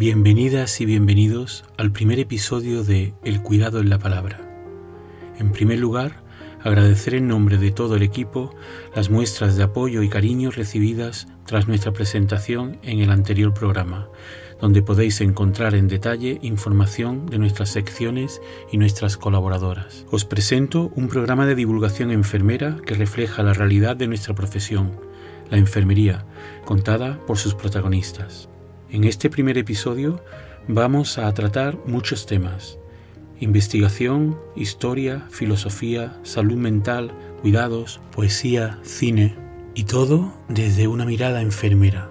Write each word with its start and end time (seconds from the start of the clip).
Bienvenidas 0.00 0.80
y 0.80 0.86
bienvenidos 0.86 1.66
al 1.76 1.92
primer 1.92 2.18
episodio 2.20 2.84
de 2.84 3.12
El 3.22 3.42
cuidado 3.42 3.80
en 3.80 3.90
la 3.90 3.98
palabra. 3.98 4.40
En 5.38 5.52
primer 5.52 5.78
lugar, 5.78 6.24
agradecer 6.62 7.12
en 7.12 7.28
nombre 7.28 7.58
de 7.58 7.70
todo 7.70 7.96
el 7.96 8.02
equipo 8.02 8.56
las 8.96 9.10
muestras 9.10 9.56
de 9.56 9.62
apoyo 9.62 10.02
y 10.02 10.08
cariño 10.08 10.52
recibidas 10.52 11.28
tras 11.44 11.68
nuestra 11.68 11.92
presentación 11.92 12.78
en 12.82 13.00
el 13.00 13.10
anterior 13.10 13.52
programa, 13.52 14.08
donde 14.58 14.80
podéis 14.80 15.20
encontrar 15.20 15.74
en 15.74 15.86
detalle 15.86 16.38
información 16.40 17.26
de 17.26 17.36
nuestras 17.36 17.68
secciones 17.68 18.40
y 18.72 18.78
nuestras 18.78 19.18
colaboradoras. 19.18 20.06
Os 20.10 20.24
presento 20.24 20.90
un 20.96 21.08
programa 21.08 21.44
de 21.44 21.56
divulgación 21.56 22.10
enfermera 22.10 22.78
que 22.86 22.94
refleja 22.94 23.42
la 23.42 23.52
realidad 23.52 23.96
de 23.96 24.06
nuestra 24.06 24.34
profesión, 24.34 24.98
la 25.50 25.58
enfermería, 25.58 26.24
contada 26.64 27.20
por 27.26 27.36
sus 27.36 27.54
protagonistas. 27.54 28.49
En 28.92 29.04
este 29.04 29.30
primer 29.30 29.56
episodio 29.56 30.20
vamos 30.66 31.16
a 31.16 31.32
tratar 31.32 31.78
muchos 31.86 32.26
temas. 32.26 32.76
Investigación, 33.38 34.36
historia, 34.56 35.28
filosofía, 35.30 36.18
salud 36.24 36.56
mental, 36.56 37.12
cuidados, 37.40 38.00
poesía, 38.10 38.80
cine 38.82 39.36
y 39.76 39.84
todo 39.84 40.32
desde 40.48 40.88
una 40.88 41.04
mirada 41.04 41.40
enfermera. 41.40 42.10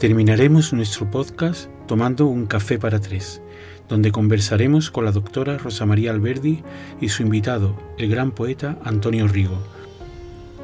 Terminaremos 0.00 0.72
nuestro 0.72 1.10
podcast 1.10 1.68
tomando 1.86 2.26
un 2.26 2.46
café 2.46 2.78
para 2.78 3.00
tres, 3.00 3.42
donde 3.86 4.10
conversaremos 4.10 4.90
con 4.90 5.04
la 5.04 5.12
doctora 5.12 5.58
Rosa 5.58 5.84
María 5.84 6.10
Alberdi 6.10 6.62
y 7.02 7.10
su 7.10 7.22
invitado, 7.22 7.76
el 7.98 8.08
gran 8.08 8.30
poeta 8.30 8.78
Antonio 8.82 9.28
Rigo. 9.28 9.58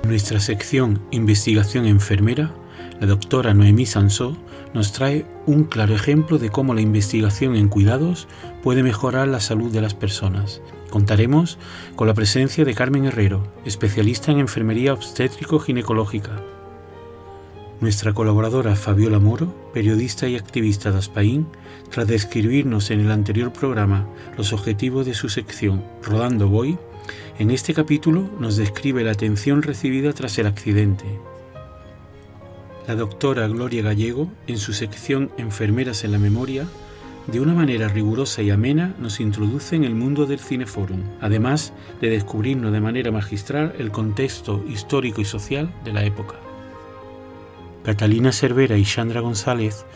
En 0.04 0.08
nuestra 0.08 0.40
sección 0.40 1.02
Investigación 1.10 1.84
enfermera, 1.84 2.54
la 2.98 3.06
doctora 3.06 3.52
Noemí 3.52 3.84
Sansó 3.84 4.38
nos 4.74 4.92
trae 4.92 5.24
un 5.46 5.64
claro 5.64 5.94
ejemplo 5.94 6.38
de 6.38 6.50
cómo 6.50 6.74
la 6.74 6.80
investigación 6.80 7.54
en 7.54 7.68
cuidados 7.68 8.26
puede 8.62 8.82
mejorar 8.82 9.28
la 9.28 9.40
salud 9.40 9.72
de 9.72 9.80
las 9.80 9.94
personas. 9.94 10.60
Contaremos 10.90 11.58
con 11.96 12.08
la 12.08 12.14
presencia 12.14 12.64
de 12.64 12.74
Carmen 12.74 13.04
Herrero, 13.04 13.46
especialista 13.64 14.32
en 14.32 14.40
enfermería 14.40 14.92
obstétrico-ginecológica. 14.92 16.42
Nuestra 17.80 18.12
colaboradora 18.12 18.76
Fabiola 18.76 19.18
Moro, 19.18 19.54
periodista 19.72 20.28
y 20.28 20.36
activista 20.36 20.90
de 20.90 20.98
Aspaín, 20.98 21.46
tras 21.90 22.06
describirnos 22.06 22.90
en 22.90 23.00
el 23.00 23.10
anterior 23.10 23.52
programa 23.52 24.06
los 24.36 24.52
objetivos 24.52 25.06
de 25.06 25.14
su 25.14 25.28
sección 25.28 25.84
Rodando 26.02 26.48
Voy, 26.48 26.78
en 27.38 27.50
este 27.50 27.74
capítulo 27.74 28.28
nos 28.40 28.56
describe 28.56 29.04
la 29.04 29.12
atención 29.12 29.62
recibida 29.62 30.12
tras 30.12 30.38
el 30.38 30.46
accidente, 30.46 31.04
la 32.86 32.94
doctora 32.94 33.48
Gloria 33.48 33.82
Gallego, 33.82 34.30
en 34.46 34.58
su 34.58 34.72
sección 34.72 35.30
Enfermeras 35.38 36.04
en 36.04 36.12
la 36.12 36.18
Memoria, 36.18 36.66
de 37.26 37.40
una 37.40 37.54
manera 37.54 37.88
rigurosa 37.88 38.42
y 38.42 38.50
amena 38.50 38.94
nos 38.98 39.20
introduce 39.20 39.74
en 39.74 39.84
el 39.84 39.94
mundo 39.94 40.26
del 40.26 40.38
cineforum, 40.38 41.00
además 41.20 41.72
de 42.02 42.10
descubrirnos 42.10 42.72
de 42.72 42.80
manera 42.80 43.10
magistral 43.10 43.74
el 43.78 43.90
contexto 43.90 44.62
histórico 44.68 45.22
y 45.22 45.24
social 45.24 45.72
de 45.84 45.92
la 45.94 46.04
época. 46.04 46.34
Catalina 47.82 48.32
Cervera 48.32 48.76
y 48.76 48.84
Chandra 48.84 49.20
González, 49.20 49.86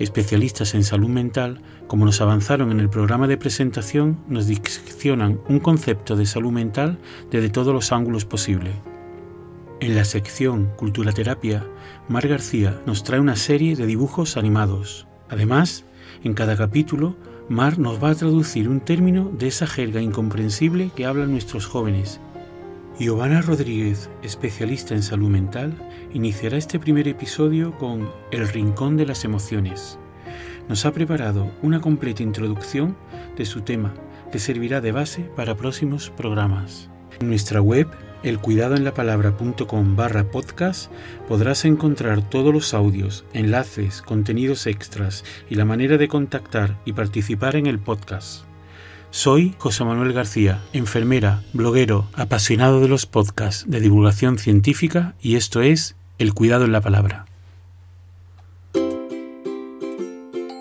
especialistas 0.00 0.74
en 0.74 0.82
salud 0.82 1.08
mental, 1.08 1.60
como 1.86 2.04
nos 2.04 2.20
avanzaron 2.20 2.72
en 2.72 2.80
el 2.80 2.88
programa 2.88 3.28
de 3.28 3.36
presentación, 3.36 4.18
nos 4.26 4.48
diccionan 4.48 5.40
un 5.48 5.60
concepto 5.60 6.16
de 6.16 6.26
salud 6.26 6.50
mental 6.50 6.98
desde 7.30 7.50
todos 7.50 7.72
los 7.72 7.92
ángulos 7.92 8.24
posibles 8.24 8.74
en 9.82 9.96
la 9.96 10.04
sección 10.04 10.70
Cultura 10.76 11.12
Terapia, 11.12 11.66
Mar 12.08 12.26
García 12.26 12.80
nos 12.84 13.04
trae 13.04 13.20
una 13.20 13.36
serie 13.36 13.76
de 13.76 13.86
dibujos 13.86 14.36
animados. 14.36 15.06
Además, 15.28 15.84
en 16.24 16.34
cada 16.34 16.56
capítulo, 16.56 17.16
Mar 17.48 17.78
nos 17.78 18.02
va 18.02 18.10
a 18.10 18.14
traducir 18.14 18.68
un 18.68 18.80
término 18.80 19.30
de 19.38 19.46
esa 19.46 19.68
jerga 19.68 20.00
incomprensible 20.00 20.90
que 20.96 21.06
hablan 21.06 21.30
nuestros 21.30 21.66
jóvenes. 21.66 22.20
Giovanna 22.98 23.40
Rodríguez, 23.40 24.10
especialista 24.22 24.94
en 24.94 25.02
salud 25.02 25.28
mental, 25.28 25.74
iniciará 26.12 26.56
este 26.56 26.80
primer 26.80 27.06
episodio 27.06 27.78
con 27.78 28.10
El 28.32 28.48
Rincón 28.48 28.96
de 28.96 29.06
las 29.06 29.24
Emociones. 29.24 29.98
Nos 30.68 30.84
ha 30.84 30.92
preparado 30.92 31.52
una 31.62 31.80
completa 31.80 32.22
introducción 32.24 32.96
de 33.36 33.44
su 33.44 33.60
tema 33.60 33.94
que 34.32 34.40
servirá 34.40 34.80
de 34.80 34.92
base 34.92 35.22
para 35.36 35.56
próximos 35.56 36.10
programas. 36.10 36.90
Nuestra 37.20 37.62
web 37.62 37.86
elcuidadoenlapalabra.com 38.22 39.96
barra 39.96 40.30
podcast 40.30 40.90
podrás 41.28 41.64
encontrar 41.64 42.28
todos 42.28 42.52
los 42.52 42.74
audios, 42.74 43.24
enlaces, 43.32 44.02
contenidos 44.02 44.66
extras 44.66 45.24
y 45.50 45.56
la 45.56 45.64
manera 45.64 45.98
de 45.98 46.08
contactar 46.08 46.78
y 46.84 46.92
participar 46.92 47.56
en 47.56 47.66
el 47.66 47.78
podcast. 47.78 48.44
Soy 49.10 49.54
José 49.58 49.84
Manuel 49.84 50.12
García, 50.12 50.62
enfermera, 50.72 51.42
bloguero, 51.52 52.06
apasionado 52.14 52.80
de 52.80 52.88
los 52.88 53.06
podcasts 53.06 53.64
de 53.68 53.80
divulgación 53.80 54.38
científica 54.38 55.14
y 55.20 55.36
esto 55.36 55.60
es 55.60 55.96
El 56.18 56.32
Cuidado 56.32 56.64
en 56.64 56.72
la 56.72 56.80
Palabra. 56.80 57.26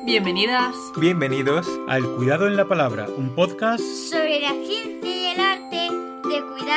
Bienvenidas. 0.05 0.75
Bienvenidos 0.97 1.65
a 1.87 1.95
El 1.95 2.05
Cuidado 2.17 2.47
en 2.47 2.57
la 2.57 2.67
Palabra, 2.67 3.07
un 3.15 3.33
podcast 3.33 3.81
sobre 3.81 4.41
la 4.41 4.51
ciencia 4.65 5.00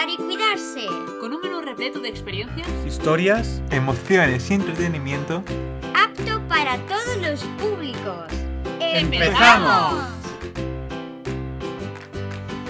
cuidar 0.05 0.11
y 0.11 0.17
cuidarse. 0.17 0.87
Con 1.21 1.33
un 1.33 1.41
menú 1.41 1.61
repleto 1.61 2.01
de 2.01 2.09
experiencias, 2.09 2.69
historias, 2.87 3.63
emociones 3.71 4.51
y 4.51 4.55
entretenimiento. 4.55 5.43
Apto 5.95 6.41
para 6.49 6.79
todos 6.87 7.17
los 7.23 7.45
públicos. 7.59 8.25
¡Empezamos! 8.81 10.05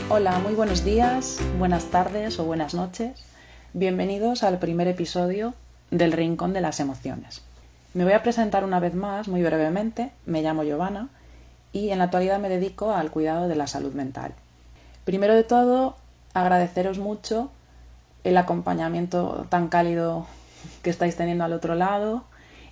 Hola, 0.09 0.39
muy 0.41 0.55
buenos 0.55 0.85
días, 0.85 1.41
buenas 1.59 1.87
tardes 1.87 2.39
o 2.39 2.45
buenas 2.45 2.75
noches. 2.75 3.25
Bienvenidos 3.73 4.43
al 4.43 4.59
primer 4.59 4.87
episodio 4.87 5.55
del 5.91 6.13
Rincón 6.13 6.53
de 6.53 6.61
las 6.61 6.79
Emociones. 6.79 7.43
Me 7.95 8.05
voy 8.05 8.13
a 8.13 8.23
presentar 8.23 8.65
una 8.65 8.81
vez 8.81 8.95
más, 8.95 9.29
muy 9.29 9.43
brevemente. 9.43 10.13
Me 10.27 10.43
llamo 10.43 10.63
Giovanna 10.63 11.09
y 11.73 11.91
en 11.91 11.99
la 11.99 12.05
actualidad 12.05 12.39
me 12.39 12.49
dedico 12.49 12.93
al 12.93 13.11
cuidado 13.11 13.49
de 13.49 13.57
la 13.57 13.67
salud 13.67 13.93
mental. 13.93 14.35
Primero 15.05 15.35
de 15.35 15.43
todo, 15.43 15.97
agradeceros 16.35 16.99
mucho 16.99 17.51
el 18.25 18.37
acompañamiento 18.37 19.47
tan 19.49 19.69
cálido 19.69 20.27
que 20.83 20.91
estáis 20.91 21.17
teniendo 21.17 21.45
al 21.45 21.53
otro 21.53 21.75
lado 21.75 22.25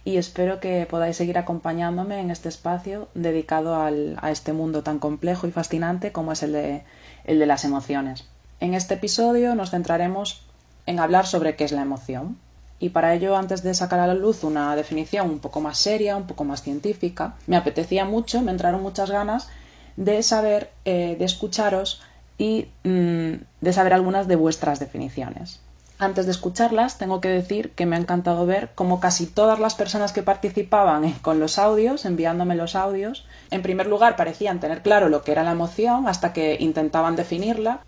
y 0.04 0.16
espero 0.16 0.58
que 0.58 0.86
podáis 0.90 1.16
seguir 1.16 1.38
acompañándome 1.38 2.20
en 2.20 2.30
este 2.30 2.48
espacio 2.48 3.08
dedicado 3.14 3.76
a 3.76 4.30
este 4.30 4.52
mundo 4.52 4.82
tan 4.82 4.98
complejo 4.98 5.46
y 5.46 5.52
fascinante 5.52 6.10
como 6.10 6.32
es 6.32 6.42
el 6.42 6.52
de, 6.52 6.82
el 7.24 7.38
de 7.38 7.46
las 7.46 7.64
emociones. 7.64 8.24
En 8.58 8.74
este 8.74 8.94
episodio 8.94 9.54
nos 9.54 9.70
centraremos 9.70 10.42
en 10.86 10.98
hablar 10.98 11.26
sobre 11.26 11.54
qué 11.54 11.64
es 11.64 11.72
la 11.72 11.82
emoción. 11.82 12.38
Y 12.80 12.88
para 12.88 13.14
ello, 13.14 13.36
antes 13.36 13.62
de 13.62 13.74
sacar 13.74 14.00
a 14.00 14.08
la 14.08 14.14
luz 14.14 14.42
una 14.42 14.74
definición 14.74 15.30
un 15.30 15.38
poco 15.38 15.60
más 15.60 15.78
seria, 15.78 16.16
un 16.16 16.26
poco 16.26 16.42
más 16.42 16.62
científica, 16.62 17.34
me 17.46 17.56
apetecía 17.56 18.04
mucho, 18.04 18.40
me 18.42 18.50
entraron 18.50 18.82
muchas 18.82 19.08
ganas 19.10 19.48
de 19.96 20.22
saber, 20.24 20.72
eh, 20.84 21.14
de 21.16 21.24
escucharos 21.24 22.02
y 22.42 22.66
mm, 22.82 23.34
de 23.60 23.72
saber 23.72 23.92
algunas 23.94 24.26
de 24.26 24.34
vuestras 24.34 24.80
definiciones. 24.80 25.60
Antes 26.00 26.26
de 26.26 26.32
escucharlas, 26.32 26.98
tengo 26.98 27.20
que 27.20 27.28
decir 27.28 27.70
que 27.70 27.86
me 27.86 27.94
ha 27.94 28.00
encantado 28.00 28.44
ver 28.46 28.70
cómo 28.74 28.98
casi 28.98 29.26
todas 29.26 29.60
las 29.60 29.76
personas 29.76 30.12
que 30.12 30.24
participaban 30.24 31.08
con 31.22 31.38
los 31.38 31.56
audios, 31.60 32.04
enviándome 32.04 32.56
los 32.56 32.74
audios, 32.74 33.24
en 33.52 33.62
primer 33.62 33.86
lugar 33.86 34.16
parecían 34.16 34.58
tener 34.58 34.82
claro 34.82 35.08
lo 35.08 35.22
que 35.22 35.30
era 35.30 35.44
la 35.44 35.52
emoción 35.52 36.08
hasta 36.08 36.32
que 36.32 36.56
intentaban 36.58 37.14
definirla. 37.14 37.84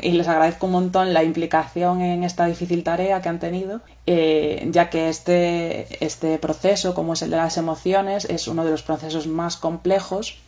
y 0.00 0.12
les 0.12 0.28
agradezco 0.28 0.64
un 0.64 0.72
montón 0.72 1.12
la 1.12 1.22
implicación 1.22 2.00
en 2.00 2.24
esta 2.24 2.46
difícil 2.46 2.82
tarea 2.82 3.20
que 3.20 3.28
han 3.28 3.38
tenido, 3.38 3.82
eh, 4.06 4.66
ya 4.70 4.88
que 4.88 5.10
este, 5.10 6.02
este 6.02 6.38
proceso, 6.38 6.94
como 6.94 7.12
es 7.12 7.20
el 7.20 7.30
de 7.30 7.36
las 7.36 7.58
emociones, 7.58 8.24
es 8.24 8.48
uno 8.48 8.64
de 8.64 8.70
los 8.70 8.82
procesos 8.82 9.26
más 9.26 9.58
complejos, 9.58 10.38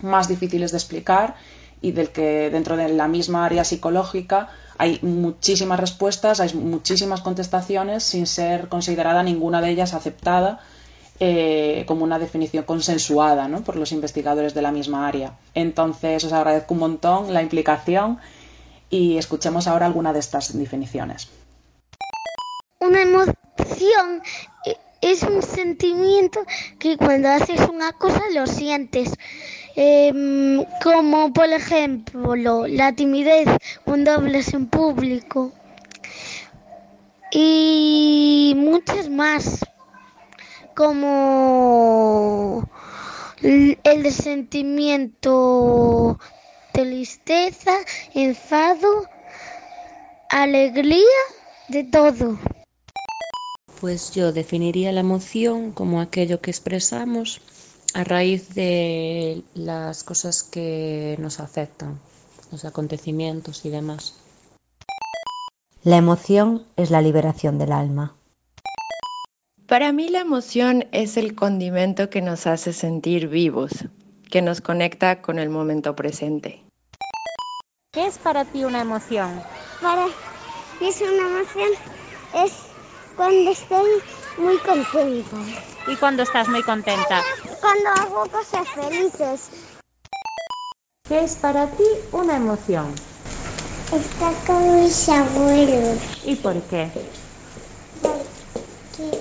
más 0.00 0.26
difíciles 0.26 0.72
de 0.72 0.78
explicar 0.78 1.36
y 1.86 1.92
del 1.92 2.10
que 2.10 2.50
dentro 2.50 2.76
de 2.76 2.88
la 2.88 3.06
misma 3.06 3.44
área 3.44 3.62
psicológica 3.62 4.48
hay 4.76 4.98
muchísimas 5.02 5.78
respuestas, 5.78 6.40
hay 6.40 6.52
muchísimas 6.54 7.20
contestaciones 7.20 8.02
sin 8.02 8.26
ser 8.26 8.68
considerada 8.68 9.22
ninguna 9.22 9.60
de 9.60 9.70
ellas 9.70 9.94
aceptada 9.94 10.58
eh, 11.20 11.84
como 11.86 12.02
una 12.02 12.18
definición 12.18 12.64
consensuada 12.64 13.46
¿no? 13.46 13.62
por 13.62 13.76
los 13.76 13.92
investigadores 13.92 14.52
de 14.52 14.62
la 14.62 14.72
misma 14.72 15.06
área. 15.06 15.38
Entonces 15.54 16.24
os 16.24 16.32
agradezco 16.32 16.74
un 16.74 16.80
montón 16.80 17.32
la 17.32 17.40
implicación 17.40 18.18
y 18.90 19.16
escuchemos 19.16 19.68
ahora 19.68 19.86
alguna 19.86 20.12
de 20.12 20.18
estas 20.18 20.58
definiciones. 20.58 21.28
Una 22.80 23.00
emoción 23.00 24.22
es 25.00 25.22
un 25.22 25.40
sentimiento 25.40 26.40
que 26.80 26.96
cuando 26.96 27.28
haces 27.28 27.60
una 27.68 27.92
cosa 27.92 28.22
lo 28.34 28.44
sientes. 28.48 29.12
Em, 29.76 30.64
como 30.82 31.32
por 31.34 31.52
ejemplo 31.52 32.66
la 32.66 32.94
timidez 32.94 33.46
cuando 33.84 34.12
hablas 34.12 34.54
en 34.54 34.66
público 34.66 35.52
y 37.30 38.54
muchas 38.56 39.10
más 39.10 39.60
como 40.74 42.66
el 43.42 44.12
sentimiento 44.12 46.18
tristeza, 46.72 47.72
enfado, 48.14 49.06
alegría, 50.28 51.04
de 51.68 51.84
todo. 51.84 52.38
Pues 53.80 54.12
yo 54.12 54.32
definiría 54.32 54.92
la 54.92 55.00
emoción 55.00 55.72
como 55.72 56.00
aquello 56.00 56.40
que 56.40 56.50
expresamos 56.50 57.40
a 57.96 58.04
raíz 58.04 58.54
de 58.54 59.42
las 59.54 60.04
cosas 60.04 60.42
que 60.42 61.16
nos 61.18 61.40
afectan, 61.40 61.98
los 62.52 62.66
acontecimientos 62.66 63.64
y 63.64 63.70
demás. 63.70 64.14
La 65.82 65.96
emoción 65.96 66.66
es 66.76 66.90
la 66.90 67.00
liberación 67.00 67.56
del 67.56 67.72
alma. 67.72 68.14
Para 69.66 69.92
mí 69.92 70.10
la 70.10 70.20
emoción 70.20 70.86
es 70.92 71.16
el 71.16 71.34
condimento 71.34 72.10
que 72.10 72.20
nos 72.20 72.46
hace 72.46 72.74
sentir 72.74 73.28
vivos, 73.28 73.72
que 74.30 74.42
nos 74.42 74.60
conecta 74.60 75.22
con 75.22 75.38
el 75.38 75.48
momento 75.48 75.96
presente. 75.96 76.62
¿Qué 77.92 78.06
es 78.06 78.18
para 78.18 78.44
ti 78.44 78.64
una 78.64 78.82
emoción? 78.82 79.40
Para 79.80 80.04
mí 80.04 80.12
es 80.82 81.00
una 81.00 81.28
emoción 81.28 81.70
es 82.34 82.52
cuando 83.16 83.50
estoy 83.52 83.88
muy 84.36 84.58
contenta. 84.58 85.36
¿Y 85.88 85.96
cuando 85.96 86.24
estás 86.24 86.46
muy 86.48 86.62
contenta? 86.62 87.22
Cuando 87.60 87.88
hago 87.90 88.26
cosas 88.30 88.68
felices. 88.68 89.50
¿Qué 91.08 91.24
es 91.24 91.36
para 91.36 91.66
ti 91.68 91.84
una 92.12 92.36
emoción? 92.36 92.92
Estar 93.92 94.34
con 94.46 94.82
mis 94.82 95.08
abuelos. 95.08 95.98
¿Y 96.24 96.36
por 96.36 96.60
qué? 96.62 96.90
Porque, 98.02 99.18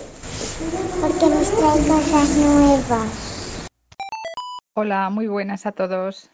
porque 0.99 1.25
nos 1.27 1.51
traen 1.51 1.87
cosas 1.87 2.37
nuevas. 2.37 3.69
Hola, 4.73 5.09
muy 5.09 5.27
buenas 5.27 5.65
a 5.65 5.71
todos. 5.71 6.29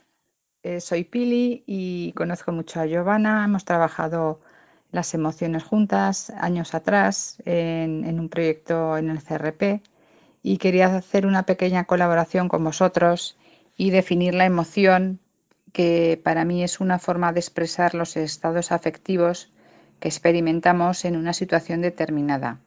Eh, 0.64 0.80
soy 0.80 1.04
Pili 1.04 1.64
y 1.68 2.14
conozco 2.14 2.52
mucho 2.52 2.80
a 2.80 2.86
Giovanna. 2.86 3.44
Hemos 3.44 3.66
trabajado 3.66 4.40
las 4.92 5.14
emociones 5.14 5.64
juntas 5.64 6.30
años 6.32 6.74
atrás 6.74 7.38
en, 7.46 8.06
en 8.06 8.20
un 8.20 8.30
proyecto 8.30 8.98
en 8.98 9.10
el 9.10 9.22
CRP 9.24 9.82
y 10.44 10.58
quería 10.58 10.96
hacer 10.96 11.26
una 11.26 11.44
pequeña 11.44 11.86
colaboración 11.86 12.50
con 12.50 12.64
vosotros 12.64 13.38
y 13.78 13.92
definir 13.92 14.34
la 14.34 14.46
emoción 14.46 15.20
que 15.72 16.20
para 16.24 16.46
mí 16.46 16.64
es 16.64 16.80
una 16.80 17.00
forma 17.00 17.32
de 17.32 17.40
expresar 17.40 17.96
los 17.96 18.18
estados 18.18 18.72
afectivos 18.72 19.52
que 20.00 20.08
experimentamos 20.08 21.06
en 21.06 21.16
una 21.16 21.34
situación 21.34 21.82
determinada. 21.82 22.60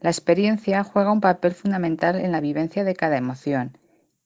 La 0.00 0.10
experiencia 0.10 0.82
juega 0.84 1.12
un 1.12 1.20
papel 1.20 1.52
fundamental 1.52 2.16
en 2.16 2.32
la 2.32 2.40
vivencia 2.40 2.84
de 2.84 2.94
cada 2.94 3.16
emoción 3.16 3.78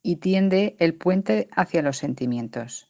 y 0.02 0.16
tiende 0.16 0.76
el 0.78 0.94
puente 0.94 1.48
hacia 1.56 1.82
los 1.82 1.98
sentimientos. 1.98 2.88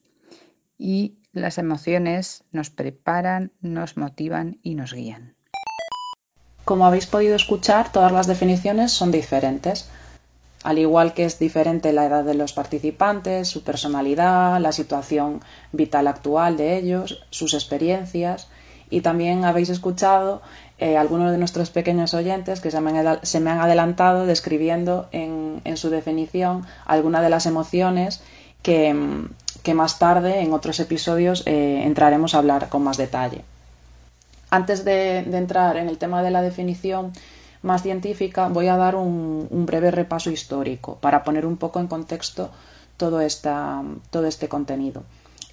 Y 0.77 1.19
las 1.33 1.59
emociones 1.59 2.45
nos 2.53 2.71
preparan, 2.71 3.53
nos 3.61 3.97
motivan 3.97 4.59
y 4.63 4.75
nos 4.75 4.93
guían. 4.93 5.36
Como 6.67 6.85
habéis 6.85 7.07
podido 7.07 7.37
escuchar, 7.37 7.93
todas 7.93 8.11
las 8.11 8.27
definiciones 8.27 8.91
son 8.91 9.13
diferentes, 9.13 9.89
al 10.65 10.81
igual 10.81 11.15
que 11.15 11.25
es 11.25 11.39
diferente 11.39 11.93
la 11.93 12.07
edad 12.07 12.25
de 12.25 12.35
los 12.35 12.53
participantes, 12.55 13.47
su 13.47 13.63
personalidad, 13.63 14.61
la 14.61 14.73
situación 14.73 15.43
vital 15.71 16.09
actual 16.09 16.57
de 16.57 16.77
ellos, 16.77 17.23
sus 17.31 17.55
experiencias 17.55 18.49
y 18.91 19.03
también 19.03 19.45
habéis 19.45 19.69
escuchado 19.69 20.43
eh, 20.79 20.97
algunos 20.97 21.31
de 21.31 21.39
nuestros 21.39 21.71
pequeños 21.71 22.15
oyentes 22.15 22.61
que 22.61 22.73
se 22.73 22.81
me 22.81 22.91
han, 22.99 23.61
adelantado 23.61 24.27
describiendo 24.27 25.09
en, 25.13 25.77
su 25.77 25.89
definición 25.89 26.67
algunas 26.85 27.23
de 27.23 27.31
las 27.31 27.47
emociones 27.47 28.23
que, 28.63 28.93
que, 29.63 29.75
más 29.75 30.01
tarde 30.01 30.41
en 30.41 30.53
otros 30.53 30.81
episodios 30.81 31.45
eh, 31.47 31.85
entraremos 31.85 32.35
a 32.35 32.39
hablar 32.39 32.69
con 32.71 32.83
más 32.83 32.97
detalle. 32.97 33.45
Antes 34.57 34.87
de, 34.87 35.19
entrar 35.19 35.77
en 35.77 35.87
el 35.91 35.99
tema 35.99 36.23
de 36.23 36.31
la 36.31 36.41
definición 36.41 37.13
más 37.61 37.83
científica, 37.83 38.49
voy 38.49 38.69
a 38.69 38.79
dar 38.79 38.97
un, 38.97 39.67
breve 39.67 39.91
repaso 39.91 40.31
histórico 40.31 40.97
para 40.97 41.25
poner 41.25 41.45
un 41.45 41.59
poco 41.59 41.79
en 41.79 41.89
contexto 41.89 42.51
todo, 42.97 43.21
este 43.21 44.49
contenido. 44.49 45.03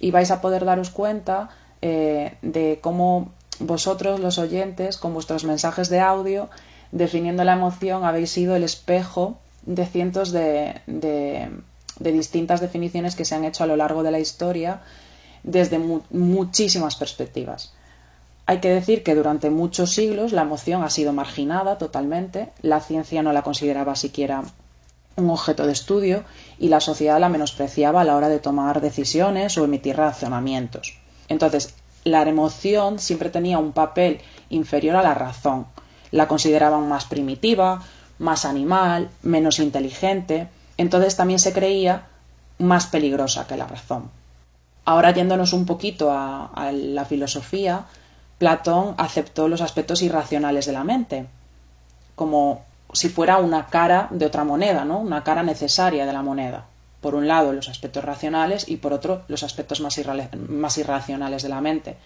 Y 0.00 0.10
vais 0.10 0.30
a 0.30 0.40
poder 0.40 0.64
daros 0.64 0.88
cuenta 0.88 1.50
eh, 1.82 2.38
de 2.40 2.78
cómo 2.80 3.32
vosotros, 3.58 4.20
los 4.20 4.38
oyentes, 4.38 4.96
con 4.96 5.12
vuestros 5.12 5.44
mensajes 5.44 5.90
de 5.90 6.00
audio, 6.00 6.48
definiendo 6.90 7.44
la 7.44 7.52
emoción, 7.52 8.04
habéis 8.04 8.30
sido 8.30 8.56
el 8.56 8.64
espejo 8.64 9.36
de 9.66 9.84
cientos 9.84 10.32
de, 10.32 10.80
distintas 11.98 12.62
definiciones 12.62 13.16
que 13.16 13.26
se 13.26 13.34
han 13.34 13.44
hecho 13.44 13.64
a 13.64 13.66
lo 13.66 13.76
largo 13.76 14.02
de 14.02 14.12
la 14.12 14.18
historia 14.18 14.80
desde 15.42 15.78
mu 15.78 16.00
muchísimas 16.10 16.96
perspectivas. 16.96 17.74
Hay 18.46 18.60
que 18.60 18.68
decir 18.68 19.02
que 19.02 19.14
durante 19.14 19.48
muchos 19.50 19.92
siglos 19.92 20.32
la 20.32 20.42
emoción 20.42 20.82
ha 20.82 20.90
sido 20.90 21.12
marginada 21.12 21.78
totalmente, 21.78 22.52
la 22.60 22.80
ciencia 22.80 23.22
no 23.22 23.32
la 23.32 23.42
consideraba 23.42 23.96
siquiera 23.96 24.42
un 25.16 25.30
objeto 25.30 25.66
de 25.66 25.72
estudio 25.72 26.24
y 26.58 26.68
la 26.68 26.80
sociedad 26.80 27.20
la 27.20 27.28
menospreciaba 27.28 28.02
a 28.02 28.04
la 28.04 28.16
hora 28.16 28.28
de 28.28 28.40
tomar 28.40 28.80
decisiones 28.80 29.56
o 29.56 29.64
emitir 29.64 29.96
razonamientos. 29.96 30.98
Entonces, 31.28 31.74
la 32.04 32.22
emoción 32.22 32.98
siempre 32.98 33.30
tenía 33.30 33.58
un 33.58 33.72
papel 33.72 34.20
inferior 34.50 34.96
a 34.96 35.02
la 35.02 35.14
razón. 35.14 35.66
La 36.10 36.28
consideraban 36.28 36.88
más 36.88 37.06
primitiva, 37.06 37.82
más 38.18 38.44
animal, 38.44 39.10
menos 39.22 39.58
inteligente. 39.58 40.48
Entonces 40.76 41.16
también 41.16 41.38
se 41.38 41.52
creía 41.52 42.06
más 42.58 42.86
peligrosa 42.86 43.46
que 43.46 43.56
la 43.56 43.66
razón. 43.66 44.10
Ahora 44.84 45.12
yéndonos 45.12 45.54
un 45.54 45.64
poquito 45.64 46.10
a, 46.10 46.46
a 46.46 46.72
la 46.72 47.06
filosofía, 47.06 47.86
Platón 48.38 48.94
aceptó 48.98 49.48
los 49.48 49.60
aspectos 49.60 50.02
irracionales 50.02 50.66
de 50.66 50.72
la 50.72 50.84
mente, 50.84 51.26
como 52.14 52.64
si 52.92 53.08
fuera 53.08 53.38
una 53.38 53.66
cara 53.66 54.08
de 54.10 54.26
otra 54.26 54.44
moneda, 54.44 54.84
¿no? 54.84 54.98
una 54.98 55.24
cara 55.24 55.42
necesaria 55.42 56.06
de 56.06 56.12
la 56.12 56.22
moneda. 56.22 56.66
Por 57.00 57.14
un 57.14 57.28
lado, 57.28 57.52
los 57.52 57.68
aspectos 57.68 58.04
racionales 58.04 58.68
y 58.68 58.76
por 58.76 58.92
otro, 58.92 59.22
los 59.28 59.42
aspectos 59.42 59.80
más, 59.80 60.00
más 60.48 60.78
irracionales 60.78 61.42
de 61.42 61.48
la 61.48 61.60
mente. 61.60 61.96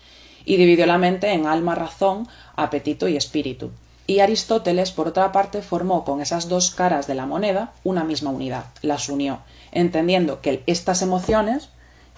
Y 0.45 0.57
dividió 0.57 0.87
la 0.87 0.99
mente 0.99 1.31
en 1.31 1.47
alma, 1.47 1.75
razón, 1.75 2.27
apetito 2.57 3.07
y 3.07 3.17
espíritu. 3.17 3.71
Y 4.07 4.21
Aristóteles, 4.21 4.91
por 4.91 5.07
otra 5.07 5.31
parte, 5.33 5.61
formó 5.61 6.05
con 6.05 6.23
esas 6.23 6.49
dos 6.49 6.71
caras 6.71 7.07
de 7.07 7.15
la 7.15 7.27
moneda 7.27 7.73
una 7.85 8.05
misma 8.05 8.31
unidad, 8.31 8.65
las 8.81 9.09
unió, 9.11 9.41
entendiendo 9.71 10.41
que 10.41 10.63
estas 10.67 11.03
emociones 11.03 11.69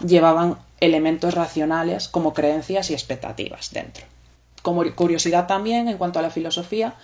llevaban 0.07 0.59
elementos 0.80 1.35
racionales 1.35 2.09
como 2.09 2.33
creencias 2.33 2.90
y 2.90 2.95
expectativas 2.95 3.71
dentro. 3.73 4.04
Como 4.62 4.85
curiosidad 4.95 5.47
también, 5.47 5.88
en 5.88 5.99
cuanto 5.99 6.19
a 6.19 6.23
la 6.23 6.30
filosofía, 6.30 6.95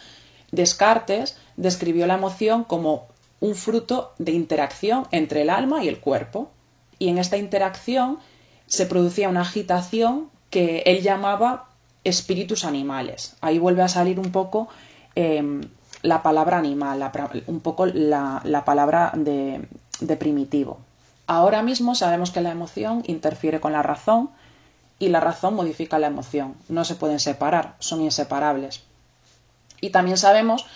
Descartes 0.53 1.39
describió 1.57 2.07
la 2.07 2.15
emoción 2.15 2.65
como 2.65 3.09
un 3.41 3.55
fruto 3.55 4.13
de 4.19 4.33
interacción 4.33 5.07
entre 5.11 5.43
el 5.43 5.51
alma 5.51 5.83
y 5.85 5.89
el 5.89 6.01
cuerpo. 6.01 6.51
Y 6.99 7.09
en 7.09 7.19
esta 7.19 7.37
interacción 7.37 8.19
se 8.67 8.87
producía 8.87 9.29
una 9.29 9.43
agitación 9.43 10.31
que 10.51 10.83
él 10.87 11.03
llamaba 11.03 11.69
espíritus 12.05 12.65
animales. 12.65 13.37
Ahí 13.41 13.59
vuelve 13.59 13.83
a 13.83 13.89
salir 13.89 14.19
un 14.19 14.33
poco 14.33 14.69
eh, 15.15 15.43
la 16.03 16.23
palabra 16.23 16.59
animal, 16.59 17.11
un 17.47 17.61
poco 17.61 17.87
la, 17.87 18.41
la 18.45 18.65
palabra 18.65 19.13
de 19.15 20.17
primitivo. 20.17 20.86
Ahora 21.27 21.63
mismo 21.63 21.95
sabemos 21.95 22.31
que 22.31 22.41
la 22.41 22.53
emoción 22.53 23.03
interfiere 23.07 23.61
con 23.61 23.73
la 23.73 23.83
razón 23.83 24.31
y 24.99 25.09
la 25.09 25.21
razón 25.21 25.55
modifica 25.55 25.99
la 25.99 26.07
emoción. 26.07 26.55
No 26.69 26.85
se 26.85 26.95
pueden 26.95 27.21
separar, 27.21 27.75
son 27.81 28.01
inseparables. 28.01 28.83
Y 29.81 29.91
también 29.91 30.17
sabemos 30.17 30.67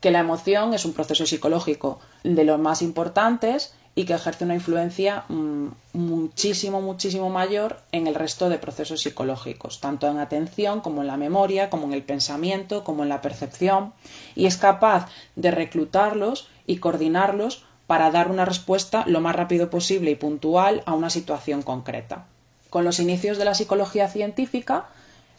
que 0.00 0.10
la 0.10 0.18
emoción 0.18 0.74
es 0.74 0.84
un 0.84 0.92
proceso 0.92 1.24
psicológico 1.24 2.00
de 2.24 2.44
los 2.44 2.58
más 2.58 2.82
importantes 2.82 3.74
y 3.94 4.04
que 4.04 4.14
ejerce 4.14 4.44
una 4.44 4.54
influencia 4.54 5.24
mmm, 5.28 5.68
muchísimo, 5.92 6.80
muchísimo 6.80 7.30
mayor 7.30 7.78
en 7.92 8.06
el 8.06 8.14
resto 8.14 8.48
de 8.48 8.58
procesos 8.58 9.02
psicológicos, 9.02 9.80
tanto 9.80 10.08
en 10.08 10.18
atención 10.18 10.80
como 10.80 11.02
en 11.02 11.06
la 11.06 11.16
memoria, 11.16 11.70
como 11.70 11.84
en 11.86 11.92
el 11.92 12.02
pensamiento, 12.02 12.84
como 12.84 13.02
en 13.02 13.10
la 13.10 13.20
percepción, 13.20 13.92
y 14.34 14.46
es 14.46 14.56
capaz 14.56 15.08
de 15.36 15.50
reclutarlos 15.50 16.48
y 16.66 16.78
coordinarlos 16.78 17.64
para 17.92 18.10
dar 18.10 18.30
una 18.30 18.46
respuesta 18.46 19.04
lo 19.06 19.20
más 19.20 19.36
rápido 19.36 19.68
posible 19.68 20.10
y 20.10 20.14
puntual 20.14 20.82
a 20.86 20.94
una 20.94 21.10
situación 21.10 21.60
concreta. 21.60 22.24
Con 22.70 22.86
los 22.86 22.98
inicios 23.00 23.36
de 23.36 23.44
la 23.44 23.52
psicología 23.52 24.08
científica, 24.08 24.86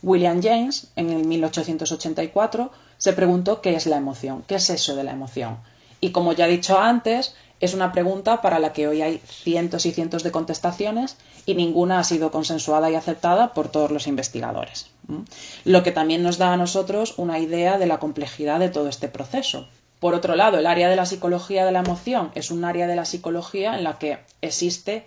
William 0.04 0.40
James, 0.40 0.92
en 0.96 1.10
el 1.10 1.26
1884, 1.26 2.70
se 3.00 3.14
preguntó 3.14 3.60
qué 3.60 3.74
es 3.74 3.88
la 3.88 3.98
emoción, 3.98 4.44
qué 4.46 4.54
es 4.54 4.70
eso 4.70 4.96
de 4.96 5.04
la 5.04 5.14
emoción. 5.14 5.58
Y 6.00 6.12
como 6.12 6.34
ya 6.34 6.46
he 6.46 6.52
dicho 6.52 6.78
antes, 6.78 7.34
es 7.60 7.74
una 7.74 7.92
pregunta 7.92 8.44
para 8.44 8.60
la 8.60 8.72
que 8.72 8.88
hoy 8.88 9.02
hay 9.02 9.20
cientos 9.26 9.88
y 9.88 9.92
cientos 9.92 10.22
de 10.22 10.30
contestaciones 10.30 11.18
y 11.48 11.56
ninguna 11.56 11.98
ha 11.98 12.04
sido 12.04 12.30
consensuada 12.30 12.92
y 12.92 12.96
aceptada 12.96 13.56
por 13.56 13.70
todos 13.70 13.90
los 13.90 14.06
investigadores. 14.06 14.92
Lo 15.66 15.82
que 15.82 15.92
también 15.92 16.22
nos 16.22 16.38
da 16.38 16.54
a 16.54 16.58
nosotros 16.58 17.16
una 17.18 17.40
idea 17.40 17.80
de 17.80 17.88
la 17.88 17.98
complejidad 17.98 18.60
de 18.60 18.70
todo 18.70 18.90
este 18.90 19.08
proceso. 19.08 19.68
Por 20.04 20.16
otro 20.16 20.36
lado, 20.36 20.58
el 20.58 20.68
área 20.68 20.90
de 20.90 20.98
la 20.98 21.06
psicología 21.06 21.64
de 21.64 21.72
la 21.72 21.80
emoción 21.80 22.34
es 22.36 22.52
un 22.52 22.66
área 22.66 22.88
de 22.88 22.96
la 22.98 23.06
psicología 23.06 23.78
en 23.78 23.86
la 23.86 24.00
que 24.00 24.20
existe 24.42 25.06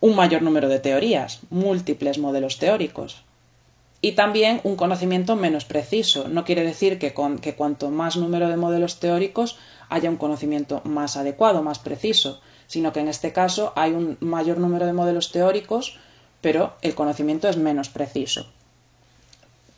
un 0.00 0.16
mayor 0.16 0.42
número 0.42 0.68
de 0.68 0.80
teorías, 0.80 1.40
múltiples 1.48 2.18
modelos 2.18 2.58
teóricos. 2.58 3.22
Y 4.02 4.12
también 4.12 4.60
un 4.64 4.76
conocimiento 4.76 5.34
menos 5.34 5.64
preciso. 5.64 6.28
No 6.28 6.44
quiere 6.44 6.62
decir 6.62 6.98
que, 6.98 7.14
cuanto 7.14 7.90
más 7.90 8.18
número 8.18 8.50
de 8.50 8.58
modelos 8.58 9.00
teóricos 9.00 9.56
haya 9.88 10.10
un 10.10 10.18
conocimiento 10.18 10.82
más 10.84 11.16
adecuado, 11.16 11.62
más 11.62 11.78
preciso, 11.78 12.42
sino 12.66 12.92
que 12.92 13.00
en 13.00 13.08
este 13.08 13.32
caso 13.32 13.72
hay 13.76 13.92
un 13.92 14.18
mayor 14.20 14.58
número 14.58 14.84
de 14.84 14.92
modelos 14.92 15.32
teóricos, 15.32 15.96
pero 16.42 16.74
el 16.82 16.94
conocimiento 16.94 17.48
es 17.48 17.56
menos 17.56 17.88
preciso. 17.88 18.46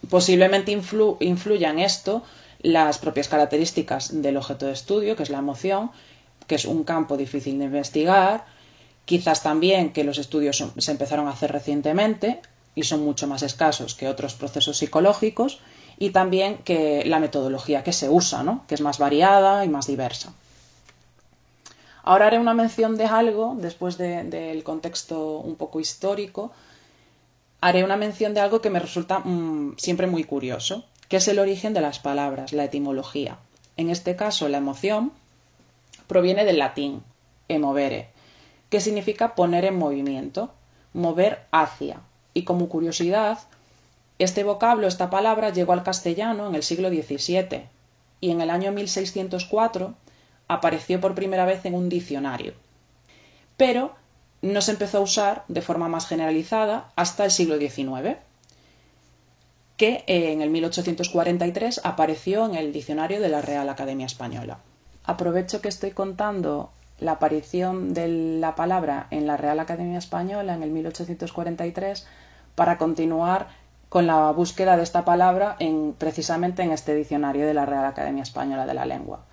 Posiblemente 0.08 0.72
influ, 0.72 1.18
influya 1.20 1.70
en 1.70 1.78
esto 1.78 2.24
las 2.62 2.98
propias 2.98 3.28
características 3.28 4.22
del 4.22 4.36
objeto 4.36 4.66
de 4.66 4.72
estudio, 4.72 5.16
que 5.16 5.22
es 5.22 5.30
la 5.30 5.38
emoción, 5.38 5.90
que 6.46 6.54
es 6.54 6.64
un 6.64 6.84
campo 6.84 7.16
difícil 7.16 7.58
de 7.58 7.66
investigar, 7.66 8.44
quizás 9.04 9.42
también 9.42 9.92
que 9.92 10.04
los 10.04 10.18
estudios 10.18 10.64
se 10.76 10.90
empezaron 10.90 11.26
a 11.26 11.30
hacer 11.30 11.52
recientemente 11.52 12.40
y 12.74 12.84
son 12.84 13.04
mucho 13.04 13.26
más 13.26 13.42
escasos 13.42 13.94
que 13.94 14.08
otros 14.08 14.34
procesos 14.34 14.78
psicológicos, 14.78 15.60
y 16.00 16.10
también 16.10 16.56
que 16.64 17.04
la 17.04 17.20
metodología 17.20 17.84
que 17.84 17.92
se 17.92 18.08
usa, 18.08 18.42
¿no? 18.42 18.64
que 18.66 18.74
es 18.74 18.80
más 18.80 18.98
variada 18.98 19.64
y 19.66 19.68
más 19.68 19.86
diversa. 19.86 20.32
Ahora 22.02 22.28
haré 22.28 22.38
una 22.38 22.54
mención 22.54 22.96
de 22.96 23.04
algo, 23.04 23.54
después 23.58 23.98
del 23.98 24.64
contexto 24.64 25.38
un 25.40 25.56
poco 25.56 25.78
histórico, 25.78 26.52
haré 27.60 27.84
una 27.84 27.98
mención 27.98 28.32
de 28.32 28.40
algo 28.40 28.62
que 28.62 28.70
me 28.70 28.80
resulta 28.80 29.18
mmm, 29.18 29.76
siempre 29.76 30.06
muy 30.06 30.24
curioso, 30.24 30.84
que 31.10 31.16
es 31.16 31.26
el 31.26 31.40
origen 31.40 31.74
de 31.74 31.80
las 31.80 31.98
palabras, 31.98 32.52
la 32.52 32.64
etimología. 32.64 33.36
En 33.76 33.90
este 33.90 34.14
caso, 34.14 34.48
la 34.48 34.58
emoción 34.58 35.12
proviene 36.06 36.44
del 36.44 36.58
latín 36.60 37.02
emovere, 37.48 38.08
que 38.68 38.80
significa 38.80 39.34
poner 39.34 39.64
en 39.64 39.76
movimiento, 39.76 40.52
mover 40.92 41.40
hacia. 41.50 42.00
Y 42.32 42.44
como 42.44 42.68
curiosidad, 42.68 43.40
este 44.20 44.44
vocablo, 44.44 44.86
esta 44.86 45.10
palabra, 45.10 45.50
llegó 45.50 45.72
al 45.72 45.82
castellano 45.82 46.46
en 46.46 46.54
el 46.54 46.62
siglo 46.62 46.90
XVII 46.90 47.64
y 48.20 48.30
en 48.30 48.40
el 48.40 48.48
año 48.48 48.70
1604 48.70 49.94
apareció 50.46 51.00
por 51.00 51.16
primera 51.16 51.44
vez 51.44 51.64
en 51.64 51.74
un 51.74 51.88
diccionario. 51.88 52.54
Pero 53.56 53.96
no 54.42 54.60
se 54.60 54.70
empezó 54.70 54.98
a 54.98 55.02
usar 55.02 55.44
de 55.48 55.60
forma 55.60 55.88
más 55.88 56.06
generalizada 56.06 56.92
hasta 56.94 57.24
el 57.24 57.32
siglo 57.32 57.58
XIX, 57.58 58.16
que 59.80 60.04
en 60.08 60.42
el 60.42 60.50
1843 60.50 61.80
apareció 61.84 62.44
en 62.44 62.54
el 62.54 62.70
diccionario 62.70 63.18
de 63.18 63.30
la 63.30 63.40
Real 63.40 63.66
Academia 63.70 64.04
Española. 64.04 64.58
Aprovecho 65.04 65.62
que 65.62 65.68
estoy 65.68 65.92
contando 65.92 66.70
la 66.98 67.12
aparición 67.12 67.94
de 67.94 68.06
la 68.40 68.54
palabra 68.56 69.06
en 69.10 69.26
la 69.26 69.38
Real 69.38 69.58
Academia 69.58 69.96
Española 69.96 70.52
en 70.52 70.62
el 70.62 70.68
1843 70.68 72.06
para 72.56 72.76
continuar 72.76 73.48
con 73.88 74.06
la 74.06 74.30
búsqueda 74.32 74.76
de 74.76 74.82
esta 74.82 75.06
palabra 75.06 75.56
en, 75.60 75.94
precisamente 75.96 76.62
en 76.62 76.72
este 76.72 76.94
diccionario 76.94 77.46
de 77.46 77.54
la 77.54 77.64
Real 77.64 77.86
Academia 77.86 78.22
Española 78.22 78.66
de 78.66 78.74
la 78.74 78.84
Lengua. 78.84 79.24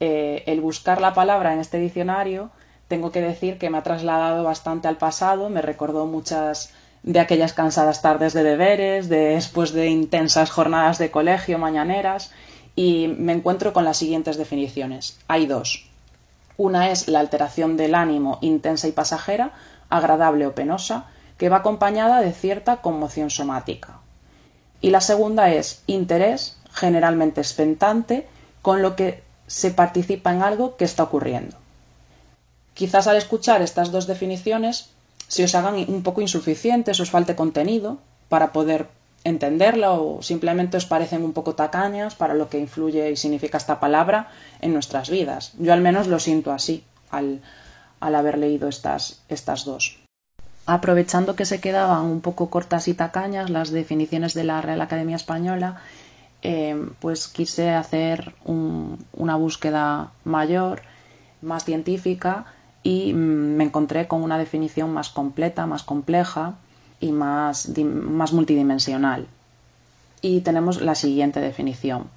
Eh, 0.00 0.42
el 0.46 0.62
buscar 0.62 1.02
la 1.02 1.12
palabra 1.12 1.52
en 1.52 1.58
este 1.58 1.78
diccionario 1.78 2.50
tengo 2.88 3.12
que 3.12 3.20
decir 3.20 3.58
que 3.58 3.68
me 3.68 3.76
ha 3.76 3.82
trasladado 3.82 4.42
bastante 4.42 4.88
al 4.88 4.96
pasado, 4.96 5.50
me 5.50 5.60
recordó 5.60 6.06
muchas 6.06 6.72
de 7.02 7.20
aquellas 7.20 7.52
cansadas 7.52 8.02
tardes 8.02 8.32
de 8.32 8.44
deberes, 8.44 9.08
después 9.08 9.72
de 9.72 9.88
intensas 9.88 10.50
jornadas 10.50 10.98
de 10.98 11.10
colegio 11.10 11.58
mañaneras, 11.58 12.30
y 12.76 13.08
me 13.08 13.32
encuentro 13.32 13.72
con 13.72 13.84
las 13.84 13.96
siguientes 13.96 14.36
definiciones. 14.36 15.18
Hay 15.28 15.46
dos. 15.46 15.86
Una 16.56 16.90
es 16.90 17.08
la 17.08 17.20
alteración 17.20 17.76
del 17.76 17.94
ánimo 17.94 18.38
intensa 18.40 18.88
y 18.88 18.92
pasajera, 18.92 19.52
agradable 19.90 20.46
o 20.46 20.54
penosa, 20.54 21.06
que 21.38 21.48
va 21.48 21.58
acompañada 21.58 22.20
de 22.20 22.32
cierta 22.32 22.76
conmoción 22.76 23.30
somática. 23.30 23.98
Y 24.80 24.90
la 24.90 25.00
segunda 25.00 25.50
es 25.50 25.82
interés, 25.86 26.56
generalmente 26.72 27.40
expectante, 27.40 28.28
con 28.62 28.80
lo 28.80 28.96
que 28.96 29.22
se 29.46 29.70
participa 29.70 30.32
en 30.32 30.42
algo 30.42 30.76
que 30.76 30.84
está 30.84 31.02
ocurriendo. 31.02 31.56
Quizás 32.74 33.06
al 33.06 33.16
escuchar 33.16 33.60
estas 33.60 33.90
dos 33.92 34.06
definiciones 34.06 34.90
se 35.32 35.44
os 35.48 35.54
hagan 35.56 35.76
un 35.88 36.02
poco 36.02 36.20
insuficientes, 36.20 37.00
os 37.00 37.08
falte 37.08 37.32
contenido 37.42 37.96
para 38.28 38.52
poder 38.52 38.92
entenderla 39.24 39.96
o 39.96 40.20
simplemente 40.20 40.76
os 40.76 40.84
parecen 40.84 41.24
un 41.24 41.32
poco 41.32 41.56
tacañas 41.56 42.12
para 42.20 42.36
lo 42.36 42.50
que 42.50 42.60
influye 42.60 43.08
y 43.08 43.16
significa 43.16 43.56
esta 43.56 43.80
palabra 43.80 44.28
en 44.60 44.74
nuestras 44.76 45.08
vidas. 45.08 45.56
Yo 45.56 45.72
al 45.72 45.80
menos 45.80 46.04
lo 46.06 46.20
siento 46.20 46.52
así 46.52 46.84
al, 47.08 47.40
al 47.98 48.14
haber 48.14 48.36
leído 48.36 48.68
estas, 48.68 49.24
estas 49.30 49.64
dos. 49.64 50.04
Aprovechando 50.66 51.34
que 51.34 51.48
se 51.48 51.62
quedaban 51.64 52.04
un 52.04 52.20
poco 52.20 52.50
cortas 52.50 52.86
y 52.86 52.92
tacañas 52.92 53.48
las 53.48 53.70
definiciones 53.70 54.34
de 54.34 54.44
la 54.44 54.60
Real 54.60 54.82
Academia 54.82 55.16
Española, 55.16 55.80
eh, 56.42 56.76
pues 57.00 57.26
quise 57.26 57.70
hacer 57.70 58.34
un, 58.44 59.02
una 59.14 59.36
búsqueda 59.36 60.12
mayor, 60.24 60.82
más 61.40 61.64
científica, 61.64 62.44
y 62.82 63.12
mm, 63.12 63.56
me 63.56 63.64
encontré 63.64 64.08
con 64.08 64.22
una 64.22 64.38
definición 64.38 64.92
más 64.92 65.08
completa, 65.10 65.66
más 65.66 65.82
compleja 65.82 66.54
y 67.00 67.12
más, 67.12 67.68
multidimensional. 68.32 69.26
Y 70.20 70.40
tenemos 70.40 70.80
la 70.80 70.94
siguiente 70.94 71.40
definición. 71.40 72.08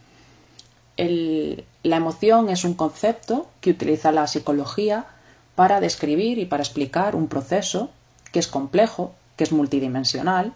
La 0.98 1.98
emoción 1.98 2.50
es 2.50 2.64
un 2.64 2.76
concepto 2.76 3.48
que 3.62 3.72
utiliza 3.72 4.12
la 4.12 4.28
psicología 4.28 5.06
para 5.56 5.80
describir 5.80 6.38
y 6.38 6.46
para 6.46 6.64
explicar 6.64 7.16
un 7.16 7.28
proceso 7.28 7.90
que 8.32 8.40
es 8.40 8.48
complejo, 8.48 9.14
que 9.36 9.44
es 9.44 9.52
multidimensional 9.52 10.54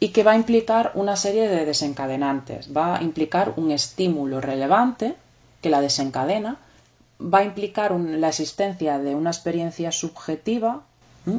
y 0.00 0.08
que 0.08 0.24
va 0.24 0.32
a 0.32 0.36
implicar 0.36 0.92
una 0.94 1.16
serie 1.16 1.48
de 1.48 1.64
desencadenantes. 1.64 2.74
Va 2.76 2.96
a 2.96 3.02
implicar 3.02 3.54
un 3.56 3.70
estímulo 3.70 4.40
relevante 4.40 5.16
que 5.60 5.70
la 5.70 5.80
desencadena 5.80 6.58
va 7.20 7.38
a 7.38 7.44
implicar 7.44 7.92
la 7.92 8.28
existencia 8.28 8.98
de 8.98 9.14
una 9.14 9.30
experiencia 9.30 9.92
subjetiva, 9.92 10.82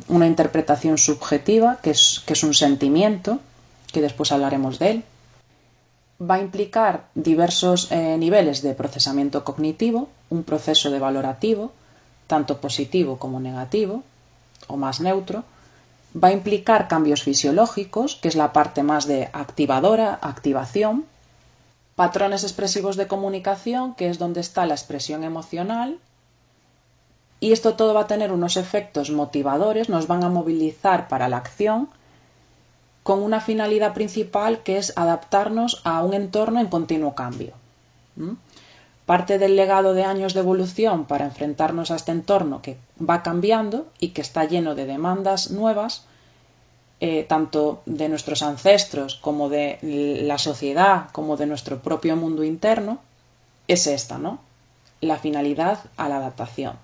una 0.08 0.28
interpretación 0.28 0.98
subjetiva, 0.98 1.78
que 1.82 1.92
es, 1.92 2.22
que 2.26 2.34
es 2.34 2.44
un 2.44 2.54
sentimiento, 2.54 3.40
que 3.92 4.02
después 4.02 4.32
hablaremos 4.32 4.80
de 4.80 4.92
él. 4.92 5.04
Va 6.20 6.36
a 6.36 6.42
implicar 6.42 7.08
diversos 7.14 7.92
eh, 7.92 8.18
niveles 8.18 8.62
de 8.64 8.74
procesamiento 8.74 9.44
cognitivo, 9.44 10.10
un 10.30 10.44
proceso 10.44 10.90
de 10.90 11.00
valorativo, 11.00 11.72
tanto 12.26 12.60
positivo 12.60 13.18
como 13.18 13.40
negativo, 13.40 14.04
o 14.68 14.78
más 14.78 15.00
neutro. 15.00 15.44
Va 16.22 16.30
a 16.30 16.34
implicar 16.34 16.88
cambios 16.88 17.22
fisiológicos, 17.22 18.16
que 18.16 18.28
es 18.28 18.36
la 18.36 18.52
parte 18.52 18.82
más 18.82 19.06
de 19.08 19.30
activadora, 19.32 20.18
activación, 20.22 21.06
patrones 21.98 22.44
expresivos 22.44 22.96
de 22.96 23.08
comunicación, 23.08 23.96
que 23.96 24.08
es 24.08 24.20
donde 24.20 24.40
está 24.40 24.68
la 24.68 24.76
expresión 24.76 25.24
emocional. 25.24 25.98
Y 27.40 27.54
esto 27.54 27.74
todo 27.74 27.96
va 27.96 28.02
a 28.02 28.08
tener 28.08 28.32
unos 28.32 28.56
efectos 28.56 29.10
motivadores, 29.10 29.90
nos 29.90 30.06
van 30.06 30.24
a 30.24 30.30
movilizar 30.30 31.08
para 31.08 31.28
la 31.28 31.38
acción, 31.38 31.90
con 33.02 33.24
una 33.24 33.42
finalidad 33.42 33.96
principal 33.96 34.62
que 34.62 34.78
es 34.78 34.96
adaptarnos 34.96 35.82
a 35.86 36.04
un 36.04 36.14
entorno 36.14 36.60
en 36.60 36.68
continuo 36.68 37.16
cambio. 37.16 37.54
Parte 39.08 39.40
del 39.40 39.56
legado 39.56 39.96
de 39.96 40.04
años 40.04 40.36
de 40.36 40.42
evolución 40.42 41.06
para 41.06 41.26
enfrentarnos 41.26 41.90
a 41.90 41.96
este 41.96 42.12
entorno 42.12 42.62
que 42.62 42.78
va 43.02 43.24
cambiando 43.24 43.88
y 44.00 44.10
que 44.10 44.22
está 44.22 44.46
lleno 44.46 44.76
de 44.76 44.86
demandas 44.86 45.50
nuevas, 45.50 46.06
eh, 47.00 47.24
tanto 47.24 47.84
de 47.86 48.10
nuestros 48.10 48.42
ancestros 48.42 49.16
como 49.16 49.50
de 49.50 49.78
la 50.24 50.38
sociedad, 50.40 51.10
como 51.12 51.38
de 51.38 51.46
nuestro 51.46 51.80
propio 51.80 52.16
mundo 52.16 52.44
interno, 52.44 53.00
es 53.68 53.86
esta, 53.86 54.18
¿no? 54.18 54.40
La 55.00 55.18
finalidad 55.18 55.80
a 55.96 56.10
la 56.10 56.18
adaptación. 56.18 56.76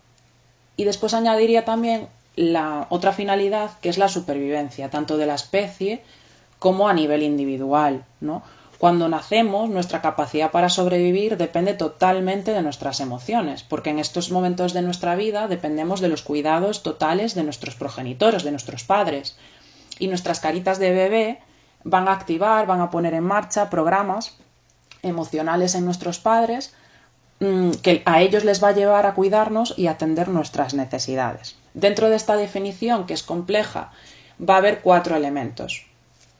Y 0.77 0.83
después 0.83 1.13
añadiría 1.13 1.65
también 1.65 2.07
la 2.35 2.87
otra 2.89 3.11
finalidad, 3.11 3.71
que 3.79 3.89
es 3.89 3.97
la 3.97 4.07
supervivencia, 4.07 4.89
tanto 4.89 5.17
de 5.17 5.25
la 5.25 5.35
especie 5.35 6.03
como 6.59 6.87
a 6.87 6.93
nivel 6.93 7.23
individual, 7.23 8.05
¿no? 8.21 8.43
Cuando 8.77 9.07
nacemos, 9.07 9.69
nuestra 9.69 10.01
capacidad 10.01 10.51
para 10.51 10.69
sobrevivir 10.69 11.37
depende 11.37 11.73
totalmente 11.73 12.51
de 12.51 12.61
nuestras 12.61 12.99
emociones, 12.99 13.63
porque 13.63 13.91
en 13.91 13.99
estos 13.99 14.29
momentos 14.29 14.73
de 14.73 14.81
nuestra 14.81 15.15
vida 15.15 15.47
dependemos 15.47 16.01
de 16.01 16.09
los 16.09 16.21
cuidados 16.21 16.83
totales 16.83 17.33
de 17.33 17.43
nuestros 17.43 17.75
progenitores, 17.75 18.43
de 18.43 18.51
nuestros 18.51 18.83
padres 18.83 19.37
y 19.99 20.07
nuestras 20.07 20.39
caritas 20.39 20.79
de 20.79 20.91
bebé 20.91 21.39
van 21.83 22.07
a 22.07 22.13
activar, 22.13 22.65
van 22.65 22.81
a 22.81 22.89
poner 22.89 23.13
en 23.13 23.23
marcha 23.23 23.69
programas 23.69 24.35
emocionales 25.01 25.75
en 25.75 25.85
nuestros 25.85 26.19
padres 26.19 26.73
mm, 27.39 27.71
que 27.83 28.01
a 28.05 28.21
ellos 28.21 28.43
les 28.43 28.63
va 28.63 28.69
a 28.69 28.73
llevar 28.73 29.05
a 29.05 29.13
cuidarnos 29.13 29.73
y 29.77 29.87
atender 29.87 30.29
nuestras 30.29 30.73
necesidades. 30.73 31.55
Dentro 31.73 32.09
de 32.09 32.15
esta 32.15 32.35
definición, 32.35 33.05
que 33.05 33.13
es 33.13 33.23
compleja, 33.23 33.91
va 34.39 34.55
a 34.55 34.57
haber 34.57 34.81
cuatro 34.81 35.15
elementos. 35.15 35.85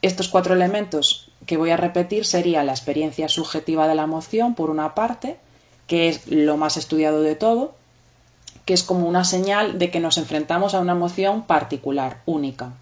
Estos 0.02 0.28
cuatro 0.28 0.54
elementos 0.54 1.30
que 1.46 1.56
voy 1.56 1.70
a 1.70 1.76
repetir 1.76 2.24
sería 2.24 2.62
la 2.62 2.72
experiencia 2.72 3.28
subjetiva 3.28 3.88
de 3.88 3.94
la 3.94 4.04
emoción, 4.04 4.54
por 4.54 4.70
una 4.70 4.94
parte, 4.94 5.38
que 5.86 6.08
es 6.08 6.26
lo 6.28 6.56
más 6.56 6.76
estudiado 6.76 7.20
de 7.20 7.34
todo, 7.34 7.74
que 8.64 8.74
es 8.74 8.82
como 8.82 9.08
una 9.08 9.24
señal 9.24 9.78
de 9.78 9.90
que 9.90 10.00
nos 10.00 10.16
enfrentamos 10.16 10.74
a 10.74 10.80
una 10.80 10.92
emoción 10.92 11.42
particular, 11.42 12.22
única, 12.24 12.72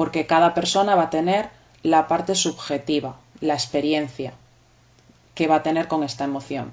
porque 0.00 0.24
cada 0.24 0.54
persona 0.54 0.94
va 0.94 1.02
a 1.02 1.10
tener 1.10 1.50
la 1.82 2.08
parte 2.08 2.34
subjetiva, 2.34 3.16
la 3.42 3.52
experiencia 3.52 4.32
que 5.34 5.46
va 5.46 5.56
a 5.56 5.62
tener 5.62 5.88
con 5.88 6.04
esta 6.04 6.24
emoción. 6.24 6.72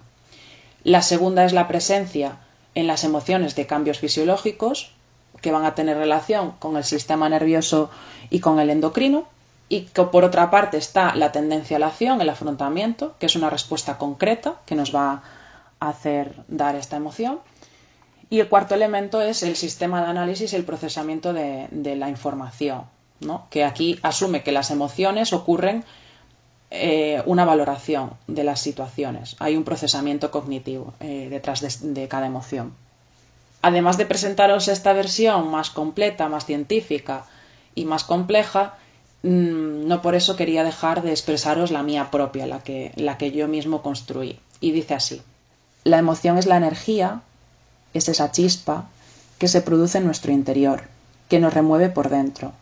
La 0.86 1.02
segunda 1.02 1.44
es 1.44 1.52
la 1.52 1.68
presencia 1.68 2.38
en 2.74 2.88
las 2.88 3.04
emociones 3.04 3.54
de 3.58 3.68
cambios 3.68 4.00
fisiológicos 4.00 4.94
que 5.42 5.52
van 5.52 5.66
a 5.66 5.76
tener 5.76 5.98
relación 5.98 6.52
con 6.52 6.78
el 6.78 6.86
sistema 6.86 7.28
nervioso 7.28 7.90
y 8.30 8.40
con 8.40 8.62
el 8.62 8.70
endocrino. 8.70 9.26
Y 9.68 9.82
que 9.82 10.04
por 10.04 10.24
otra 10.24 10.50
parte 10.50 10.78
está 10.78 11.14
la 11.14 11.34
tendencia 11.34 11.76
a 11.76 11.82
la 11.82 11.88
acción, 11.88 12.22
el 12.22 12.30
afrontamiento, 12.30 13.18
que 13.20 13.26
es 13.26 13.36
una 13.36 13.50
respuesta 13.50 13.98
concreta 13.98 14.62
que 14.66 14.76
nos 14.76 14.96
va 14.96 15.22
a 15.82 15.90
hacer 15.90 16.34
dar 16.48 16.78
esta 16.78 16.96
emoción. 16.96 17.42
Y 18.30 18.40
el 18.40 18.50
cuarto 18.50 18.76
elemento 18.76 19.22
es 19.22 19.44
el 19.44 19.58
sistema 19.58 20.02
de 20.02 20.08
análisis 20.12 20.52
y 20.52 20.56
el 20.56 20.66
procesamiento 20.66 21.34
de, 21.34 21.96
la 21.98 22.10
información, 22.10 22.84
que 23.50 23.64
aquí 23.64 24.00
asume 24.04 24.44
que 24.44 24.52
las 24.52 24.72
emociones 24.72 25.34
ocurren 25.34 25.84
eh, 26.70 27.22
una 27.26 27.46
valoración 27.46 28.12
de 28.28 28.44
las 28.44 28.60
situaciones. 28.60 29.36
Hay 29.40 29.56
un 29.56 29.64
procesamiento 29.64 30.32
cognitivo 30.32 30.94
eh, 31.00 31.28
detrás 31.30 31.62
de, 31.82 32.08
cada 32.08 32.28
emoción. 32.28 32.74
Además 33.62 33.98
de 33.98 34.06
presentaros 34.06 34.68
esta 34.68 34.94
versión 34.94 35.50
más 35.50 35.70
completa, 35.70 36.30
más 36.30 36.46
científica 36.46 37.26
y 37.74 37.86
más 37.86 38.04
compleja, 38.04 38.76
mm, 39.24 39.88
no 39.88 40.02
por 40.02 40.14
eso 40.14 40.36
quería 40.36 40.64
dejar 40.64 41.02
de 41.02 41.12
expresaros 41.12 41.72
la 41.72 41.84
mía 41.84 42.12
propia, 42.12 42.46
la 42.46 42.60
que, 42.60 42.92
la 42.96 43.18
que 43.18 43.32
yo 43.32 43.48
mismo 43.48 43.82
construí. 43.82 44.40
Y 44.60 44.72
dice 44.72 44.94
así, 44.94 45.22
la 45.84 46.00
emoción 46.00 46.38
es 46.38 46.46
la 46.46 46.58
energía, 46.58 47.22
es 47.94 48.10
esa 48.10 48.32
chispa 48.32 48.90
que 49.40 49.48
se 49.48 49.62
produce 49.62 50.00
en 50.00 50.06
nuestro 50.06 50.32
interior, 50.32 50.84
que 51.30 51.40
nos 51.40 51.54
remueve 51.54 51.90
por 51.90 52.10
dentro 52.10 52.54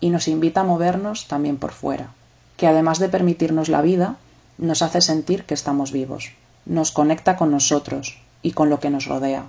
y 0.00 0.10
nos 0.10 0.28
invita 0.28 0.60
a 0.60 0.64
movernos 0.64 1.26
también 1.28 1.56
por 1.56 1.72
fuera 1.72 2.10
que 2.58 2.66
además 2.66 2.98
de 2.98 3.08
permitirnos 3.08 3.68
la 3.68 3.80
vida, 3.80 4.16
nos 4.58 4.82
hace 4.82 5.00
sentir 5.00 5.44
que 5.44 5.54
estamos 5.54 5.92
vivos, 5.92 6.32
nos 6.66 6.90
conecta 6.90 7.36
con 7.36 7.52
nosotros 7.52 8.18
y 8.42 8.50
con 8.50 8.68
lo 8.68 8.80
que 8.80 8.90
nos 8.90 9.06
rodea, 9.06 9.44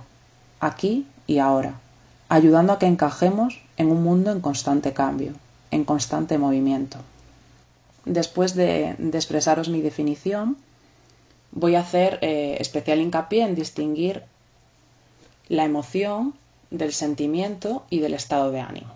aquí 0.60 1.06
y 1.26 1.38
ahora, 1.38 1.74
ayudando 2.28 2.72
a 2.72 2.78
que 2.78 2.86
encajemos 2.86 3.60
en 3.76 3.90
un 3.90 4.04
mundo 4.04 4.30
en 4.30 4.40
constante 4.40 4.92
cambio, 4.92 5.32
en 5.72 5.84
constante 5.84 6.38
movimiento. 6.38 6.98
Después 8.04 8.54
de, 8.54 8.90
expresaros 9.12 9.68
mi 9.68 9.80
definición, 9.80 10.56
voy 11.50 11.74
a 11.74 11.80
hacer 11.80 12.20
eh, 12.22 12.58
especial 12.60 13.00
hincapié 13.00 13.42
en 13.42 13.56
distinguir 13.56 14.22
la 15.48 15.64
emoción 15.64 16.34
del 16.70 16.92
sentimiento 16.92 17.82
y 17.90 17.98
del 17.98 18.14
estado 18.14 18.52
de 18.52 18.60
ánimo, 18.60 18.94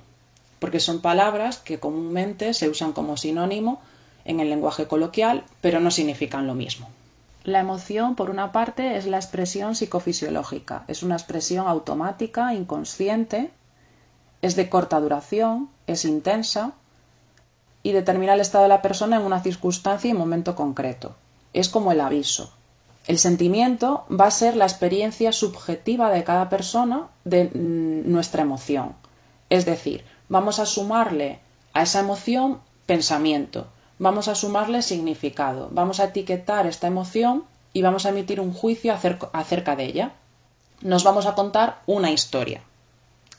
porque 0.65 0.81
son 0.81 1.03
palabras 1.03 1.59
que 1.59 1.79
comúnmente 1.79 2.55
se 2.55 2.71
usan 2.71 2.95
como 2.95 3.19
sinónimo 3.19 3.83
en 4.25 4.41
el 4.41 4.49
lenguaje 4.49 4.87
coloquial, 4.87 5.45
pero 5.61 5.79
no 5.79 5.91
significan 5.91 6.47
lo 6.47 6.55
mismo. 6.55 6.89
La 7.43 7.61
emoción, 7.61 8.15
por 8.15 8.31
una 8.31 8.51
parte, 8.51 8.97
es 8.97 9.05
la 9.05 9.19
expresión 9.19 9.75
psicofisiológica, 9.75 10.85
es 10.89 11.03
una 11.03 11.17
expresión 11.17 11.69
automática, 11.69 12.55
inconsciente, 12.55 13.51
es 14.41 14.57
de 14.57 14.71
corta 14.71 14.99
duración, 15.01 15.69
es 15.87 16.07
intensa 16.07 16.73
y 17.83 17.93
determina 17.93 18.33
el 18.33 18.41
estado 18.41 18.65
de 18.65 18.71
la 18.71 18.81
persona 18.81 19.17
en 19.17 19.23
una 19.25 19.43
circunstancia 19.43 20.11
y 20.11 20.15
momento 20.15 20.57
concreto. 20.57 21.15
Es 21.53 21.69
como 21.69 21.93
el 21.93 22.01
aviso. 22.01 22.55
El 23.07 23.19
sentimiento 23.19 24.07
va 24.11 24.29
a 24.29 24.31
ser 24.31 24.57
la 24.57 24.65
experiencia 24.65 25.31
subjetiva 25.31 26.11
de 26.11 26.25
cada 26.25 26.49
persona 26.49 27.09
de 27.25 27.51
mm, 27.53 28.11
nuestra 28.11 28.41
emoción. 28.41 28.95
Es 29.51 29.67
decir, 29.67 30.03
vamos 30.35 30.59
a 30.59 30.67
sumarle 30.67 31.39
a 31.75 31.83
esa 31.83 32.01
emoción 32.01 32.59
pensamiento, 32.87 33.69
vamos 34.01 34.27
a 34.27 34.35
sumarle 34.35 34.83
significado, 34.83 35.69
vamos 35.71 36.01
a 36.01 36.07
etiquetar 36.11 36.67
esta 36.67 36.89
emoción 36.89 37.45
y 37.73 37.83
vamos 37.83 38.05
a 38.05 38.09
emitir 38.09 38.41
un 38.41 38.53
juicio 38.53 38.93
acerca 39.33 39.77
de 39.77 39.85
ella. 39.85 40.11
Nos 40.81 41.05
vamos 41.05 41.27
a 41.27 41.37
contar 41.37 41.83
una 41.87 42.11
historia 42.11 42.63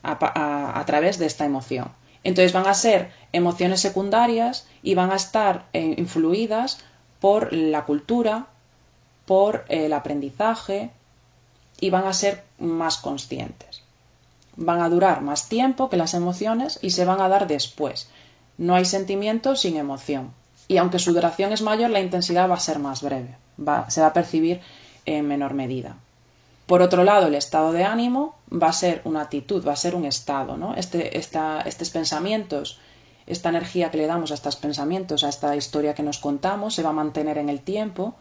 a, 0.03 0.84
través 0.86 1.19
de 1.19 1.25
esta 1.25 1.43
emoción. 1.43 1.91
Entonces 2.23 2.53
van 2.53 2.65
a 2.65 2.73
ser 2.73 3.12
emociones 3.34 3.81
secundarias 3.81 4.65
y 4.81 4.95
van 4.95 5.12
a 5.12 5.17
estar 5.17 5.65
eh, 5.73 5.95
influidas 5.97 6.79
por 7.19 7.51
la 7.51 7.84
cultura, 7.84 8.47
por 9.25 9.65
el 9.67 9.91
aprendizaje 9.91 10.91
y 11.81 11.89
van 11.89 12.05
a 12.08 12.13
ser 12.13 12.45
más 12.58 12.97
conscientes. 12.97 13.85
Van 14.58 14.82
a 14.82 14.89
durar 14.89 15.22
más 15.22 15.50
tiempo 15.50 15.89
que 15.89 15.98
las 15.98 16.13
emociones 16.13 16.80
y 16.82 16.91
se 16.91 17.06
van 17.06 17.22
a 17.22 17.30
dar 17.30 17.48
después. 17.48 18.10
No 18.58 18.76
hay 18.76 18.86
sentimiento 18.86 19.56
sin 19.56 19.78
emoción 19.78 20.32
y 20.68 20.78
aunque 20.78 21.00
su 21.00 21.13
duración 21.13 21.52
es 21.52 21.62
mayor, 21.62 21.91
la 21.91 22.00
intensidad 22.00 22.50
va 22.50 22.56
a 22.56 22.60
ser 22.60 22.80
más 22.80 23.02
breve, 23.02 23.38
se 23.88 24.02
va 24.02 24.08
a 24.08 24.13
percibir 24.13 24.62
en 25.06 25.28
menor 25.28 25.54
medida. 25.54 25.96
Por 26.65 26.82
otro 26.82 27.04
lado, 27.04 27.28
el 27.28 27.36
estado 27.36 27.72
de 27.72 27.84
ánimo 27.84 28.36
va 28.52 28.70
a 28.70 28.74
ser 28.74 29.02
una 29.04 29.22
actitud, 29.22 29.65
va 29.65 29.74
a 29.74 29.78
ser 29.78 29.94
un 29.94 30.06
estado, 30.06 30.58
¿no? 30.58 30.74
Este, 30.74 31.15
estos 31.18 31.89
pensamientos, 31.91 32.80
esta 33.28 33.50
energía 33.50 33.91
que 33.91 33.98
le 33.98 34.08
damos 34.08 34.32
a 34.32 34.34
estos 34.34 34.56
pensamientos, 34.56 35.24
a 35.24 35.30
esta 35.30 35.56
historia 35.56 35.94
que 35.94 36.02
nos 36.02 36.18
contamos, 36.18 36.74
se 36.74 36.82
va 36.82 36.89
a 36.89 36.94
mantener 36.94 37.38
en 37.38 37.50
el 37.50 37.62
tiempo, 37.62 38.15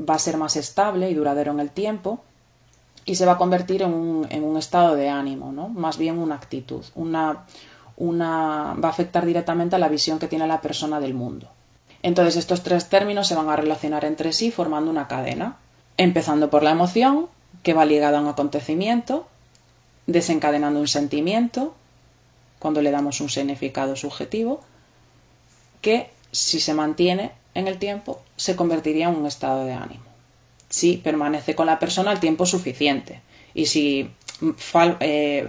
va 0.00 0.14
a 0.14 0.18
ser 0.18 0.38
más 0.38 0.56
estable 0.56 1.10
y 1.10 1.14
duradero 1.14 1.52
en 1.52 1.60
el 1.60 1.70
tiempo 1.70 2.24
y 3.08 3.14
se 3.14 3.24
va 3.24 3.32
a 3.32 3.38
convertir 3.38 3.80
en 3.80 3.94
un, 3.94 4.56
estado 4.58 4.94
de 4.94 5.08
ánimo, 5.08 5.50
¿no? 5.50 5.70
Más 5.70 5.96
bien 5.96 6.18
una 6.18 6.34
actitud, 6.34 6.84
una, 6.94 7.46
una, 7.96 8.74
va 8.74 8.88
a 8.88 8.90
afectar 8.90 9.24
directamente 9.24 9.76
a 9.76 9.78
la 9.78 9.88
visión 9.88 10.18
que 10.18 10.28
tiene 10.28 10.46
la 10.46 10.60
persona 10.60 11.00
del 11.00 11.14
mundo. 11.14 11.48
Entonces 12.02 12.36
estos 12.36 12.62
tres 12.62 12.90
términos 12.90 13.26
se 13.26 13.34
van 13.34 13.48
a 13.48 13.56
relacionar 13.56 14.04
entre 14.04 14.34
sí 14.34 14.50
formando 14.50 14.90
una 14.90 15.08
cadena, 15.08 15.56
empezando 15.96 16.50
por 16.50 16.62
la 16.62 16.72
emoción, 16.72 17.28
que 17.62 17.72
va 17.72 17.86
ligada 17.86 18.18
a 18.18 18.20
un 18.20 18.28
acontecimiento, 18.28 19.26
desencadenando 20.06 20.78
un 20.78 20.86
sentimiento, 20.86 21.74
cuando 22.58 22.82
le 22.82 22.90
damos 22.90 23.22
un 23.22 23.30
significado 23.30 23.96
subjetivo, 23.96 24.60
que 25.80 26.10
si 26.30 26.60
se 26.60 26.74
mantiene 26.74 27.32
en 27.54 27.68
el 27.68 27.78
tiempo 27.78 28.20
se 28.36 28.54
convertiría 28.54 29.08
en 29.08 29.16
un 29.16 29.24
estado 29.24 29.64
de 29.64 29.72
ánimo. 29.72 30.07
Si 30.68 30.96
permanece 30.98 31.54
con 31.54 31.66
la 31.66 31.78
persona 31.78 32.12
el 32.12 32.20
tiempo 32.20 32.46
suficiente 32.46 33.22
y 33.54 33.66
si 33.66 34.10
eh, 35.00 35.48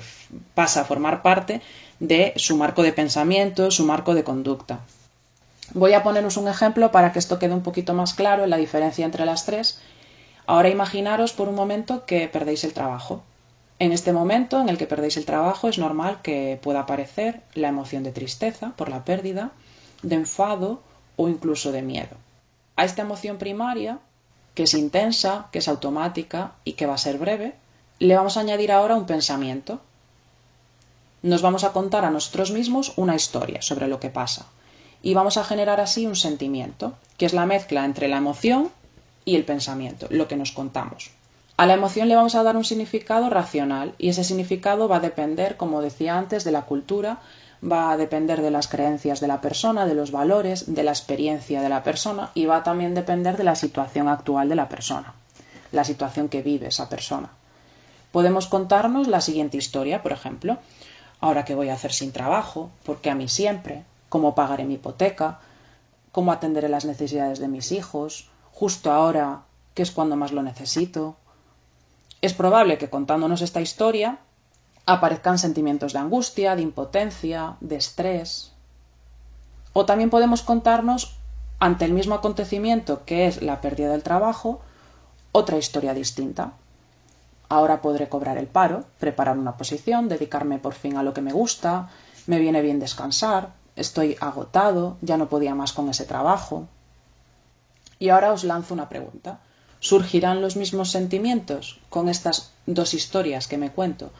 pasa 0.54 0.82
a 0.82 0.86
formar 0.86 1.22
parte 1.22 1.62
de 2.00 2.34
su 2.38 2.56
marco 2.58 2.84
de 2.84 2.94
pensamiento, 2.94 3.72
su 3.72 3.86
marco 3.86 4.16
de 4.16 4.24
conducta. 4.24 4.80
Voy 5.74 5.94
a 5.94 6.02
poneros 6.02 6.38
un 6.38 6.48
ejemplo 6.48 6.92
para 6.92 7.12
que 7.12 7.20
esto 7.20 7.38
quede 7.38 7.54
un 7.54 7.62
poquito 7.62 7.94
más 7.94 8.14
claro 8.14 8.44
en 8.44 8.50
la 8.50 8.58
diferencia 8.58 9.06
entre 9.06 9.26
las 9.26 9.46
tres. 9.46 9.80
Ahora 10.48 10.70
imaginaros 10.70 11.34
por 11.34 11.48
un 11.48 11.56
momento 11.56 12.06
que 12.06 12.28
perdéis 12.28 12.64
el 12.64 12.74
trabajo. 12.74 13.22
En 13.78 13.92
este 13.92 14.12
momento 14.12 14.60
en 14.60 14.70
el 14.70 14.78
que 14.78 14.88
perdéis 14.88 15.18
el 15.18 15.26
trabajo 15.26 15.70
es 15.70 15.78
normal 15.78 16.22
que 16.22 16.60
pueda 16.62 16.82
aparecer 16.82 17.42
la 17.54 17.68
emoción 17.68 18.04
de 18.04 18.12
tristeza 18.12 18.74
por 18.76 18.90
la 18.90 19.06
pérdida, 19.06 19.52
de 20.02 20.16
enfado 20.16 20.82
o 21.16 21.30
incluso 21.30 21.72
de 21.72 21.82
miedo. 21.82 22.18
A 22.76 22.86
esta 22.86 23.04
emoción 23.04 23.38
primaria, 23.38 24.00
que 24.56 24.64
es 24.64 24.74
intensa, 24.74 25.48
que 25.52 25.60
es 25.60 25.68
automática 25.68 26.54
y 26.64 26.74
que 26.74 26.86
va 26.86 26.96
a 26.96 26.98
ser 26.98 27.18
breve, 27.18 27.56
le 28.00 28.16
vamos 28.16 28.38
a 28.38 28.42
añadir 28.42 28.72
ahora 28.72 28.96
un 28.96 29.06
pensamiento. 29.06 29.82
Nos 31.22 31.42
vamos 31.42 31.64
a 31.64 31.72
contar 31.74 32.06
a 32.06 32.12
nosotros 32.12 32.52
mismos 32.52 32.94
una 32.96 33.16
historia 33.16 33.62
sobre 33.62 33.88
lo 33.88 34.00
que 34.00 34.10
pasa 34.10 34.46
y 35.02 35.14
vamos 35.14 35.38
a 35.38 35.44
generar 35.44 35.80
así 35.80 36.06
un 36.06 36.16
sentimiento, 36.16 36.94
que 37.18 37.26
es 37.26 37.34
la 37.34 37.46
mezcla 37.46 37.86
entre 37.86 38.08
la 38.08 38.18
emoción 38.18 38.70
y 39.26 39.36
el 39.36 39.46
pensamiento, 39.46 40.08
lo 40.10 40.28
que 40.28 40.36
nos 40.36 40.52
contamos. 40.52 41.12
A 41.58 41.66
la 41.66 41.74
emoción 41.74 42.08
le 42.08 42.16
vamos 42.16 42.36
a 42.36 42.44
dar 42.44 42.56
un 42.56 42.64
significado 42.64 43.30
racional 43.30 43.94
y 43.98 44.10
ese 44.10 44.24
significado 44.24 44.88
va 44.88 44.98
a 44.98 45.02
depender, 45.02 45.58
como 45.58 45.82
decía 45.82 46.18
antes, 46.18 46.44
de 46.44 46.52
la 46.52 46.64
cultura, 46.64 47.20
va 47.64 47.92
a 47.92 47.98
depender 47.98 48.42
de 48.42 48.52
las 48.52 48.68
creencias 48.68 49.20
de 49.20 49.28
la 49.28 49.42
persona, 49.42 49.86
de 49.86 49.94
los 49.94 50.12
valores, 50.12 50.74
de 50.74 50.84
la 50.84 50.92
experiencia 50.92 51.62
de 51.62 51.70
la 51.70 51.84
persona 51.84 52.32
y 52.34 52.46
va 52.46 52.58
a 52.58 52.64
también 52.64 52.96
depender 52.96 53.38
de 53.38 53.44
la 53.44 53.56
situación 53.56 54.08
actual 54.08 54.50
de 54.50 54.56
la 54.56 54.70
persona, 54.70 55.14
la 55.72 55.84
situación 55.84 56.30
que 56.30 56.42
vive 56.42 56.68
esa 56.68 56.90
persona. 56.90 57.30
Podemos 58.12 58.48
contarnos 58.48 59.08
la 59.08 59.22
siguiente 59.22 59.58
historia, 59.58 60.02
por 60.02 60.14
ejemplo, 60.14 60.58
ahora 61.20 61.46
que 61.46 61.56
voy 61.56 61.70
a 61.70 61.74
hacer 61.74 61.92
sin 61.92 62.12
trabajo, 62.12 62.72
porque 62.84 63.10
a 63.10 63.16
mí 63.16 63.28
siempre, 63.28 63.84
cómo 64.08 64.36
pagaré 64.36 64.64
mi 64.64 64.76
hipoteca, 64.76 65.40
cómo 66.12 66.32
atenderé 66.32 66.70
las 66.70 66.86
necesidades 66.86 67.40
de 67.40 67.50
mis 67.50 67.72
hijos, 67.72 68.30
justo 68.52 68.92
ahora, 68.92 69.42
que 69.74 69.84
es 69.84 69.92
cuando 69.92 70.16
más 70.16 70.32
lo 70.32 70.42
necesito. 70.42 71.18
Es 72.22 72.34
probable 72.34 72.78
que 72.78 72.90
contándonos 72.90 73.42
esta 73.42 73.62
historia 73.62 74.18
aparezcan 74.94 75.38
sentimientos 75.38 75.94
de 75.94 76.00
angustia, 76.00 76.56
de 76.56 76.64
impotencia, 76.64 77.58
de 77.62 77.76
estrés. 77.76 78.52
O 79.72 79.86
también 79.86 80.10
podemos 80.10 80.42
contarnos 80.42 81.16
ante 81.60 81.86
el 81.86 81.94
mismo 81.94 82.16
acontecimiento 82.16 83.06
que 83.06 83.28
es 83.28 83.44
la 83.44 83.62
pérdida 83.62 83.92
del 83.92 84.02
trabajo, 84.02 84.62
otra 85.32 85.58
historia 85.58 85.94
distinta. 85.94 86.54
Ahora 87.50 87.82
podré 87.82 88.10
cobrar 88.10 88.40
el 88.40 88.48
paro, 88.48 88.86
preparar 89.00 89.38
una 89.38 89.58
posición, 89.58 90.10
dedicarme 90.10 90.58
por 90.58 90.74
fin 90.74 90.98
a 90.98 91.04
lo 91.04 91.14
que 91.14 91.22
me 91.22 91.34
gusta, 91.34 91.90
me 92.26 92.40
viene 92.40 92.64
bien 92.64 92.80
descansar, 92.80 93.54
estoy 93.76 94.18
agotado, 94.20 94.98
ya 95.02 95.18
no 95.18 95.30
podía 95.30 95.54
más 95.54 95.72
con 95.72 95.90
ese 95.90 96.06
trabajo. 96.06 96.68
Y 98.00 98.10
ahora 98.10 98.34
os 98.34 98.44
lanzo 98.44 98.74
una 98.74 98.90
pregunta. 98.90 99.40
¿Surgirán 99.80 100.42
los 100.42 100.56
mismos 100.56 100.90
sentimientos 100.90 101.80
con 101.90 102.10
estas 102.10 102.52
dos 102.66 102.96
historias 102.96 103.48
que 103.48 103.60
me 103.60 103.72
cuento? 103.72 104.12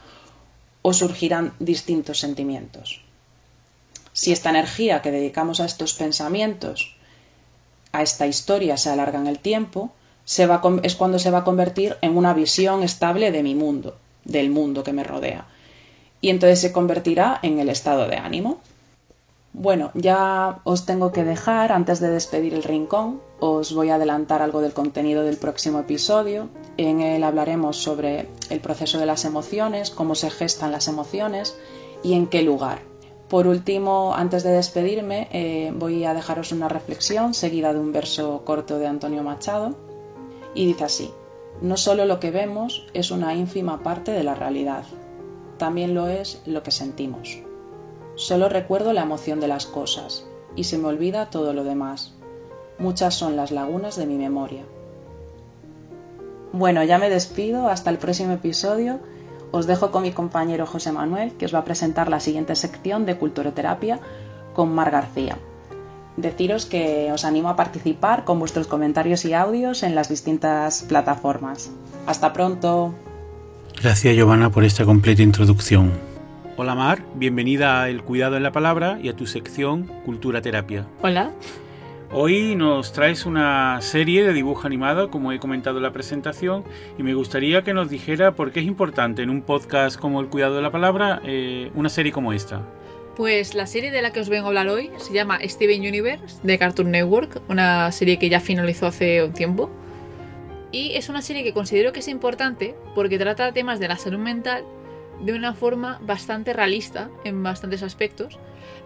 ¿O 0.82 0.92
surgirán 0.92 1.52
distintos 1.58 2.18
sentimientos? 2.18 3.02
Si 4.12 4.32
esta 4.32 4.50
energía 4.50 5.02
que 5.02 5.10
dedicamos 5.10 5.60
a 5.60 5.66
estos 5.66 5.94
pensamientos, 5.94 6.96
a 7.92 8.02
esta 8.02 8.26
historia, 8.26 8.76
se 8.76 8.90
alarga 8.90 9.18
en 9.18 9.26
el 9.26 9.38
tiempo, 9.38 9.92
es 10.82 10.94
cuando 10.96 11.18
se 11.18 11.30
va 11.30 11.38
a 11.38 11.44
convertir 11.44 11.96
en 12.02 12.16
una 12.16 12.34
visión 12.34 12.82
estable 12.82 13.32
de 13.32 13.42
mi 13.42 13.54
mundo, 13.54 13.96
del 14.24 14.50
mundo 14.50 14.84
que 14.84 14.92
me 14.92 15.04
rodea. 15.04 15.46
Y 16.20 16.28
entonces 16.28 16.60
se 16.60 16.72
convertirá 16.72 17.38
en 17.42 17.58
el 17.58 17.68
estado 17.68 18.06
de 18.06 18.16
ánimo. 18.16 18.60
Bueno, 19.52 19.90
ya 19.94 20.60
os 20.62 20.86
tengo 20.86 21.10
que 21.10 21.24
dejar 21.24 21.72
antes 21.72 21.98
de 21.98 22.08
despedir 22.08 22.54
el 22.54 22.62
rincón. 22.62 23.20
Os 23.40 23.74
voy 23.74 23.90
a 23.90 23.96
adelantar 23.96 24.42
algo 24.42 24.60
del 24.60 24.72
contenido 24.72 25.24
del 25.24 25.38
próximo 25.38 25.80
episodio. 25.80 26.48
En 26.76 27.00
él 27.00 27.24
hablaremos 27.24 27.76
sobre 27.76 28.28
el 28.48 28.60
proceso 28.60 28.98
de 28.98 29.06
las 29.06 29.24
emociones, 29.24 29.90
cómo 29.90 30.14
se 30.14 30.30
gestan 30.30 30.70
las 30.70 30.86
emociones 30.86 31.56
y 32.04 32.14
en 32.14 32.28
qué 32.28 32.42
lugar. 32.42 32.78
Por 33.28 33.48
último, 33.48 34.14
antes 34.14 34.44
de 34.44 34.50
despedirme, 34.50 35.28
eh, 35.32 35.72
voy 35.74 36.04
a 36.04 36.14
dejaros 36.14 36.52
una 36.52 36.68
reflexión 36.68 37.34
seguida 37.34 37.72
de 37.72 37.80
un 37.80 37.92
verso 37.92 38.42
corto 38.44 38.78
de 38.78 38.86
Antonio 38.86 39.22
Machado 39.22 39.76
y 40.54 40.66
dice 40.66 40.84
así, 40.84 41.10
no 41.60 41.76
solo 41.76 42.06
lo 42.06 42.18
que 42.18 42.30
vemos 42.30 42.86
es 42.92 43.10
una 43.10 43.34
ínfima 43.34 43.82
parte 43.82 44.10
de 44.12 44.24
la 44.24 44.34
realidad, 44.34 44.84
también 45.58 45.94
lo 45.94 46.08
es 46.08 46.42
lo 46.46 46.62
que 46.62 46.70
sentimos. 46.72 47.49
Solo 48.20 48.50
recuerdo 48.50 48.92
la 48.92 49.00
emoción 49.00 49.40
de 49.40 49.48
las 49.48 49.64
cosas 49.64 50.26
y 50.54 50.64
se 50.64 50.76
me 50.76 50.88
olvida 50.88 51.30
todo 51.30 51.54
lo 51.54 51.64
demás. 51.64 52.12
Muchas 52.78 53.14
son 53.14 53.34
las 53.34 53.50
lagunas 53.50 53.96
de 53.96 54.04
mi 54.04 54.18
memoria. 54.18 54.62
Bueno, 56.52 56.84
ya 56.84 56.98
me 56.98 57.08
despido, 57.08 57.68
hasta 57.68 57.88
el 57.88 57.96
próximo 57.96 58.34
episodio. 58.34 59.00
Os 59.52 59.66
dejo 59.66 59.90
con 59.90 60.02
mi 60.02 60.12
compañero 60.12 60.66
José 60.66 60.92
Manuel, 60.92 61.32
que 61.32 61.46
os 61.46 61.54
va 61.54 61.60
a 61.60 61.64
presentar 61.64 62.10
la 62.10 62.20
siguiente 62.20 62.56
sección 62.56 63.06
de 63.06 63.16
Culturoterapia 63.16 64.00
con 64.52 64.68
Mar 64.74 64.90
García 64.90 65.38
deciros 66.16 66.66
que 66.66 67.10
os 67.14 67.24
animo 67.24 67.48
a 67.48 67.56
participar 67.56 68.24
con 68.24 68.38
vuestros 68.38 68.66
comentarios 68.66 69.24
y 69.24 69.32
audios 69.32 69.82
en 69.82 69.94
las 69.94 70.10
distintas 70.10 70.82
plataformas. 70.82 71.70
Hasta 72.06 72.34
pronto. 72.34 72.94
Gracias 73.80 74.14
Giovanna 74.14 74.50
por 74.50 74.64
esta 74.64 74.84
completa 74.84 75.22
introducción. 75.22 76.09
Hola 76.62 76.74
Mar, 76.74 77.02
bienvenida 77.14 77.82
a 77.82 77.88
El 77.88 78.02
Cuidado 78.02 78.36
en 78.36 78.42
la 78.42 78.52
Palabra 78.52 78.98
y 79.02 79.08
a 79.08 79.16
tu 79.16 79.26
sección 79.26 79.84
Cultura 80.04 80.42
Terapia. 80.42 80.86
Hola. 81.00 81.30
Hoy 82.12 82.54
nos 82.54 82.92
traes 82.92 83.24
una 83.24 83.80
serie 83.80 84.24
de 84.24 84.34
dibujo 84.34 84.66
animado, 84.66 85.10
como 85.10 85.32
he 85.32 85.38
comentado 85.38 85.78
en 85.78 85.84
la 85.84 85.92
presentación, 85.94 86.64
y 86.98 87.02
me 87.02 87.14
gustaría 87.14 87.62
que 87.62 87.72
nos 87.72 87.88
dijera 87.88 88.32
por 88.32 88.52
qué 88.52 88.60
es 88.60 88.66
importante 88.66 89.22
en 89.22 89.30
un 89.30 89.40
podcast 89.40 89.98
como 89.98 90.20
El 90.20 90.26
Cuidado 90.26 90.56
de 90.56 90.60
la 90.60 90.70
Palabra 90.70 91.22
eh, 91.24 91.70
una 91.74 91.88
serie 91.88 92.12
como 92.12 92.34
esta. 92.34 92.60
Pues 93.16 93.54
la 93.54 93.66
serie 93.66 93.90
de 93.90 94.02
la 94.02 94.12
que 94.12 94.20
os 94.20 94.28
vengo 94.28 94.44
a 94.44 94.48
hablar 94.48 94.68
hoy 94.68 94.90
se 94.98 95.14
llama 95.14 95.38
Steven 95.42 95.80
Universe 95.80 96.40
de 96.42 96.58
Cartoon 96.58 96.90
Network, 96.90 97.40
una 97.48 97.90
serie 97.90 98.18
que 98.18 98.28
ya 98.28 98.38
finalizó 98.38 98.86
hace 98.86 99.24
un 99.24 99.32
tiempo. 99.32 99.70
Y 100.72 100.92
es 100.92 101.08
una 101.08 101.22
serie 101.22 101.42
que 101.42 101.54
considero 101.54 101.94
que 101.94 102.00
es 102.00 102.08
importante 102.08 102.74
porque 102.94 103.18
trata 103.18 103.50
temas 103.52 103.80
de 103.80 103.88
la 103.88 103.96
salud 103.96 104.18
mental 104.18 104.62
de 105.20 105.34
una 105.34 105.54
forma 105.54 105.98
bastante 106.02 106.52
realista 106.52 107.10
en 107.24 107.42
bastantes 107.42 107.82
aspectos, 107.82 108.38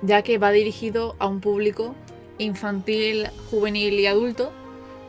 ya 0.03 0.23
que 0.23 0.38
va 0.38 0.51
dirigido 0.51 1.16
a 1.18 1.27
un 1.27 1.40
público 1.40 1.94
infantil, 2.38 3.29
juvenil 3.51 3.94
y 3.94 4.07
adulto, 4.07 4.53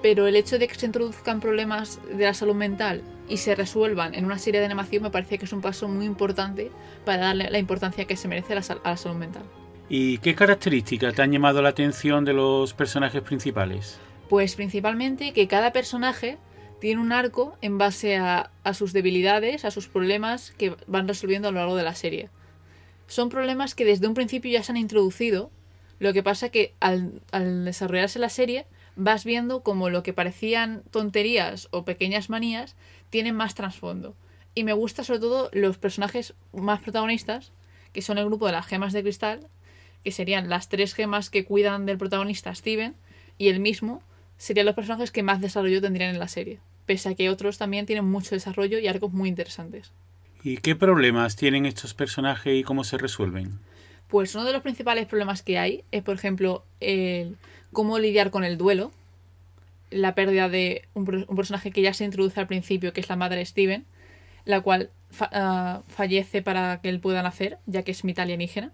pero 0.02 0.28
el 0.28 0.36
hecho 0.36 0.60
de 0.60 0.68
que 0.68 0.76
se 0.76 0.86
introduzcan 0.86 1.40
problemas 1.40 2.00
de 2.16 2.26
la 2.26 2.34
salud 2.34 2.54
mental 2.54 3.02
y 3.28 3.38
se 3.38 3.56
resuelvan 3.56 4.14
en 4.14 4.26
una 4.26 4.38
serie 4.38 4.60
de 4.60 4.68
animación 4.68 5.02
me 5.02 5.10
parece 5.10 5.40
que 5.40 5.46
es 5.46 5.54
un 5.54 5.62
paso 5.62 5.88
muy 5.88 6.06
importante 6.06 6.72
para 7.06 7.24
darle 7.24 7.50
la 7.50 7.58
importancia 7.58 8.06
que 8.06 8.16
se 8.16 8.28
merece 8.28 8.54
a 8.54 8.62
la, 8.84 8.98
salud 8.98 9.18
mental. 9.18 9.44
¿Y 9.90 10.20
qué 10.20 10.36
características 10.36 11.16
te 11.16 11.22
han 11.22 11.32
llamado 11.32 11.62
la 11.62 11.70
atención 11.70 12.26
de 12.26 12.34
los 12.34 12.74
personajes 12.74 13.22
principales? 13.22 13.98
Pues 14.30 14.56
principalmente 14.56 15.34
que 15.34 15.48
cada 15.48 15.72
personaje 15.72 16.38
tiene 16.80 17.02
un 17.02 17.12
arco 17.12 17.58
en 17.62 17.78
base 17.78 18.18
a, 18.18 18.52
sus 18.74 18.94
debilidades, 18.94 19.66
a 19.66 19.72
sus 19.72 19.88
problemas 19.88 20.52
que 20.58 20.76
van 20.88 21.08
resolviendo 21.08 21.48
a 21.48 21.52
lo 21.52 21.60
largo 21.60 21.76
de 21.76 21.84
la 21.84 21.96
serie. 21.96 22.30
Son 23.08 23.30
problemas 23.30 23.76
que 23.76 23.86
desde 23.86 24.08
un 24.08 24.14
principio 24.14 24.52
ya 24.52 24.64
se 24.64 24.72
han 24.72 24.78
introducido, 24.78 25.52
lo 26.00 26.14
que 26.14 26.24
pasa 26.24 26.50
que 26.50 26.74
al, 26.80 27.22
al 27.32 27.66
desarrollarse 27.66 28.20
la 28.20 28.30
serie 28.30 28.66
vas 28.96 29.26
viendo 29.26 29.64
como 29.64 29.90
lo 29.90 30.04
que 30.04 30.14
parecían 30.14 30.84
tonterías 30.92 31.68
o 31.72 31.86
pequeñas 31.86 32.30
manías 32.30 32.76
tienen 33.10 33.36
más 33.36 33.56
trasfondo. 33.56 34.16
Y 34.54 34.64
me 34.64 34.74
gusta 34.74 35.04
sobre 35.04 35.20
todo 35.20 35.50
los 35.54 35.78
personajes 35.78 36.34
más 36.54 36.82
protagonistas, 36.82 37.52
que 37.94 38.02
son 38.02 38.18
el 38.18 38.26
grupo 38.26 38.46
de 38.46 38.54
las 38.54 38.66
gemas 38.66 38.94
de 38.94 39.04
cristal, 39.04 39.48
que 40.04 40.12
serían 40.12 40.50
las 40.50 40.70
tres 40.70 40.94
gemas 40.94 41.30
que 41.30 41.46
cuidan 41.46 41.86
del 41.86 41.98
protagonista 41.98 42.54
Steven, 42.54 42.96
y 43.38 43.50
el 43.50 43.60
mismo 43.60 44.02
serían 44.38 44.66
los 44.66 44.76
personajes 44.76 45.12
que 45.12 45.24
más 45.24 45.42
desarrollo 45.42 45.82
tendrían 45.82 46.12
en 46.12 46.20
la 46.20 46.28
serie, 46.28 46.60
pese 46.86 47.10
a 47.10 47.16
que 47.16 47.30
otros 47.30 47.58
también 47.58 47.86
tienen 47.86 48.06
mucho 48.06 48.36
desarrollo 48.36 48.80
y 48.80 48.88
arcos 48.88 49.14
muy 49.14 49.30
interesantes. 49.30 49.92
¿Y 50.44 50.58
qué 50.58 50.76
problemas 50.76 51.36
tienen 51.36 51.66
estos 51.66 51.94
personajes 51.94 52.54
y 52.56 52.64
cómo 52.64 52.84
se 52.84 52.98
resuelven? 52.98 53.60
Pues 54.08 54.36
uno 54.36 54.46
de 54.46 54.54
los 54.54 54.62
principales 54.62 55.08
problemas 55.08 55.42
que 55.42 55.58
hay 55.58 55.84
es, 55.92 56.04
por 56.04 56.16
ejemplo, 56.16 56.64
el 56.80 57.38
cómo 57.72 57.98
lidiar 57.98 58.30
con 58.30 58.44
el 58.44 58.58
duelo, 58.58 58.92
la 59.90 60.16
pérdida 60.16 60.50
de 60.50 60.88
un, 60.94 61.06
personaje 61.06 61.72
que 61.72 61.82
ya 61.82 61.94
se 61.94 62.04
introduce 62.04 62.40
al 62.40 62.48
principio, 62.48 62.94
que 62.94 63.02
es 63.02 63.10
la 63.10 63.16
madre 63.16 63.38
de 63.38 63.46
Steven, 63.46 63.86
la 64.46 64.62
cual 64.62 64.92
ah, 65.20 65.82
fallece 65.88 66.42
para 66.42 66.80
que 66.82 66.90
él 66.90 67.00
pueda 67.00 67.24
nacer, 67.24 67.58
ya 67.66 67.84
que 67.84 67.92
es 67.92 68.04
mitad 68.04 68.24
alienígena, 68.24 68.72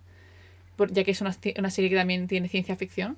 ya 0.90 1.04
que 1.04 1.12
es 1.12 1.22
una, 1.22 1.32
serie 1.32 1.90
que 1.90 1.96
también 1.96 2.28
tiene 2.28 2.50
ciencia 2.50 2.76
ficción. 2.76 3.18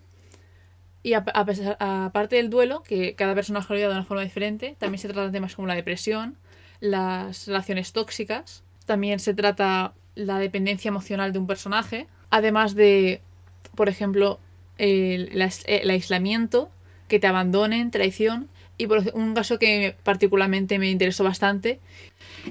Y 1.03 1.13
aparte 1.13 2.37
del 2.37 2.49
duelo, 2.49 2.81
que 2.81 3.13
cada 3.15 3.35
personaje 3.35 3.67
lo 3.69 3.75
vive 3.75 3.89
de 3.89 3.93
una 3.93 4.05
forma 4.05 4.23
diferente, 4.23 4.75
también 4.79 4.99
se 4.99 5.09
trata 5.09 5.25
de 5.25 5.33
temas 5.33 5.53
como 5.55 5.67
la 5.67 5.75
depresión, 5.75 6.37
las 6.79 7.45
relaciones 7.45 7.91
tóxicas, 7.91 8.63
también 8.85 9.19
se 9.19 9.33
trata 9.33 9.93
la 10.15 10.39
dependencia 10.39 10.87
emocional 10.89 11.33
de 11.33 11.39
un 11.39 11.47
personaje, 11.47 12.07
además 12.29 12.73
de, 12.73 13.21
por 13.75 13.89
ejemplo, 13.89 14.39
el, 14.77 15.41
aislamiento, 15.89 16.69
que 17.07 17.19
te 17.19 17.27
abandonen, 17.27 17.91
traición. 17.91 18.49
Y 18.77 18.87
por 18.87 19.03
un 19.13 19.33
caso 19.33 19.59
que 19.59 19.95
particularmente 20.03 20.79
me 20.79 20.89
interesó 20.89 21.23
bastante, 21.23 21.79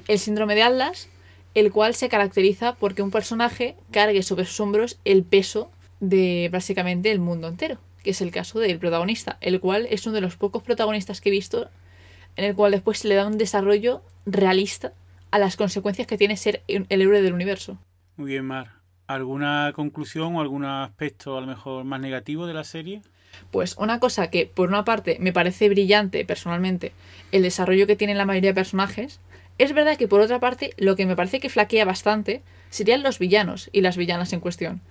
el 0.07 0.19
síndrome 0.19 0.55
de 0.55 0.63
Atlas, 0.63 1.09
el 1.53 1.71
cual 1.71 1.95
se 1.95 2.09
caracteriza 2.09 2.75
porque 2.75 3.01
un 3.01 3.11
personaje 3.11 3.75
cargue 3.91 4.23
sobre 4.23 4.45
sus 4.45 4.59
hombros 4.59 4.99
el 5.05 5.23
peso 5.23 5.69
de 5.99 6.49
básicamente 6.51 7.11
el 7.11 7.19
mundo 7.19 7.47
entero, 7.47 7.77
que 8.03 8.11
es 8.11 8.21
el 8.21 8.31
caso 8.31 8.59
del 8.59 8.79
protagonista, 8.79 9.37
el 9.41 9.59
cual 9.59 9.87
es 9.89 10.05
uno 10.05 10.15
de 10.15 10.21
los 10.21 10.35
pocos 10.35 10.61
protagonistas 10.63 11.21
que 11.21 11.29
he 11.29 11.31
visto 11.31 11.69
en 12.35 12.45
el 12.45 12.55
cual 12.55 12.71
después 12.71 12.99
se 12.99 13.07
le 13.07 13.15
da 13.15 13.27
un 13.27 13.37
desarrollo 13.37 14.01
realista 14.25 14.93
a 15.31 15.39
las 15.39 15.55
consecuencias 15.55 16.07
que 16.07 16.17
tiene 16.17 16.37
ser 16.37 16.61
el 16.67 16.85
héroe 16.89 17.21
del 17.21 17.33
universo. 17.33 17.77
Muy 18.17 18.31
bien, 18.31 18.45
Mar. 18.45 18.73
¿Alguna 19.07 19.71
conclusión 19.75 20.35
o 20.35 20.41
algún 20.41 20.65
aspecto 20.65 21.37
a 21.37 21.41
lo 21.41 21.47
mejor 21.47 21.83
más 21.83 21.99
negativo 21.99 22.47
de 22.47 22.53
la 22.53 22.63
serie? 22.63 23.01
Pues 23.51 23.75
una 23.77 23.99
cosa 23.99 24.29
que 24.29 24.45
por 24.45 24.69
una 24.69 24.85
parte 24.85 25.17
me 25.19 25.33
parece 25.33 25.69
brillante 25.69 26.23
personalmente, 26.23 26.93
el 27.31 27.41
desarrollo 27.41 27.87
que 27.87 27.95
tienen 27.95 28.17
la 28.17 28.25
mayoría 28.25 28.51
de 28.51 28.55
personajes, 28.55 29.19
es 29.57 29.73
verdad 29.73 29.97
que 29.97 30.07
por 30.07 30.21
otra 30.21 30.39
parte 30.39 30.73
lo 30.77 30.95
que 30.95 31.05
me 31.05 31.15
parece 31.15 31.39
que 31.39 31.49
flaquea 31.49 31.85
bastante 31.85 32.41
serían 32.69 33.03
los 33.03 33.19
villanos 33.19 33.69
y 33.71 33.81
las 33.81 33.97
villanas 33.97 34.33
en 34.33 34.39
cuestión, 34.39 34.81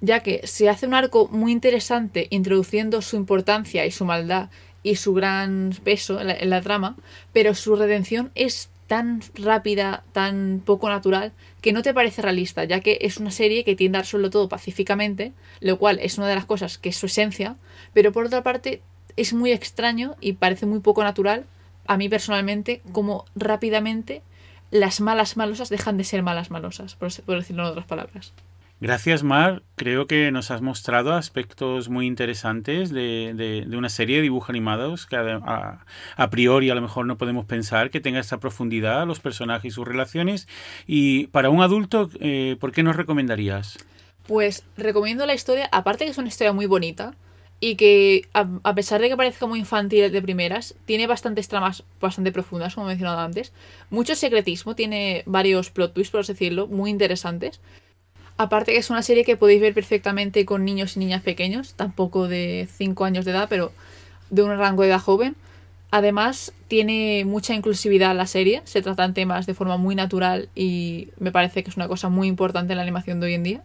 ya 0.00 0.20
que 0.20 0.46
se 0.46 0.68
hace 0.68 0.86
un 0.86 0.94
arco 0.94 1.28
muy 1.28 1.52
interesante 1.52 2.26
introduciendo 2.30 3.02
su 3.02 3.16
importancia 3.16 3.86
y 3.86 3.90
su 3.90 4.04
maldad 4.04 4.50
y 4.82 4.96
su 4.96 5.14
gran 5.14 5.72
peso 5.82 6.20
en 6.20 6.50
la, 6.50 6.60
trama, 6.60 6.96
pero 7.32 7.54
su 7.54 7.74
redención 7.74 8.30
es 8.34 8.70
tan 8.86 9.20
rápida, 9.34 10.04
tan 10.12 10.62
poco 10.64 10.88
natural, 10.88 11.32
que 11.60 11.72
no 11.72 11.82
te 11.82 11.92
parece 11.92 12.22
realista, 12.22 12.62
ya 12.64 12.80
que 12.80 12.98
es 13.00 13.18
una 13.18 13.32
serie 13.32 13.64
que 13.64 13.74
tiende 13.74 13.98
a 13.98 14.02
resolverlo 14.02 14.30
todo 14.30 14.48
pacíficamente, 14.48 15.32
lo 15.60 15.76
cual 15.78 15.98
es 16.00 16.18
una 16.18 16.28
de 16.28 16.36
las 16.36 16.44
cosas 16.44 16.78
que 16.78 16.90
es 16.90 16.96
su 16.96 17.06
esencia, 17.06 17.56
pero 17.94 18.12
por 18.12 18.26
otra 18.26 18.44
parte 18.44 18.80
es 19.16 19.32
muy 19.32 19.50
extraño 19.50 20.14
y 20.20 20.34
parece 20.34 20.66
muy 20.66 20.78
poco 20.78 21.02
natural, 21.02 21.46
a 21.86 21.96
mí 21.96 22.08
personalmente, 22.08 22.80
como 22.92 23.24
rápidamente 23.34 24.22
las 24.70 25.00
malas 25.00 25.36
malosas 25.36 25.68
dejan 25.68 25.96
de 25.96 26.04
ser 26.04 26.22
malas 26.22 26.50
malosas, 26.50 26.94
por, 26.94 27.10
decirlo 27.10 27.64
en 27.64 27.70
otras 27.70 27.86
palabras. 27.86 28.32
Gracias, 28.78 29.22
Mar. 29.22 29.62
Creo 29.74 30.06
que 30.06 30.30
nos 30.30 30.50
has 30.50 30.60
mostrado 30.60 31.14
aspectos 31.14 31.88
muy 31.88 32.06
interesantes 32.06 32.90
de, 32.90 33.66
una 33.74 33.88
serie 33.88 34.16
de 34.16 34.22
dibujos 34.22 34.50
animados 34.50 35.06
que 35.06 35.16
a, 35.16 35.86
a, 36.16 36.30
priori 36.30 36.68
a 36.68 36.74
lo 36.74 36.82
mejor 36.82 37.06
no 37.06 37.16
podemos 37.16 37.46
pensar 37.46 37.90
que 37.90 38.00
tenga 38.00 38.20
esta 38.20 38.38
profundidad, 38.38 39.06
los 39.06 39.20
personajes 39.20 39.72
y 39.72 39.74
sus 39.74 39.88
relaciones. 39.88 40.46
Y 40.86 41.28
para 41.28 41.48
un 41.48 41.62
adulto, 41.62 42.10
eh, 42.20 42.56
¿por 42.60 42.72
qué 42.72 42.82
nos 42.82 42.96
recomendarías? 42.96 43.78
Pues 44.26 44.62
recomiendo 44.76 45.24
la 45.24 45.34
historia, 45.34 45.70
aparte 45.72 46.04
que 46.04 46.10
es 46.10 46.18
una 46.18 46.28
historia 46.28 46.52
muy 46.52 46.66
bonita 46.66 47.14
y 47.60 47.76
que 47.76 48.28
a, 48.34 48.46
a 48.62 48.74
pesar 48.74 49.00
de 49.00 49.08
que 49.08 49.16
parezca 49.16 49.46
muy 49.46 49.58
infantil 49.58 50.12
de 50.12 50.20
primeras, 50.20 50.74
tiene 50.84 51.06
bastantes 51.06 51.48
tramas 51.48 51.82
bastante 51.98 52.30
profundas, 52.30 52.74
como 52.74 52.88
he 52.88 52.90
mencionado 52.90 53.20
antes. 53.20 53.54
Mucho 53.88 54.14
secretismo, 54.14 54.74
tiene 54.74 55.22
varios 55.24 55.70
plot 55.70 55.94
twists, 55.94 56.10
por 56.10 56.20
así 56.20 56.34
decirlo, 56.34 56.66
muy 56.66 56.90
interesantes. 56.90 57.62
Aparte 58.38 58.72
que 58.72 58.78
es 58.78 58.90
una 58.90 59.02
serie 59.02 59.24
que 59.24 59.36
podéis 59.36 59.62
ver 59.62 59.72
perfectamente 59.72 60.44
con 60.44 60.64
niños 60.64 60.96
y 60.96 61.00
niñas 61.00 61.22
pequeños, 61.22 61.74
tampoco 61.74 62.28
de 62.28 62.68
5 62.76 63.04
años 63.04 63.24
de 63.24 63.30
edad, 63.30 63.46
pero 63.48 63.72
de 64.30 64.42
un 64.42 64.56
rango 64.58 64.82
de 64.82 64.88
edad 64.88 65.00
joven. 65.00 65.36
Además, 65.90 66.52
tiene 66.68 67.24
mucha 67.24 67.54
inclusividad 67.54 68.14
la 68.14 68.26
serie, 68.26 68.60
se 68.64 68.82
tratan 68.82 69.14
temas 69.14 69.46
de 69.46 69.54
forma 69.54 69.78
muy 69.78 69.94
natural 69.94 70.50
y 70.54 71.08
me 71.18 71.32
parece 71.32 71.62
que 71.62 71.70
es 71.70 71.76
una 71.76 71.88
cosa 71.88 72.08
muy 72.08 72.28
importante 72.28 72.72
en 72.72 72.76
la 72.76 72.82
animación 72.82 73.20
de 73.20 73.26
hoy 73.26 73.34
en 73.34 73.42
día. 73.44 73.62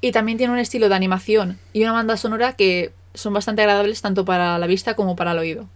Y 0.00 0.12
también 0.12 0.38
tiene 0.38 0.52
un 0.52 0.58
estilo 0.58 0.88
de 0.88 0.94
animación 0.94 1.58
y 1.72 1.82
una 1.82 1.92
banda 1.92 2.16
sonora 2.16 2.54
que 2.54 2.92
son 3.14 3.34
bastante 3.34 3.62
agradables 3.62 4.00
tanto 4.00 4.24
para 4.24 4.58
la 4.58 4.66
vista 4.66 4.94
como 4.94 5.16
para 5.16 5.32
el 5.32 5.38
oído. 5.38 5.68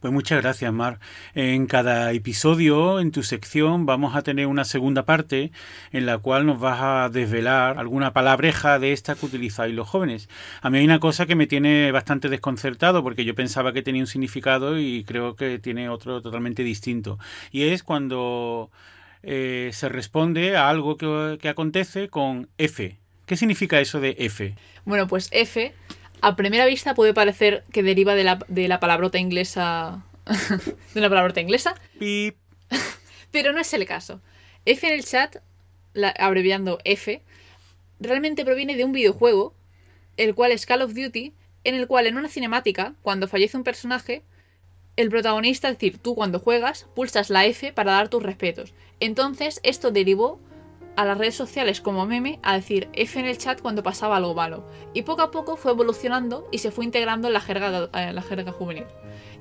Pues 0.00 0.12
muchas 0.12 0.42
gracias, 0.42 0.72
Mar. 0.72 1.00
En 1.34 1.66
cada 1.66 2.12
episodio, 2.12 3.00
en 3.00 3.12
tu 3.12 3.22
sección, 3.22 3.86
vamos 3.86 4.14
a 4.14 4.22
tener 4.22 4.46
una 4.46 4.64
segunda 4.64 5.04
parte 5.04 5.52
en 5.90 6.04
la 6.04 6.18
cual 6.18 6.44
nos 6.44 6.60
vas 6.60 6.80
a 6.80 7.08
desvelar 7.08 7.78
alguna 7.78 8.12
palabreja 8.12 8.78
de 8.78 8.92
esta 8.92 9.14
que 9.14 9.24
utilizáis 9.24 9.74
los 9.74 9.88
jóvenes. 9.88 10.28
A 10.60 10.68
mí 10.68 10.78
hay 10.78 10.84
una 10.84 11.00
cosa 11.00 11.24
que 11.24 11.34
me 11.34 11.46
tiene 11.46 11.92
bastante 11.92 12.28
desconcertado 12.28 13.02
porque 13.02 13.24
yo 13.24 13.34
pensaba 13.34 13.72
que 13.72 13.82
tenía 13.82 14.02
un 14.02 14.06
significado 14.06 14.78
y 14.78 15.02
creo 15.04 15.34
que 15.34 15.58
tiene 15.58 15.88
otro 15.88 16.20
totalmente 16.20 16.62
distinto. 16.62 17.18
Y 17.50 17.62
es 17.62 17.82
cuando 17.82 18.70
eh, 19.22 19.70
se 19.72 19.88
responde 19.88 20.56
a 20.56 20.68
algo 20.68 20.98
que, 20.98 21.38
que 21.40 21.48
acontece 21.48 22.08
con 22.08 22.50
F. 22.58 22.98
¿Qué 23.24 23.36
significa 23.36 23.80
eso 23.80 23.98
de 23.98 24.14
F? 24.18 24.54
Bueno, 24.84 25.08
pues 25.08 25.28
F 25.32 25.74
a 26.20 26.36
primera 26.36 26.66
vista 26.66 26.94
puede 26.94 27.14
parecer 27.14 27.64
que 27.72 27.82
deriva 27.82 28.14
de 28.14 28.24
la, 28.24 28.38
de 28.48 28.68
la 28.68 28.80
palabrota 28.80 29.18
inglesa. 29.18 30.04
de 30.94 31.00
una 31.00 31.08
palabrota 31.08 31.40
inglesa. 31.40 31.74
Pip. 31.98 32.36
Pero 33.30 33.52
no 33.52 33.60
es 33.60 33.72
el 33.74 33.86
caso. 33.86 34.20
F 34.64 34.86
en 34.86 34.94
el 34.94 35.04
chat, 35.04 35.36
la, 35.92 36.08
abreviando 36.08 36.78
F, 36.84 37.22
realmente 38.00 38.44
proviene 38.44 38.76
de 38.76 38.84
un 38.84 38.92
videojuego, 38.92 39.54
el 40.16 40.34
cual 40.34 40.52
es 40.52 40.66
Call 40.66 40.82
of 40.82 40.94
Duty, 40.94 41.32
en 41.64 41.74
el 41.74 41.86
cual 41.86 42.06
en 42.06 42.16
una 42.16 42.28
cinemática, 42.28 42.94
cuando 43.02 43.28
fallece 43.28 43.56
un 43.56 43.64
personaje, 43.64 44.22
el 44.96 45.10
protagonista, 45.10 45.68
es 45.68 45.74
decir, 45.74 45.98
tú 45.98 46.14
cuando 46.14 46.40
juegas, 46.40 46.86
pulsas 46.94 47.30
la 47.30 47.44
F 47.44 47.72
para 47.72 47.92
dar 47.92 48.08
tus 48.08 48.22
respetos. 48.22 48.72
Entonces, 48.98 49.60
esto 49.62 49.90
derivó 49.90 50.40
a 50.96 51.04
las 51.04 51.18
redes 51.18 51.34
sociales 51.34 51.80
como 51.80 52.06
meme 52.06 52.40
a 52.42 52.54
decir 52.54 52.88
F 52.94 53.20
en 53.20 53.26
el 53.26 53.38
chat 53.38 53.60
cuando 53.60 53.82
pasaba 53.82 54.16
algo 54.16 54.34
malo. 54.34 54.64
Y 54.94 55.02
poco 55.02 55.22
a 55.22 55.30
poco 55.30 55.56
fue 55.56 55.72
evolucionando 55.72 56.48
y 56.50 56.58
se 56.58 56.70
fue 56.70 56.84
integrando 56.84 57.28
en 57.28 57.34
la 57.34 57.40
jerga, 57.40 57.88
la 57.92 58.22
jerga 58.22 58.52
juvenil. 58.52 58.86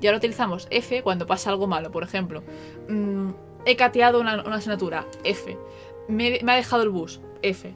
Y 0.02 0.08
ahora 0.08 0.18
utilizamos 0.18 0.68
F 0.70 1.02
cuando 1.02 1.26
pasa 1.26 1.50
algo 1.50 1.68
malo. 1.68 1.91
Por 1.91 2.04
ejemplo, 2.04 2.44
mmm, 2.89 3.30
he 3.65 3.76
cateado 3.76 4.20
una, 4.20 4.44
una, 4.44 4.58
asignatura, 4.58 5.06
F. 5.24 5.58
Me, 6.08 6.39
me, 6.44 6.52
ha 6.52 6.56
dejado 6.56 6.84
el 6.84 6.89
bus, 6.89 7.22
F. 7.41 7.74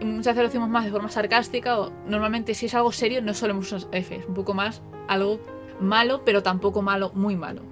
Y 0.00 0.04
muchas 0.04 0.34
veces 0.34 0.42
lo 0.42 0.48
decimos 0.48 0.68
más 0.68 0.84
de 0.84 0.92
forma 0.92 1.10
sarcástica 1.10 1.78
o 1.78 1.90
normalmente 2.06 2.54
si 2.54 2.66
es 2.66 2.74
algo 2.74 2.92
serio 2.92 3.20
no 3.20 3.34
solemos 3.34 3.70
usar 3.72 3.88
F. 3.92 4.14
Es 4.14 4.26
un 4.26 4.34
poco 4.34 4.54
más 4.54 4.82
algo 5.08 5.40
malo, 5.80 6.22
pero 6.24 6.42
tampoco 6.42 6.80
malo, 6.80 7.10
muy 7.14 7.36
malo. 7.36 7.62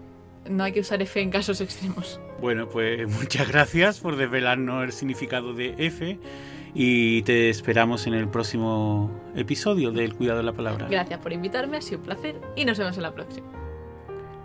No 0.48 0.64
hay 0.64 0.72
que 0.72 0.80
usar 0.80 1.00
F 1.00 1.20
en 1.20 1.30
casos 1.30 1.60
extremos. 1.60 2.20
Bueno, 2.40 2.68
pues 2.68 3.08
muchas 3.18 3.48
gracias 3.48 4.00
por 4.00 4.16
desvelarnos 4.16 4.84
el 4.84 4.92
significado 4.92 5.54
de 5.54 5.74
F 5.78 6.18
y 6.74 7.22
te 7.22 7.48
esperamos 7.50 8.06
en 8.06 8.14
el 8.14 8.28
próximo 8.28 9.10
episodio 9.34 9.90
del 9.90 10.14
Cuidado 10.14 10.38
de 10.38 10.44
la 10.44 10.52
Palabra. 10.52 10.86
Gracias 10.88 11.18
por 11.20 11.32
invitarme, 11.32 11.78
ha 11.78 11.82
sido 11.82 11.98
un 11.98 12.04
placer 12.04 12.40
y 12.56 12.64
nos 12.64 12.78
vemos 12.78 12.96
en 12.96 13.02
la 13.02 13.12
próxima. 13.12 13.46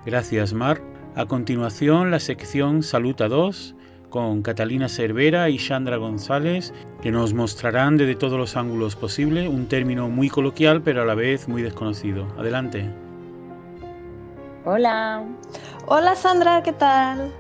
Gracias, 0.06 0.54
Mar. 0.54 0.82
A 1.16 1.26
continuación, 1.26 2.10
la 2.10 2.20
sección 2.20 2.82
Salud 2.82 3.20
a 3.22 3.28
2 3.28 3.76
con 4.10 4.44
Catalina 4.44 4.90
Cervera 4.90 5.50
y 5.50 5.58
Sandra 5.58 5.98
González, 5.98 6.72
que 7.02 7.12
nos 7.12 7.34
mostrarán 7.34 7.98
desde 7.98 8.16
todos 8.16 8.38
los 8.38 8.56
ángulos 8.56 8.96
posibles 8.96 9.50
un 9.50 9.68
término 9.68 10.08
muy 10.08 10.30
coloquial 10.30 10.84
pero 10.84 11.02
a 11.02 11.06
la 11.06 11.16
vez 11.16 11.48
muy 11.48 11.62
desconocido. 11.62 12.28
Adelante. 12.38 12.90
Hola. 14.66 15.24
Hola 15.88 16.16
Sandra, 16.16 16.64
¿qué 16.64 16.74
tal? 16.74 17.32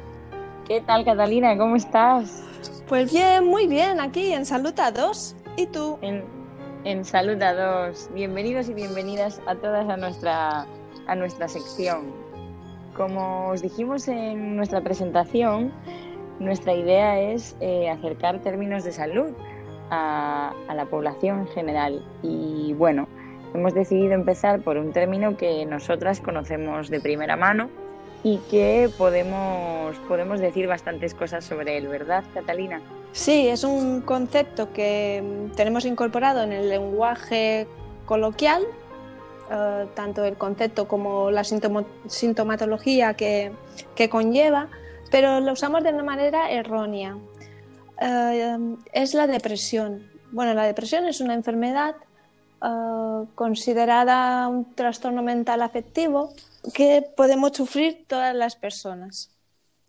¿Qué 0.67 0.80
tal, 0.80 1.04
Catalina? 1.04 1.58
¿Cómo 1.58 1.76
estás? 1.76 2.41
Pues 2.88 3.12
bien, 3.12 3.45
muy 3.45 3.67
bien, 3.67 3.99
aquí 3.99 4.32
en 4.32 4.45
Salud 4.45 4.73
a 4.80 4.91
2. 4.91 5.36
¿Y 5.58 5.65
tú? 5.65 5.99
En, 6.02 6.23
en 6.86 7.04
Salud 7.04 7.41
a 7.41 7.88
2. 7.89 8.12
Bienvenidos 8.13 8.69
y 8.69 8.73
bienvenidas 8.73 9.41
a 9.45 9.56
todas 9.56 9.89
a 9.89 9.97
nuestra, 9.97 10.65
a 11.06 11.15
nuestra 11.15 11.49
sección. 11.49 12.13
Como 12.95 13.49
os 13.49 13.62
dijimos 13.62 14.08
en 14.08 14.56
nuestra 14.56 14.80
presentación, 14.80 15.73
nuestra 16.39 16.73
idea 16.73 17.19
es 17.19 17.58
eh, 17.60 17.89
acercar 17.89 18.39
términos 18.39 18.86
de 18.86 18.93
salud 18.93 19.32
a, 19.89 20.54
a 20.69 20.76
la 20.76 20.86
población 20.86 21.41
en 21.41 21.47
general. 21.47 22.06
Y 22.21 22.73
bueno, 22.76 23.10
hemos 23.54 23.73
decidido 23.73 24.13
empezar 24.13 24.62
por 24.62 24.78
un 24.78 24.93
término 24.93 25.36
que 25.36 25.65
nosotras 25.65 26.21
conocemos 26.21 26.89
de 26.89 27.02
primera 27.02 27.36
mano 27.36 27.69
y 28.24 28.38
que 28.50 28.90
podemos, 28.98 29.98
podemos 30.08 30.40
decir 30.40 30.66
bastantes 30.68 31.14
cosas 31.14 31.44
sobre 31.44 31.78
él, 31.78 31.90
¿verdad, 31.90 32.24
Catalina? 32.34 32.82
Sí, 33.12 33.48
es 33.50 33.66
un 33.66 34.02
concepto 34.02 34.72
que 34.72 35.50
tenemos 35.56 35.86
incorporado 35.86 36.42
en 36.42 36.54
el 36.54 36.70
lenguaje 36.70 37.68
coloquial, 38.06 38.64
eh, 39.52 39.86
tanto 39.94 40.24
el 40.24 40.36
concepto 40.38 40.88
como 40.88 41.32
la 41.32 41.44
sintomatología 41.44 43.14
que, 43.14 43.52
que, 43.94 44.10
conlleva, 44.10 44.70
pero 45.12 45.42
lo 45.42 45.52
usamos 45.52 45.84
de 45.84 45.90
una 45.90 46.04
manera 46.04 46.50
errónea. 46.50 47.18
Eh, 48.02 48.58
es 48.94 49.14
la 49.14 49.28
depresión. 49.28 50.10
Bueno, 50.32 50.54
la 50.54 50.64
depresión 50.64 51.06
es 51.06 51.20
una 51.20 51.36
enfermedad 51.36 51.96
uh, 52.64 53.28
considerada 53.36 54.48
un 54.48 54.74
trastorno 54.74 55.22
mental 55.22 55.62
afectivo 55.62 56.32
que 56.73 57.04
podemos 57.15 57.52
sufrir 57.54 58.06
todas 58.08 58.36
las 58.36 58.56
personas, 58.56 59.32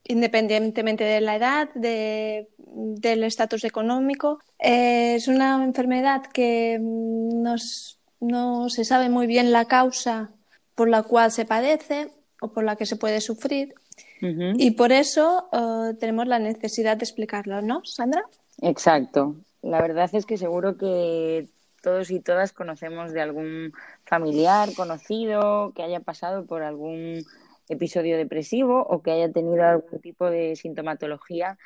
independientemente 0.04 1.04
de 1.04 1.20
la 1.20 1.36
edad, 1.36 1.68
de, 1.74 2.48
del 2.58 3.24
estatus 3.24 3.64
económico. 3.64 4.40
Eh, 4.58 5.14
es 5.16 5.28
una 5.28 5.62
enfermedad 5.62 6.26
que 6.26 6.78
nos, 6.80 7.98
no 8.20 8.68
se 8.68 8.84
sabe 8.84 9.08
muy 9.08 9.26
bien 9.26 9.52
la 9.52 9.66
causa 9.66 10.30
por 10.74 10.88
la 10.88 11.02
cual 11.02 11.30
se 11.30 11.44
padece 11.44 12.10
o 12.40 12.52
por 12.52 12.64
la 12.64 12.76
que 12.76 12.86
se 12.86 12.96
puede 12.96 13.20
sufrir. 13.20 13.74
Uh 14.20 14.26
-huh. 14.26 14.54
Y 14.58 14.72
por 14.72 14.92
eso 14.92 15.48
uh, 15.52 15.94
tenemos 15.96 16.26
la 16.26 16.38
necesidad 16.38 16.96
de 16.96 17.04
explicarlo, 17.04 17.62
¿no, 17.62 17.84
Sandra? 17.84 18.24
Exacto. 18.60 19.36
La 19.62 19.80
verdad 19.80 20.10
es 20.12 20.26
que 20.26 20.36
seguro 20.36 20.76
que 20.76 21.48
todos 21.82 22.10
y 22.10 22.20
todas 22.20 22.52
conocemos 22.52 23.12
de 23.12 23.20
algún 23.20 23.72
familiar 24.04 24.68
conocido 24.76 25.72
que 25.74 25.82
haya 25.82 26.00
pasado 26.00 26.46
por 26.46 26.62
algún 26.62 27.24
episodio 27.68 28.16
depresivo 28.16 28.82
o 28.82 29.02
que 29.02 29.12
haya 29.12 29.32
tenido 29.32 29.64
algún 29.64 30.00
tipo 30.00 30.30
de 30.30 30.56
sintomatología 30.56 31.58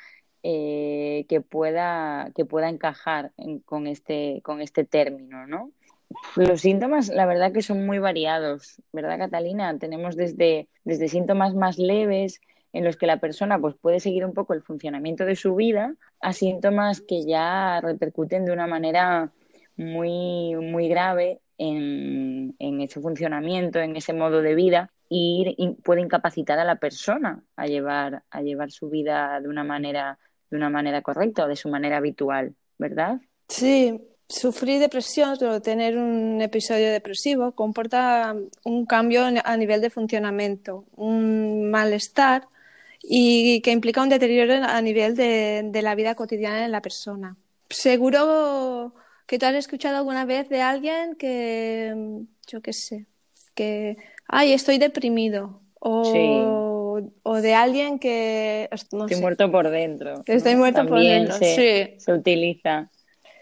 eh, 0.43 1.25
que 1.27 1.41
pueda 1.41 2.31
que 2.33 2.45
pueda 2.45 2.69
encajar 2.69 3.33
en, 3.37 3.59
con 3.59 3.87
este 3.87 4.41
con 4.43 4.61
este 4.61 4.85
término, 4.85 5.45
¿no? 5.47 5.71
Los 6.35 6.61
síntomas, 6.61 7.09
la 7.09 7.25
verdad 7.25 7.51
que 7.51 7.61
son 7.61 7.85
muy 7.85 7.99
variados, 7.99 8.81
¿verdad, 8.91 9.19
Catalina? 9.19 9.77
Tenemos 9.77 10.15
desde, 10.15 10.67
desde 10.83 11.07
síntomas 11.07 11.53
más 11.53 11.77
leves 11.77 12.41
en 12.73 12.83
los 12.83 12.97
que 12.97 13.05
la 13.05 13.19
persona 13.19 13.59
pues, 13.59 13.75
puede 13.75 13.99
seguir 13.99 14.25
un 14.25 14.33
poco 14.33 14.53
el 14.53 14.63
funcionamiento 14.63 15.25
de 15.25 15.35
su 15.35 15.55
vida 15.55 15.95
a 16.21 16.33
síntomas 16.33 17.01
que 17.01 17.25
ya 17.25 17.79
repercuten 17.81 18.45
de 18.45 18.51
una 18.51 18.65
manera 18.65 19.31
muy, 19.75 20.55
muy 20.55 20.87
grave 20.87 21.41
en, 21.59 22.55
en, 22.57 22.81
ese 22.81 22.99
funcionamiento, 22.99 23.79
en 23.79 23.95
ese 23.95 24.13
modo 24.13 24.41
de 24.41 24.55
vida 24.55 24.91
y 25.07 25.75
puede 25.83 26.01
incapacitar 26.01 26.57
a 26.57 26.63
la 26.63 26.77
persona 26.77 27.43
a 27.55 27.67
llevar, 27.67 28.23
a 28.31 28.41
llevar 28.41 28.71
su 28.71 28.89
vida 28.89 29.39
de 29.39 29.47
una 29.47 29.63
manera, 29.63 30.17
de 30.49 30.57
una 30.57 30.69
manera 30.69 31.01
correcta 31.01 31.45
o 31.45 31.47
de 31.47 31.55
su 31.55 31.69
manera 31.69 31.97
habitual, 31.97 32.55
¿verdad? 32.77 33.19
Sí, 33.47 33.99
sufrir 34.27 34.79
depresión 34.79 35.37
o 35.43 35.61
tener 35.61 35.97
un 35.97 36.41
episodio 36.41 36.91
depresivo 36.91 37.51
comporta 37.51 38.35
un 38.63 38.85
cambio 38.85 39.23
a 39.43 39.57
nivel 39.57 39.81
de 39.81 39.89
funcionamiento, 39.89 40.85
un 40.95 41.69
malestar 41.69 42.47
y 43.01 43.61
que 43.61 43.71
implica 43.71 44.01
un 44.01 44.09
deterioro 44.09 44.53
a 44.63 44.81
nivel 44.81 45.15
de, 45.15 45.63
de 45.65 45.81
la 45.81 45.95
vida 45.95 46.15
cotidiana 46.15 46.61
de 46.61 46.67
la 46.69 46.81
persona 46.81 47.37
seguro 47.69 48.93
que 49.29 49.37
tú 49.37 49.45
has 49.45 49.53
escuchado 49.53 49.97
alguna 49.97 50.25
vez 50.25 50.49
de 50.49 50.59
alguien 50.59 51.15
que, 51.15 51.93
yo 52.47 52.61
qué 52.61 52.73
sé, 52.73 53.05
que, 53.53 53.95
ay, 54.27 54.53
estoy 54.53 54.79
deprimido. 54.79 55.61
O, 55.79 56.99
o 57.21 57.35
de 57.35 57.53
alguien 57.53 57.99
que, 57.99 58.67
no 58.91 59.03
estoy 59.05 59.17
sé. 59.17 59.21
muerto 59.21 59.51
por 59.51 59.69
dentro. 59.69 60.23
Estoy 60.25 60.53
¿no? 60.53 60.59
muerto 60.59 60.79
por 60.81 60.97
También 60.97 61.27
dentro, 61.27 61.37
se, 61.37 61.93
sí. 61.95 61.99
se 61.99 62.11
utiliza 62.11 62.89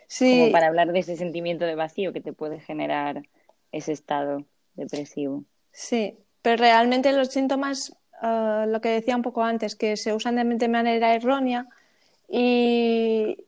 Sí. 0.09 0.29
como 0.31 0.51
para 0.51 0.67
hablar 0.67 0.91
de 0.91 0.99
ese 0.99 1.15
sentimiento 1.15 1.63
de 1.63 1.75
vacío 1.75 2.11
que 2.11 2.19
te 2.19 2.33
puede 2.33 2.59
generar 2.59 3.23
ese 3.71 3.93
estado 3.93 4.43
depresivo. 4.75 5.45
Sí, 5.71 6.17
pero 6.41 6.57
realmente 6.57 7.13
los 7.13 7.29
síntomas, 7.29 7.95
eh, 8.21 8.65
lo 8.67 8.81
que 8.81 8.89
decía 8.89 9.15
un 9.15 9.21
poco 9.21 9.41
antes, 9.41 9.75
que 9.77 9.95
se 9.95 10.13
usan 10.13 10.35
de 10.35 10.67
manera 10.67 11.13
errónea 11.15 11.65
y 12.29 13.45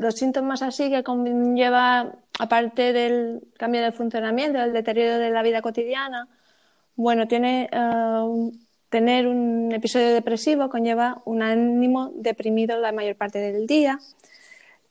los 0.00 0.14
síntomas 0.14 0.62
así 0.62 0.90
que 0.90 1.04
conlleva, 1.04 2.14
aparte 2.38 2.92
del 2.92 3.42
cambio 3.58 3.82
de 3.82 3.92
funcionamiento, 3.92 4.58
del 4.58 4.72
deterioro 4.72 5.18
de 5.18 5.30
la 5.30 5.42
vida 5.42 5.60
cotidiana, 5.60 6.26
bueno, 6.96 7.28
tiene 7.28 7.68
eh, 7.70 8.50
tener 8.88 9.26
un 9.26 9.70
episodio 9.72 10.12
depresivo 10.12 10.70
conlleva 10.70 11.22
un 11.26 11.42
ánimo 11.42 12.12
deprimido 12.14 12.78
la 12.80 12.92
mayor 12.92 13.16
parte 13.16 13.38
del 13.38 13.66
día. 13.66 13.98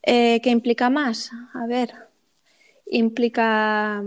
Eh, 0.02 0.40
¿Qué 0.42 0.50
implica 0.50 0.90
más? 0.90 1.30
A 1.54 1.66
ver, 1.66 1.90
implica 2.86 4.02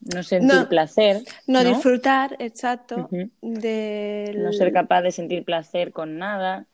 No 0.00 0.22
sentir 0.22 0.48
No, 0.48 0.68
placer, 0.68 1.22
no, 1.46 1.62
¿no? 1.62 1.68
disfrutar, 1.68 2.36
exacto, 2.38 3.08
del... 3.42 4.42
No 4.42 4.52
ser 4.52 4.72
capaz 4.72 5.02
de 5.02 5.12
sentir 5.12 5.44
placer 5.44 5.92
con 5.92 6.16
nada, 6.16 6.66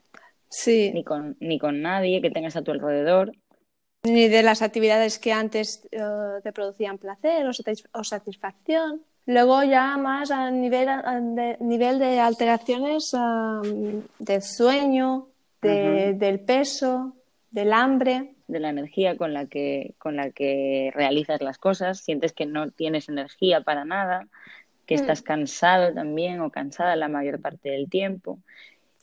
Sí, 0.49 0.93
ni 0.95 1.03
con, 1.03 1.37
ni 1.41 1.59
con 1.59 1.83
nadie 1.83 2.23
que 2.23 2.31
tengas 2.31 2.57
a 2.57 2.63
tu 2.63 2.71
alrededor. 2.71 3.33
Ni 4.11 4.29
de 4.29 4.43
las 4.43 4.63
actividades 4.63 5.19
que 5.19 5.33
antes 5.33 5.87
eh, 5.91 6.01
te 6.43 6.53
producían 6.53 6.99
placer 6.99 7.47
o, 7.47 7.51
satis- 7.51 7.87
o 7.93 8.05
satisfacción. 8.05 9.03
Luego 9.27 9.63
ya 9.65 9.97
más 9.97 10.31
a 10.31 10.51
nivel 10.51 10.89
a- 10.89 11.21
de, 11.21 11.57
nivel 11.61 11.99
de 11.99 12.21
alteraciones 12.21 13.11
del 14.19 14.43
sueño, 14.43 15.29
de- 15.63 16.15
del 16.15 16.41
peso, 16.41 17.17
del 17.51 17.73
hambre. 17.73 18.33
de 18.49 18.61
la 18.61 18.69
energía 18.69 19.17
con 19.17 19.35
la 19.35 19.47
que, 19.47 19.95
con 19.99 20.15
la 20.15 20.31
que 20.31 20.93
realizas 20.95 21.41
las 21.43 21.59
cosas, 21.59 21.99
sientes 21.99 22.33
que 22.33 22.47
no 22.47 22.71
tienes 22.71 23.09
energía 23.09 23.63
para 23.63 23.85
nada, 23.85 24.29
que 24.87 24.95
Mm. 24.95 25.01
estás 25.01 25.23
cansado 25.23 25.93
también 25.93 26.41
o 26.41 26.51
cansada 26.51 26.95
la 26.95 27.09
mayor 27.09 27.41
parte 27.41 27.71
del 27.71 27.91
tiempo. 27.91 28.39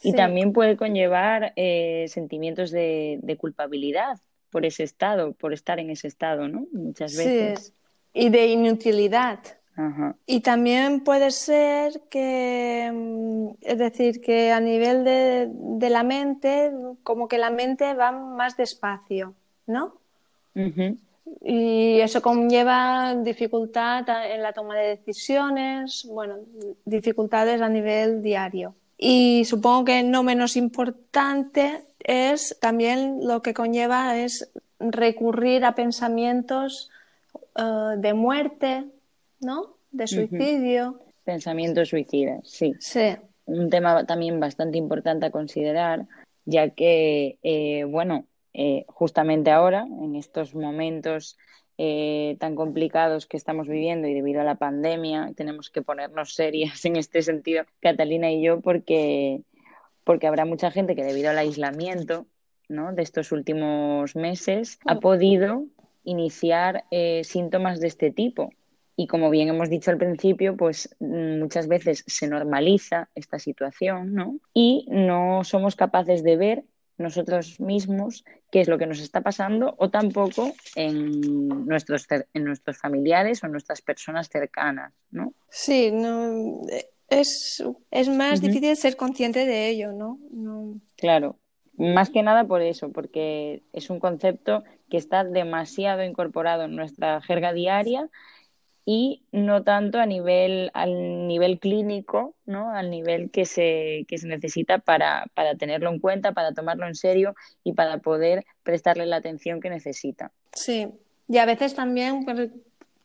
Y 0.01 0.11
Sí. 0.11 0.15
también 0.15 0.53
puede 0.53 0.77
conllevar 0.77 1.51
eh, 1.57 2.05
sentimientos 2.07 2.71
de, 2.71 3.19
de 3.21 3.35
culpabilidad 3.35 4.17
por 4.53 4.65
ese 4.65 4.83
estado, 4.83 5.33
por 5.33 5.51
estar 5.51 5.77
en 5.79 5.89
ese 5.89 6.07
estado, 6.07 6.47
¿no? 6.47 6.65
Muchas 6.71 7.11
Sí, 7.11 7.17
veces. 7.25 7.73
y 8.13 8.29
de 8.29 8.47
inutilidad. 8.47 9.39
Ajá. 9.75 10.15
Y 10.27 10.41
también 10.41 11.03
puede 11.03 11.31
ser 11.31 12.01
que, 12.09 12.91
mm, 12.93 13.47
es 13.61 13.77
decir, 13.79 14.21
que 14.21 14.51
a 14.51 14.59
nivel 14.59 15.03
de, 15.03 15.49
de 15.51 15.89
la 15.89 16.03
mente, 16.03 16.71
como 17.01 17.27
que 17.27 17.39
la 17.39 17.49
mente 17.49 17.93
va 17.95 18.11
más 18.11 18.55
despacio, 18.55 19.33
¿no? 19.65 19.95
Ujú. 20.55 20.97
Y 21.41 21.99
eso 22.01 22.21
conlleva 22.21 23.15
dificultad 23.15 24.05
en 24.31 24.43
la 24.43 24.53
toma 24.53 24.75
de 24.77 24.89
decisiones, 24.97 26.07
bueno, 26.07 26.35
dificultades 26.85 27.59
a 27.61 27.69
nivel 27.69 28.21
diario. 28.21 28.75
Y 28.95 29.43
supongo 29.45 29.85
que 29.85 30.03
no 30.03 30.21
menos 30.21 30.55
importante 30.55 31.81
es 32.03 32.57
también 32.59 33.25
lo 33.25 33.41
que 33.41 33.53
conlleva 33.53 34.17
es 34.17 34.51
recurrir 34.79 35.65
a 35.65 35.75
pensamientos 35.75 36.89
eh, 37.55 37.95
de 37.97 38.13
muerte, 38.13 38.85
¿no? 39.39 39.77
De 39.91 40.07
suicidio. 40.07 40.99
Pensamientos 41.23 41.89
suicidas, 41.89 42.41
sí. 42.43 42.73
Sí, 42.79 43.15
un 43.45 43.69
tema 43.69 44.05
también 44.05 44.39
bastante 44.39 44.77
importante 44.77 45.25
a 45.25 45.31
considerar, 45.31 46.05
ya 46.45 46.69
que, 46.69 47.37
eh, 47.43 47.83
bueno, 47.85 48.25
eh, 48.53 48.85
justamente 48.87 49.51
ahora, 49.51 49.85
en 49.87 50.15
estos 50.15 50.53
momentos 50.53 51.37
eh, 51.77 52.37
tan 52.39 52.55
complicados 52.55 53.25
que 53.25 53.37
estamos 53.37 53.67
viviendo 53.67 54.07
y 54.07 54.13
debido 54.13 54.41
a 54.41 54.43
la 54.43 54.55
pandemia, 54.55 55.31
tenemos 55.35 55.69
que 55.69 55.81
ponernos 55.81 56.35
serias 56.35 56.85
en 56.85 56.97
este 56.97 57.21
sentido, 57.23 57.65
Catalina 57.79 58.31
y 58.31 58.43
yo, 58.43 58.61
porque, 58.61 59.41
porque 60.03 60.27
habrá 60.27 60.45
mucha 60.45 60.71
gente 60.71 60.95
que 60.95 61.03
debido 61.03 61.29
al 61.29 61.37
aislamiento 61.37 62.25
¿no? 62.69 62.93
de 62.93 63.03
estos 63.03 63.31
últimos 63.31 64.15
meses 64.15 64.79
ha 64.85 64.99
podido 64.99 65.65
iniciar 66.03 66.85
eh, 66.91 67.23
síntomas 67.23 67.79
de 67.79 67.87
este 67.87 68.11
tipo. 68.11 68.51
Y 68.95 69.07
como 69.07 69.31
bien 69.31 69.49
hemos 69.49 69.69
dicho 69.69 69.89
al 69.89 69.97
principio, 69.97 70.55
pues 70.55 70.95
mm, 70.99 71.39
muchas 71.39 71.67
veces 71.67 72.03
se 72.05 72.27
normaliza 72.27 73.09
esta 73.15 73.39
situación, 73.39 74.13
¿no? 74.13 74.37
Y 74.53 74.85
no 74.89 75.43
somos 75.43 75.75
capaces 75.75 76.23
de 76.23 76.37
ver 76.37 76.63
nosotros 76.97 77.59
mismos 77.59 78.23
qué 78.51 78.61
es 78.61 78.67
lo 78.67 78.77
que 78.77 78.85
nos 78.85 78.99
está 78.99 79.21
pasando 79.21 79.73
o 79.77 79.89
tampoco 79.89 80.53
en 80.75 81.65
nuestros, 81.65 82.05
en 82.33 82.43
nuestros 82.43 82.77
familiares 82.77 83.43
o 83.43 83.47
en 83.47 83.53
nuestras 83.53 83.81
personas 83.81 84.29
cercanas, 84.29 84.93
¿no? 85.09 85.33
sí, 85.49 85.91
no, 85.91 86.61
es, 87.19 87.63
es 87.91 88.09
más 88.09 88.41
difícil 88.41 88.75
ser 88.77 88.95
consciente 88.95 89.45
de 89.45 89.69
ello, 89.69 89.91
¿no? 89.91 90.19
No- 90.31 90.79
Claro, 90.95 91.37
más 91.77 92.09
que 92.09 92.23
nada 92.23 92.45
por 92.45 92.61
eso, 92.61 92.91
porque 92.91 93.63
es 93.73 93.89
un 93.89 93.99
concepto 93.99 94.63
que 94.89 94.97
está 94.97 95.23
demasiado 95.23 96.03
incorporado 96.03 96.63
en 96.63 96.75
nuestra 96.75 97.21
jerga 97.21 97.51
diaria 97.53 98.09
y 98.85 99.23
no 99.31 99.63
tanto 99.63 99.97
a 99.99 100.05
nivel, 100.05 100.69
al 100.73 101.27
nivel 101.27 101.59
clínico, 101.59 102.35
¿no? 102.45 102.69
Al 102.71 102.89
nivel 102.89 103.31
que 103.31 103.45
se, 103.45 104.05
que 104.09 104.17
se 104.17 104.27
necesita 104.27 104.79
para, 104.79 105.25
para 105.33 105.55
tenerlo 105.55 105.89
en 105.89 105.99
cuenta, 105.99 106.33
para 106.33 106.53
tomarlo 106.53 106.85
en 106.85 106.95
serio 106.95 107.33
y 107.63 107.73
para 107.73 107.99
poder 107.99 108.45
prestarle 108.63 109.05
la 109.05 109.15
atención 109.17 109.61
que 109.61 109.69
necesita. 109.69 110.31
Sí, 110.53 110.89
y 111.27 111.37
a 111.37 111.45
veces 111.45 111.75
también 111.75 112.25
pues, 112.25 112.49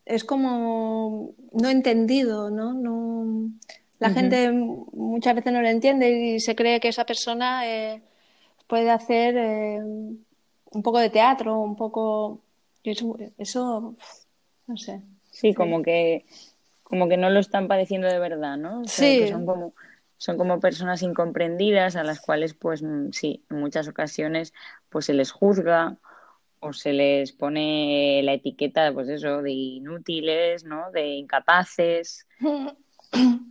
es 0.04 0.24
como 0.24 1.34
no 1.52 1.68
entendido, 1.68 2.50
¿no? 2.50 2.74
No, 2.74 3.50
la 3.98 4.10
gente 4.10 4.50
muchas 4.52 5.34
veces 5.34 5.52
no 5.52 5.60
lo 5.60 5.68
entiende 5.68 6.10
y 6.10 6.40
se 6.40 6.54
cree 6.54 6.80
que 6.80 6.88
esa 6.88 7.04
persona 7.04 7.66
eh, 7.66 8.02
puede 8.66 8.90
hacer 8.90 9.36
eh, 9.36 9.80
un 9.80 10.82
poco 10.82 10.98
de 10.98 11.10
teatro, 11.10 11.58
un 11.60 11.76
poco... 11.76 12.40
Eso, 12.84 13.16
eso, 13.36 13.94
no 14.66 14.76
sé. 14.76 15.02
Sí, 15.30 15.52
como 15.52 15.82
que, 15.82 16.24
como 16.84 17.08
que 17.08 17.16
no 17.16 17.28
lo 17.28 17.40
están 17.40 17.68
padeciendo 17.68 18.06
de 18.08 18.18
verdad, 18.18 18.56
¿no? 18.56 18.80
O 18.82 18.84
sea, 18.86 19.04
Sí. 19.04 19.18
que 19.18 19.28
son 19.28 19.44
como, 19.44 19.74
son 20.16 20.38
como 20.38 20.58
personas 20.60 21.02
incomprendidas 21.02 21.96
a 21.96 22.04
las 22.04 22.20
cuales, 22.20 22.54
pues 22.54 22.82
mm, 22.82 23.10
sí, 23.12 23.42
en 23.50 23.60
muchas 23.60 23.88
ocasiones, 23.88 24.54
pues 24.88 25.04
se 25.06 25.12
les 25.12 25.32
juzga 25.32 25.96
o 26.60 26.72
se 26.72 26.92
les 26.92 27.32
pone 27.32 28.20
la 28.24 28.32
etiqueta, 28.32 28.92
pues 28.92 29.08
eso, 29.08 29.42
de 29.42 29.52
inútiles, 29.52 30.64
¿no? 30.64 30.90
De 30.92 31.08
incapaces. 31.16 32.26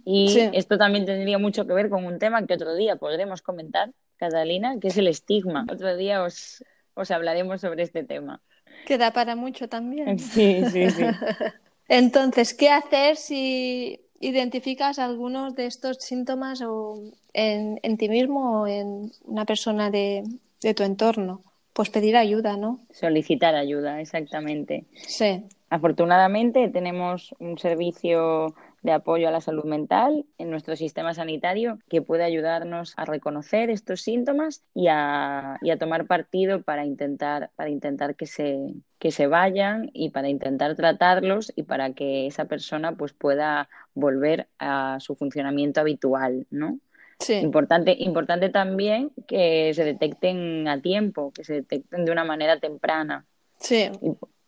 Y 0.05 0.29
Sí. 0.29 0.49
esto 0.53 0.77
también 0.77 1.05
tendría 1.05 1.37
mucho 1.37 1.65
que 1.67 1.73
ver 1.73 1.89
con 1.89 2.05
un 2.05 2.17
tema 2.19 2.45
que 2.45 2.53
otro 2.53 2.75
día 2.75 2.95
podremos 2.95 3.41
comentar, 3.41 3.91
Catalina, 4.17 4.77
que 4.79 4.87
es 4.87 4.97
el 4.97 5.07
estigma. 5.07 5.65
Otro 5.71 5.95
día 5.97 6.23
os, 6.23 6.63
os 6.93 7.11
hablaremos 7.11 7.61
sobre 7.61 7.83
este 7.83 8.03
tema. 8.03 8.41
Queda 8.85 9.11
para 9.11 9.35
mucho 9.35 9.67
también. 9.67 10.17
Sí, 10.19 10.63
sí, 10.71 10.89
sí. 10.89 11.03
Entonces, 11.89 12.53
¿qué 12.53 12.69
hacer 12.69 13.15
si 13.17 14.01
identificas 14.19 14.97
algunos 14.99 15.55
de 15.55 15.65
estos 15.67 15.97
síntomas 15.97 16.61
o 16.61 16.95
en, 17.33 17.79
en 17.83 17.97
ti 17.97 18.09
mismo 18.09 18.61
o 18.61 18.67
en 18.67 19.11
una 19.25 19.45
persona 19.45 19.89
de, 19.91 20.23
de 20.61 20.73
tu 20.73 20.83
entorno? 20.83 21.43
Pues 21.73 21.89
pedir 21.89 22.17
ayuda, 22.17 22.57
¿no? 22.57 22.79
Solicitar 22.91 23.55
ayuda, 23.55 24.01
exactamente. 24.01 24.85
Sí, 24.95 25.43
Afortunadamente 25.69 26.69
tenemos 26.69 27.35
un 27.39 27.57
servicio 27.57 28.55
de 28.81 28.91
apoyo 28.91 29.27
a 29.27 29.31
la 29.31 29.41
salud 29.41 29.65
mental 29.65 30.25
en 30.37 30.49
nuestro 30.51 30.75
sistema 30.75 31.13
sanitario 31.13 31.79
que 31.89 32.01
puede 32.01 32.23
ayudarnos 32.23 32.93
a 32.97 33.05
reconocer 33.05 33.69
estos 33.69 34.01
síntomas 34.01 34.63
y 34.73 34.87
a, 34.89 35.57
y 35.61 35.71
a 35.71 35.77
tomar 35.77 36.07
partido 36.07 36.61
para 36.63 36.85
intentar, 36.85 37.51
para 37.55 37.69
intentar 37.69 38.15
que 38.15 38.27
se, 38.27 38.75
que 38.99 39.11
se 39.11 39.27
vayan 39.27 39.89
y 39.93 40.11
para 40.11 40.29
intentar 40.29 40.75
tratarlos 40.75 41.51
y 41.55 41.63
para 41.63 41.93
que 41.93 42.27
esa 42.27 42.45
persona 42.45 42.95
pues, 42.95 43.13
pueda 43.13 43.69
volver 43.93 44.47
a 44.59 44.97
su 44.99 45.15
funcionamiento 45.15 45.81
habitual, 45.81 46.47
¿no? 46.49 46.79
sí, 47.19 47.33
Importante, 47.41 47.95
importante 47.99 48.49
también 48.49 49.11
que 49.27 49.73
se 49.75 49.83
detecten 49.83 50.67
a 50.67 50.81
tiempo, 50.81 51.31
que 51.33 51.43
se 51.43 51.53
detecten 51.55 52.05
de 52.05 52.11
una 52.11 52.23
manera 52.23 52.59
temprana. 52.59 53.27
sí, 53.59 53.89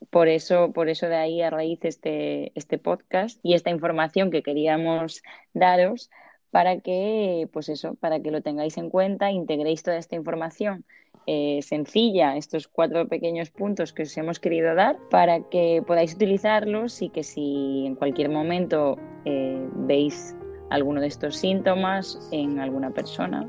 por 0.10 0.28
eso, 0.28 0.72
por 0.72 0.90
eso 0.90 1.08
de 1.08 1.16
ahí 1.16 1.42
a 1.42 1.50
raíz 1.50 1.80
este, 1.84 2.52
este 2.56 2.78
podcast 2.78 3.40
y 3.44 3.54
esta 3.54 3.70
información 3.70 4.32
que 4.32 4.44
queríamos 4.44 5.22
daros 5.54 6.10
para 6.52 6.80
que, 6.80 7.48
pues 7.54 7.70
eso, 7.70 7.96
para 7.96 8.20
que 8.22 8.32
lo 8.32 8.42
tengáis 8.42 8.78
en 8.78 8.90
cuenta, 8.90 9.32
integréis 9.32 9.84
toda 9.84 9.98
esta 9.98 10.16
información 10.16 10.86
eh, 11.28 11.62
sencilla 11.62 12.38
estos 12.38 12.68
cuatro 12.68 13.08
pequeños 13.08 13.52
puntos 13.52 13.94
que 13.94 14.02
os 14.04 14.18
hemos 14.18 14.40
querido 14.40 14.74
dar 14.74 14.98
para 15.12 15.42
que 15.42 15.84
podáis 15.86 16.16
utilizarlos 16.16 17.04
y 17.04 17.10
que 17.10 17.24
si 17.24 17.86
en 17.86 17.94
cualquier 17.94 18.30
momento 18.30 18.98
eh, 19.26 19.64
veis 19.76 20.36
alguno 20.72 21.02
de 21.02 21.08
estos 21.08 21.36
síntomas 21.36 22.18
en 22.32 22.60
alguna 22.60 22.90
persona 22.92 23.48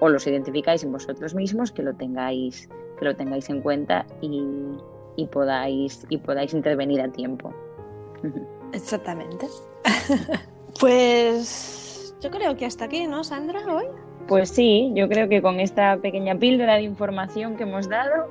o 0.00 0.10
los 0.10 0.26
identificáis 0.26 0.84
en 0.84 0.92
vosotros 0.92 1.34
mismos, 1.34 1.72
que 1.72 1.82
lo 1.82 1.94
tengáis, 1.94 2.68
que 2.98 3.04
lo 3.06 3.16
tengáis 3.16 3.48
en 3.48 3.62
cuenta 3.62 4.04
y, 4.20 4.42
y 5.16 5.26
podáis, 5.26 6.06
y 6.08 6.18
podáis 6.18 6.54
intervenir 6.54 7.00
a 7.00 7.08
tiempo. 7.08 7.52
Exactamente. 8.72 9.46
pues 10.80 12.14
yo 12.20 12.30
creo 12.30 12.56
que 12.56 12.66
hasta 12.66 12.84
aquí, 12.84 13.06
¿no, 13.06 13.24
Sandra, 13.24 13.60
hoy? 13.72 13.86
Pues 14.28 14.50
sí, 14.50 14.92
yo 14.94 15.08
creo 15.08 15.28
que 15.28 15.42
con 15.42 15.60
esta 15.60 15.96
pequeña 15.96 16.36
píldora 16.36 16.74
de 16.74 16.82
información 16.82 17.56
que 17.56 17.64
hemos 17.64 17.88
dado, 17.88 18.28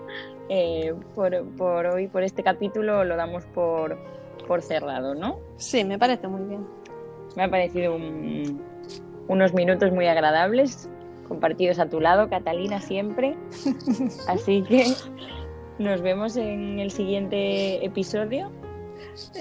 eh, 0.50 0.94
por, 1.16 1.44
por, 1.58 1.86
hoy, 1.88 2.08
por 2.08 2.24
este 2.24 2.44
capítulo, 2.44 3.04
lo 3.04 3.16
damos 3.18 3.46
por, 3.48 3.98
por 4.48 4.62
cerrado, 4.62 5.14
¿no? 5.16 5.40
Sí, 5.58 5.84
me 5.84 6.00
parece 6.00 6.28
muy 6.28 6.42
bien. 6.48 6.66
Me 7.36 7.44
ha 7.44 7.50
parecido 7.50 7.96
un, 7.96 8.62
unos 9.28 9.54
minutos 9.54 9.92
muy 9.92 10.08
agradables, 10.08 10.90
compartidos 11.28 11.80
a 11.80 11.88
tu 11.88 12.00
lado, 12.00 12.30
Catalina, 12.30 12.82
siempre. 12.82 13.38
Así 14.28 14.64
que 14.64 14.86
nos 15.82 16.02
vemos 16.02 16.38
en 16.38 16.80
el 16.80 16.92
siguiente 16.92 17.86
episodio. 17.86 18.52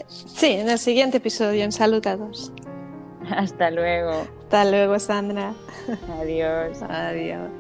Sí, 0.09 0.47
en 0.47 0.69
el 0.69 0.79
siguiente 0.79 1.19
episodio, 1.19 1.65
en 1.65 1.73
Salutados. 1.73 2.53
Hasta 3.31 3.71
luego. 3.71 4.27
Hasta 4.43 4.65
luego, 4.65 4.99
Sandra. 4.99 5.55
Adiós. 6.21 6.83
Adiós. 6.83 7.51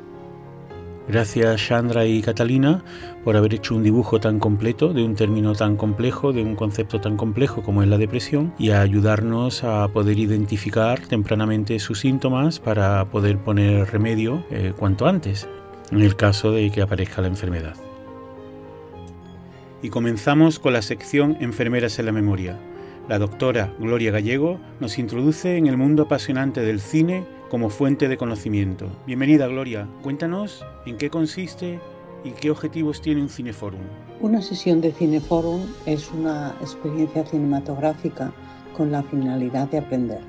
Gracias 1.08 1.66
Sandra 1.66 2.06
y 2.06 2.22
Catalina 2.22 2.84
por 3.24 3.36
haber 3.36 3.54
hecho 3.54 3.74
un 3.74 3.82
dibujo 3.82 4.20
tan 4.20 4.38
completo 4.38 4.92
de 4.92 5.02
un 5.02 5.16
término 5.16 5.54
tan 5.54 5.76
complejo, 5.76 6.32
de 6.32 6.44
un 6.44 6.54
concepto 6.54 7.00
tan 7.00 7.16
complejo 7.16 7.62
como 7.62 7.82
es 7.82 7.88
la 7.88 7.98
depresión 7.98 8.54
y 8.60 8.70
a 8.70 8.80
ayudarnos 8.80 9.64
a 9.64 9.88
poder 9.88 10.20
identificar 10.20 11.00
tempranamente 11.00 11.80
sus 11.80 11.98
síntomas 11.98 12.60
para 12.60 13.04
poder 13.06 13.38
poner 13.38 13.90
remedio 13.90 14.44
eh, 14.50 14.72
cuanto 14.78 15.08
antes, 15.08 15.48
en 15.90 16.00
el 16.00 16.14
caso 16.14 16.52
de 16.52 16.70
que 16.70 16.82
aparezca 16.82 17.22
la 17.22 17.28
enfermedad. 17.28 17.74
Y 19.82 19.88
comenzamos 19.88 20.58
con 20.58 20.74
la 20.74 20.82
sección 20.82 21.38
Enfermeras 21.40 21.98
en 21.98 22.04
la 22.04 22.12
Memoria. 22.12 22.58
La 23.08 23.18
doctora 23.18 23.72
Gloria 23.78 24.10
Gallego 24.10 24.60
nos 24.78 24.98
introduce 24.98 25.56
en 25.56 25.66
el 25.66 25.78
mundo 25.78 26.02
apasionante 26.02 26.60
del 26.60 26.80
cine 26.80 27.24
como 27.48 27.70
fuente 27.70 28.06
de 28.06 28.18
conocimiento. 28.18 28.88
Bienvenida 29.06 29.46
Gloria, 29.46 29.88
cuéntanos 30.02 30.62
en 30.84 30.98
qué 30.98 31.08
consiste 31.08 31.80
y 32.24 32.32
qué 32.32 32.50
objetivos 32.50 33.00
tiene 33.00 33.22
un 33.22 33.30
cineforum. 33.30 33.80
Una 34.20 34.42
sesión 34.42 34.82
de 34.82 34.92
cineforum 34.92 35.62
es 35.86 36.10
una 36.10 36.54
experiencia 36.60 37.24
cinematográfica 37.24 38.34
con 38.76 38.92
la 38.92 39.02
finalidad 39.02 39.70
de 39.70 39.78
aprender. 39.78 40.20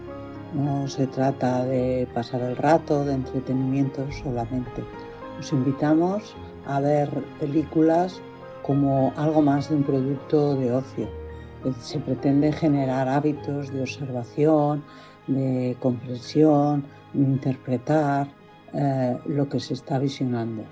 No 0.54 0.88
se 0.88 1.08
trata 1.08 1.66
de 1.66 2.08
pasar 2.14 2.42
el 2.42 2.56
rato, 2.56 3.04
de 3.04 3.16
entretenimiento 3.16 4.08
solamente. 4.24 4.82
Os 5.38 5.52
invitamos 5.52 6.38
a 6.66 6.80
ver 6.80 7.10
películas 7.38 8.22
como 8.64 9.14
algo 9.16 9.42
más 9.42 9.70
de 9.70 9.76
un 9.76 9.84
producto 9.84 10.56
de 10.56 10.72
ocio. 10.72 11.10
Se 11.80 12.00
pretende 12.00 12.52
generar 12.52 13.08
hábitos 13.08 13.72
de 13.72 13.82
observación, 13.82 14.84
de 15.28 15.78
comprensión, 15.80 16.84
interpretar 17.14 18.28
eh, 18.74 19.18
lo 19.26 19.48
que 19.50 19.60
se 19.60 19.74
está 19.74 20.00
visionando. 20.00 20.64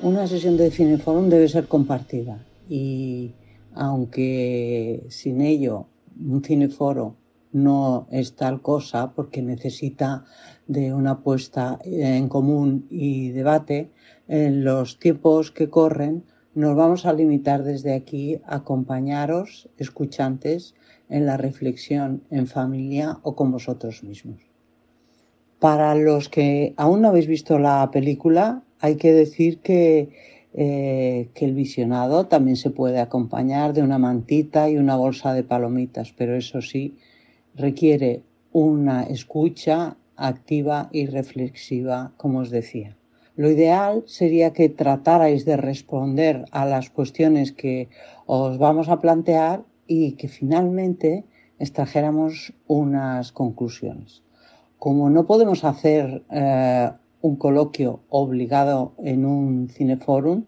Una 0.00 0.26
sesión 0.26 0.56
de 0.56 0.70
cineforum 0.70 1.28
debe 1.28 1.48
ser 1.48 1.66
compartida 1.66 2.46
y 2.68 3.34
aunque 3.74 5.04
sin 5.08 5.40
ello 5.40 5.88
un 6.20 6.42
cineforo 6.42 7.16
no 7.52 8.06
es 8.10 8.36
tal 8.36 8.60
cosa 8.62 9.12
porque 9.14 9.42
necesita 9.42 10.24
de 10.66 10.92
una 10.92 11.20
puesta 11.22 11.78
en 11.84 12.28
común 12.28 12.86
y 12.90 13.30
debate, 13.30 13.90
en 14.28 14.64
los 14.64 14.98
tiempos 14.98 15.50
que 15.50 15.70
corren 15.70 16.24
nos 16.58 16.74
vamos 16.74 17.06
a 17.06 17.12
limitar 17.12 17.62
desde 17.62 17.94
aquí 17.94 18.40
a 18.44 18.56
acompañaros, 18.56 19.68
escuchantes, 19.78 20.74
en 21.08 21.24
la 21.24 21.36
reflexión 21.36 22.24
en 22.32 22.48
familia 22.48 23.20
o 23.22 23.36
con 23.36 23.52
vosotros 23.52 24.02
mismos. 24.02 24.40
Para 25.60 25.94
los 25.94 26.28
que 26.28 26.74
aún 26.76 27.00
no 27.00 27.08
habéis 27.08 27.28
visto 27.28 27.60
la 27.60 27.88
película, 27.92 28.64
hay 28.80 28.96
que 28.96 29.12
decir 29.12 29.60
que, 29.60 30.08
eh, 30.52 31.28
que 31.32 31.44
el 31.44 31.54
visionado 31.54 32.26
también 32.26 32.56
se 32.56 32.70
puede 32.70 32.98
acompañar 32.98 33.72
de 33.72 33.84
una 33.84 33.98
mantita 33.98 34.68
y 34.68 34.78
una 34.78 34.96
bolsa 34.96 35.34
de 35.34 35.44
palomitas, 35.44 36.12
pero 36.12 36.34
eso 36.34 36.60
sí, 36.60 36.96
requiere 37.54 38.22
una 38.50 39.04
escucha 39.04 39.96
activa 40.16 40.88
y 40.90 41.06
reflexiva, 41.06 42.10
como 42.16 42.40
os 42.40 42.50
decía. 42.50 42.97
Lo 43.38 43.48
ideal 43.48 44.02
sería 44.06 44.52
que 44.52 44.68
tratarais 44.68 45.44
de 45.44 45.56
responder 45.56 46.44
a 46.50 46.66
las 46.66 46.90
cuestiones 46.90 47.52
que 47.52 47.88
os 48.26 48.58
vamos 48.58 48.88
a 48.88 48.98
plantear 48.98 49.62
y 49.86 50.16
que 50.18 50.26
finalmente 50.26 51.24
extrajéramos 51.60 52.52
unas 52.66 53.30
conclusiones. 53.30 54.24
Como 54.80 55.08
no 55.08 55.24
podemos 55.26 55.62
hacer 55.62 56.24
eh, 56.32 56.90
un 57.20 57.36
coloquio 57.36 58.00
obligado 58.08 58.94
en 58.98 59.24
un 59.24 59.68
cineforum, 59.68 60.42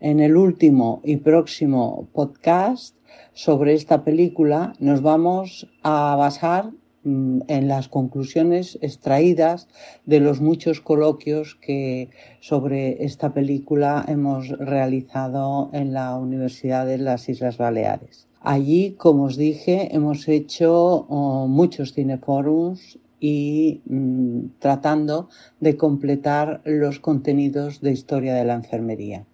en 0.00 0.18
el 0.18 0.36
último 0.36 1.02
y 1.04 1.18
próximo 1.18 2.08
podcast 2.12 2.96
sobre 3.34 3.74
esta 3.74 4.02
película 4.02 4.72
nos 4.80 5.00
vamos 5.00 5.68
a 5.84 6.16
basar 6.16 6.72
en 7.06 7.68
las 7.68 7.88
conclusiones 7.88 8.78
extraídas 8.82 9.68
de 10.04 10.20
los 10.20 10.40
muchos 10.40 10.80
coloquios 10.80 11.54
que 11.54 12.10
sobre 12.40 13.04
esta 13.04 13.32
película 13.32 14.04
hemos 14.08 14.48
realizado 14.48 15.70
en 15.72 15.92
la 15.92 16.16
Universidad 16.16 16.84
de 16.86 16.98
las 16.98 17.28
Islas 17.28 17.58
Baleares. 17.58 18.26
Allí, 18.40 18.92
como 18.92 19.24
os 19.24 19.36
dije, 19.36 19.94
hemos 19.94 20.28
hecho 20.28 21.06
oh, 21.08 21.46
muchos 21.48 21.94
cineforums 21.94 22.98
y 23.20 23.80
mm, 23.86 24.58
tratando 24.58 25.28
de 25.60 25.76
completar 25.76 26.60
los 26.64 27.00
contenidos 27.00 27.80
de 27.80 27.92
historia 27.92 28.34
de 28.34 28.44
la 28.44 28.54
enfermería. 28.54 29.26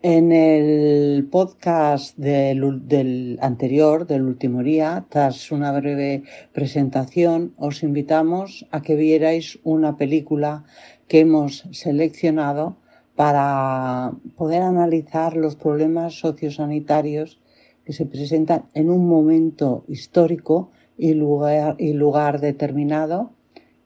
En 0.00 0.30
el 0.30 1.26
podcast 1.28 2.16
del, 2.16 3.36
anterior, 3.42 4.06
del 4.06 4.22
último 4.22 4.62
día, 4.62 5.04
tras 5.08 5.50
una 5.50 5.72
breve 5.72 6.22
presentación, 6.52 7.52
os 7.56 7.82
invitamos 7.82 8.64
a 8.70 8.80
que 8.80 8.94
vierais 8.94 9.58
una 9.64 9.96
película 9.96 10.62
que 11.08 11.18
hemos 11.18 11.64
seleccionado 11.72 12.76
para 13.16 14.12
poder 14.36 14.62
analizar 14.62 15.36
los 15.36 15.56
problemas 15.56 16.14
sociosanitarios 16.14 17.40
que 17.84 17.92
se 17.92 18.06
presentan 18.06 18.66
en 18.74 18.90
un 18.90 19.08
momento 19.08 19.84
histórico 19.88 20.70
y 20.96 21.14
lugar, 21.14 21.74
y 21.76 21.92
lugar 21.92 22.40
determinado 22.40 23.32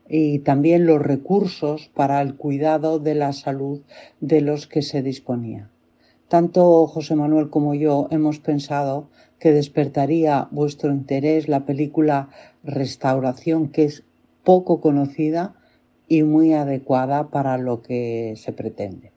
y 0.06 0.40
también 0.40 0.84
los 0.84 1.00
recursos 1.00 1.90
para 1.94 2.20
el 2.20 2.34
cuidado 2.34 2.98
de 2.98 3.14
la 3.14 3.32
salud 3.32 3.80
de 4.20 4.42
los 4.42 4.66
que 4.66 4.82
se 4.82 5.00
disponía. 5.00 5.71
Tanto 6.32 6.86
José 6.86 7.14
Manuel 7.14 7.50
como 7.50 7.74
yo 7.74 8.08
hemos 8.10 8.38
pensado 8.38 9.10
que 9.38 9.52
despertaría 9.52 10.48
vuestro 10.50 10.90
interés 10.90 11.46
la 11.46 11.66
película 11.66 12.30
Restauración, 12.64 13.68
que 13.68 13.84
es 13.84 14.04
poco 14.42 14.80
conocida 14.80 15.54
y 16.08 16.22
muy 16.22 16.54
adecuada 16.54 17.28
para 17.28 17.58
lo 17.58 17.82
que 17.82 18.32
se 18.38 18.54
pretende. 18.54 19.12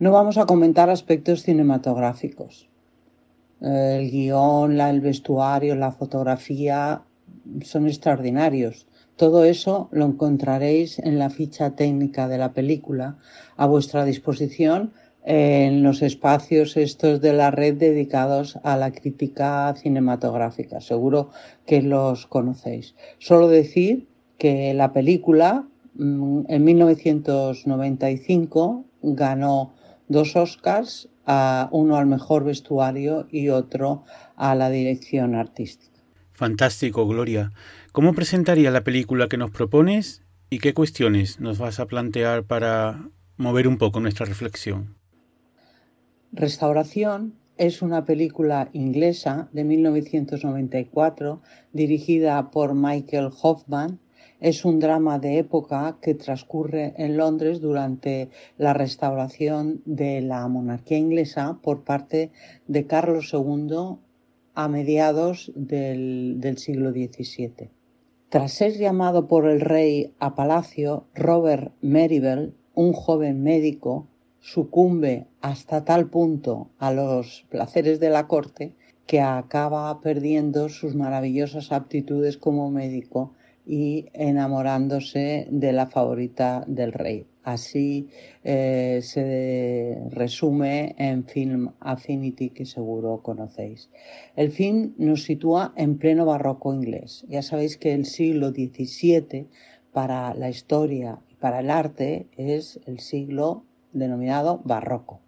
No 0.00 0.10
vamos 0.10 0.36
a 0.36 0.46
comentar 0.46 0.90
aspectos 0.90 1.44
cinematográficos. 1.44 2.68
El 3.60 4.10
guion, 4.10 4.80
el 4.80 5.00
vestuario, 5.00 5.76
la 5.76 5.92
fotografía 5.92 7.02
son 7.62 7.86
extraordinarios. 7.86 8.88
Todo 9.14 9.44
eso 9.44 9.88
lo 9.92 10.06
encontraréis 10.06 10.98
en 10.98 11.20
la 11.20 11.30
ficha 11.30 11.76
técnica 11.76 12.26
de 12.26 12.38
la 12.38 12.52
película 12.52 13.16
a 13.56 13.66
vuestra 13.66 14.04
disposición 14.04 14.92
en 15.24 15.82
los 15.82 16.02
espacios 16.02 16.76
estos 16.76 17.20
de 17.20 17.32
la 17.32 17.50
red 17.50 17.74
dedicados 17.74 18.60
a 18.62 18.76
la 18.76 18.92
crítica 18.92 19.74
cinematográfica. 19.76 20.80
Seguro 20.80 21.30
que 21.66 21.82
los 21.82 22.26
conocéis. 22.26 22.94
Solo 23.18 23.48
decir 23.48 24.06
que 24.38 24.72
la 24.74 24.92
película 24.92 25.66
mm, 25.94 26.42
en 26.48 26.64
1995 26.64 28.84
ganó 29.02 29.72
dos 30.08 30.36
Oscars, 30.36 31.08
uno 31.70 31.96
al 31.96 32.06
mejor 32.06 32.42
vestuario 32.44 33.28
y 33.30 33.48
otro 33.48 34.02
a 34.36 34.56
la 34.56 34.70
dirección 34.70 35.36
artística. 35.36 35.92
Fantástico, 36.32 37.06
Gloria. 37.06 37.52
¿Cómo 37.92 38.12
presentaría 38.12 38.72
la 38.72 38.82
película 38.82 39.28
que 39.28 39.36
nos 39.36 39.52
propones 39.52 40.22
y 40.52 40.58
qué 40.58 40.74
cuestiones 40.74 41.40
nos 41.40 41.56
vas 41.56 41.80
a 41.80 41.86
plantear 41.86 42.44
para 42.44 43.08
mover 43.38 43.66
un 43.66 43.78
poco 43.78 44.00
nuestra 44.00 44.26
reflexión. 44.26 44.98
Restauración 46.34 47.34
es 47.58 47.82
una 47.82 48.06
película 48.06 48.70
inglesa 48.72 49.50
de 49.52 49.64
1994 49.64 51.42
dirigida 51.74 52.50
por 52.50 52.74
Michael 52.74 53.28
Hoffman. 53.42 54.00
Es 54.40 54.64
un 54.64 54.80
drama 54.80 55.18
de 55.18 55.36
época 55.36 55.98
que 56.00 56.14
transcurre 56.14 56.94
en 56.96 57.18
Londres 57.18 57.60
durante 57.60 58.30
la 58.56 58.72
restauración 58.72 59.82
de 59.84 60.22
la 60.22 60.48
monarquía 60.48 60.96
inglesa 60.96 61.58
por 61.62 61.84
parte 61.84 62.30
de 62.66 62.86
Carlos 62.86 63.30
II 63.34 63.98
a 64.54 64.68
mediados 64.68 65.52
del, 65.54 66.36
del 66.38 66.56
siglo 66.56 66.92
XVII. 66.92 67.68
Tras 68.30 68.52
ser 68.52 68.78
llamado 68.78 69.28
por 69.28 69.46
el 69.46 69.60
rey 69.60 70.14
a 70.18 70.34
palacio, 70.34 71.04
Robert 71.14 71.74
Merivale, 71.82 72.54
un 72.74 72.94
joven 72.94 73.42
médico, 73.42 74.08
sucumbe 74.42 75.28
hasta 75.40 75.84
tal 75.84 76.10
punto 76.10 76.68
a 76.78 76.92
los 76.92 77.46
placeres 77.48 78.00
de 78.00 78.10
la 78.10 78.26
corte 78.26 78.74
que 79.06 79.20
acaba 79.20 80.00
perdiendo 80.00 80.68
sus 80.68 80.94
maravillosas 80.94 81.70
aptitudes 81.72 82.36
como 82.36 82.70
médico 82.70 83.32
y 83.64 84.06
enamorándose 84.12 85.46
de 85.48 85.72
la 85.72 85.86
favorita 85.86 86.64
del 86.66 86.92
rey. 86.92 87.26
Así 87.44 88.08
eh, 88.42 89.00
se 89.02 90.00
resume 90.10 90.94
en 90.98 91.24
Film 91.24 91.70
Affinity 91.78 92.50
que 92.50 92.66
seguro 92.66 93.22
conocéis. 93.22 93.90
El 94.34 94.50
film 94.50 94.94
nos 94.98 95.22
sitúa 95.22 95.72
en 95.76 95.98
pleno 95.98 96.26
barroco 96.26 96.74
inglés. 96.74 97.24
Ya 97.28 97.42
sabéis 97.42 97.76
que 97.78 97.94
el 97.94 98.06
siglo 98.06 98.50
XVII 98.50 99.46
para 99.92 100.34
la 100.34 100.50
historia 100.50 101.20
y 101.30 101.34
para 101.36 101.60
el 101.60 101.70
arte 101.70 102.26
es 102.36 102.80
el 102.86 102.98
siglo 102.98 103.64
denominado 103.92 104.60
barroco. 104.64 105.20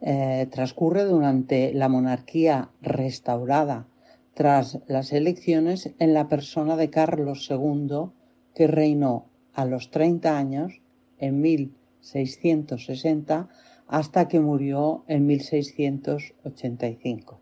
Eh, 0.00 0.48
transcurre 0.50 1.04
durante 1.04 1.72
la 1.74 1.88
monarquía 1.88 2.70
restaurada 2.80 3.86
tras 4.34 4.80
las 4.88 5.12
elecciones 5.12 5.94
en 5.98 6.14
la 6.14 6.28
persona 6.28 6.76
de 6.76 6.90
Carlos 6.90 7.48
II, 7.50 8.10
que 8.54 8.66
reinó 8.66 9.26
a 9.52 9.64
los 9.64 9.90
30 9.90 10.36
años 10.36 10.82
en 11.18 11.40
1660 11.40 13.48
hasta 13.86 14.26
que 14.26 14.40
murió 14.40 15.04
en 15.06 15.26
1685. 15.26 17.41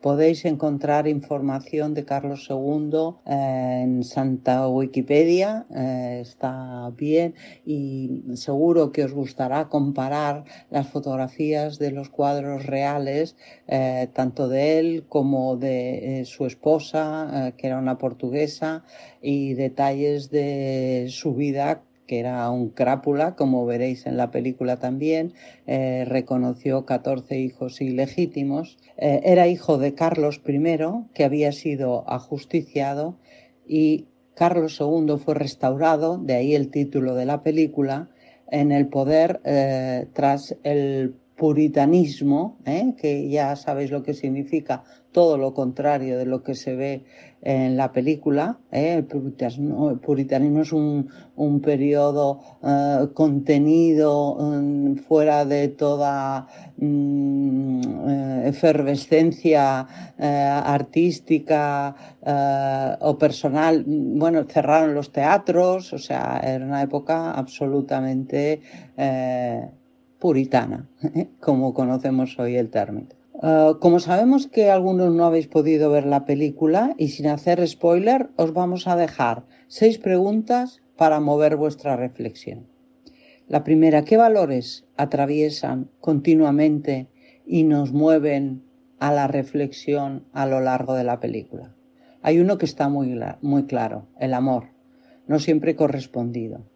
Podéis 0.00 0.44
encontrar 0.44 1.08
información 1.08 1.92
de 1.92 2.04
Carlos 2.04 2.46
II 2.48 3.16
eh, 3.26 3.80
en 3.82 4.04
Santa 4.04 4.68
Wikipedia, 4.68 5.66
eh, 5.74 6.20
está 6.22 6.92
bien 6.96 7.34
y 7.66 8.22
seguro 8.34 8.92
que 8.92 9.02
os 9.02 9.12
gustará 9.12 9.68
comparar 9.68 10.44
las 10.70 10.86
fotografías 10.86 11.80
de 11.80 11.90
los 11.90 12.10
cuadros 12.10 12.64
reales, 12.64 13.34
eh, 13.66 14.08
tanto 14.14 14.48
de 14.48 14.78
él 14.78 15.04
como 15.08 15.56
de 15.56 16.22
su 16.26 16.46
esposa, 16.46 17.52
que 17.56 17.66
era 17.66 17.78
una 17.78 17.98
portuguesa, 17.98 18.84
y 19.20 19.54
detalles 19.54 20.30
de 20.30 21.08
su 21.10 21.34
vida 21.34 21.82
que 22.08 22.18
era 22.18 22.50
un 22.50 22.70
crápula, 22.70 23.36
como 23.36 23.66
veréis 23.66 24.06
en 24.06 24.16
la 24.16 24.32
película 24.32 24.78
también, 24.78 25.34
eh, 25.66 26.04
reconoció 26.08 26.86
14 26.86 27.38
hijos 27.38 27.80
ilegítimos. 27.80 28.78
Eh, 28.96 29.20
era 29.24 29.46
hijo 29.46 29.78
de 29.78 29.94
Carlos 29.94 30.40
I, 30.48 30.78
que 31.14 31.24
había 31.24 31.52
sido 31.52 32.10
ajusticiado, 32.10 33.16
y 33.66 34.06
Carlos 34.34 34.80
II 34.80 35.18
fue 35.18 35.34
restaurado, 35.34 36.16
de 36.16 36.34
ahí 36.34 36.54
el 36.54 36.70
título 36.70 37.14
de 37.14 37.26
la 37.26 37.42
película, 37.42 38.08
en 38.50 38.72
el 38.72 38.88
poder 38.88 39.40
eh, 39.44 40.06
tras 40.14 40.56
el 40.62 41.14
puritanismo, 41.36 42.58
que 42.96 43.28
ya 43.28 43.54
sabéis 43.54 43.90
lo 43.90 44.02
que 44.02 44.14
significa, 44.14 44.82
todo 45.12 45.38
lo 45.38 45.54
contrario 45.54 46.18
de 46.18 46.26
lo 46.26 46.42
que 46.42 46.54
se 46.54 46.74
ve 46.74 47.04
en 47.42 47.76
la 47.76 47.92
película. 47.92 48.58
¿eh? 48.72 48.94
El, 48.94 49.04
puritanismo, 50.00 50.62
es 50.62 50.72
un, 50.72 51.08
un 51.36 51.60
periodo 51.60 52.40
eh, 52.62 53.08
contenido 53.14 54.36
mm, 54.38 54.96
fuera 54.96 55.44
de 55.44 55.68
toda 55.68 56.46
mm, 56.76 57.80
eh, 58.08 58.42
efervescencia 58.46 59.86
artística 60.18 61.94
o 63.00 63.18
personal. 63.18 63.84
Bueno, 63.86 64.44
cerraron 64.44 64.94
los 64.94 65.12
teatros, 65.12 65.92
o 65.92 65.98
sea, 65.98 66.40
era 66.42 66.64
una 66.64 66.82
época 66.82 67.30
absolutamente 67.32 68.60
puritana, 70.18 70.88
como 71.40 71.72
conocemos 71.72 72.36
hoy 72.38 72.56
el 72.56 72.68
término. 72.70 73.17
Eh, 73.40 73.74
como 73.80 74.00
sabemos 74.00 74.48
que 74.48 74.70
algunos 74.70 75.14
no 75.14 75.24
habéis 75.24 75.46
podido 75.46 75.90
ver 75.90 76.06
la 76.06 76.24
película 76.24 76.94
y 76.98 77.08
sin 77.08 77.28
hacer 77.28 77.66
spoiler, 77.66 78.30
os 78.36 78.52
vamos 78.52 78.88
a 78.88 78.96
dejar 78.96 79.44
seis 79.68 79.98
preguntas 79.98 80.82
para 80.96 81.20
mover 81.20 81.56
vuestra 81.56 81.96
reflexión. 81.96 82.66
La 83.46 83.62
primera, 83.62 84.04
¿qué 84.04 84.16
valores 84.16 84.86
atraviesan 84.96 85.88
continuamente 86.00 87.08
y 87.46 87.62
nos 87.62 87.92
mueven 87.92 88.64
a 88.98 89.12
la 89.12 89.28
reflexión 89.28 90.26
a 90.32 90.44
lo 90.44 90.60
largo 90.60 90.94
de 90.94 91.04
la 91.04 91.20
película? 91.20 91.74
Hay 92.20 92.40
uno 92.40 92.58
que 92.58 92.66
está 92.66 92.88
muy 92.88 93.64
claro, 93.66 94.08
el 94.18 94.34
amor, 94.34 94.64
no 95.28 95.38
siempre 95.38 95.76
correspondido. 95.76 96.66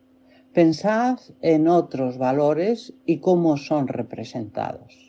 Pensad 0.54 1.18
en 1.40 1.66
otros 1.66 2.18
valores 2.18 2.94
y 3.04 3.18
cómo 3.18 3.56
son 3.56 3.88
representados. 3.88 5.01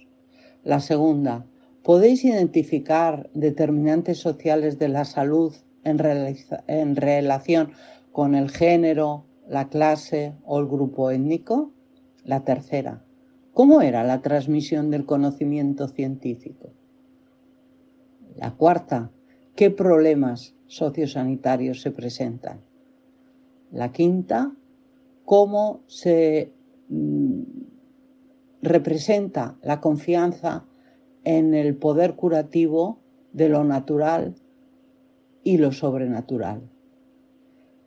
La 0.64 0.80
segunda, 0.80 1.46
¿podéis 1.84 2.24
identificar 2.24 3.30
determinantes 3.34 4.18
sociales 4.18 4.80
de 4.80 4.88
la 4.88 5.04
salud 5.04 5.54
en, 5.84 6.96
relación 6.96 7.72
con 8.14 8.34
el 8.34 8.50
género, 8.50 9.26
la 9.46 9.68
clase 9.68 10.34
o 10.46 10.60
el 10.60 10.68
grupo 10.68 11.12
étnico? 11.12 11.74
La 12.24 12.46
tercera, 12.46 13.04
¿cómo 13.54 13.82
era 13.82 14.06
la 14.06 14.22
transmisión 14.22 14.90
del 14.90 15.06
conocimiento 15.06 15.90
científico? 15.90 16.70
La 18.38 18.52
cuarta, 18.52 19.12
¿qué 19.56 19.70
problemas 19.70 20.56
sociosanitarios 20.68 21.82
se 21.82 21.92
presentan? 21.92 22.62
La 23.70 23.92
quinta, 23.92 24.54
¿cómo 25.26 25.82
se 25.88 26.54
mm, 26.88 27.42
representa 28.64 29.58
la 29.62 29.82
confianza 29.82 30.66
en 31.26 31.54
el 31.54 31.76
poder 31.76 32.16
curativo 32.16 33.00
de 33.34 33.50
lo 33.50 33.64
natural 33.66 34.36
y 35.44 35.58
lo 35.58 35.74
sobrenatural. 35.74 36.62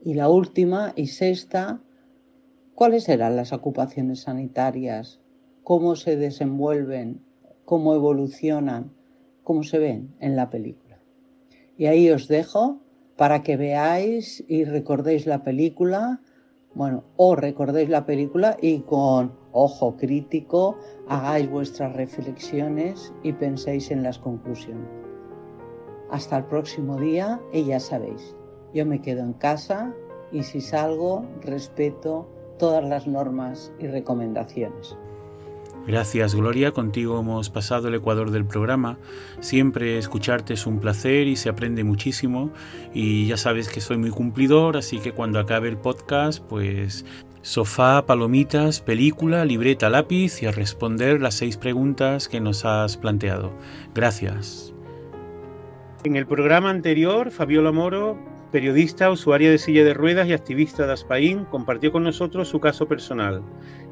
Y 0.05 0.15
la 0.15 0.29
última 0.29 0.93
y 0.95 1.07
sexta, 1.07 1.81
¿cuáles 2.75 3.09
eran 3.09 3.37
las 3.37 3.53
ocupaciones 3.55 4.21
sanitarias? 4.21 5.19
¿Cómo 5.65 5.97
se 5.97 6.17
desenvuelven? 6.17 7.23
¿Cómo 7.65 7.95
evolucionan? 7.95 8.93
¿Cómo 9.45 9.63
se 9.63 9.79
ven 9.79 10.15
en 10.21 10.37
la 10.37 10.51
película? 10.51 11.01
Y 11.79 11.87
ahí 11.87 12.11
os 12.11 12.29
dejo 12.29 12.81
para 13.17 13.43
que 13.43 13.57
veáis 13.57 14.45
y 14.47 14.65
recordéis 14.65 15.27
la 15.27 15.43
película, 15.43 16.21
bueno, 16.77 17.05
o 17.17 17.35
recordéis 17.35 17.89
la 17.89 18.05
película 18.05 18.59
y 18.61 18.81
con 18.81 19.33
ojo 19.53 19.97
crítico, 19.97 20.77
hagáis 21.09 21.51
vuestras 21.51 21.97
reflexiones 21.97 23.15
y 23.23 23.33
penséis 23.33 23.91
en 23.91 24.03
las 24.03 24.19
conclusiones. 24.19 24.87
Hasta 26.11 26.37
el 26.37 26.45
próximo 26.45 27.01
día 27.01 27.41
y 27.51 27.65
ya 27.65 27.81
sabéis, 27.81 28.37
yo 28.75 28.85
me 28.85 29.01
quedo 29.01 29.23
en 29.23 29.33
casa 29.33 29.95
y 30.31 30.43
si 30.43 30.61
salgo 30.61 31.25
respeto 31.41 32.29
todas 32.59 32.85
las 32.85 33.07
normas 33.07 33.73
y 33.79 33.87
recomendaciones. 33.87 34.99
Gracias 35.87 36.35
Gloria, 36.35 36.73
contigo 36.73 37.21
hemos 37.21 37.49
pasado 37.49 37.89
el 37.89 37.95
ecuador 37.95 38.31
del 38.33 38.45
programa. 38.45 38.99
Siempre 39.41 39.99
escucharte 39.99 40.55
es 40.55 40.67
un 40.67 40.81
placer 40.81 41.29
y 41.29 41.37
se 41.37 41.49
aprende 41.49 41.85
muchísimo 41.85 42.51
y 42.93 43.27
ya 43.27 43.37
sabes 43.37 43.69
que 43.69 43.81
soy 43.81 43.97
muy 43.97 44.11
cumplidor, 44.11 44.77
así 44.77 44.99
que 44.99 45.13
cuando 45.13 45.39
acabe 45.39 45.69
el 45.69 45.77
podcast 45.77 46.43
pues 46.43 47.05
Sofá, 47.43 48.05
palomitas, 48.07 48.81
película, 48.81 49.45
libreta, 49.45 49.89
lápiz 49.89 50.43
y 50.43 50.47
a 50.47 50.51
responder 50.51 51.23
las 51.23 51.35
seis 51.35 51.57
preguntas 51.57 52.27
que 52.27 52.41
nos 52.41 52.65
has 52.65 52.97
planteado. 52.97 53.53
Gracias. 53.95 54.75
En 56.03 56.17
el 56.17 56.27
programa 56.27 56.71
anterior, 56.71 57.31
Fabiola 57.31 57.71
Moro, 57.71 58.19
periodista, 58.57 59.11
usuaria 59.11 59.51
de 59.51 59.59
silla 59.59 59.85
de 59.85 59.93
ruedas 59.93 60.27
y 60.29 60.33
activista 60.33 60.87
de 60.87 60.95
Aspaín, 60.95 61.45
compartió 61.45 61.93
con 61.93 62.05
nosotros 62.05 62.49
su 62.49 62.59
caso 62.59 62.89
personal 62.89 63.43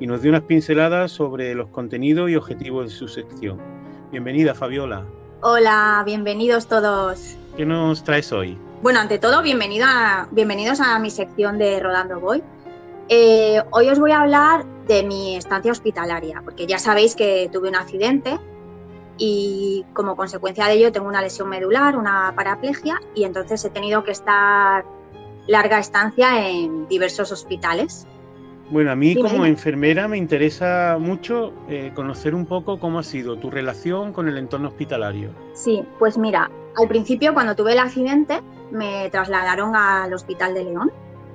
y 0.01 0.07
nos 0.07 0.23
dio 0.23 0.31
unas 0.31 0.45
pinceladas 0.45 1.13
sobre 1.13 1.55
los 1.55 1.69
contenidos 1.69 2.31
y 2.31 2.37
objetivos 2.37 2.87
de 2.87 2.91
su 2.91 3.07
sección. 3.07 3.61
Bienvenida, 4.11 4.55
Fabiola. 4.55 5.05
Hola, 5.43 6.03
bienvenidos 6.07 6.67
todos. 6.67 7.37
¿Qué 7.59 7.67
nos 7.67 8.05
traes 8.05 8.33
hoy? 8.33 8.57
Bueno, 8.81 9.01
ante 9.01 9.19
todo, 9.19 9.43
bienvenidos 9.43 10.81
a 10.81 10.99
mi 10.99 11.11
sección 11.11 11.59
de 11.59 11.79
Rodando 11.81 12.19
Voy. 12.19 12.43
Eh, 13.11 13.63
hoy 13.71 13.91
os 13.91 13.99
voy 13.99 14.13
a 14.13 14.23
hablar 14.23 14.65
de 14.89 15.03
mi 15.03 15.37
estancia 15.37 15.73
hospitalaria, 15.73 16.41
porque 16.43 16.67
ya 16.67 16.79
sabéis 16.79 17.15
que 17.15 17.51
tuve 17.53 17.69
un 17.69 17.77
accidente 17.77 18.39
y 19.19 19.85
como 19.93 20.17
consecuencia 20.17 20.67
de 20.67 20.75
ello 20.75 20.93
tengo 20.93 21.07
una 21.07 21.23
lesión 21.23 21.49
medular, 21.49 21.97
una 21.97 22.33
paraplegia 22.35 23.01
y 23.15 23.25
entonces 23.25 23.65
he 23.65 23.71
tenido 23.71 24.05
que 24.05 24.11
estar 24.13 24.85
larga 25.47 25.79
estancia 25.79 26.49
en 26.49 26.89
diversos 26.89 27.31
hospitales. 27.33 28.07
Bueno, 28.71 28.91
a 28.91 28.97
mí 28.97 29.15
como 29.15 29.45
enfermera 29.45 30.09
me 30.09 30.17
interesa 30.17 30.97
mucho 30.99 31.53
eh, 31.69 31.93
conocer 31.95 32.35
un 32.35 32.47
poco 32.47 32.79
cómo 32.79 32.99
ha 32.99 33.03
sido 33.03 33.37
tu 33.37 33.51
relación 33.51 34.13
con 34.13 34.27
el 34.27 34.39
entorno 34.39 34.69
hospitalario. 34.69 35.31
Sí, 35.53 35.85
pues 35.99 36.17
mira, 36.17 36.51
al 36.77 36.89
principio 36.89 37.35
cuando 37.35 37.55
tuve 37.55 37.73
el 37.73 37.79
accidente 37.79 38.41
me 38.71 39.11
trasladaron 39.11 39.77
al 39.77 40.13
Hospital 40.15 40.55
de 40.55 40.65
León 40.65 40.93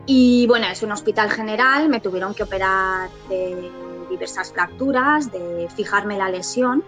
y 0.08 0.48
bueno, 0.48 0.66
es 0.72 0.82
un 0.82 0.92
hospital 0.92 1.30
general, 1.30 1.88
me 1.88 2.00
tuvieron 2.00 2.34
que 2.34 2.44
operar 2.44 3.10
de 3.30 3.70
diversas 4.10 4.52
fracturas, 4.52 5.32
de 5.32 5.68
fijarme 5.76 6.18
la 6.18 6.30
lesión 6.30 6.84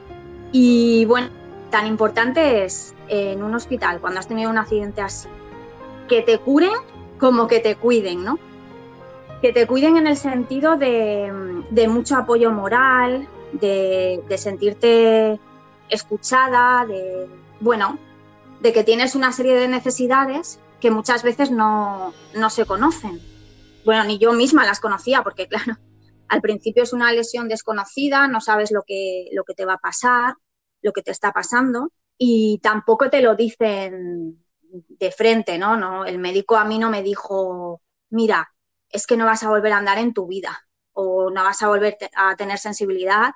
y 0.51 1.05
bueno, 1.05 1.29
tan 1.69 1.87
importante 1.87 2.65
es 2.65 2.93
en 3.07 3.41
un 3.43 3.55
hospital 3.55 3.99
cuando 3.99 4.19
has 4.19 4.27
tenido 4.27 4.49
un 4.49 4.57
accidente 4.57 5.01
así, 5.01 5.27
que 6.07 6.21
te 6.21 6.37
curen 6.37 6.71
como 7.19 7.47
que 7.47 7.59
te 7.59 7.75
cuiden, 7.75 8.23
¿no? 8.23 8.39
Que 9.41 9.53
te 9.53 9.65
cuiden 9.65 9.97
en 9.97 10.07
el 10.07 10.17
sentido 10.17 10.75
de, 10.75 11.31
mucho 11.87 12.15
apoyo 12.17 12.51
moral, 12.51 13.27
de, 13.53 14.23
sentirte 14.37 15.39
escuchada, 15.89 16.85
de, 16.85 17.27
bueno, 17.59 17.97
de 18.59 18.73
que 18.73 18.83
tienes 18.83 19.15
una 19.15 19.31
serie 19.31 19.55
de 19.55 19.67
necesidades 19.67 20.59
que 20.79 20.91
muchas 20.91 21.23
veces 21.23 21.51
no, 21.51 22.13
no, 22.35 22.49
se 22.49 22.65
conocen. 22.65 23.19
Bueno, 23.85 24.03
ni 24.03 24.17
yo 24.17 24.33
misma 24.33 24.65
las 24.65 24.79
conocía, 24.79 25.23
porque 25.23 25.47
claro, 25.49 25.77
al 26.31 26.39
principio 26.39 26.83
es 26.83 26.93
una 26.93 27.11
lesión 27.11 27.49
desconocida, 27.49 28.25
no 28.29 28.39
sabes 28.39 28.71
lo 28.71 28.83
que, 28.87 29.25
lo 29.33 29.43
que 29.43 29.53
te 29.53 29.65
va 29.65 29.73
a 29.73 29.79
pasar, 29.79 30.35
lo 30.81 30.93
que 30.93 31.01
te 31.01 31.11
está 31.11 31.33
pasando, 31.33 31.91
y 32.17 32.57
tampoco 32.63 33.09
te 33.09 33.21
lo 33.21 33.35
dicen 33.35 34.41
de 34.61 35.11
frente, 35.11 35.57
¿no? 35.57 35.75
¿no? 35.75 36.05
El 36.05 36.19
médico 36.19 36.55
a 36.55 36.63
mí 36.63 36.79
no 36.79 36.89
me 36.89 37.03
dijo, 37.03 37.81
mira, 38.09 38.49
es 38.87 39.05
que 39.07 39.17
no 39.17 39.25
vas 39.25 39.43
a 39.43 39.49
volver 39.49 39.73
a 39.73 39.77
andar 39.77 39.97
en 39.97 40.13
tu 40.13 40.25
vida 40.25 40.57
o 40.93 41.29
no 41.29 41.43
vas 41.43 41.61
a 41.63 41.67
volver 41.67 41.97
a 42.15 42.37
tener 42.37 42.57
sensibilidad 42.59 43.33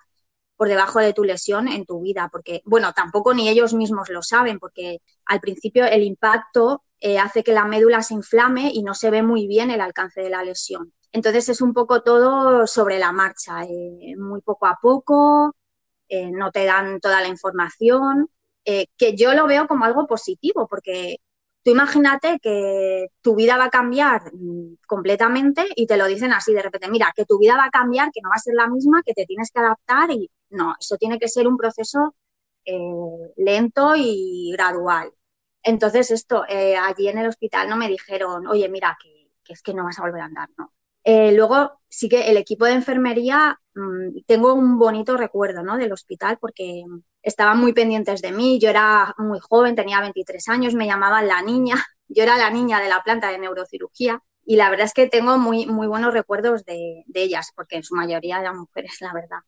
por 0.56 0.70
debajo 0.70 1.00
de 1.00 1.12
tu 1.12 1.26
lesión 1.26 1.68
en 1.68 1.86
tu 1.86 2.00
vida, 2.00 2.30
porque, 2.32 2.62
bueno, 2.64 2.94
tampoco 2.94 3.34
ni 3.34 3.50
ellos 3.50 3.74
mismos 3.74 4.08
lo 4.08 4.22
saben, 4.22 4.58
porque 4.58 5.02
al 5.26 5.42
principio 5.42 5.84
el 5.86 6.04
impacto 6.04 6.86
eh, 7.02 7.20
hace 7.20 7.44
que 7.44 7.52
la 7.52 7.66
médula 7.66 8.02
se 8.04 8.14
inflame 8.14 8.72
y 8.74 8.84
no 8.84 8.94
se 8.94 9.10
ve 9.10 9.22
muy 9.22 9.48
bien 9.48 9.70
el 9.70 9.82
alcance 9.82 10.22
de 10.22 10.30
la 10.30 10.46
lesión. 10.46 10.94
Entonces 11.16 11.50
es 11.50 11.62
un 11.62 11.74
poco 11.74 12.02
todo 12.04 12.68
sobre 12.68 13.00
la 13.00 13.12
marcha, 13.12 13.64
eh, 13.64 14.16
muy 14.18 14.42
poco 14.42 14.68
a 14.68 14.78
poco, 14.82 15.56
eh, 16.10 16.32
no 16.32 16.52
te 16.52 16.66
dan 16.66 17.00
toda 17.02 17.22
la 17.22 17.28
información, 17.30 18.30
que 18.98 19.16
yo 19.16 19.34
lo 19.36 19.48
veo 19.48 19.68
como 19.68 19.86
algo 19.86 20.08
positivo, 20.08 20.68
porque 20.68 21.18
Tú 21.64 21.72
imagínate 21.72 22.40
que 22.40 23.08
tu 23.22 23.34
vida 23.36 23.58
va 23.58 23.66
a 23.66 23.70
cambiar 23.72 24.22
mm, 24.36 24.76
completamente 24.88 25.66
y 25.76 25.88
te 25.88 25.98
lo 25.98 26.06
dicen 26.06 26.32
así 26.32 26.54
de 26.54 26.62
repente, 26.62 26.90
mira, 26.92 27.12
que 27.16 27.26
tu 27.26 27.40
vida 27.40 27.58
va 27.58 27.66
a 27.66 27.70
cambiar, 27.72 28.12
que 28.12 28.22
no 28.22 28.30
va 28.30 28.36
a 28.36 28.40
ser 28.40 28.54
la 28.54 28.68
misma, 28.68 29.02
que 29.04 29.16
te 29.16 29.26
tienes 29.26 29.50
que 29.52 29.60
adaptar 29.62 30.12
y 30.12 30.30
no, 30.52 30.76
eso 30.80 30.96
tiene 30.98 31.18
que 31.18 31.28
ser 31.28 31.48
un 31.48 31.58
proceso 31.58 32.16
eh, 32.66 32.78
lento 33.38 33.96
y 33.98 34.52
gradual. 34.54 35.12
Entonces 35.64 36.12
esto, 36.12 36.46
eh, 36.48 36.78
allí 36.78 37.08
en 37.08 37.18
el 37.20 37.28
hospital 37.30 37.68
no 37.70 37.78
me 37.78 37.88
dijeron, 37.90 38.46
oye, 38.48 38.70
mira, 38.70 38.96
que, 39.02 39.32
es 39.54 39.62
que 39.64 39.74
no 39.74 39.86
vas 39.86 39.98
a 40.00 40.04
volver 40.04 40.22
a 40.22 40.26
andar, 40.26 40.50
no. 40.60 40.72
Eh, 41.06 41.32
luego 41.34 41.80
sí 41.88 42.10
que 42.10 42.32
el 42.32 42.38
equipo 42.38 42.66
de 42.66 42.74
enfermería, 42.74 43.60
mm, 43.76 44.24
tengo 44.26 44.54
un 44.56 44.80
bonito 44.80 45.16
recuerdo 45.18 45.62
¿no? 45.64 45.78
del 45.78 45.94
hospital 45.94 46.38
porque 46.42 46.84
estaban 47.22 47.60
muy 47.60 47.74
pendientes 47.74 48.22
de 48.24 48.32
mí, 48.32 48.60
yo 48.60 48.70
era 48.70 49.14
muy 49.20 49.40
joven, 49.40 49.76
tenía 49.76 50.02
23 50.02 50.50
años, 50.50 50.74
me 50.74 50.88
llamaban 50.88 51.28
la 51.28 51.44
niña, 51.44 51.76
yo 52.08 52.24
era 52.24 52.38
la 52.38 52.50
niña 52.50 52.82
de 52.82 52.90
la 52.90 53.04
planta 53.04 53.32
de 53.32 53.38
neurocirugía 53.38 54.22
y 54.46 54.56
la 54.58 54.70
verdad 54.72 54.88
es 54.88 54.94
que 54.94 55.08
tengo 55.08 55.38
muy, 55.38 55.68
muy 55.68 55.88
buenos 55.88 56.14
recuerdos 56.14 56.66
de, 56.66 57.04
ellas, 57.14 57.52
porque 57.56 57.78
en 57.78 57.84
su 57.84 57.96
mayoría 57.96 58.40
eran 58.40 58.58
mujeres, 58.60 58.98
la 59.02 59.14
verdad. 59.14 59.40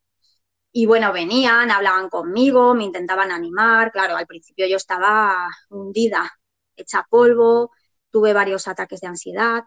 Y 0.72 0.86
bueno, 0.86 1.14
venían, 1.14 1.72
hablaban 1.72 2.10
conmigo, 2.10 2.76
me 2.76 2.84
intentaban 2.86 3.32
animar, 3.32 3.92
claro, 3.92 4.16
al 4.18 4.28
principio 4.28 4.68
yo 4.68 4.78
estaba 4.78 5.50
hundida, 5.70 6.32
hecha 6.76 7.06
polvo, 7.10 7.72
tuve 8.12 8.34
varios 8.34 8.68
ataques 8.68 9.02
de 9.02 9.08
ansiedad 9.08 9.64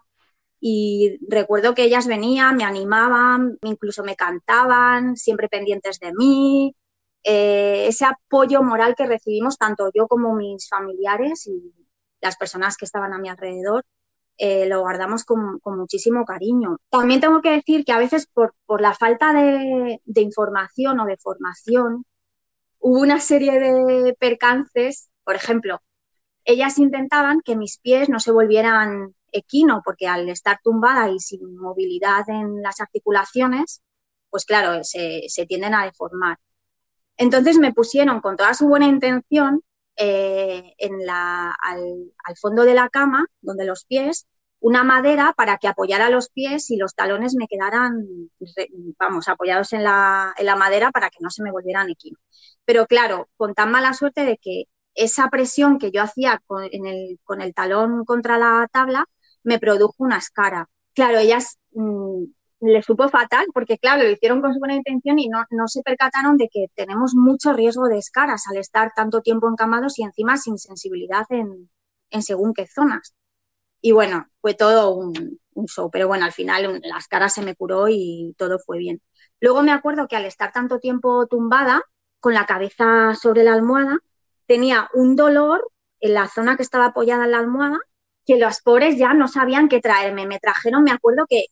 y 0.61 1.19
recuerdo 1.27 1.75
que 1.75 1.85
ellas 1.85 2.07
venían, 2.07 2.57
me 2.57 2.65
animaban, 2.65 3.59
incluso 3.63 4.05
me 4.05 4.17
cantaban, 4.17 5.17
siempre 5.17 5.49
pendientes 5.49 5.99
de 5.99 6.13
mí, 6.13 6.77
eh, 7.23 7.87
ese 7.89 8.05
apoyo 8.05 8.63
moral 8.63 8.95
que 8.95 9.07
recibimos 9.07 9.59
tanto 9.59 9.91
yo 9.95 10.07
como 10.07 10.35
mis 10.35 10.69
familiares 10.69 11.47
y 11.47 11.75
las 12.21 12.37
personas 12.37 12.77
que 12.77 12.85
estaban 12.85 13.13
a 13.13 13.19
mi 13.19 13.29
alrededor, 13.29 13.85
eh, 14.39 14.67
lo 14.67 14.81
guardamos 14.81 15.25
con, 15.25 15.61
muchísimo 15.65 16.25
cariño. 16.25 16.79
También 16.91 17.21
tengo 17.21 17.43
que 17.43 17.51
decir 17.51 17.85
que 17.85 17.93
a 17.93 17.99
veces 17.99 18.27
por, 18.27 18.55
la 18.81 18.95
falta 18.95 19.33
de, 19.33 20.01
información 20.17 21.01
o 21.01 21.07
de 21.07 21.17
formación, 21.19 22.05
hubo 22.79 23.01
una 23.01 23.21
serie 23.21 23.61
de 23.61 24.15
percances, 24.19 25.11
por 25.25 25.37
ejemplo, 25.37 25.81
ellas 26.45 26.79
intentaban 26.79 27.43
que 27.43 27.57
mis 27.57 27.79
pies 27.79 28.09
no 28.09 28.19
se 28.21 28.33
volvieran 28.33 29.15
equino, 29.33 29.83
porque 29.85 30.07
al 30.07 30.28
estar 30.28 30.61
tumbada 30.62 31.11
y 31.11 31.18
sin 31.20 31.57
movilidad 31.57 32.28
en 32.28 32.62
las 32.62 32.81
articulaciones, 32.81 33.83
pues 34.31 34.45
claro, 34.45 34.83
se 34.85 35.47
tienden 35.47 35.74
a 35.74 35.85
deformar. 35.85 36.39
Entonces 37.20 37.59
me 37.59 37.74
pusieron 37.74 38.20
con 38.22 38.37
toda 38.37 38.55
su 38.55 38.66
buena 38.66 38.87
intención 38.87 39.62
eh, 39.97 40.72
en 40.78 41.05
la, 41.05 41.55
al, 41.61 42.37
fondo 42.41 42.64
de 42.64 42.72
la 42.72 42.89
cama, 42.89 43.26
donde 43.43 43.66
los 43.66 43.85
pies, 43.85 44.26
una 44.59 44.85
madera 44.85 45.35
para 45.37 45.59
que 45.59 45.68
apoyara 45.68 46.09
los 46.09 46.31
pies 46.31 46.70
y 46.70 46.78
los 46.78 46.95
talones 46.95 47.35
me 47.35 47.47
quedaran, 47.47 48.07
vamos, 48.99 49.28
apoyados 49.28 49.74
en 49.74 49.85
la, 49.85 50.35
madera 50.57 50.91
para 50.91 51.11
que 51.11 51.18
no 51.20 51.28
se 51.28 51.43
me 51.43 51.53
volvieran 51.53 51.91
equinos. 51.91 52.22
Pero 52.64 52.87
claro, 52.87 53.28
con 53.37 53.53
tan 53.53 53.70
mala 53.70 53.93
suerte 53.93 54.24
de 54.24 54.39
que 54.39 54.64
esa 54.95 55.28
presión 55.28 55.78
que 55.78 55.91
yo 55.91 56.03
hacía 56.03 56.43
con 56.47 56.62
el 57.43 57.55
talón 57.55 58.07
contra 58.07 58.39
la 58.39 58.66
tabla 58.72 59.05
me 59.43 59.59
produjo 59.59 59.95
una 59.99 60.18
escara. 60.18 60.68
Claro, 60.95 61.18
ellas 61.18 61.59
mm, 61.72 62.24
le 62.61 62.82
supo 62.82 63.09
fatal 63.09 63.47
porque, 63.55 63.78
claro, 63.78 64.03
lo 64.03 64.11
hicieron 64.11 64.41
con 64.41 64.53
su 64.53 64.59
buena 64.59 64.74
intención 64.74 65.18
y 65.18 65.28
no, 65.28 65.45
se 65.66 65.82
percataron 65.82 66.36
de 66.36 66.49
que 66.53 66.66
tenemos 66.74 67.14
mucho 67.14 67.53
riesgo 67.53 67.88
de 67.88 67.99
escaras 67.99 68.45
al 68.49 68.59
estar 68.59 68.93
tanto 68.95 69.22
tiempo 69.22 69.49
encamados 69.49 69.99
y 69.99 70.03
encima 70.03 70.36
sin 70.36 70.59
sensibilidad 70.59 71.24
en, 71.30 71.70
según 72.22 72.55
qué 72.55 72.66
zonas. 72.66 73.14
Y 73.80 73.93
bueno, 73.93 74.26
fue 74.41 74.55
todo 74.55 74.95
un, 74.95 75.38
show, 75.66 75.91
pero 75.91 76.09
bueno, 76.09 76.24
al 76.24 76.32
final 76.32 76.80
las 76.84 77.07
caras 77.09 77.34
se 77.34 77.43
me 77.43 77.55
curó 77.55 77.88
y 77.88 78.34
todo 78.38 78.59
fue 78.59 78.78
bien. 78.78 79.03
Luego 79.41 79.62
me 79.62 79.72
acuerdo 79.72 80.09
que 80.09 80.16
al 80.16 80.24
estar 80.24 80.53
tanto 80.53 80.78
tiempo 80.78 81.26
tumbada, 81.26 81.82
con 82.18 82.34
la 82.34 82.47
cabeza 82.47 83.14
sobre 83.14 83.45
la 83.45 83.55
almohada, 83.55 83.99
tenía 84.47 84.91
un 84.95 85.16
dolor 85.16 85.70
en 86.01 86.14
la 86.14 86.28
zona 86.28 86.57
que 86.57 86.62
estaba 86.62 86.86
apoyada 86.86 87.24
en 87.24 87.30
la 87.30 87.38
almohada 87.38 87.78
que 88.31 88.39
los 88.39 88.61
pobres 88.61 88.97
ya 88.97 89.12
no 89.12 89.26
sabían 89.26 89.68
qué 89.68 89.81
traerme. 89.81 90.24
Me 90.26 90.39
trajeron, 90.39 90.85
me 90.85 90.93
acuerdo 90.93 91.26
que 91.28 91.47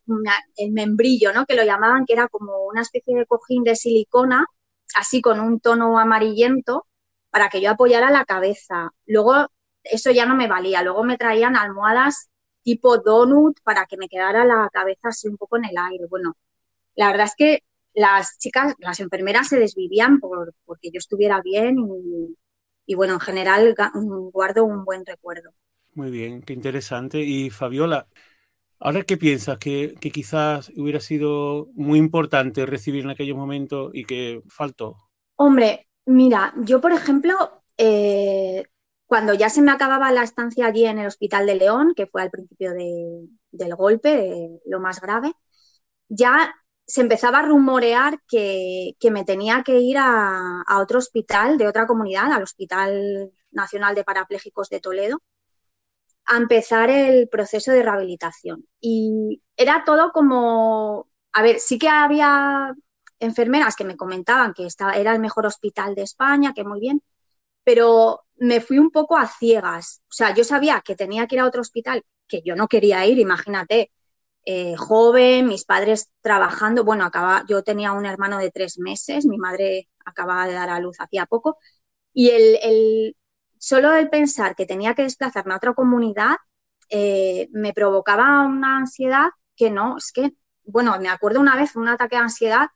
el 0.56 0.72
membrillo, 0.72 1.32
¿no? 1.32 1.44
Que 1.44 1.56
lo 1.56 1.64
llamaban, 1.64 2.06
que 2.06 2.12
era 2.12 2.28
como 2.28 2.66
una 2.66 2.82
especie 2.82 3.16
de 3.16 3.26
cojín 3.26 3.64
de 3.64 3.74
silicona, 3.74 4.46
así 4.94 5.20
con 5.20 5.40
un 5.40 5.58
tono 5.58 5.98
amarillento, 5.98 6.86
para 7.30 7.48
que 7.48 7.60
yo 7.60 7.70
apoyara 7.70 8.10
la 8.10 8.24
cabeza. 8.24 8.90
Luego, 9.06 9.48
eso 9.82 10.12
ya 10.12 10.24
no 10.24 10.36
me 10.36 10.46
valía. 10.46 10.82
Luego 10.84 11.02
me 11.02 11.16
traían 11.18 11.56
almohadas 11.56 12.30
tipo 12.62 12.98
donut 12.98 13.58
para 13.64 13.86
que 13.86 13.96
me 13.96 14.08
quedara 14.08 14.44
la 14.44 14.68
cabeza 14.72 15.08
así 15.08 15.26
un 15.28 15.36
poco 15.36 15.56
en 15.56 15.64
el 15.64 15.76
aire. 15.76 16.06
Bueno, 16.08 16.36
la 16.94 17.08
verdad 17.08 17.26
es 17.26 17.34
que 17.36 17.64
las 17.94 18.38
chicas, 18.38 18.74
las 18.78 19.00
enfermeras 19.00 19.48
se 19.48 19.58
desvivían 19.58 20.20
por, 20.20 20.54
porque 20.64 20.90
yo 20.92 20.98
estuviera 20.98 21.40
bien 21.42 21.76
y, 21.78 22.36
y 22.86 22.94
bueno, 22.94 23.14
en 23.14 23.20
general 23.20 23.74
guardo 24.32 24.64
un 24.64 24.84
buen 24.84 25.04
recuerdo. 25.06 25.50
Muy 25.98 26.12
bien, 26.12 26.42
qué 26.42 26.52
interesante. 26.52 27.22
Y 27.22 27.50
Fabiola, 27.50 28.06
¿ahora 28.78 29.02
qué 29.02 29.16
piensas? 29.16 29.58
¿Que, 29.58 29.96
quizás 30.00 30.70
hubiera 30.76 31.00
sido 31.00 31.66
muy 31.74 31.98
importante 31.98 32.64
recibir 32.66 33.02
en 33.02 33.10
aquellos 33.10 33.36
momentos 33.36 33.90
y 33.92 34.04
que 34.04 34.40
faltó? 34.48 34.96
Hombre, 35.34 35.88
mira, 36.06 36.54
yo 36.58 36.80
por 36.80 36.92
ejemplo, 36.92 37.64
eh, 37.76 38.62
cuando 39.06 39.34
ya 39.34 39.50
se 39.50 39.60
me 39.60 39.72
acababa 39.72 40.12
la 40.12 40.22
estancia 40.22 40.66
allí 40.66 40.86
en 40.86 40.98
el 41.00 41.08
Hospital 41.08 41.46
de 41.46 41.56
León, 41.56 41.94
que 41.96 42.06
fue 42.06 42.22
al 42.22 42.30
principio 42.30 42.74
del 43.50 43.74
golpe, 43.74 44.60
lo 44.66 44.78
más 44.78 45.00
grave, 45.00 45.32
ya 46.08 46.54
se 46.86 47.00
empezaba 47.00 47.40
a 47.40 47.46
rumorear 47.46 48.20
que, 48.28 48.94
me 49.10 49.24
tenía 49.24 49.64
que 49.64 49.80
ir 49.80 49.98
a, 49.98 50.62
a, 50.64 50.78
otro 50.78 51.00
hospital 51.00 51.58
de 51.58 51.66
otra 51.66 51.88
comunidad, 51.88 52.30
al 52.30 52.44
Hospital 52.44 53.32
Nacional 53.50 53.96
de 53.96 54.04
Parapléjicos 54.04 54.68
de 54.68 54.78
Toledo, 54.78 55.22
a 56.28 56.36
empezar 56.36 56.90
el 56.90 57.28
proceso 57.28 57.72
de 57.72 57.82
rehabilitación. 57.82 58.66
Y 58.80 59.42
era 59.56 59.84
todo 59.84 60.12
como 60.12 61.08
a 61.32 61.42
ver, 61.42 61.60
sí 61.60 61.78
que 61.78 61.88
había 61.88 62.74
enfermeras 63.20 63.76
que 63.76 63.84
me 63.84 63.96
comentaban 63.96 64.54
que 64.54 64.66
estaba, 64.66 64.94
era 64.94 65.12
el 65.12 65.20
mejor 65.20 65.46
hospital 65.46 65.94
de 65.94 66.02
España, 66.02 66.52
que 66.54 66.64
muy 66.64 66.80
bien, 66.80 67.02
pero 67.64 68.22
me 68.36 68.60
fui 68.60 68.78
un 68.78 68.90
poco 68.90 69.16
a 69.16 69.28
ciegas. 69.28 70.02
O 70.10 70.12
sea, 70.12 70.34
yo 70.34 70.44
sabía 70.44 70.82
que 70.84 70.96
tenía 70.96 71.26
que 71.26 71.36
ir 71.36 71.40
a 71.40 71.46
otro 71.46 71.60
hospital 71.62 72.04
que 72.28 72.42
yo 72.44 72.56
no 72.56 72.68
quería 72.68 73.06
ir, 73.06 73.18
imagínate, 73.18 73.92
eh, 74.44 74.76
joven, 74.76 75.48
mis 75.48 75.64
padres 75.64 76.10
trabajando, 76.22 76.84
bueno, 76.84 77.04
acaba, 77.04 77.44
yo 77.48 77.62
tenía 77.62 77.92
un 77.92 78.06
hermano 78.06 78.38
de 78.38 78.50
tres 78.50 78.78
meses, 78.78 79.26
mi 79.26 79.38
madre 79.38 79.88
acababa 80.04 80.46
de 80.46 80.54
dar 80.54 80.70
a 80.70 80.80
luz 80.80 80.96
hacía 81.00 81.26
poco, 81.26 81.58
y 82.12 82.30
el, 82.30 83.16
solo 83.58 83.94
el 83.94 84.08
pensar 84.10 84.54
que 84.56 84.66
tenía 84.66 84.94
que 84.94 85.02
desplazarme 85.02 85.54
a 85.54 85.56
otra 85.58 85.74
comunidad 85.74 86.36
eh, 86.90 87.48
me 87.52 87.72
provocaba 87.74 88.46
una 88.46 88.78
ansiedad 88.78 89.28
que 89.56 89.70
no, 89.70 89.98
es 89.98 90.12
que, 90.12 90.32
bueno, 90.64 90.98
me 91.00 91.08
acuerdo 91.08 91.40
una 91.40 91.56
vez 91.56 91.76
un 91.76 91.88
ataque 91.88 92.16
de 92.16 92.22
ansiedad 92.22 92.68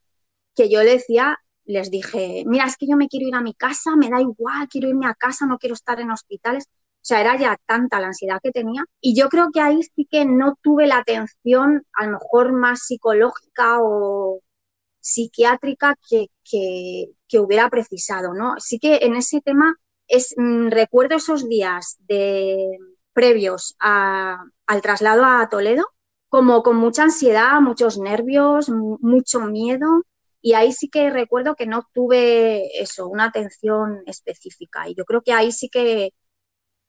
que 0.55 0.69
yo 0.71 0.83
le 0.83 0.93
decía, 0.93 1.39
les 1.65 1.91
dije, 1.91 2.45
mira, 2.47 2.67
es 2.67 2.77
que 2.77 2.87
yo 2.87 2.97
me 2.97 3.09
quiero 3.09 3.29
ir 3.29 3.35
a 3.35 3.41
mi 3.41 3.55
casa, 3.55 3.97
me 3.97 4.11
da 4.11 4.21
igual, 4.21 4.69
quiero 4.69 4.89
irme 4.89 5.07
a 5.07 5.15
casa, 5.15 5.47
no 5.47 5.59
quiero 5.59 5.75
estar 5.75 6.01
en 6.01 6.11
hospitales. 6.11 6.67
O 7.03 7.05
sea, 7.05 7.21
era 7.21 7.37
ya 7.37 7.57
tanta 7.67 8.01
la 8.01 8.09
ansiedad 8.09 8.39
que 8.43 8.53
tenía. 8.53 8.85
Y 9.01 9.17
yo 9.17 9.29
creo 9.29 9.51
que 9.53 9.61
ahí 9.61 9.83
sí 9.83 10.07
que 10.11 10.25
no 10.25 10.57
tuve 10.63 10.87
la 10.87 10.99
atención, 10.99 11.85
a 11.95 12.07
lo 12.07 12.13
mejor 12.13 12.53
más 12.53 12.87
psicológica 12.87 13.79
o 13.81 14.41
psiquiátrica 15.01 15.97
que, 16.09 16.29
que, 16.45 17.41
hubiera 17.41 17.69
precisado, 17.71 18.35
¿no? 18.35 18.55
Sí 18.59 18.79
que 18.79 18.99
en 19.03 19.17
ese 19.17 19.41
tema 19.41 19.77
es, 20.13 20.35
mm, 20.37 20.69
recuerdo 20.69 21.17
esos 21.17 21.49
días 21.49 21.97
de, 22.07 22.79
previos 23.13 23.77
al 23.79 24.83
traslado 24.83 25.25
a 25.25 25.49
Toledo, 25.49 25.85
como 26.29 26.63
con 26.63 26.77
mucha 26.77 27.05
ansiedad, 27.05 27.61
muchos 27.61 27.99
nervios, 27.99 28.69
mucho 28.71 29.41
miedo. 29.41 30.05
Y 30.41 30.55
ahí 30.55 30.73
sí 30.73 30.89
que 30.89 31.11
recuerdo 31.11 31.55
que 31.57 31.67
no 31.67 31.89
tuve 31.95 32.81
eso, 32.83 33.07
una 33.09 33.27
atención 33.27 34.03
específica. 34.07 34.89
Y 34.89 34.95
yo 34.95 35.05
creo 35.05 35.23
que 35.23 35.33
ahí 35.33 35.53
sí 35.53 35.69
que, 35.69 36.15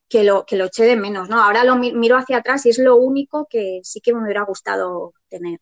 que, 0.10 0.24
lo, 0.24 0.46
que 0.46 0.58
lo 0.58 0.66
eché 0.66 0.86
de 0.86 0.96
menos, 0.96 1.30
¿no? 1.30 1.42
Ahora 1.44 1.64
lo 1.64 1.76
miro 1.78 2.18
hacia 2.18 2.38
atrás 2.38 2.66
y 2.66 2.70
es 2.70 2.80
lo 2.80 2.96
único 2.98 3.48
que 3.50 3.82
sí 3.84 4.02
que 4.02 4.14
me 4.14 4.24
hubiera 4.24 4.44
gustado 4.44 5.14
tener. 5.30 5.60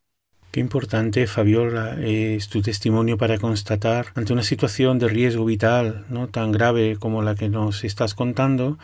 Qué 0.52 0.60
importante, 0.60 1.28
Fabiola, 1.28 1.96
es 2.02 2.50
tu 2.50 2.62
testimonio 2.62 3.18
para 3.18 3.38
constatar 3.38 4.08
ante 4.16 4.34
una 4.34 4.44
situación 4.44 5.00
de 5.00 5.08
riesgo 5.08 5.46
vital 5.46 6.04
no 6.10 6.28
tan 6.28 6.52
grave 6.52 6.98
como 7.00 7.22
la 7.22 7.36
que 7.36 7.48
nos 7.48 7.86
estás 7.86 8.16
contando, 8.16 8.78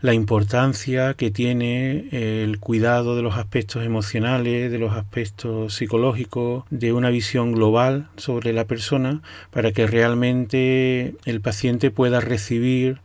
la 0.00 0.14
importancia 0.14 1.14
que 1.14 1.32
tiene 1.32 2.06
el 2.12 2.60
cuidado 2.60 3.16
de 3.16 3.22
los 3.22 3.34
aspectos 3.34 3.84
emocionales, 3.84 4.70
de 4.70 4.78
los 4.78 4.92
aspectos 4.92 5.74
psicológicos, 5.74 6.62
de 6.70 6.92
una 6.92 7.10
visión 7.10 7.50
global 7.50 8.06
sobre 8.16 8.52
la 8.52 8.66
persona 8.66 9.20
para 9.50 9.72
que 9.72 9.88
realmente 9.88 11.16
el 11.24 11.40
paciente 11.40 11.90
pueda 11.90 12.20
recibir 12.20 13.00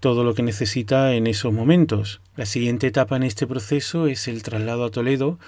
todo 0.00 0.22
lo 0.22 0.34
que 0.34 0.42
necesita 0.42 1.14
en 1.14 1.26
esos 1.26 1.50
momentos. 1.54 2.20
La 2.36 2.44
siguiente 2.44 2.88
etapa 2.88 3.16
en 3.16 3.22
este 3.22 3.46
proceso 3.46 4.06
es 4.06 4.28
el 4.28 4.42
traslado 4.42 4.84
a 4.84 4.90
Toledo, 4.90 5.38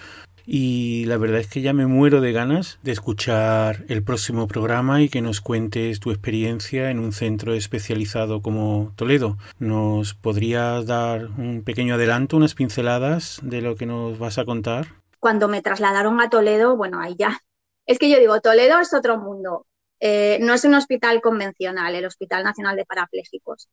y 0.47 1.05
la 1.07 1.19
verdad 1.19 1.41
es 1.41 1.49
que 1.49 1.61
ya 1.61 1.73
me 1.73 1.87
muero 1.87 2.21
de 2.21 2.33
ganas 2.33 2.79
de 2.85 2.93
escuchar 2.93 3.85
el 3.89 4.05
próximo 4.05 4.47
programa 4.47 5.03
y 5.03 5.09
que 5.09 5.21
nos 5.21 5.41
cuentes 5.41 5.99
tu 5.99 6.13
experiencia 6.13 6.91
en 6.91 7.01
un 7.01 7.13
centro 7.13 7.53
especializado 7.53 8.41
como 8.43 8.93
Toledo. 8.95 9.37
¿Nos 9.59 10.15
podrías 10.15 10.87
dar 10.87 11.27
un 11.37 11.63
pequeño 11.65 11.95
adelanto, 11.95 12.37
unas 12.37 12.55
pinceladas 12.55 13.41
de 13.43 13.61
lo 13.61 13.75
que 13.75 13.87
nos 13.87 14.19
vas 14.21 14.39
a 14.39 14.45
contar? 14.45 14.87
Cuando 15.19 15.49
me 15.49 15.63
trasladaron 15.63 16.21
a 16.21 16.31
Toledo, 16.31 16.77
bueno, 16.77 17.01
ahí 17.01 17.17
ya. 17.19 17.41
Es 17.85 17.99
que 17.99 18.09
yo 18.09 18.19
digo, 18.19 18.41
Toledo 18.41 18.79
es 18.79 18.95
otro 18.95 19.19
mundo. 19.19 19.67
Eh, 19.99 20.39
no 20.43 20.55
es 20.55 20.65
un 20.65 20.75
hospital 20.75 21.21
convencional, 21.21 21.95
el 21.95 22.05
Hospital 22.05 22.45
Nacional 22.45 22.77
de 22.77 22.85
Parapléjicos. 22.85 23.69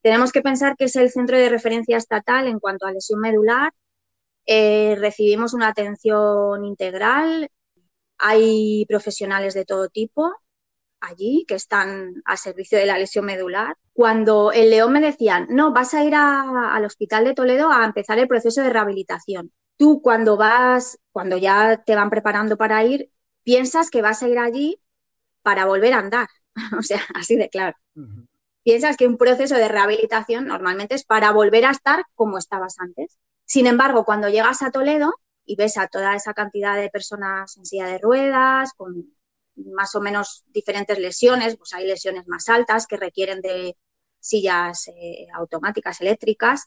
Tenemos 0.00 0.32
que 0.32 0.40
pensar 0.40 0.76
que 0.76 0.84
es 0.84 0.96
el 0.96 1.10
centro 1.10 1.36
de 1.36 1.48
referencia 1.48 1.96
estatal 1.96 2.46
en 2.46 2.60
cuanto 2.60 2.86
a 2.86 2.92
lesión 2.92 3.20
medular 3.20 3.72
eh, 4.46 4.96
recibimos 4.98 5.54
una 5.54 5.68
atención 5.68 6.64
integral, 6.64 7.50
hay 8.18 8.86
profesionales 8.88 9.54
de 9.54 9.64
todo 9.64 9.88
tipo 9.88 10.32
allí 11.00 11.44
que 11.46 11.54
están 11.54 12.22
a 12.24 12.36
servicio 12.36 12.78
de 12.78 12.86
la 12.86 12.98
lesión 12.98 13.24
medular. 13.24 13.76
Cuando 13.92 14.52
el 14.52 14.70
León 14.70 14.92
me 14.92 15.00
decían, 15.00 15.46
no, 15.50 15.72
vas 15.72 15.94
a 15.94 16.04
ir 16.04 16.14
al 16.14 16.84
Hospital 16.84 17.24
de 17.24 17.34
Toledo 17.34 17.70
a 17.70 17.84
empezar 17.84 18.18
el 18.18 18.28
proceso 18.28 18.62
de 18.62 18.70
rehabilitación. 18.70 19.52
Tú 19.76 20.00
cuando 20.02 20.36
vas, 20.36 20.98
cuando 21.12 21.36
ya 21.36 21.82
te 21.84 21.94
van 21.94 22.10
preparando 22.10 22.56
para 22.56 22.82
ir, 22.84 23.10
piensas 23.42 23.90
que 23.90 24.02
vas 24.02 24.22
a 24.22 24.28
ir 24.28 24.38
allí 24.38 24.80
para 25.42 25.66
volver 25.66 25.92
a 25.92 25.98
andar. 25.98 26.28
o 26.78 26.82
sea, 26.82 27.02
así 27.14 27.36
de 27.36 27.48
claro. 27.48 27.76
Piensas 28.62 28.96
que 28.96 29.06
un 29.06 29.16
proceso 29.16 29.54
de 29.54 29.68
rehabilitación 29.68 30.46
normalmente 30.46 30.94
es 30.94 31.04
para 31.04 31.30
volver 31.30 31.64
a 31.66 31.70
estar 31.70 32.04
como 32.14 32.38
estabas 32.38 32.80
antes. 32.80 33.18
Sin 33.46 33.66
embargo, 33.66 34.04
cuando 34.04 34.28
llegas 34.28 34.60
a 34.62 34.70
Toledo 34.70 35.14
y 35.44 35.56
ves 35.56 35.78
a 35.78 35.86
toda 35.86 36.14
esa 36.14 36.34
cantidad 36.34 36.76
de 36.76 36.90
personas 36.90 37.56
en 37.56 37.64
silla 37.64 37.86
de 37.86 37.98
ruedas, 37.98 38.72
con 38.76 39.16
más 39.56 39.94
o 39.94 40.00
menos 40.00 40.44
diferentes 40.48 40.98
lesiones, 40.98 41.56
pues 41.56 41.72
hay 41.72 41.86
lesiones 41.86 42.28
más 42.28 42.48
altas 42.48 42.86
que 42.86 42.96
requieren 42.96 43.40
de 43.40 43.76
sillas 44.20 44.88
eh, 44.88 45.28
automáticas 45.32 46.00
eléctricas 46.00 46.66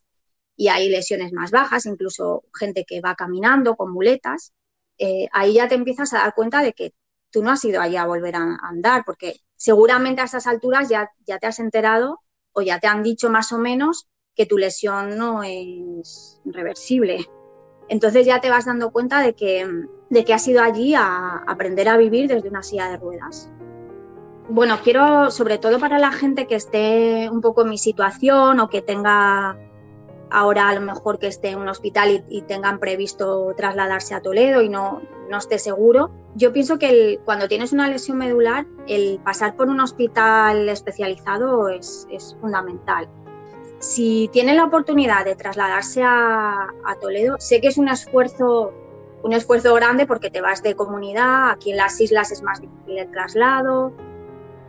y 0.55 0.69
hay 0.69 0.89
lesiones 0.89 1.34
más 1.34 1.51
bajas, 1.51 1.86
incluso 1.86 2.45
gente 2.57 2.86
que 2.86 3.01
va 3.01 3.15
caminando 3.15 3.75
con 3.75 3.91
muletas, 3.91 4.53
eh, 4.97 5.27
ahí 5.34 5.55
ya 5.55 5.67
te 5.67 5.75
empiezas 5.75 6.13
a 6.13 6.19
dar 6.19 6.34
cuenta 6.34 6.61
de 6.61 6.73
que 6.73 6.93
tú 7.30 7.43
no 7.43 7.51
has 7.51 7.63
ido 7.65 7.82
allá 7.82 8.03
a 8.03 8.07
volver 8.07 8.36
a 8.36 8.57
andar, 8.61 9.03
porque 9.05 9.41
seguramente 9.55 10.21
a 10.21 10.25
esas 10.25 10.47
alturas 10.47 10.89
ya, 10.89 11.11
ya 11.25 11.39
te 11.39 11.47
has 11.47 11.59
enterado 11.59 12.21
o 12.53 12.61
ya 12.61 12.80
te 12.80 12.88
han 12.88 13.03
dicho 13.03 13.30
más 13.30 13.51
o 13.51 13.57
menos 13.57 14.07
que 14.39 14.45
tu 14.45 14.57
lesión 14.57 15.17
no 15.17 15.43
es 15.43 16.39
reversible. 16.45 17.29
Entonces 17.89 18.25
ya 18.25 18.39
te 18.39 18.49
vas 18.49 18.67
dando 18.67 18.89
cuenta 18.89 19.19
de 19.21 19.33
que, 19.33 19.67
de 20.09 20.23
que 20.23 20.33
has 20.33 20.47
ido 20.47 20.63
allí 20.63 20.95
a 20.95 21.43
aprender 21.45 21.89
a 21.89 21.97
vivir 21.97 22.29
desde 22.29 22.47
una 22.47 22.63
silla 22.63 22.87
de 22.87 22.95
ruedas. 22.95 23.51
Bueno, 24.47 24.79
quiero, 24.81 25.29
sobre 25.29 25.57
todo 25.57 25.77
para 25.77 25.99
la 25.99 26.13
gente 26.13 26.47
que 26.47 26.55
esté 26.55 27.29
un 27.29 27.41
poco 27.41 27.63
en 27.63 27.69
mi 27.69 27.77
situación 27.77 28.61
o 28.61 28.69
que 28.69 28.81
tenga 28.81 29.57
ahora 30.31 30.69
a 30.69 30.75
lo 30.75 30.81
mejor 30.81 31.19
que 31.19 31.27
esté 31.27 31.49
en 31.49 31.59
un 31.59 31.67
hospital 31.67 32.23
y, 32.29 32.41
tengan 32.43 32.79
previsto 32.79 33.53
trasladarse 33.57 34.15
a 34.15 34.21
Toledo 34.21 34.61
y 34.61 34.69
no, 34.69 35.01
no 35.29 35.37
esté 35.37 35.59
seguro, 35.59 36.11
yo 36.35 36.53
pienso 36.53 36.79
que 36.79 37.19
cuando 37.25 37.49
tienes 37.49 37.73
una 37.73 37.89
lesión 37.89 38.17
medular, 38.17 38.67
el 38.87 39.19
pasar 39.21 39.57
por 39.57 39.67
un 39.67 39.81
hospital 39.81 40.69
especializado 40.69 41.67
es, 41.67 42.07
es 42.09 42.37
fundamental 42.39 43.09
si 43.80 44.30
tienen 44.32 44.57
la 44.57 44.65
oportunidad 44.65 45.25
de 45.25 45.36
trasladarse 45.36 46.03
a, 46.03 46.67
Toledo, 47.01 47.38
sé 47.39 47.61
que 47.61 47.67
es 47.67 47.77
un 47.77 47.88
esfuerzo, 47.88 48.73
un 49.23 49.34
esfuerzo 49.34 49.73
grande 49.73 50.05
porque 50.05 50.30
te 50.30 50.41
vas 50.41 50.61
de 50.61 50.75
comunidad, 50.75 51.51
aquí 51.51 51.71
en 51.71 51.77
las 51.77 51.99
islas 52.01 52.32
es 52.32 52.43
más 52.43 52.59
difícil 52.59 52.97
el 52.97 53.09
traslado, 53.09 53.93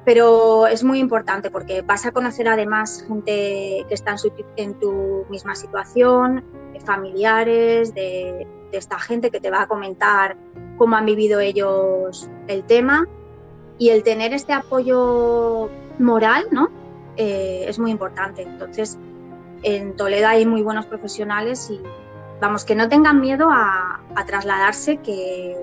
pero 0.05 0.67
es 0.67 0.85
muy 0.85 1.01
importante 1.01 1.51
porque 1.51 1.83
vas 1.83 2.07
a 2.07 2.13
conocer 2.13 2.49
además 2.49 3.05
gente 3.07 3.85
que 3.89 3.95
está 3.95 4.15
en, 4.57 4.75
tu 4.79 5.27
misma 5.29 5.55
situación, 5.55 6.45
familiares, 6.85 7.95
de, 7.95 8.47
esta 8.73 8.99
gente 9.01 9.31
que 9.31 9.41
te 9.41 9.51
va 9.51 9.63
a 9.63 9.67
comentar 9.67 10.37
cómo 10.79 10.95
han 10.95 11.05
vivido 11.05 11.41
ellos 11.41 12.31
el 12.47 12.63
tema 12.63 13.09
y 13.79 13.91
el 13.91 14.05
tener 14.05 14.33
este 14.33 14.53
apoyo 14.53 15.69
moral, 15.99 16.47
¿no? 16.53 16.80
Eh, 17.23 17.67
es 17.69 17.79
muy 17.79 17.91
importante. 17.91 18.41
Entonces, 18.41 18.99
en 19.63 19.95
Toledo 19.95 20.29
hay 20.29 20.47
muy 20.47 20.63
buenos 20.63 20.87
profesionales 20.87 21.69
y 21.71 21.79
vamos, 22.41 22.65
que 22.65 22.75
no 22.75 22.89
tengan 22.89 23.21
miedo 23.21 23.51
a, 23.51 24.01
trasladarse, 24.27 24.97
que, 24.97 25.55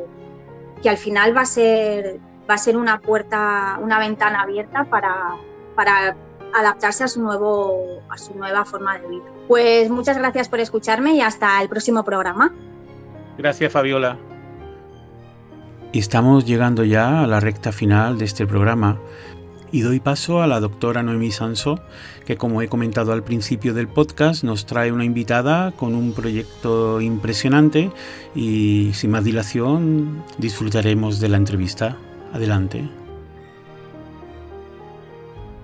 que, 0.83 0.89
al 0.89 0.97
final 0.97 1.35
va 1.35 1.41
a 1.41 1.45
ser, 1.45 2.19
va 2.47 2.53
a 2.53 2.57
ser 2.59 2.77
una 2.77 3.01
puerta, 3.01 3.79
una 3.81 3.97
ventana 3.97 4.41
abierta 4.41 4.83
para, 4.83 5.35
para 5.75 6.15
adaptarse 6.53 7.05
a 7.05 7.07
su, 7.07 7.23
nuevo, 7.23 8.03
a 8.07 8.19
su 8.19 8.35
nueva 8.35 8.63
forma 8.63 8.99
de 8.99 9.07
vida. 9.07 9.25
Pues 9.47 9.89
muchas 9.89 10.19
gracias 10.19 10.49
por 10.49 10.59
escucharme 10.59 11.15
y 11.15 11.21
hasta 11.21 11.59
el 11.59 11.69
próximo 11.69 12.03
programa. 12.03 12.53
Gracias, 13.39 13.73
Fabiola. 13.73 14.15
Y 15.91 15.97
estamos 15.97 16.45
llegando 16.45 16.83
ya 16.83 17.23
a 17.23 17.27
la 17.27 17.39
recta 17.39 17.71
final 17.71 18.19
de 18.19 18.25
este 18.25 18.45
programa. 18.45 18.99
Y 19.72 19.82
doy 19.82 19.99
paso 19.99 20.41
a 20.41 20.47
la 20.47 20.59
doctora 20.59 21.03
Noemí 21.03 21.32
Sansó, 21.32 21.80
que 22.26 22.38
como 22.38 22.61
he 22.61 22.70
comentado 22.70 23.11
al 23.11 23.24
principio 23.24 23.74
del 23.74 23.88
podcast, 23.88 24.43
nos 24.43 24.65
trae 24.65 24.91
una 24.91 25.03
invitada 25.03 25.72
con 25.74 25.93
un 25.93 26.13
proyecto 26.13 27.01
impresionante 27.01 27.91
y 28.34 28.91
sin 28.93 29.11
más 29.11 29.26
dilación 29.26 30.24
disfrutaremos 30.38 31.20
de 31.20 31.30
la 31.30 31.38
entrevista. 31.38 31.97
Adelante. 32.34 32.88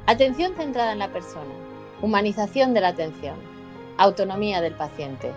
Atención 0.06 0.54
centrada 0.56 0.92
en 0.92 1.00
la 1.00 1.14
persona, 1.14 1.54
humanización 2.02 2.74
de 2.74 2.82
la 2.82 2.90
atención, 2.90 3.36
autonomía 3.98 4.60
del 4.60 4.74
paciente. 4.74 5.32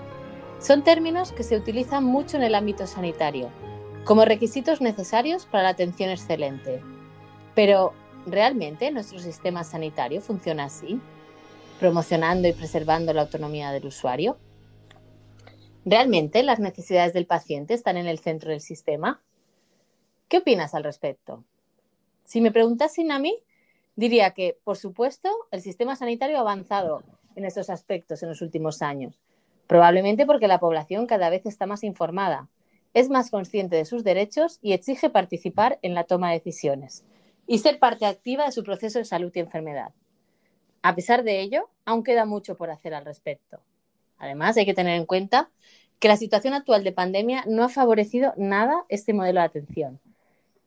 Son 0.58 0.82
términos 0.82 1.32
que 1.32 1.44
se 1.44 1.56
utilizan 1.56 2.02
mucho 2.02 2.36
en 2.36 2.42
el 2.42 2.54
ámbito 2.54 2.86
sanitario 2.86 3.48
como 4.06 4.24
requisitos 4.24 4.80
necesarios 4.80 5.46
para 5.46 5.64
la 5.64 5.70
atención 5.70 6.10
excelente. 6.10 6.80
Pero, 7.56 7.92
¿realmente 8.26 8.90
nuestro 8.90 9.20
sistema 9.20 9.64
sanitario 9.64 10.20
funciona 10.20 10.64
así? 10.64 11.00
¿Promocionando 11.78 12.48
y 12.48 12.52
preservando 12.52 13.12
la 13.12 13.22
autonomía 13.22 13.70
del 13.70 13.86
usuario? 13.86 14.36
¿Realmente 15.84 16.42
las 16.42 16.58
necesidades 16.58 17.12
del 17.12 17.26
paciente 17.26 17.74
están 17.74 17.96
en 17.96 18.06
el 18.06 18.18
centro 18.18 18.50
del 18.50 18.60
sistema? 18.60 19.22
¿Qué 20.28 20.38
opinas 20.38 20.74
al 20.74 20.82
respecto? 20.82 21.44
Si 22.24 22.40
me 22.40 22.50
preguntasen 22.50 23.12
a 23.12 23.20
mí, 23.20 23.38
diría 23.94 24.32
que, 24.32 24.58
por 24.64 24.76
supuesto, 24.76 25.30
el 25.52 25.62
sistema 25.62 25.94
sanitario 25.94 26.38
ha 26.38 26.40
avanzado 26.40 27.04
en 27.36 27.44
estos 27.44 27.70
aspectos 27.70 28.22
en 28.22 28.30
los 28.30 28.42
últimos 28.42 28.82
años, 28.82 29.20
probablemente 29.68 30.26
porque 30.26 30.48
la 30.48 30.58
población 30.58 31.06
cada 31.06 31.30
vez 31.30 31.46
está 31.46 31.66
más 31.66 31.84
informada, 31.84 32.48
es 32.94 33.08
más 33.08 33.30
consciente 33.30 33.76
de 33.76 33.84
sus 33.84 34.02
derechos 34.02 34.58
y 34.62 34.72
exige 34.72 35.10
participar 35.10 35.78
en 35.82 35.94
la 35.94 36.04
toma 36.04 36.30
de 36.30 36.38
decisiones 36.38 37.04
y 37.46 37.58
ser 37.58 37.78
parte 37.78 38.06
activa 38.06 38.44
de 38.44 38.52
su 38.52 38.64
proceso 38.64 38.98
de 38.98 39.04
salud 39.04 39.32
y 39.34 39.40
enfermedad. 39.40 39.92
A 40.82 40.94
pesar 40.94 41.22
de 41.24 41.40
ello, 41.40 41.68
aún 41.84 42.02
queda 42.02 42.24
mucho 42.24 42.56
por 42.56 42.70
hacer 42.70 42.94
al 42.94 43.04
respecto. 43.04 43.60
Además, 44.18 44.56
hay 44.56 44.66
que 44.66 44.74
tener 44.74 44.96
en 44.96 45.06
cuenta 45.06 45.50
que 45.98 46.08
la 46.08 46.16
situación 46.16 46.54
actual 46.54 46.84
de 46.84 46.92
pandemia 46.92 47.44
no 47.46 47.64
ha 47.64 47.68
favorecido 47.68 48.32
nada 48.36 48.84
este 48.88 49.12
modelo 49.12 49.40
de 49.40 49.46
atención. 49.46 50.00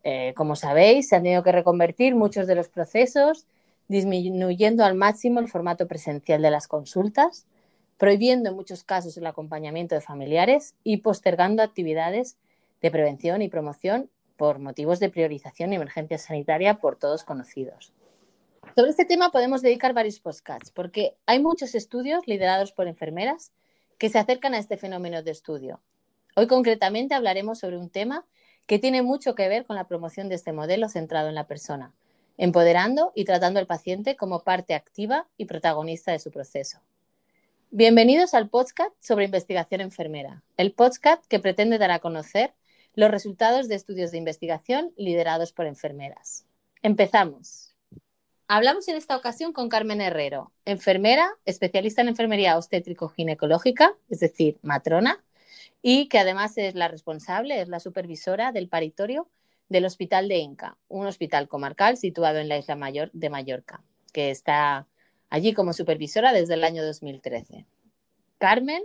Eh, 0.04 0.34
como 0.36 0.56
sabéis, 0.56 1.10
se 1.10 1.16
han 1.16 1.24
tenido 1.24 1.44
que 1.44 1.52
reconvertir 1.52 2.16
muchos 2.16 2.48
de 2.48 2.56
los 2.56 2.70
procesos, 2.70 3.48
disminuyendo 3.88 4.84
al 4.84 4.96
máximo 4.96 5.40
el 5.40 5.48
formato 5.48 5.88
presencial 5.88 6.42
de 6.42 6.52
las 6.52 6.68
consultas, 6.68 7.46
prohibiendo 7.98 8.50
en 8.50 8.56
muchos 8.56 8.84
casos 8.84 9.18
el 9.18 9.28
acompañamiento 9.28 9.96
de 9.96 10.02
familiares 10.02 10.74
y 10.84 10.98
postergando 10.98 11.62
actividades 11.62 12.38
de 12.82 12.92
prevención 12.92 13.42
y 13.42 13.50
promoción 13.50 14.10
por 14.40 14.58
motivos 14.58 15.02
de 15.02 15.10
priorización 15.10 15.74
y 15.74 15.76
emergencia 15.76 16.18
sanitaria 16.18 16.76
por 16.76 16.96
todos 16.96 17.26
conocidos. 17.26 17.92
Sobre 18.74 18.92
este 18.92 19.04
tema 19.04 19.32
podemos 19.32 19.62
dedicar 19.62 19.94
varios 19.94 20.22
podcasts, 20.22 20.72
porque 20.72 21.18
hay 21.26 21.40
muchos 21.40 21.76
estudios 21.76 22.26
liderados 22.26 22.72
por 22.72 22.88
enfermeras 22.88 23.52
que 23.98 24.08
se 24.10 24.18
acercan 24.18 24.54
a 24.54 24.58
este 24.58 24.78
fenómeno 24.78 25.22
de 25.24 25.32
estudio. 25.32 25.82
Hoy 26.38 26.48
concretamente 26.48 27.16
hablaremos 27.16 27.60
sobre 27.60 27.78
un 27.78 27.90
tema 27.90 28.26
que 28.66 28.80
tiene 28.80 29.02
mucho 29.02 29.36
que 29.36 29.50
ver 29.50 29.66
con 29.66 29.76
la 29.76 29.88
promoción 29.88 30.30
de 30.30 30.36
este 30.36 30.54
modelo 30.54 30.88
centrado 30.88 31.28
en 31.28 31.36
la 31.36 31.48
persona, 31.48 31.92
empoderando 32.38 33.12
y 33.16 33.26
tratando 33.26 33.60
al 33.60 33.68
paciente 33.68 34.16
como 34.16 34.44
parte 34.44 34.74
activa 34.74 35.28
y 35.36 35.46
protagonista 35.46 36.14
de 36.14 36.20
su 36.20 36.32
proceso. 36.32 36.80
Bienvenidos 37.72 38.34
al 38.34 38.48
podcast 38.48 38.94
sobre 39.02 39.26
investigación 39.26 39.82
enfermera, 39.82 40.44
el 40.56 40.72
podcast 40.72 41.26
que 41.26 41.40
pretende 41.40 41.78
dar 41.78 41.92
a 41.92 42.00
conocer 42.00 42.54
los 43.00 43.12
resultados 43.12 43.70
de 43.70 43.76
estudios 43.76 44.12
de 44.12 44.18
investigación 44.18 44.92
liderados 44.98 45.54
por 45.54 45.68
enfermeras. 45.68 46.46
Empezamos. 46.82 47.74
Hablamos 48.50 48.90
en 48.90 48.98
esta 48.98 49.16
ocasión 49.16 49.54
con 49.54 49.70
Carmen 49.70 50.02
Herrero, 50.02 50.52
enfermera, 50.66 51.30
especialista 51.46 52.02
en 52.02 52.10
enfermería 52.10 52.58
obstétrico-ginecológica, 52.58 53.96
es 54.10 54.20
decir, 54.20 54.60
matrona, 54.64 55.24
y 55.82 56.10
que 56.10 56.20
además 56.20 56.58
es 56.58 56.76
la 56.76 56.90
responsable, 56.90 57.62
es 57.62 57.70
la 57.70 57.80
supervisora 57.80 58.52
del 58.52 58.68
paritorio 58.68 59.30
del 59.70 59.86
Hospital 59.86 60.28
de 60.28 60.40
Inca, 60.40 60.78
un 60.90 61.08
hospital 61.08 61.48
comarcal 61.48 61.96
situado 61.96 62.40
en 62.40 62.50
la 62.50 62.58
isla 62.58 62.76
mayor 62.76 63.12
de 63.14 63.30
Mallorca, 63.30 63.82
que 64.12 64.30
está 64.30 64.88
allí 65.30 65.54
como 65.54 65.72
supervisora 65.72 66.34
desde 66.34 66.56
el 66.56 66.66
año 66.66 66.84
2013. 66.84 67.66
Carmen, 68.40 68.84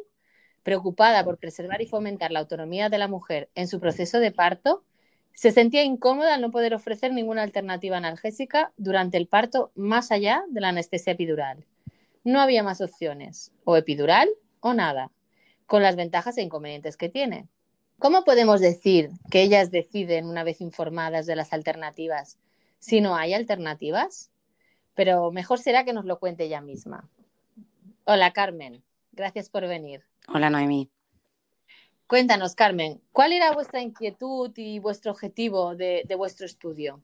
preocupada 0.65 1.23
por 1.25 1.39
preservar 1.39 1.81
y 1.83 1.87
fomentar 1.87 2.33
la 2.33 2.41
autonomía 2.41 2.89
de 2.89 2.99
la 2.99 3.07
mujer 3.07 3.49
en 3.55 3.69
su 3.69 3.79
proceso 3.79 4.19
de 4.19 4.33
parto, 4.33 4.83
se 5.35 5.53
sentía 5.53 5.85
incómoda 5.85 6.35
al 6.35 6.41
no 6.41 6.51
poder 6.51 6.75
ofrecer 6.75 7.13
ninguna 7.13 7.43
alternativa 7.43 7.97
analgésica 7.97 8.73
durante 8.77 9.19
el 9.19 9.29
parto 9.29 9.71
más 9.75 10.11
allá 10.11 10.43
de 10.49 10.61
la 10.61 10.71
anestesia 10.71 11.13
epidural. 11.13 11.67
No 12.25 12.41
había 12.41 12.63
más 12.63 12.81
opciones, 12.81 13.53
o 13.65 13.77
epidural 13.77 14.29
o 14.61 14.73
nada, 14.73 15.13
con 15.67 15.83
las 15.83 15.97
ventajas 15.97 16.39
e 16.39 16.43
inconvenientes 16.43 16.97
que 16.97 17.11
tiene. 17.11 17.47
¿Cómo 17.99 18.25
podemos 18.25 18.61
decir 18.61 19.11
que 19.31 19.43
ellas 19.43 19.71
deciden 19.71 20.27
una 20.27 20.45
vez 20.45 20.61
informadas 20.61 21.27
de 21.27 21.37
las 21.37 21.53
alternativas 21.53 22.39
si 22.79 23.01
no 23.01 23.17
hay 23.17 23.35
alternativas? 23.35 24.31
Pero 24.95 25.31
mejor 25.31 25.59
será 25.59 25.85
que 25.85 25.93
nos 25.93 26.05
lo 26.05 26.19
cuente 26.19 26.45
ella 26.45 26.61
misma. 26.61 27.11
Hola 28.05 28.33
Carmen, 28.33 28.83
gracias 29.13 29.49
por 29.49 29.67
venir. 29.67 30.05
Hola 30.29 30.51
Noemí. 30.51 30.91
Cuéntanos, 32.07 32.55
Carmen, 32.55 33.01
¿cuál 33.13 33.33
era 33.33 33.53
vuestra 33.53 33.83
inquietud 33.83 34.53
y 34.57 34.79
vuestro 34.79 35.13
objetivo 35.13 35.75
de, 35.75 36.07
vuestro 36.17 36.47
estudio? 36.47 37.03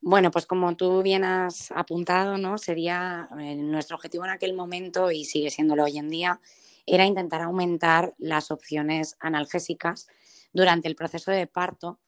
Bueno, 0.00 0.30
pues 0.30 0.46
como 0.46 0.76
tú 0.76 1.02
bien 1.02 1.24
has 1.24 1.70
apuntado, 1.70 2.36
¿no? 2.36 2.58
Sería 2.58 3.28
eh, 3.38 3.56
nuestro 3.56 3.96
objetivo 3.96 4.24
en 4.24 4.30
aquel 4.30 4.54
momento 4.54 5.10
y 5.10 5.24
sigue 5.24 5.50
siéndolo 5.50 5.84
hoy 5.84 5.98
en 5.98 6.10
día, 6.10 6.40
era 6.86 7.06
intentar 7.06 7.40
aumentar 7.40 8.14
las 8.18 8.50
opciones 8.50 9.16
analgésicas 9.20 10.06
durante 10.52 10.88
el 10.88 10.96
proceso 10.96 11.30
de 11.30 11.46
parto 11.46 11.98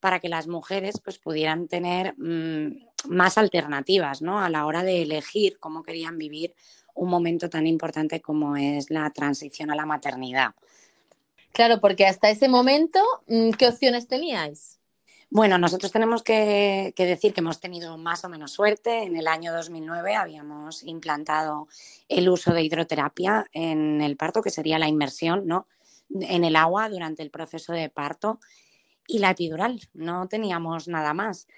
para 0.00 0.20
que 0.20 0.28
las 0.28 0.48
mujeres 0.48 1.00
pues, 1.02 1.18
pudieran 1.18 1.68
tener 1.68 2.14
mm, 2.18 2.88
más 3.08 3.38
alternativas 3.38 4.22
¿no? 4.22 4.40
a 4.40 4.48
la 4.48 4.66
hora 4.66 4.82
de 4.82 5.02
elegir 5.02 5.58
cómo 5.58 5.82
querían 5.82 6.18
vivir 6.18 6.54
un 6.94 7.08
momento 7.08 7.48
tan 7.48 7.66
importante 7.66 8.20
como 8.20 8.56
es 8.56 8.90
la 8.90 9.10
transición 9.10 9.70
a 9.70 9.76
la 9.76 9.86
maternidad. 9.86 10.54
Claro, 11.52 11.80
porque 11.80 12.06
hasta 12.06 12.30
ese 12.30 12.48
momento, 12.48 13.00
mm, 13.26 13.50
¿qué 13.52 13.68
opciones 13.68 14.08
teníais? 14.08 14.80
Bueno, 15.34 15.56
nosotros 15.56 15.90
tenemos 15.90 16.22
que, 16.22 16.92
decir 16.94 17.32
que 17.32 17.40
hemos 17.40 17.58
tenido 17.58 17.96
más 17.96 18.22
o 18.22 18.28
menos 18.28 18.52
suerte. 18.52 19.04
En 19.04 19.16
el 19.16 19.26
año 19.26 19.52
2009 19.54 20.14
habíamos 20.14 20.82
implantado 20.82 21.68
el 22.08 22.28
uso 22.28 22.52
de 22.52 22.62
hidroterapia 22.62 23.46
en 23.52 24.02
el 24.02 24.18
parto, 24.18 24.42
que 24.42 24.50
sería 24.50 24.78
la 24.78 24.88
inmersión 24.88 25.46
¿no? 25.46 25.66
en 26.10 26.44
el 26.44 26.54
agua 26.54 26.90
durante 26.90 27.22
el 27.22 27.30
proceso 27.30 27.72
de 27.72 27.88
parto, 27.88 28.40
y 29.06 29.20
la 29.20 29.30
epidural. 29.30 29.80
No 29.94 30.28
teníamos 30.28 30.86
nada 30.86 31.14
más. 31.14 31.48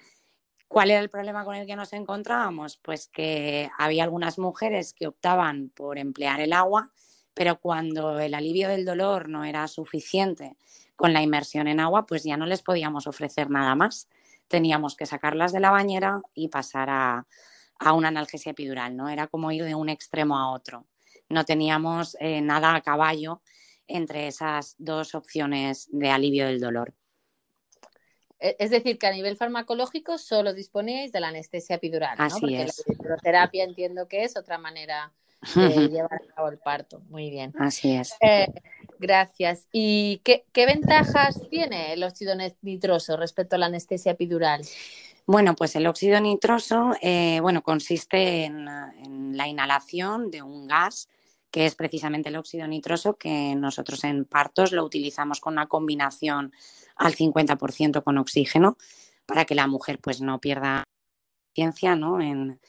¿Cuál 0.75 0.91
era 0.91 1.01
el 1.01 1.09
problema 1.09 1.45
con 1.45 1.55
el 1.55 1.67
que 1.67 1.77
nos 1.77 1.93
encontrábamos? 1.93 2.79
Pues 2.83 3.09
que 3.09 3.71
había 3.79 4.05
algunas 4.05 4.39
mujeres 4.39 4.93
que 4.93 5.07
optaban 5.07 5.71
por 5.71 5.99
emplear 5.99 6.41
el 6.41 6.53
agua 6.53 6.93
pero 7.35 7.59
cuando 7.61 8.21
el 8.21 8.33
alivio 8.33 8.69
del 8.69 8.85
dolor 8.85 9.29
no 9.29 9.45
era 9.45 9.67
suficiente 9.67 10.57
con 10.97 11.13
la 11.13 11.21
inmersión 11.21 11.67
en 11.67 11.81
agua, 11.81 12.07
pues 12.07 12.23
ya 12.23 12.37
no 12.37 12.47
les 12.47 12.63
podíamos 12.63 13.09
ofrecer 13.09 13.51
nada 13.51 13.75
más. 13.75 14.09
Teníamos 14.47 14.97
que 14.97 15.07
sacarlas 15.07 15.53
de 15.53 15.59
la 15.59 15.71
bañera 15.71 16.23
y 16.33 16.49
pasar 16.49 16.89
a, 16.91 17.27
una 17.93 18.09
analgesia 18.09 18.53
epidural, 18.53 18.97
¿no? 18.97 19.09
Era 19.09 19.27
como 19.27 19.51
ir 19.51 19.65
de 19.65 19.75
un 19.75 19.89
extremo 19.89 20.39
a 20.39 20.53
otro. 20.53 20.87
No 21.29 21.45
teníamos 21.45 22.17
eh, 22.21 22.41
nada 22.41 22.75
a 22.75 22.81
caballo 22.81 23.43
entre 23.89 24.29
esas 24.29 24.77
dos 24.79 25.15
opciones 25.15 25.89
de 25.91 26.11
alivio 26.11 26.47
del 26.47 26.61
dolor. 26.61 26.95
E, 28.45 28.57
es 28.59 28.69
decir, 28.69 28.99
que 28.99 29.07
a 29.07 29.11
nivel 29.11 29.39
farmacológico 29.39 30.19
solo 30.19 30.53
disponéis 30.53 31.13
de 31.13 31.21
la 31.21 31.29
anestesia 31.29 31.77
epidural, 31.77 32.19
¿no? 32.19 32.29
Porque 32.39 32.65
es. 32.65 32.85
la 32.87 32.95
hidroterapia 32.95 33.65
entiendo 33.65 34.07
que 34.07 34.23
es 34.23 34.37
otra 34.37 34.59
manera 34.59 35.15
de 35.55 35.89
llevar 35.89 36.13
a 36.13 36.35
cabo 36.35 36.49
el 36.51 36.59
parto. 36.59 37.01
Muy 37.09 37.31
bien. 37.31 37.55
Así 37.59 37.95
es. 37.95 38.15
Eh, 38.21 38.47
gracias. 38.99 39.67
¿Y 39.73 40.21
qué, 40.25 40.45
ventajas 40.55 41.41
tiene 41.49 41.95
el 41.95 42.03
óxido 42.05 42.35
nitroso 42.61 43.17
respecto 43.17 43.57
a 43.57 43.59
la 43.59 43.67
anestesia 43.67 44.13
epidural? 44.13 44.61
Bueno, 45.27 45.55
pues 45.55 45.75
el 45.77 45.87
óxido 45.87 46.21
nitroso 46.21 46.93
eh, 47.01 47.39
bueno, 47.41 47.63
consiste 47.63 48.45
en, 48.45 48.67
la 49.35 49.49
inhalación 49.49 50.31
de 50.31 50.43
un 50.43 50.69
gas 50.69 51.09
que 51.51 51.65
es 51.65 51.77
precisamente 51.77 52.29
el 52.29 52.37
óxido 52.37 52.67
nitroso 52.67 53.17
que 53.17 53.55
nosotros 53.55 54.05
en 54.05 54.27
partos 54.27 54.73
lo 54.73 54.85
utilizamos 54.85 55.41
con 55.41 55.55
una 55.55 55.67
combinación 55.67 56.53
al 56.97 57.15
50% 57.15 58.03
con 58.03 58.19
oxígeno 58.19 58.77
para 59.27 59.45
que 59.45 59.55
la 59.55 59.67
mujer 59.67 59.99
pues 60.01 60.21
no 60.21 60.41
pierda 60.41 60.85
ciencia 61.55 61.97
¿no? 61.97 62.21
En, 62.21 62.61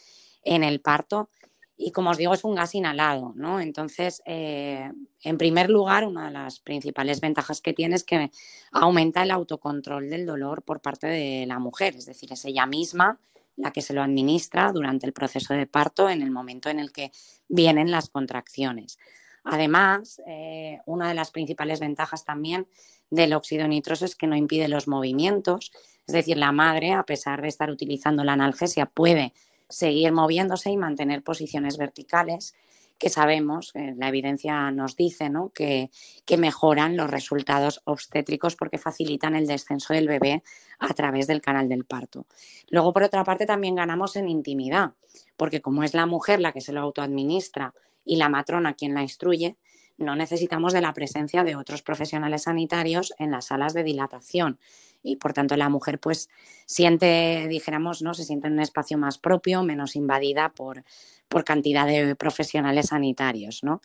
en 0.44 0.64
el 0.64 0.80
parto 0.82 1.30
y 1.78 1.92
como 1.92 2.12
os 2.12 2.18
digo, 2.18 2.34
es 2.34 2.44
un 2.44 2.56
gas 2.56 2.74
inhalado, 2.74 3.34
¿no? 3.36 3.60
Entonces, 3.60 4.22
eh, 4.26 4.90
en 5.24 5.38
primer 5.38 5.70
lugar, 5.70 6.06
una 6.06 6.26
de 6.28 6.32
las 6.32 6.60
principales 6.60 7.20
ventajas 7.20 7.60
que 7.60 7.74
tiene 7.74 7.96
es 7.96 8.04
que 8.04 8.32
aumenta 8.72 9.24
el 9.24 9.32
autocontrol 9.32 10.10
del 10.10 10.26
dolor 10.26 10.64
por 10.64 10.82
parte 10.82 11.08
de 11.08 11.46
la 11.46 11.60
mujer, 11.60 11.96
es 11.98 12.06
decir, 12.06 12.32
es 12.32 12.46
ella 12.46 12.66
misma 12.66 13.20
la 13.58 13.72
que 13.72 13.82
se 13.82 13.94
lo 13.94 14.02
administra 14.02 14.72
durante 14.72 15.06
el 15.06 15.14
proceso 15.14 15.54
de 15.54 15.66
parto 15.66 16.10
en 16.10 16.22
el 16.22 16.32
momento 16.32 16.70
en 16.70 16.80
el 16.80 16.92
que 16.92 17.12
vienen 17.48 17.92
las 17.92 18.10
contracciones. 18.10 18.98
Además, 19.46 20.22
eh, 20.28 20.80
una 20.86 21.08
de 21.08 21.14
las 21.14 21.32
principales 21.32 21.80
ventajas 21.80 22.26
también 22.26 22.68
del 23.12 23.34
óxido 23.34 23.68
nitroso 23.68 24.04
es 24.06 24.16
que 24.16 24.28
no 24.28 24.36
impide 24.36 24.68
los 24.68 24.88
movimientos, 24.88 25.72
es 26.08 26.14
decir, 26.14 26.38
la 26.38 26.52
madre, 26.52 26.93
a 26.93 27.04
pesar 27.04 27.41
de 27.41 27.48
estar 27.48 27.70
utilizando 27.70 28.24
la 28.24 28.34
analgesia, 28.34 28.88
puede 28.88 29.34
seguir 29.70 30.12
moviéndose 30.12 30.72
y 30.72 30.78
mantener 30.78 31.24
posiciones 31.24 31.78
verticales 31.78 32.56
que 32.98 33.10
sabemos, 33.10 33.72
eh, 33.76 33.93
la 33.98 34.08
evidencia 34.08 34.72
nos 34.72 34.96
dice 34.96 35.30
¿no? 35.30 35.50
que, 35.50 35.91
que, 36.26 36.38
mejoran 36.38 36.96
los 36.96 37.10
resultados 37.10 37.82
obstétricos 37.84 38.56
porque 38.56 38.78
facilitan 38.78 39.36
el 39.36 39.48
descenso 39.48 39.93
del 39.93 40.08
bebé 40.08 40.43
a 40.80 40.93
través 40.93 41.28
del 41.28 41.41
canal 41.41 41.68
del 41.68 41.84
parto. 41.84 42.26
Luego, 42.70 42.93
por 42.93 43.04
otra 43.04 43.24
parte, 43.24 43.46
también 43.46 43.76
ganamos 43.76 44.16
en 44.16 44.30
intimidad, 44.30 44.93
porque 45.36 45.62
como 45.62 45.84
es 45.84 45.93
la 45.93 46.06
mujer 46.06 46.39
la 46.39 46.54
que 46.54 46.62
se 46.62 46.72
lo 46.72 46.82
autoadministra 46.82 47.74
y 48.06 48.16
la 48.18 48.30
matrona 48.30 48.76
quien 48.76 48.93
la 48.93 49.01
instruye, 49.01 49.58
no 49.97 50.16
necesitamos 50.16 50.74
de 50.74 50.82
la 50.82 50.93
presencia 50.93 51.43
de 51.43 51.56
otros 51.56 51.82
profesionales 51.82 52.43
sanitarios 52.43 53.14
en 53.18 53.32
las 53.32 53.45
salas 53.45 53.74
de 53.74 53.84
dilatación 53.84 54.60
y 55.03 55.16
por 55.18 55.34
tanto 55.34 55.56
la 55.56 55.70
mujer 55.70 55.99
pues 55.99 56.30
siente, 56.66 57.47
dijéramos, 57.47 58.01
¿no? 58.01 58.14
Se 58.14 58.24
siente 58.24 58.47
en 58.47 58.53
un 58.53 58.60
espacio 58.60 58.97
más 58.97 59.18
propio, 59.18 59.64
menos 59.64 59.95
invadida 59.95 60.49
por, 60.49 60.84
por 61.28 61.43
cantidad 61.43 61.86
de 61.86 62.16
profesionales 62.16 62.88
sanitarios, 62.88 63.64
¿no? 63.64 63.82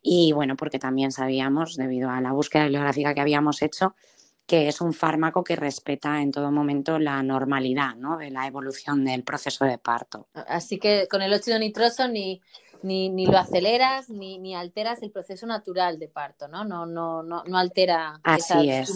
Y 0.00 0.32
bueno, 0.32 0.56
porque 0.56 0.80
también 0.80 1.12
sabíamos, 1.12 1.76
debido 1.76 2.10
a 2.10 2.20
la 2.20 2.32
búsqueda 2.32 2.64
bibliográfica 2.64 3.14
que 3.14 3.20
habíamos 3.20 3.62
hecho, 3.62 3.94
que 4.46 4.66
es 4.66 4.80
un 4.80 4.92
fármaco 4.92 5.44
que 5.44 5.54
respeta 5.54 6.20
en 6.20 6.32
todo 6.32 6.50
momento 6.50 6.98
la 6.98 7.22
normalidad 7.22 7.94
¿no? 7.94 8.18
de 8.18 8.30
la 8.30 8.48
evolución 8.48 9.04
del 9.04 9.22
proceso 9.22 9.64
de 9.64 9.78
parto. 9.78 10.26
Así 10.34 10.78
que 10.78 11.06
con 11.08 11.22
el 11.22 11.32
óxido 11.32 11.58
nitroso 11.60 12.08
ni, 12.08 12.42
ni, 12.82 13.08
ni 13.08 13.26
lo 13.26 13.38
aceleras 13.38 14.10
ni, 14.10 14.38
ni, 14.38 14.54
alteras 14.54 15.02
el 15.02 15.10
proceso 15.10 15.46
natural 15.46 15.98
de 15.98 16.08
parto, 16.08 16.48
¿no? 16.48 16.64
No, 16.64 16.86
no, 16.86 17.22
no, 17.22 17.44
no 17.44 17.58
altera 17.58 18.20
Así 18.22 18.70
es. 18.70 18.92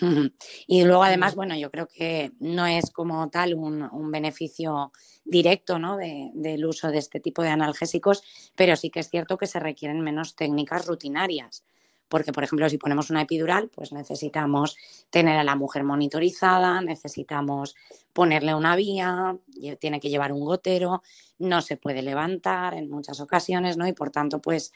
Y 0.66 0.84
luego 0.84 1.02
además, 1.02 1.34
bueno, 1.34 1.56
yo 1.56 1.70
creo 1.70 1.86
que 1.86 2.32
no 2.40 2.66
es 2.66 2.90
como 2.90 3.28
tal 3.30 3.54
un, 3.54 3.82
un 3.82 4.10
beneficio 4.10 4.92
directo 5.24 5.78
¿no? 5.78 5.96
de, 5.96 6.30
del 6.34 6.64
uso 6.64 6.90
de 6.90 6.98
este 6.98 7.20
tipo 7.20 7.42
de 7.42 7.48
analgésicos, 7.48 8.22
pero 8.54 8.76
sí 8.76 8.90
que 8.90 9.00
es 9.00 9.10
cierto 9.10 9.36
que 9.36 9.46
se 9.46 9.60
requieren 9.60 10.00
menos 10.00 10.36
técnicas 10.36 10.86
rutinarias 10.86 11.64
porque, 12.08 12.32
por 12.32 12.44
ejemplo, 12.44 12.68
si 12.68 12.78
ponemos 12.78 13.10
una 13.10 13.22
epidural, 13.22 13.68
pues 13.74 13.92
necesitamos 13.92 14.76
tener 15.10 15.38
a 15.38 15.44
la 15.44 15.56
mujer 15.56 15.84
monitorizada, 15.84 16.80
necesitamos 16.80 17.74
ponerle 18.12 18.54
una 18.54 18.76
vía, 18.76 19.36
tiene 19.78 20.00
que 20.00 20.08
llevar 20.08 20.32
un 20.32 20.44
gotero, 20.44 21.02
no 21.38 21.60
se 21.62 21.76
puede 21.76 22.02
levantar 22.02 22.74
en 22.74 22.88
muchas 22.88 23.20
ocasiones, 23.20 23.76
¿no? 23.76 23.86
Y 23.86 23.92
por 23.92 24.10
tanto, 24.10 24.40
pues 24.40 24.72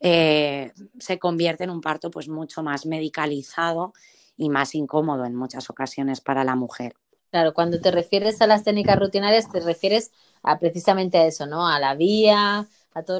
eh, 0.00 0.72
se 0.98 1.18
convierte 1.18 1.64
en 1.64 1.70
un 1.70 1.80
parto 1.80 2.10
pues 2.10 2.28
mucho 2.28 2.62
más 2.62 2.86
medicalizado 2.86 3.94
y 4.36 4.48
más 4.50 4.74
incómodo 4.74 5.24
en 5.24 5.34
muchas 5.34 5.70
ocasiones 5.70 6.20
para 6.20 6.44
la 6.44 6.56
mujer. 6.56 6.94
Claro, 7.30 7.52
cuando 7.52 7.80
te 7.80 7.90
refieres 7.90 8.40
a 8.42 8.46
las 8.46 8.62
técnicas 8.62 8.98
rutinarias, 8.98 9.50
te 9.50 9.60
refieres 9.60 10.12
a 10.42 10.58
precisamente 10.58 11.18
a 11.18 11.26
eso, 11.26 11.46
¿no? 11.46 11.66
A 11.66 11.80
la 11.80 11.94
vía, 11.94 12.68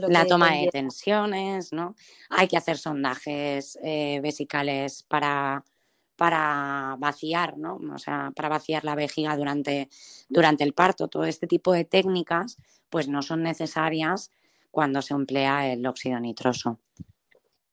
la 0.09 0.27
toma 0.27 0.53
de 0.53 0.69
tensiones, 0.71 1.73
¿no? 1.73 1.95
Hay 2.31 2.49
que 2.49 2.57
hacer 2.57 2.79
sondajes 2.79 3.79
eh, 3.83 4.21
vesicales 4.23 5.03
para, 5.03 5.65
para 6.17 6.97
vaciar, 6.99 7.59
¿no? 7.59 7.81
O 7.93 7.99
sea, 7.99 8.33
para 8.35 8.49
vaciar 8.49 8.85
la 8.85 8.95
vejiga 8.95 9.37
durante, 9.37 9.89
durante 10.29 10.65
el 10.65 10.75
parto. 10.75 11.09
Todo 11.09 11.25
este 11.25 11.47
tipo 11.47 11.73
de 11.73 11.85
técnicas, 11.85 12.57
pues 12.89 13.09
no 13.09 13.23
son 13.23 13.43
necesarias 13.43 14.31
cuando 14.71 15.03
se 15.03 15.15
emplea 15.15 15.73
el 15.73 15.87
óxido 15.87 16.21
nitroso. 16.21 16.79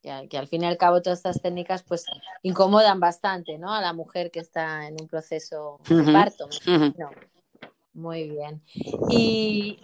que 0.01 0.37
al 0.37 0.47
fin 0.47 0.63
y 0.63 0.65
al 0.65 0.77
cabo 0.77 1.01
todas 1.01 1.19
estas 1.19 1.41
técnicas 1.41 1.83
pues 1.83 2.05
incomodan 2.41 2.99
bastante, 2.99 3.57
¿no? 3.57 3.73
A 3.73 3.81
la 3.81 3.93
mujer 3.93 4.31
que 4.31 4.39
está 4.39 4.87
en 4.87 4.95
un 4.99 5.07
proceso 5.07 5.79
de 5.87 6.11
parto. 6.11 6.49
Muy 7.93 8.29
bien. 8.29 8.61
¿Y, 9.09 9.79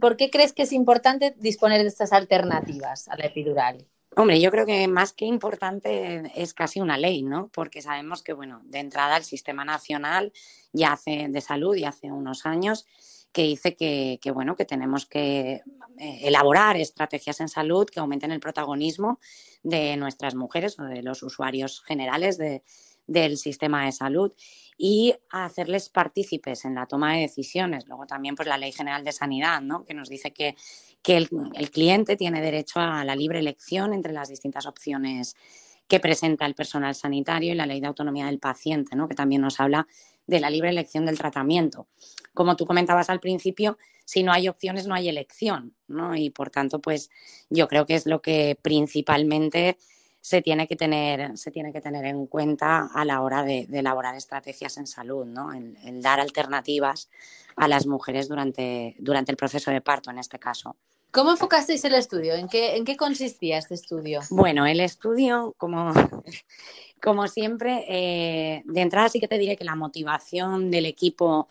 por 0.00 0.16
qué 0.16 0.30
crees 0.30 0.52
que 0.52 0.62
es 0.62 0.72
importante 0.72 1.34
disponer 1.38 1.82
de 1.82 1.88
estas 1.88 2.12
alternativas 2.12 3.08
a 3.08 3.16
la 3.16 3.26
epidural? 3.26 3.86
Hombre, 4.16 4.40
yo 4.40 4.50
creo 4.50 4.66
que 4.66 4.86
más 4.88 5.12
que 5.12 5.24
importante 5.24 6.30
es 6.34 6.54
casi 6.54 6.80
una 6.80 6.98
ley, 6.98 7.22
¿no? 7.22 7.48
Porque 7.52 7.82
sabemos 7.82 8.22
que, 8.22 8.32
bueno, 8.32 8.60
de 8.64 8.80
entrada 8.80 9.16
el 9.16 9.24
Sistema 9.24 9.64
Nacional 9.64 10.32
ya 10.72 10.92
hace 10.92 11.28
de 11.28 11.40
salud 11.40 11.76
y 11.76 11.84
hace 11.84 12.10
unos 12.10 12.46
años 12.46 12.86
que 13.32 13.42
dice 13.42 13.76
que, 13.76 14.18
que, 14.20 14.32
bueno, 14.32 14.56
que 14.56 14.64
tenemos 14.64 15.06
que 15.06 15.62
eh, 15.98 16.18
elaborar 16.22 16.76
estrategias 16.76 17.40
en 17.40 17.48
salud 17.48 17.86
que 17.86 18.00
aumenten 18.00 18.32
el 18.32 18.40
protagonismo 18.40 19.20
de 19.62 19.96
nuestras 19.96 20.34
mujeres 20.34 20.78
o 20.80 20.84
de 20.84 21.02
los 21.02 21.22
usuarios 21.22 21.80
generales 21.82 22.38
de, 22.38 22.64
del 23.06 23.36
sistema 23.36 23.84
de 23.84 23.92
salud 23.92 24.32
y 24.76 25.14
hacerles 25.30 25.88
partícipes 25.88 26.64
en 26.64 26.74
la 26.74 26.86
toma 26.86 27.14
de 27.14 27.22
decisiones. 27.22 27.86
Luego 27.86 28.06
también 28.06 28.34
pues 28.34 28.48
la 28.48 28.56
Ley 28.56 28.72
General 28.72 29.04
de 29.04 29.12
Sanidad, 29.12 29.60
¿no? 29.60 29.84
que 29.84 29.94
nos 29.94 30.08
dice 30.08 30.32
que, 30.32 30.56
que 31.02 31.16
el, 31.16 31.28
el, 31.54 31.70
cliente 31.70 32.16
tiene 32.16 32.40
derecho 32.40 32.80
a 32.80 33.04
la 33.04 33.14
libre 33.14 33.40
elección 33.40 33.92
entre 33.92 34.12
las 34.12 34.28
distintas 34.28 34.66
opciones 34.66 35.36
que 35.86 36.00
presenta 36.00 36.46
el 36.46 36.54
personal 36.54 36.94
sanitario 36.94 37.52
y 37.52 37.56
la 37.56 37.66
Ley 37.66 37.80
de 37.80 37.88
Autonomía 37.88 38.26
del 38.26 38.38
Paciente, 38.38 38.94
¿no? 38.96 39.08
que 39.08 39.14
también 39.14 39.42
nos 39.42 39.58
habla 39.58 39.86
de 40.26 40.40
la 40.40 40.48
libre 40.48 40.70
elección 40.70 41.04
del 41.04 41.18
tratamiento. 41.18 41.88
Como 42.32 42.56
tú 42.56 42.64
comentabas 42.64 43.10
al 43.10 43.20
principio, 43.20 43.76
si 44.04 44.22
no 44.22 44.32
hay 44.32 44.48
opciones 44.48 44.86
no 44.86 44.94
hay 44.94 45.08
elección, 45.08 45.74
¿no? 45.88 46.16
Y 46.16 46.30
por 46.30 46.50
tanto, 46.50 46.80
pues 46.80 47.10
yo 47.48 47.68
creo 47.68 47.86
que 47.86 47.96
es 47.96 48.06
lo 48.06 48.22
que 48.22 48.56
principalmente 48.62 49.76
se 50.20 50.42
tiene 50.42 50.66
que 50.66 50.76
tener, 50.76 51.36
se 51.38 51.50
tiene 51.50 51.72
que 51.72 51.80
tener 51.80 52.04
en 52.04 52.26
cuenta 52.26 52.90
a 52.92 53.04
la 53.04 53.22
hora 53.22 53.42
de, 53.42 53.66
elaborar 53.72 54.14
estrategias 54.14 54.76
en 54.76 54.86
salud, 54.86 55.24
¿no? 55.24 55.52
El, 55.52 56.02
dar 56.02 56.20
alternativas 56.20 57.08
a 57.56 57.68
las 57.68 57.86
mujeres 57.86 58.28
durante, 58.28 58.96
durante 58.98 59.32
el 59.32 59.36
proceso 59.36 59.70
de 59.70 59.80
parto, 59.80 60.10
en 60.10 60.18
este 60.18 60.38
caso. 60.38 60.76
¿Cómo 61.10 61.32
enfocasteis 61.32 61.84
el 61.84 61.94
estudio? 61.94 62.34
¿En 62.34 62.48
qué, 62.48 62.76
en 62.76 62.84
qué 62.84 62.96
consistía 62.96 63.58
este 63.58 63.74
estudio? 63.74 64.20
Bueno, 64.30 64.66
el 64.66 64.80
estudio, 64.80 65.54
como, 65.58 65.92
como 67.02 67.26
siempre, 67.26 67.84
eh, 67.88 68.62
de 68.64 68.80
entrada 68.80 69.08
sí 69.08 69.18
que 69.20 69.28
te 69.28 69.38
diré 69.38 69.56
que 69.56 69.64
la 69.64 69.74
motivación 69.74 70.70
del 70.70 70.86
equipo 70.86 71.48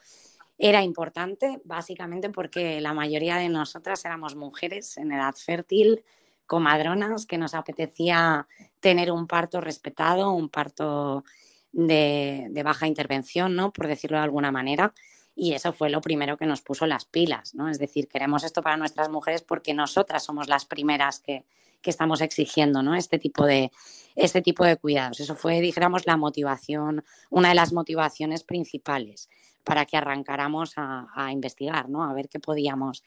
era 0.57 0.84
importante, 0.84 1.61
básicamente 1.63 2.30
porque 2.30 2.82
la 2.82 2.93
mayoría 2.93 3.38
de 3.38 3.49
nosotras 3.49 4.03
éramos 4.05 4.36
mujeres 4.36 4.97
en 4.97 5.11
edad 5.11 5.34
fértil, 5.34 6.03
comadronas 6.50 7.28
que 7.28 7.38
nos 7.38 7.54
apetecía 7.54 8.47
tener 8.80 9.12
un 9.12 9.28
parto 9.28 9.62
respetado, 9.62 10.32
un 10.32 10.50
parto 10.50 11.24
de, 11.72 12.62
baja 12.66 12.88
intervención, 12.88 13.56
¿no? 13.56 13.72
Por 13.72 13.86
decirlo 13.86 14.18
de 14.18 14.24
alguna 14.24 14.52
manera. 14.52 14.91
Y 15.36 15.54
eso 15.54 15.72
fue 15.74 15.91
lo 15.91 16.02
primero 16.02 16.38
que 16.38 16.47
nos 16.47 16.62
puso 16.62 16.88
las 16.88 17.06
pilas, 17.06 17.54
¿no? 17.54 17.70
Es 17.70 17.78
decir, 17.78 18.08
queremos 18.08 18.43
esto 18.43 18.64
para 18.64 18.78
nuestras 18.78 19.10
mujeres 19.10 19.43
porque 19.43 19.76
nosotras 19.76 20.24
somos 20.24 20.50
las 20.50 20.66
primeras 20.66 21.20
que, 21.20 21.45
estamos 21.84 22.22
exigiendo, 22.22 22.84
¿no? 22.84 22.93
Este 22.95 23.20
tipo 23.20 23.45
de, 23.45 23.72
este 24.16 24.41
tipo 24.41 24.66
de 24.66 24.78
cuidados. 24.78 25.20
Eso 25.20 25.36
fue, 25.36 25.62
dijéramos, 25.62 26.06
la 26.08 26.18
motivación, 26.18 27.04
una 27.30 27.50
de 27.50 27.56
las 27.56 27.74
motivaciones 27.74 28.43
principales 28.43 29.30
para 29.64 29.86
que 29.86 29.97
arrancáramos 29.97 30.74
a, 30.78 31.08
a 31.16 31.32
investigar, 31.32 31.89
¿no? 31.89 32.04
A 32.04 32.14
ver 32.14 32.28
qué 32.28 32.39
podíamos, 32.39 33.04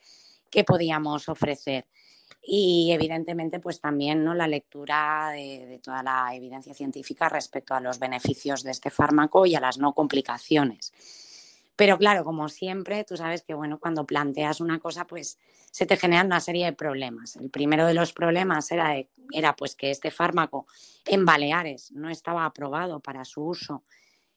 qué 0.51 0.65
podíamos 0.65 1.29
ofrecer 1.29 1.87
y 2.43 2.91
evidentemente 2.91 3.61
pues 3.61 3.81
también 3.81 4.25
¿no? 4.25 4.35
la 4.35 4.49
lectura 4.49 5.31
de, 5.31 5.81
toda 5.83 6.03
la 6.03 6.35
evidencia 6.35 6.75
científica 6.75 7.29
respecto 7.29 7.75
a 7.75 7.81
los 7.81 8.01
beneficios 8.01 8.65
de 8.65 8.73
este 8.73 8.91
fármaco 8.91 9.47
y 9.47 9.55
a 9.55 9.61
las 9.61 9.79
no 9.79 9.93
complicaciones. 9.95 10.93
Pero 11.77 11.97
claro, 11.97 12.25
como 12.25 12.49
siempre, 12.49 13.05
tú 13.05 13.17
sabes 13.17 13.43
que 13.43 13.55
bueno, 13.55 13.79
cuando 13.79 14.05
planteas 14.05 14.61
una 14.61 14.79
cosa, 14.81 15.07
pues 15.07 15.39
se 15.71 15.87
te 15.87 15.97
generan 15.97 16.27
una 16.27 16.41
serie 16.41 16.67
de 16.67 16.73
problemas. 16.73 17.37
El 17.37 17.49
primero 17.49 17.87
de 17.87 17.95
los 17.95 18.13
problemas 18.13 18.71
era, 18.73 18.95
era 19.33 19.57
pues 19.57 19.75
que 19.75 19.91
este 19.91 20.11
fármaco 20.11 20.67
en 21.07 21.25
Baleares 21.25 21.93
no 21.93 22.11
estaba 22.11 22.45
aprobado 22.45 23.01
para 23.01 23.25
su 23.25 23.43
uso 23.43 23.85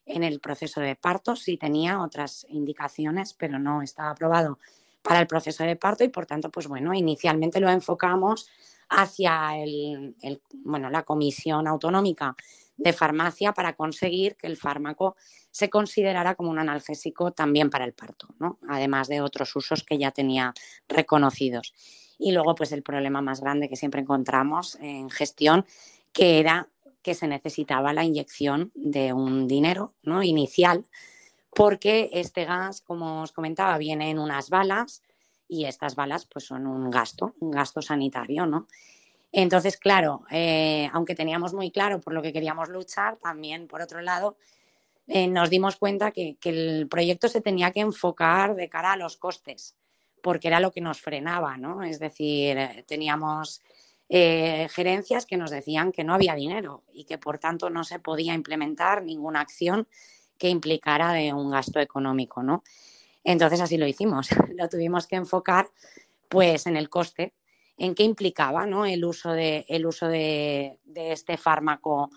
en 0.05 0.23
el 0.23 0.39
proceso 0.39 0.79
de 0.79 0.95
parto, 0.95 1.35
sí 1.35 1.57
tenía 1.57 2.01
otras 2.01 2.45
indicaciones, 2.49 3.33
pero 3.33 3.57
no 3.57 3.81
estaba 3.81 4.11
aprobado 4.11 4.59
para 5.05 5.19
el 5.19 5.27
proceso 5.27 5.63
de 5.63 5.75
parto 5.75 6.03
y 6.03 6.09
por 6.09 6.25
tanto, 6.25 6.49
pues 6.49 6.67
bueno, 6.67 6.93
inicialmente 6.93 7.59
lo 7.59 7.69
enfocamos 7.69 8.49
hacia 8.89 9.55
el, 9.57 10.15
bueno, 10.63 10.89
la 10.89 11.03
Comisión 11.03 11.67
Autonómica 11.67 12.35
de 12.75 12.91
Farmacia 12.91 13.53
para 13.53 13.73
conseguir 13.73 14.35
que 14.35 14.47
el 14.47 14.57
fármaco 14.57 15.15
se 15.51 15.69
considerara 15.69 16.33
como 16.33 16.49
un 16.49 16.57
analgésico 16.57 17.31
también 17.31 17.69
para 17.69 17.85
el 17.85 17.93
parto, 17.93 18.29
¿no? 18.39 18.57
además 18.67 19.07
de 19.07 19.21
otros 19.21 19.55
usos 19.55 19.83
que 19.83 19.97
ya 19.99 20.09
tenía 20.09 20.53
reconocidos. 20.89 21.73
Y 22.17 22.31
luego, 22.31 22.55
pues 22.55 22.71
el 22.71 22.81
problema 22.81 23.21
más 23.21 23.41
grande 23.41 23.69
que 23.69 23.75
siempre 23.75 24.01
encontramos 24.01 24.75
en 24.81 25.09
gestión, 25.09 25.65
que 26.13 26.39
era 26.39 26.69
que 27.03 27.13
se 27.13 27.27
necesitaba 27.27 27.93
la 27.93 28.03
inyección 28.03 28.71
de 28.73 29.13
un 29.13 29.47
dinero 29.47 29.93
¿no? 30.01 30.23
inicial 30.23 30.85
porque 31.55 32.09
este 32.11 32.43
gas, 32.43 32.81
como 32.81 33.21
os 33.21 33.31
comentaba, 33.31 33.77
viene 33.77 34.09
en 34.09 34.19
unas 34.19 34.49
balas 34.49 35.01
y 35.47 35.65
estas 35.65 35.95
balas 35.95 36.25
pues 36.25 36.45
son 36.45 36.67
un 36.67 36.91
gasto, 36.91 37.33
un 37.39 37.51
gasto 37.51 37.81
sanitario, 37.81 38.45
¿no? 38.45 38.67
Entonces, 39.31 39.77
claro, 39.77 40.23
eh, 40.31 40.89
aunque 40.93 41.15
teníamos 41.15 41.53
muy 41.53 41.71
claro 41.71 42.01
por 42.01 42.13
lo 42.13 42.21
que 42.21 42.33
queríamos 42.33 42.69
luchar, 42.69 43.17
también 43.17 43.67
por 43.67 43.81
otro 43.81 44.01
lado 44.01 44.37
eh, 45.07 45.27
nos 45.27 45.49
dimos 45.49 45.77
cuenta 45.77 46.11
que, 46.11 46.37
el 46.43 46.87
proyecto 46.89 47.29
se 47.29 47.41
tenía 47.41 47.71
que 47.71 47.79
enfocar 47.79 48.55
de 48.55 48.67
cara 48.67 48.93
a 48.93 48.97
los 48.97 49.15
costes, 49.15 49.75
porque 50.21 50.49
era 50.49 50.59
lo 50.59 50.71
que 50.71 50.81
nos 50.81 50.99
frenaba, 50.99 51.57
¿no? 51.57 51.83
Es 51.83 51.99
decir, 51.99 52.57
teníamos 52.85 53.61
eh, 54.09 54.67
gerencias 54.71 55.25
que 55.25 55.37
nos 55.37 55.51
decían 55.51 55.93
que 55.93 56.03
no 56.03 56.13
había 56.13 56.35
dinero 56.35 56.83
y 56.91 57.05
que 57.05 57.17
por 57.17 57.37
tanto 57.39 57.69
no 57.69 57.85
se 57.85 57.99
podía 57.99 58.33
implementar 58.33 59.03
ninguna 59.03 59.39
acción 59.39 59.87
que 60.37 60.49
implicara 60.49 61.13
de 61.13 61.33
un 61.33 61.49
gasto 61.49 61.79
económico, 61.79 62.43
¿no? 62.43 62.63
Entonces 63.23 63.59
así 63.59 63.77
lo 63.77 63.87
hicimos, 63.87 64.29
lo 64.55 64.69
tuvimos 64.69 65.07
que 65.07 65.15
enfocar 65.15 65.69
pues 66.29 66.67
en 66.67 66.77
el 66.77 66.89
coste, 66.89 67.33
en 67.77 67.95
qué 67.95 68.03
implicaba 68.03 68.65
¿no? 68.65 68.85
el 68.85 69.03
uso, 69.03 69.31
de, 69.31 69.65
el 69.67 69.85
uso 69.85 70.07
de, 70.07 70.79
este 70.95 71.37
fármaco 71.37 72.09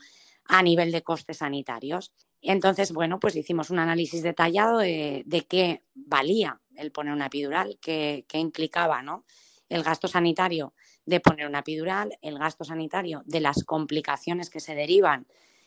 a 0.47 0.63
nivel 0.63 0.93
de 0.93 1.03
costes 1.03 1.39
sanitarios. 1.39 2.13
Entonces, 2.41 2.93
bueno, 2.93 3.19
pues 3.19 3.35
hicimos 3.37 3.71
un 3.71 3.81
análisis 3.81 4.23
detallado 4.23 4.79
de, 4.79 5.47
qué 5.49 5.83
valía 5.95 6.61
el 6.77 6.93
poner 6.93 7.13
una 7.13 7.27
epidural, 7.27 7.79
qué, 7.81 8.25
qué 8.29 8.39
implicaba 8.39 9.03
¿no? 9.03 9.25
el 9.69 9.83
gasto 9.83 10.09
sanitario 10.09 10.75
de 11.05 11.21
poner 11.21 11.47
una 11.47 11.61
epidural, 11.61 12.17
el 12.23 12.39
gasto 12.39 12.65
sanitario 12.65 13.23
de 13.27 13.41
las 13.41 13.65
complicaciones 13.65 14.51
que 14.51 14.61
se 14.61 14.75
derivan 14.75 15.27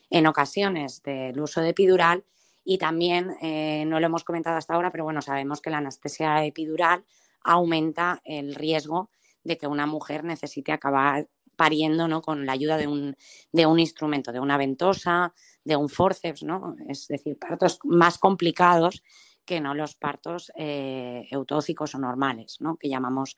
en 0.10 0.28
ocasiones 0.28 1.04
del 1.04 1.40
uso 1.40 1.62
de 1.62 1.70
epidural 1.70 2.24
y 2.64 2.78
también, 2.78 3.36
eh, 3.42 3.86
no 3.86 4.00
lo 4.00 4.06
hemos 4.06 4.24
comentado 4.24 4.58
hasta 4.58 4.74
ahora, 4.74 4.92
pero 4.92 5.04
bueno, 5.04 5.22
sabemos 5.22 5.62
que 5.62 5.70
la 5.70 5.78
anestesia 5.78 6.46
epidural 6.46 7.04
aumenta 7.44 8.22
el 8.24 8.56
riesgo 8.56 9.10
de 9.44 9.58
que 9.58 9.68
una 9.68 9.88
mujer 9.88 10.24
necesite 10.24 10.72
acabar 10.72 11.28
pariendo 11.56 12.08
¿no? 12.08 12.22
con 12.22 12.46
la 12.46 12.54
ayuda 12.54 12.78
de 12.78 12.88
un, 12.88 13.16
de 13.52 13.66
un 13.66 13.80
instrumento, 13.80 14.32
de 14.32 14.40
una 14.40 14.58
ventosa, 14.58 15.34
de 15.64 15.76
un 15.76 15.90
forceps, 15.90 16.44
¿no? 16.44 16.76
es 16.88 17.08
decir, 17.08 17.38
partos 17.38 17.80
más 17.84 18.18
complicados 18.18 19.04
que 19.46 19.60
no 19.60 19.74
los 19.74 19.96
partos 19.96 20.52
eh, 20.56 21.28
o 21.36 21.98
normales, 22.00 22.58
¿no? 22.62 22.78
que 22.78 22.90
llamamos 22.90 23.38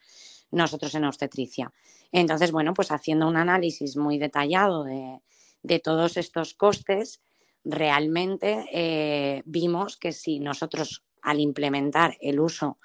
nosotros 0.50 0.94
en 0.94 1.04
obstetricia. 1.04 1.72
Entonces, 2.12 2.52
bueno, 2.52 2.74
pues 2.74 2.92
haciendo 2.92 3.26
un 3.26 3.36
análisis 3.36 3.96
muy 3.96 4.18
detallado 4.18 4.84
de, 4.84 5.20
de 5.62 5.80
todos 5.80 6.16
estos 6.16 6.54
costes, 6.54 7.20
realmente 7.64 8.66
eh, 8.72 9.42
vimos 9.46 9.96
que 9.96 10.12
si 10.12 10.38
nosotros 10.38 11.04
al 11.22 11.40
implementar 11.40 12.16
el 12.20 12.40
uso 12.40 12.78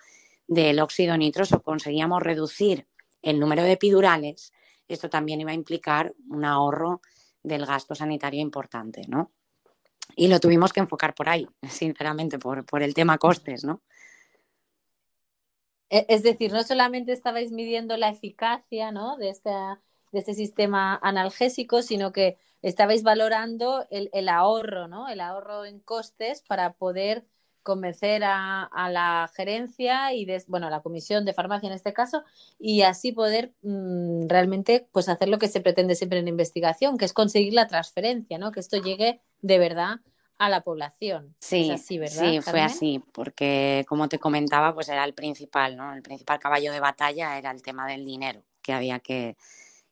del 0.47 0.79
óxido 0.79 1.17
nitroso 1.17 1.61
conseguíamos 1.61 2.23
reducir 2.23 2.87
el 3.21 3.39
número 3.39 3.63
de 3.63 3.73
epidurales, 3.73 4.53
esto 4.87 5.09
también 5.09 5.41
iba 5.41 5.51
a 5.51 5.55
implicar 5.55 6.13
un 6.29 6.45
ahorro 6.45 7.01
del 7.43 7.65
gasto 7.65 7.93
sanitario 7.95 8.41
importante, 8.41 9.01
¿no? 9.07 9.31
Y 10.15 10.27
lo 10.27 10.39
tuvimos 10.39 10.73
que 10.73 10.79
enfocar 10.79 11.13
por 11.13 11.29
ahí, 11.29 11.47
sinceramente, 11.69 12.39
por, 12.39 12.65
por 12.65 12.81
el 12.81 12.93
tema 12.93 13.17
costes, 13.17 13.63
¿no? 13.63 13.81
E, 15.89 16.05
es 16.09 16.23
decir, 16.23 16.51
no 16.51 16.63
solamente 16.63 17.11
estabais 17.11 17.51
midiendo 17.51 17.97
la 17.97 18.09
eficacia 18.09 18.91
¿no? 18.91 19.17
de, 19.17 19.29
esta, 19.29 19.81
de 20.11 20.19
este 20.19 20.33
sistema 20.33 20.99
analgésico, 21.01 21.81
sino 21.81 22.11
que 22.11 22.37
estabais 22.61 23.03
valorando 23.03 23.85
el, 23.89 24.09
el, 24.13 24.29
ahorro, 24.29 24.87
¿no? 24.87 25.07
El 25.07 25.21
ahorro 25.21 25.65
en 25.65 25.79
costes 25.79 26.41
para 26.41 26.73
poder 26.73 27.25
convencer 27.63 28.23
a, 28.23 28.63
a 28.63 28.89
la 28.89 29.29
gerencia 29.35 30.13
y 30.13 30.27
bueno, 30.47 30.67
a 30.67 30.69
la 30.69 30.81
comisión 30.81 31.25
de 31.25 31.33
farmacia 31.33 31.67
en 31.67 31.73
este 31.73 31.93
caso, 31.93 32.23
y 32.57 32.81
así 32.81 33.11
poder 33.11 33.53
mmm, 33.61 34.27
realmente 34.27 34.87
pues 34.91 35.09
hacer 35.09 35.29
lo 35.29 35.37
que 35.37 35.47
se 35.47 35.61
pretende 35.61 35.95
siempre 35.95 36.19
en 36.19 36.27
investigación, 36.27 36.97
que 36.97 37.05
es 37.05 37.13
conseguir 37.13 37.53
la 37.53 37.67
transferencia, 37.67 38.37
¿no? 38.37 38.51
Que 38.51 38.59
esto 38.59 38.77
llegue 38.81 39.21
de 39.41 39.59
verdad 39.59 39.99
a 40.39 40.49
la 40.49 40.61
población. 40.61 41.35
Sí, 41.39 41.69
así, 41.69 41.99
¿verdad, 41.99 42.31
sí, 42.31 42.41
fue 42.41 42.61
así, 42.61 43.03
porque 43.11 43.85
como 43.87 44.07
te 44.07 44.19
comentaba, 44.19 44.73
pues 44.73 44.87
era 44.87 45.03
el 45.03 45.13
principal, 45.13 45.75
¿no? 45.75 45.93
El 45.93 46.01
principal 46.01 46.39
caballo 46.39 46.71
de 46.71 46.79
batalla 46.79 47.37
era 47.37 47.51
el 47.51 47.61
tema 47.61 47.85
del 47.87 48.05
dinero 48.05 48.41
que 48.61 48.73
había 48.73 48.99
que, 48.99 49.35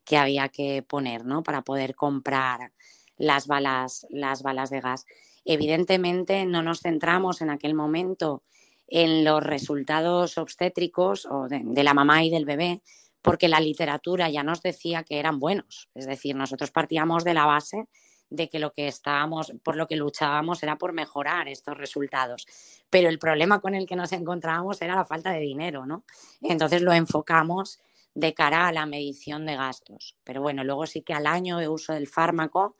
que 0.08 0.16
había 0.16 0.48
que 0.48 0.82
poner, 0.82 1.26
¿no? 1.26 1.42
Para 1.42 1.60
poder 1.60 1.94
comprar 1.94 2.72
las 3.18 3.46
balas, 3.46 4.06
las 4.08 4.42
balas 4.42 4.70
de 4.70 4.80
gas. 4.80 5.04
Evidentemente 5.44 6.46
no 6.46 6.62
nos 6.62 6.80
centramos 6.80 7.42
en 7.42 7.50
aquel 7.50 7.74
momento 7.74 8.42
en 8.86 9.22
los 9.22 9.42
resultados 9.42 10.38
obstétricos 10.38 11.26
o 11.30 11.46
de, 11.46 11.60
de 11.62 11.84
la 11.84 11.92
mamá 11.92 12.24
y 12.24 12.30
del 12.30 12.46
bebé, 12.46 12.80
porque 13.20 13.48
la 13.48 13.60
literatura 13.60 14.30
ya 14.30 14.42
nos 14.42 14.62
decía 14.62 15.02
que 15.02 15.18
eran 15.18 15.38
buenos. 15.38 15.90
Es 15.94 16.06
decir, 16.06 16.34
nosotros 16.34 16.70
partíamos 16.70 17.22
de 17.22 17.34
la 17.34 17.44
base 17.44 17.86
de 18.30 18.48
que 18.48 18.58
lo 18.58 18.72
que 18.72 18.88
estábamos, 18.88 19.52
por 19.62 19.76
lo 19.76 19.86
que 19.86 19.96
luchábamos 19.96 20.62
era 20.62 20.76
por 20.76 20.94
mejorar 20.94 21.48
estos 21.48 21.76
resultados. 21.76 22.46
Pero 22.88 23.10
el 23.10 23.18
problema 23.18 23.60
con 23.60 23.74
el 23.74 23.86
que 23.86 23.96
nos 23.96 24.12
encontrábamos 24.12 24.80
era 24.80 24.94
la 24.94 25.04
falta 25.04 25.32
de 25.32 25.40
dinero, 25.40 25.84
¿no? 25.84 26.04
Entonces 26.40 26.80
lo 26.80 26.94
enfocamos 26.94 27.80
de 28.14 28.34
cara 28.34 28.68
a 28.68 28.72
la 28.72 28.86
medición 28.86 29.46
de 29.46 29.56
gastos. 29.56 30.16
Pero 30.24 30.42
bueno, 30.42 30.64
luego 30.64 30.86
sí 30.86 31.02
que 31.02 31.14
al 31.14 31.26
año 31.26 31.58
de 31.58 31.68
uso 31.68 31.92
del 31.92 32.06
fármaco, 32.06 32.76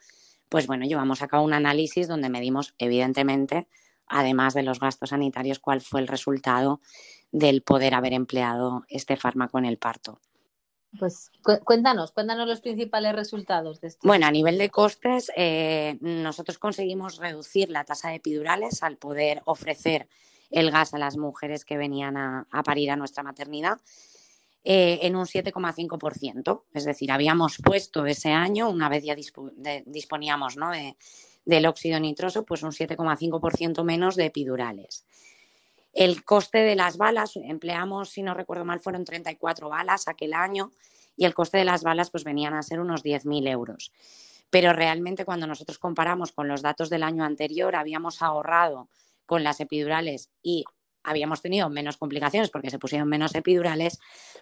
pues 0.49 0.67
bueno, 0.67 0.85
llevamos 0.85 1.23
a 1.23 1.29
cabo 1.29 1.45
un 1.45 1.53
análisis 1.53 2.09
donde 2.09 2.29
medimos, 2.29 2.75
evidentemente, 2.79 3.69
además 4.07 4.55
de 4.55 4.63
los 4.63 4.81
gastos 4.81 5.11
sanitarios, 5.11 5.59
cuál 5.59 5.81
fue 5.81 6.01
el 6.01 6.09
resultado 6.09 6.81
del 7.31 7.63
poder 7.63 7.95
haber 7.95 8.15
empleado 8.15 8.85
este 8.89 9.17
fármaco 9.17 9.59
en 9.59 9.67
el 9.67 9.79
parto. 9.79 10.21
Pues 10.99 11.31
cuéntanos, 11.65 12.13
cuéntanos 12.13 12.49
los 12.49 12.63
principales 12.63 13.15
resultados 13.15 13.81
de 13.81 13.89
esto. 13.89 14.09
Bueno, 14.09 14.27
a 14.27 14.31
nivel 14.31 14.57
de 14.57 14.71
costes, 14.71 15.31
eh, 15.37 15.99
nosotros 16.01 16.59
conseguimos 16.59 17.19
reducir 17.19 17.69
la 17.69 17.85
tasa 17.85 18.09
de 18.09 18.17
epidurales 18.17 18.83
al 18.83 18.97
poder 18.97 19.43
ofrecer 19.45 20.09
el 20.51 20.71
gas 20.71 20.95
a 20.95 20.99
las 20.99 21.19
mujeres 21.19 21.67
que 21.67 21.77
venían 21.77 22.17
a, 22.17 22.47
parir 22.65 22.91
a 22.91 22.97
nuestra 22.97 23.23
maternidad 23.23 23.79
eh, 24.71 25.07
en 25.07 25.17
un 25.17 25.25
7,5%. 25.25 26.65
Es 26.75 26.85
decir, 26.85 27.11
habíamos 27.11 27.57
puesto 27.57 28.05
ese 28.05 28.33
año, 28.33 28.69
una 28.69 28.91
vez 28.91 29.03
ya 29.03 29.17
disponíamos 29.87 30.59
¿no? 30.59 30.71
de, 30.73 30.95
del 31.47 31.65
óxido 31.65 31.99
nitroso, 31.99 32.45
pues 32.45 32.63
un 32.63 32.73
7,5% 32.73 33.83
menos 33.83 34.15
de 34.15 34.27
epidurales. 34.27 35.07
El 35.95 36.23
coste 36.23 36.59
de 36.59 36.77
las 36.77 36.99
balas, 36.99 37.37
empleamos, 37.37 38.11
si 38.11 38.23
no 38.23 38.35
recuerdo 38.35 38.67
mal, 38.67 38.81
fueron 38.81 39.07
34 39.07 39.71
balas 39.71 40.07
aquel 40.07 40.35
año 40.35 40.71
y 41.17 41.25
el 41.25 41.33
coste 41.33 41.57
de 41.57 41.65
las 41.65 41.83
balas 41.83 42.11
pues 42.11 42.25
venían 42.25 42.53
a 42.53 42.63
ser 42.63 42.79
unos 42.79 43.03
10.000 43.03 43.49
euros. 43.49 43.91
Pero 44.51 44.75
realmente 44.75 45.25
cuando 45.25 45.47
nosotros 45.47 45.79
comparamos 45.79 46.33
con 46.33 46.47
los 46.47 46.61
datos 46.61 46.91
del 46.91 47.05
año 47.05 47.25
anterior, 47.25 47.75
habíamos 47.75 48.21
ahorrado 48.21 48.91
con 49.25 49.45
las 49.45 49.61
epidurales 49.61 50.29
y 50.43 50.67
habíamos 51.09 51.43
tenido 51.43 51.69
menos 51.69 51.97
complicaciones 51.97 52.51
porque 52.51 52.71
se 52.71 52.79
pusieron 52.79 53.09
menos 53.09 53.35
epidurales, 53.35 53.99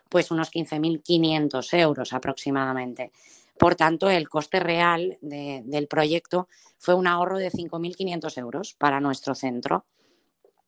pues 0.08 0.30
unos 0.30 0.52
15.500 0.52 1.78
euros 1.78 2.12
aproximadamente. 2.12 3.12
Por 3.58 3.74
tanto, 3.74 4.10
el 4.10 4.28
coste 4.28 4.60
real 4.60 5.18
de, 5.20 5.62
del 5.64 5.88
proyecto 5.88 6.48
fue 6.78 6.94
un 6.94 7.06
ahorro 7.06 7.38
de 7.38 7.50
5.500 7.50 8.38
euros 8.38 8.74
para 8.74 9.00
nuestro 9.00 9.34
centro. 9.34 9.86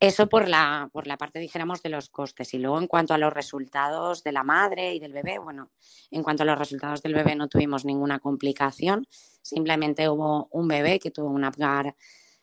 Eso 0.00 0.28
por 0.28 0.48
la, 0.48 0.88
por 0.92 1.08
la 1.08 1.16
parte, 1.16 1.40
dijéramos, 1.40 1.82
de 1.82 1.88
los 1.88 2.08
costes. 2.08 2.54
Y 2.54 2.58
luego, 2.58 2.78
en 2.78 2.86
cuanto 2.86 3.14
a 3.14 3.18
los 3.18 3.32
resultados 3.32 4.22
de 4.22 4.30
la 4.30 4.44
madre 4.44 4.94
y 4.94 5.00
del 5.00 5.12
bebé, 5.12 5.38
bueno, 5.38 5.70
en 6.12 6.22
cuanto 6.22 6.44
a 6.44 6.46
los 6.46 6.58
resultados 6.58 7.02
del 7.02 7.14
bebé 7.14 7.34
no 7.34 7.48
tuvimos 7.48 7.84
ninguna 7.84 8.20
complicación. 8.20 9.08
Simplemente 9.42 10.08
hubo 10.08 10.48
un 10.52 10.68
bebé 10.68 11.00
que 11.00 11.10
tuvo 11.10 11.30
un 11.30 11.44
Apgar 11.44 11.96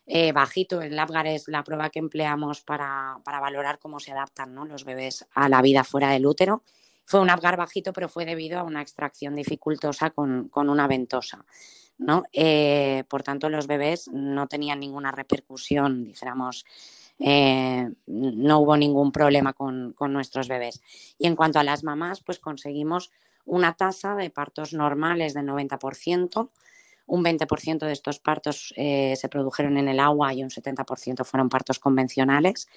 eh, 0.07 0.31
bajito. 0.31 0.81
El 0.81 0.97
Apgar 0.99 1.27
es 1.27 1.47
la 1.47 1.63
prueba 1.63 1.89
que 1.89 1.99
empleamos 1.99 2.61
para, 2.61 3.19
para 3.23 3.39
valorar 3.39 3.79
cómo 3.79 3.99
se 3.99 4.11
adaptan 4.11 4.53
¿no? 4.53 4.65
los 4.65 4.85
bebés 4.85 5.25
a 5.33 5.49
la 5.49 5.61
vida 5.61 5.83
fuera 5.83 6.09
del 6.09 6.25
útero. 6.25 6.63
Fue 7.05 7.19
un 7.19 7.29
Apgar 7.29 7.57
bajito, 7.57 7.93
pero 7.93 8.09
fue 8.09 8.25
debido 8.25 8.59
a 8.59 8.63
una 8.63 8.81
extracción 8.81 9.35
dificultosa 9.35 10.09
con, 10.09 10.49
con 10.49 10.69
una 10.69 10.87
ventosa. 10.87 11.45
¿no? 11.97 12.23
Eh, 12.33 13.03
por 13.07 13.23
tanto, 13.23 13.49
los 13.49 13.67
bebés 13.67 14.09
no 14.11 14.47
tenían 14.47 14.79
ninguna 14.79 15.11
repercusión, 15.11 16.03
dijéramos, 16.03 16.65
eh, 17.19 17.89
no 18.07 18.59
hubo 18.59 18.75
ningún 18.75 19.11
problema 19.11 19.53
con, 19.53 19.93
con, 19.93 20.11
nuestros 20.11 20.47
bebés. 20.47 20.81
Y 21.17 21.27
en 21.27 21.35
cuanto 21.35 21.59
a 21.59 21.63
las 21.63 21.83
mamás, 21.83 22.21
pues 22.21 22.39
conseguimos 22.39 23.11
una 23.45 23.73
tasa 23.73 24.15
de 24.15 24.29
partos 24.29 24.73
normales 24.73 25.33
del 25.33 25.45
90%. 25.45 26.49
Un 27.07 27.23
20% 27.23 27.85
de 27.85 27.91
estos 27.91 28.19
partos 28.19 28.73
eh, 28.77 29.15
se 29.15 29.29
produjeron 29.29 29.77
en 29.77 29.87
el 29.87 29.99
agua 29.99 30.33
y 30.33 30.43
un 30.43 30.49
70% 30.49 31.23
fueron 31.23 31.49
partos 31.49 31.79
convencionales. 31.79 32.67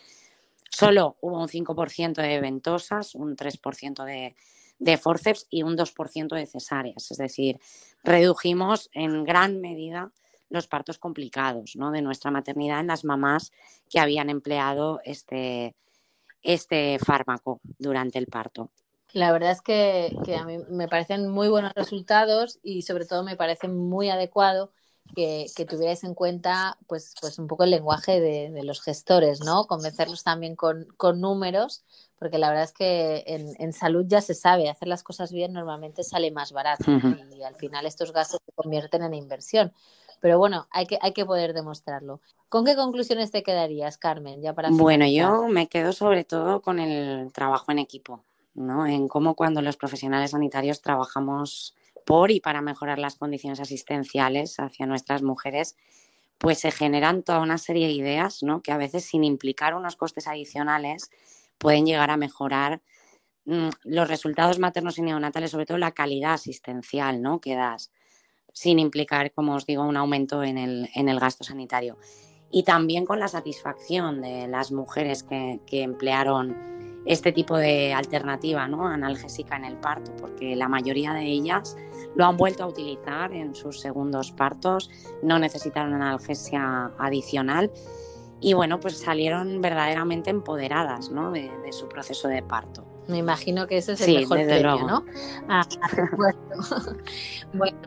Solo 0.70 1.16
hubo 1.20 1.40
un 1.40 1.48
5% 1.48 2.14
de 2.20 2.40
ventosas, 2.40 3.14
un 3.14 3.36
3% 3.36 4.04
de, 4.04 4.34
de 4.78 4.96
forceps 4.98 5.46
y 5.50 5.62
un 5.62 5.76
2% 5.76 6.34
de 6.34 6.46
cesáreas. 6.46 7.10
Es 7.10 7.18
decir, 7.18 7.58
redujimos 8.04 8.90
en 8.92 9.24
gran 9.24 9.60
medida 9.60 10.12
los 10.50 10.66
partos 10.66 10.98
complicados 10.98 11.76
¿no? 11.76 11.90
de 11.90 12.02
nuestra 12.02 12.30
maternidad 12.30 12.80
en 12.80 12.86
las 12.88 13.04
mamás 13.04 13.52
que 13.88 14.00
habían 14.00 14.30
empleado 14.30 15.00
este, 15.04 15.74
este 16.42 16.98
fármaco 16.98 17.60
durante 17.78 18.18
el 18.18 18.26
parto. 18.26 18.70
La 19.12 19.32
verdad 19.32 19.52
es 19.52 19.62
que, 19.62 20.16
que, 20.24 20.36
a 20.36 20.44
mí 20.44 20.58
me 20.68 20.88
parecen 20.88 21.28
muy 21.28 21.48
buenos 21.48 21.72
resultados 21.74 22.58
y 22.62 22.82
sobre 22.82 23.06
todo 23.06 23.22
me 23.22 23.36
parece 23.36 23.68
muy 23.68 24.10
adecuado 24.10 24.70
que, 25.14 25.66
tuvierais 25.68 26.04
en 26.04 26.14
cuenta 26.14 26.78
pues, 26.86 27.14
pues 27.20 27.38
un 27.38 27.46
poco 27.46 27.64
el 27.64 27.70
lenguaje 27.70 28.20
de, 28.20 28.62
los 28.62 28.82
gestores, 28.82 29.40
¿no? 29.44 29.66
Convencerlos 29.66 30.22
también 30.22 30.56
con, 30.56 30.86
números, 31.16 31.84
porque 32.18 32.38
la 32.38 32.48
verdad 32.48 32.64
es 32.64 32.72
que 32.72 33.24
en, 33.26 33.72
salud 33.72 34.04
ya 34.06 34.20
se 34.20 34.34
sabe, 34.34 34.68
hacer 34.68 34.88
las 34.88 35.02
cosas 35.02 35.32
bien 35.32 35.52
normalmente 35.52 36.04
sale 36.04 36.30
más 36.30 36.52
barato 36.52 36.84
y 37.30 37.42
al 37.42 37.56
final 37.56 37.86
estos 37.86 38.12
gastos 38.12 38.40
se 38.44 38.52
convierten 38.52 39.02
en 39.02 39.14
inversión. 39.14 39.72
Pero 40.20 40.38
bueno, 40.38 40.66
hay 40.70 40.86
que, 40.86 40.98
hay 41.00 41.12
que 41.12 41.24
poder 41.24 41.54
demostrarlo. 41.54 42.20
¿Con 42.48 42.64
qué 42.64 42.74
conclusiones 42.74 43.30
te 43.30 43.44
quedarías, 43.44 43.98
Carmen? 43.98 44.42
Ya 44.42 44.52
para 44.52 44.70
bueno, 44.70 45.06
yo 45.06 45.46
me 45.46 45.68
quedo 45.68 45.92
sobre 45.92 46.24
todo 46.24 46.60
con 46.60 46.80
el 46.80 47.32
trabajo 47.32 47.70
en 47.70 47.78
equipo, 47.78 48.24
¿no? 48.58 48.86
En 48.86 49.08
cómo 49.08 49.34
cuando 49.34 49.62
los 49.62 49.76
profesionales 49.76 50.32
sanitarios 50.32 50.82
trabajamos 50.82 51.74
por 52.04 52.30
y 52.30 52.40
para 52.40 52.62
mejorar 52.62 52.98
las 52.98 53.16
condiciones 53.16 53.60
asistenciales 53.60 54.58
hacia 54.58 54.86
nuestras 54.86 55.22
mujeres, 55.22 55.76
pues 56.38 56.58
se 56.58 56.70
generan 56.70 57.22
toda 57.22 57.40
una 57.40 57.58
serie 57.58 57.86
de 57.86 57.92
ideas, 57.92 58.42
¿no? 58.42 58.62
Que 58.62 58.72
a 58.72 58.76
veces 58.76 59.04
sin 59.04 59.24
implicar 59.24 59.74
unos 59.74 59.96
costes 59.96 60.26
adicionales 60.26 61.10
pueden 61.58 61.84
llegar 61.86 62.10
a 62.10 62.16
mejorar 62.16 62.80
mm, 63.44 63.68
los 63.84 64.08
resultados 64.08 64.58
maternos 64.58 64.98
y 64.98 65.02
neonatales, 65.02 65.50
sobre 65.50 65.66
todo 65.66 65.78
la 65.78 65.92
calidad 65.92 66.34
asistencial, 66.34 67.20
¿no? 67.22 67.40
Que 67.40 67.56
das, 67.56 67.90
sin 68.52 68.78
implicar, 68.78 69.32
como 69.32 69.54
os 69.54 69.66
digo, 69.66 69.82
un 69.82 69.96
aumento 69.96 70.42
en 70.42 70.58
el, 70.58 70.88
en 70.94 71.08
el 71.08 71.20
gasto 71.20 71.44
sanitario. 71.44 71.98
Y 72.50 72.62
también 72.62 73.04
con 73.04 73.20
la 73.20 73.28
satisfacción 73.28 74.22
de 74.22 74.48
las 74.48 74.72
mujeres 74.72 75.22
que, 75.22 75.60
que 75.66 75.82
emplearon 75.82 76.56
este 77.04 77.32
tipo 77.32 77.56
de 77.56 77.94
alternativa 77.94 78.68
¿no? 78.68 78.86
analgésica 78.86 79.56
en 79.56 79.64
el 79.64 79.76
parto, 79.76 80.12
porque 80.20 80.54
la 80.56 80.68
mayoría 80.68 81.14
de 81.14 81.24
ellas 81.24 81.76
lo 82.14 82.26
han 82.26 82.36
vuelto 82.36 82.64
a 82.64 82.66
utilizar 82.66 83.32
en 83.32 83.54
sus 83.54 83.80
segundos 83.80 84.32
partos, 84.32 84.90
no 85.22 85.38
necesitaron 85.38 85.94
analgesia 85.94 86.92
adicional 86.98 87.70
y 88.40 88.52
bueno, 88.52 88.78
pues 88.78 88.98
salieron 88.98 89.60
verdaderamente 89.60 90.30
empoderadas 90.30 91.10
¿no? 91.10 91.32
de, 91.32 91.50
su 91.72 91.88
proceso 91.88 92.28
de 92.28 92.42
parto. 92.42 92.84
Me 93.08 93.18
imagino 93.18 93.66
que 93.66 93.78
ese 93.78 93.94
es 93.94 94.02
el 94.02 94.20
mejor 94.20 94.44
premio, 94.44 94.86
¿no? 94.86 95.04
Ah, 95.48 95.66
bueno, 97.54 97.78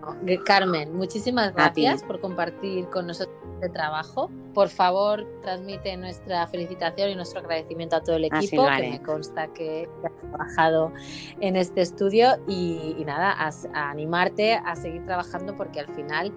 Carmen, 0.45 0.95
muchísimas 0.95 1.53
gracias 1.53 2.03
por 2.03 2.19
compartir 2.19 2.87
con 2.89 3.07
nosotros 3.07 3.41
este 3.61 3.69
trabajo. 3.69 4.31
Por 4.55 4.69
favor, 4.69 5.25
transmite 5.43 5.95
nuestra 5.95 6.47
felicitación 6.47 7.11
y 7.11 7.15
nuestro 7.15 7.41
agradecimiento 7.41 7.95
a 7.95 8.01
todo 8.01 8.15
el 8.15 8.25
equipo, 8.25 8.65
que 8.65 8.89
me 8.89 9.01
consta 9.03 9.47
que 9.53 9.87
has 10.03 10.17
trabajado 10.17 10.91
en 11.39 11.55
este 11.55 11.81
estudio 11.81 12.37
y, 12.47 13.03
nada, 13.05 13.35
a 13.37 13.89
animarte 13.89 14.55
a 14.55 14.75
seguir 14.75 15.05
trabajando 15.05 15.55
porque 15.55 15.79
al 15.79 15.87
final 15.87 16.33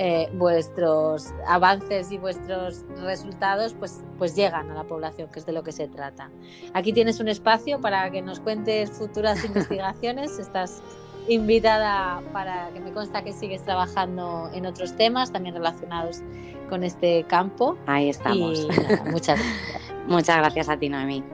eh, 0.00 0.28
vuestros 0.32 1.34
avances 1.44 2.12
y 2.12 2.18
vuestros 2.18 2.84
resultados 3.02 3.74
pues, 3.74 4.04
pues 4.16 4.36
llegan 4.36 4.70
a 4.70 4.74
la 4.74 4.84
población, 4.84 5.28
que 5.28 5.40
es 5.40 5.46
de 5.46 5.52
lo 5.52 5.64
que 5.64 5.72
se 5.72 5.88
trata. 5.88 6.30
Aquí 6.72 6.92
tienes 6.92 7.18
un 7.18 7.26
espacio 7.26 7.80
para 7.80 8.08
que 8.12 8.22
nos 8.22 8.38
cuentes 8.38 8.92
futuras 8.92 9.44
investigaciones. 9.44 10.38
Estás 10.38 10.82
invitada 11.26 12.22
para 12.32 12.70
que 12.72 12.78
me 12.78 12.92
consta 12.92 13.24
que 13.24 13.32
sigues 13.32 13.64
trabajando 13.64 14.48
en 14.54 14.66
otros 14.66 14.96
temas 14.96 15.32
también 15.32 15.56
relacionados 15.56 16.22
con 16.70 16.84
este 16.84 17.24
campo. 17.24 17.76
Ahí 17.86 18.08
estamos. 18.08 18.68
muchas 19.10 19.40
gracias. 19.40 19.82
muchas 20.06 20.36
gracias 20.38 20.68
a 20.68 20.76
ti, 20.78 20.88
Noemí. 20.88 21.24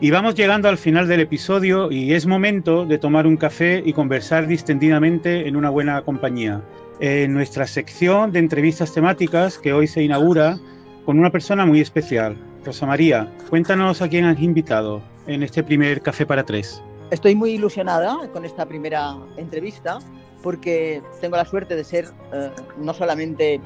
Y 0.00 0.12
vamos 0.12 0.36
llegando 0.36 0.68
al 0.68 0.78
final 0.78 1.08
del 1.08 1.20
episodio 1.20 1.90
y 1.90 2.14
es 2.14 2.24
momento 2.24 2.86
de 2.86 2.98
tomar 2.98 3.26
un 3.26 3.36
café 3.36 3.82
y 3.84 3.92
conversar 3.92 4.46
distendidamente 4.46 5.48
en 5.48 5.56
una 5.56 5.70
buena 5.70 6.02
compañía 6.02 6.62
en 7.00 7.34
nuestra 7.34 7.66
sección 7.66 8.32
de 8.32 8.38
entrevistas 8.38 8.92
temáticas 8.92 9.58
que 9.58 9.72
hoy 9.72 9.86
se 9.86 10.02
inaugura 10.02 10.58
con 11.04 11.18
una 11.18 11.30
persona 11.30 11.66
muy 11.66 11.80
especial. 11.80 12.36
Rosa 12.64 12.86
María, 12.86 13.30
cuéntanos 13.50 14.00
a 14.00 14.08
quién 14.08 14.24
has 14.24 14.40
invitado 14.40 15.02
en 15.26 15.42
este 15.42 15.62
primer 15.62 16.00
Café 16.00 16.24
para 16.24 16.44
Tres. 16.44 16.82
Estoy 17.10 17.34
muy 17.34 17.50
ilusionada 17.50 18.16
con 18.32 18.44
esta 18.44 18.66
primera 18.66 19.16
entrevista 19.36 19.98
porque 20.42 21.02
tengo 21.20 21.36
la 21.36 21.44
suerte 21.44 21.76
de 21.76 21.84
ser 21.84 22.06
eh, 22.32 22.50
no 22.78 22.94
solamente 22.94 23.60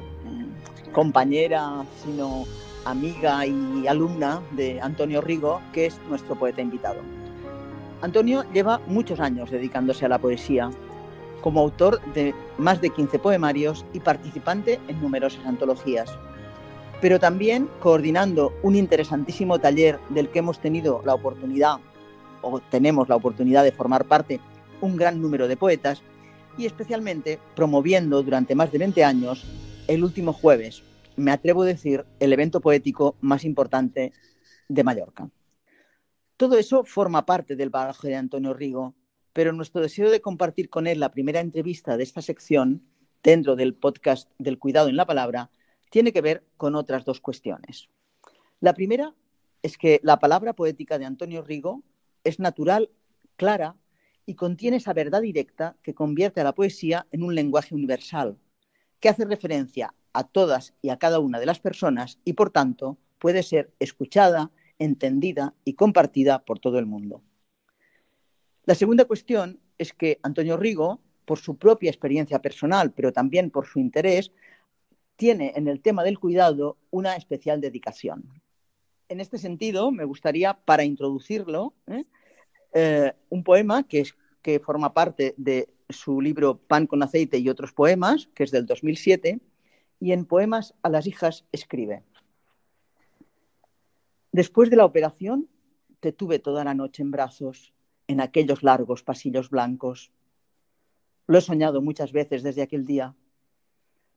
compañera, 0.91 1.85
sino 2.03 2.45
amiga 2.85 3.45
y 3.45 3.87
alumna 3.87 4.41
de 4.51 4.81
Antonio 4.81 5.21
Rigo, 5.21 5.61
que 5.73 5.85
es 5.85 5.99
nuestro 6.09 6.35
poeta 6.35 6.61
invitado. 6.61 6.99
Antonio 8.01 8.43
lleva 8.53 8.79
muchos 8.87 9.19
años 9.19 9.51
dedicándose 9.51 10.05
a 10.05 10.09
la 10.09 10.19
poesía 10.19 10.71
como 11.41 11.61
autor 11.61 12.01
de 12.13 12.33
más 12.57 12.81
de 12.81 12.89
15 12.89 13.19
poemarios 13.19 13.85
y 13.93 13.99
participante 13.99 14.79
en 14.87 15.01
numerosas 15.01 15.45
antologías, 15.45 16.17
pero 17.01 17.19
también 17.19 17.69
coordinando 17.79 18.53
un 18.61 18.75
interesantísimo 18.75 19.59
taller 19.59 19.99
del 20.09 20.29
que 20.29 20.39
hemos 20.39 20.59
tenido 20.59 21.01
la 21.05 21.15
oportunidad, 21.15 21.77
o 22.41 22.59
tenemos 22.59 23.09
la 23.09 23.15
oportunidad 23.15 23.63
de 23.63 23.71
formar 23.71 24.05
parte, 24.05 24.39
un 24.81 24.95
gran 24.95 25.21
número 25.21 25.47
de 25.47 25.57
poetas, 25.57 26.01
y 26.57 26.65
especialmente 26.65 27.39
promoviendo 27.55 28.21
durante 28.21 28.55
más 28.55 28.71
de 28.71 28.79
20 28.79 29.03
años 29.03 29.45
el 29.87 30.03
último 30.03 30.33
jueves, 30.33 30.83
me 31.15 31.31
atrevo 31.31 31.63
a 31.63 31.67
decir, 31.67 32.05
el 32.19 32.33
evento 32.33 32.61
poético 32.61 33.15
más 33.21 33.43
importante 33.43 34.13
de 34.67 34.83
Mallorca. 34.83 35.29
Todo 36.37 36.57
eso 36.57 36.85
forma 36.85 37.25
parte 37.25 37.55
del 37.55 37.69
bagaje 37.69 38.09
de 38.09 38.15
Antonio 38.15 38.53
Rigo 38.53 38.93
pero 39.39 39.53
nuestro 39.53 39.79
deseo 39.79 40.11
de 40.11 40.19
compartir 40.19 40.69
con 40.69 40.85
él 40.85 40.99
la 40.99 41.11
primera 41.11 41.39
entrevista 41.39 41.95
de 41.95 42.03
esta 42.03 42.21
sección 42.21 42.83
dentro 43.23 43.55
del 43.55 43.73
podcast 43.73 44.29
del 44.37 44.59
cuidado 44.59 44.89
en 44.89 44.97
la 44.97 45.05
palabra 45.05 45.49
tiene 45.89 46.11
que 46.11 46.19
ver 46.19 46.43
con 46.57 46.75
otras 46.75 47.05
dos 47.05 47.21
cuestiones. 47.21 47.87
La 48.59 48.73
primera 48.73 49.15
es 49.63 49.77
que 49.77 50.01
la 50.03 50.19
palabra 50.19 50.51
poética 50.51 50.99
de 50.99 51.05
Antonio 51.05 51.41
Rigo 51.41 51.83
es 52.25 52.37
natural, 52.41 52.89
clara 53.37 53.77
y 54.25 54.35
contiene 54.35 54.75
esa 54.75 54.91
verdad 54.91 55.21
directa 55.21 55.77
que 55.83 55.93
convierte 55.95 56.41
a 56.41 56.43
la 56.43 56.53
poesía 56.53 57.07
en 57.13 57.23
un 57.23 57.33
lenguaje 57.33 57.73
universal, 57.73 58.37
que 58.99 59.07
hace 59.07 59.23
referencia 59.23 59.95
a 60.11 60.25
todas 60.25 60.73
y 60.81 60.89
a 60.89 60.99
cada 60.99 61.19
una 61.19 61.39
de 61.39 61.45
las 61.45 61.61
personas 61.61 62.19
y, 62.25 62.33
por 62.33 62.49
tanto, 62.49 62.97
puede 63.19 63.43
ser 63.43 63.71
escuchada, 63.79 64.51
entendida 64.79 65.55
y 65.63 65.75
compartida 65.75 66.43
por 66.43 66.59
todo 66.59 66.77
el 66.77 66.87
mundo. 66.87 67.23
La 68.69 68.75
segunda 68.75 69.05
cuestión 69.05 69.59
es 69.79 69.93
que 69.93 70.19
Antonio 70.21 70.55
Rigo, 70.55 71.01
por 71.25 71.39
su 71.39 71.57
propia 71.57 71.89
experiencia 71.89 72.39
personal, 72.39 72.93
pero 72.93 73.11
también 73.11 73.49
por 73.49 73.65
su 73.65 73.79
interés, 73.79 74.31
tiene 75.15 75.53
en 75.55 75.67
el 75.67 75.81
tema 75.81 76.03
del 76.03 76.19
cuidado 76.19 76.77
una 76.91 77.15
especial 77.15 77.61
dedicación. 77.61 78.29
En 79.07 79.21
este 79.21 79.39
sentido, 79.39 79.89
me 79.89 80.03
gustaría, 80.03 80.53
para 80.53 80.83
introducirlo, 80.83 81.73
¿eh? 81.87 82.05
Eh, 82.73 83.13
un 83.29 83.43
poema 83.43 83.87
que, 83.87 84.01
es, 84.01 84.15
que 84.43 84.59
forma 84.59 84.93
parte 84.93 85.33
de 85.35 85.67
su 85.89 86.21
libro 86.21 86.59
Pan 86.59 86.85
con 86.85 87.01
aceite 87.01 87.39
y 87.39 87.49
otros 87.49 87.73
poemas, 87.73 88.29
que 88.35 88.43
es 88.43 88.51
del 88.51 88.67
2007, 88.67 89.39
y 89.99 90.11
en 90.11 90.25
Poemas 90.25 90.75
a 90.83 90.89
las 90.89 91.07
hijas 91.07 91.43
escribe. 91.51 92.03
Después 94.31 94.69
de 94.69 94.75
la 94.75 94.85
operación, 94.85 95.49
te 96.01 96.11
tuve 96.11 96.37
toda 96.37 96.63
la 96.63 96.75
noche 96.75 97.01
en 97.01 97.09
brazos 97.09 97.73
en 98.09 98.21
aquellos 98.21 98.63
largos 98.63 99.03
pasillos 99.03 99.51
blancos. 99.51 100.11
Lo 101.27 101.37
he 101.37 101.41
soñado 101.41 101.79
muchas 101.79 102.11
veces 102.11 102.41
desde 102.41 102.63
aquel 102.63 102.83
día. 102.83 103.15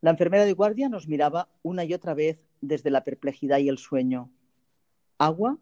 La 0.00 0.10
enfermera 0.10 0.46
de 0.46 0.54
guardia 0.54 0.88
nos 0.88 1.06
miraba 1.06 1.50
una 1.62 1.84
y 1.84 1.92
otra 1.92 2.14
vez 2.14 2.48
desde 2.62 2.90
la 2.90 3.04
perplejidad 3.04 3.58
y 3.58 3.68
el 3.68 3.76
sueño. 3.76 4.30
Agua, 5.18 5.58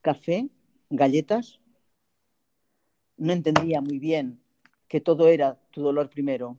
café, 0.00 0.48
galletas. 0.90 1.60
No 3.16 3.32
entendía 3.32 3.80
muy 3.80 4.00
bien 4.00 4.40
que 4.88 5.00
todo 5.00 5.28
era 5.28 5.60
tu 5.70 5.80
dolor 5.80 6.10
primero, 6.10 6.58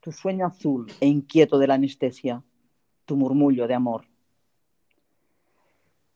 tu 0.00 0.12
sueño 0.12 0.44
azul 0.44 0.92
e 1.00 1.06
inquieto 1.06 1.58
de 1.58 1.68
la 1.68 1.74
anestesia, 1.74 2.44
tu 3.06 3.16
murmullo 3.16 3.66
de 3.66 3.74
amor. 3.74 4.04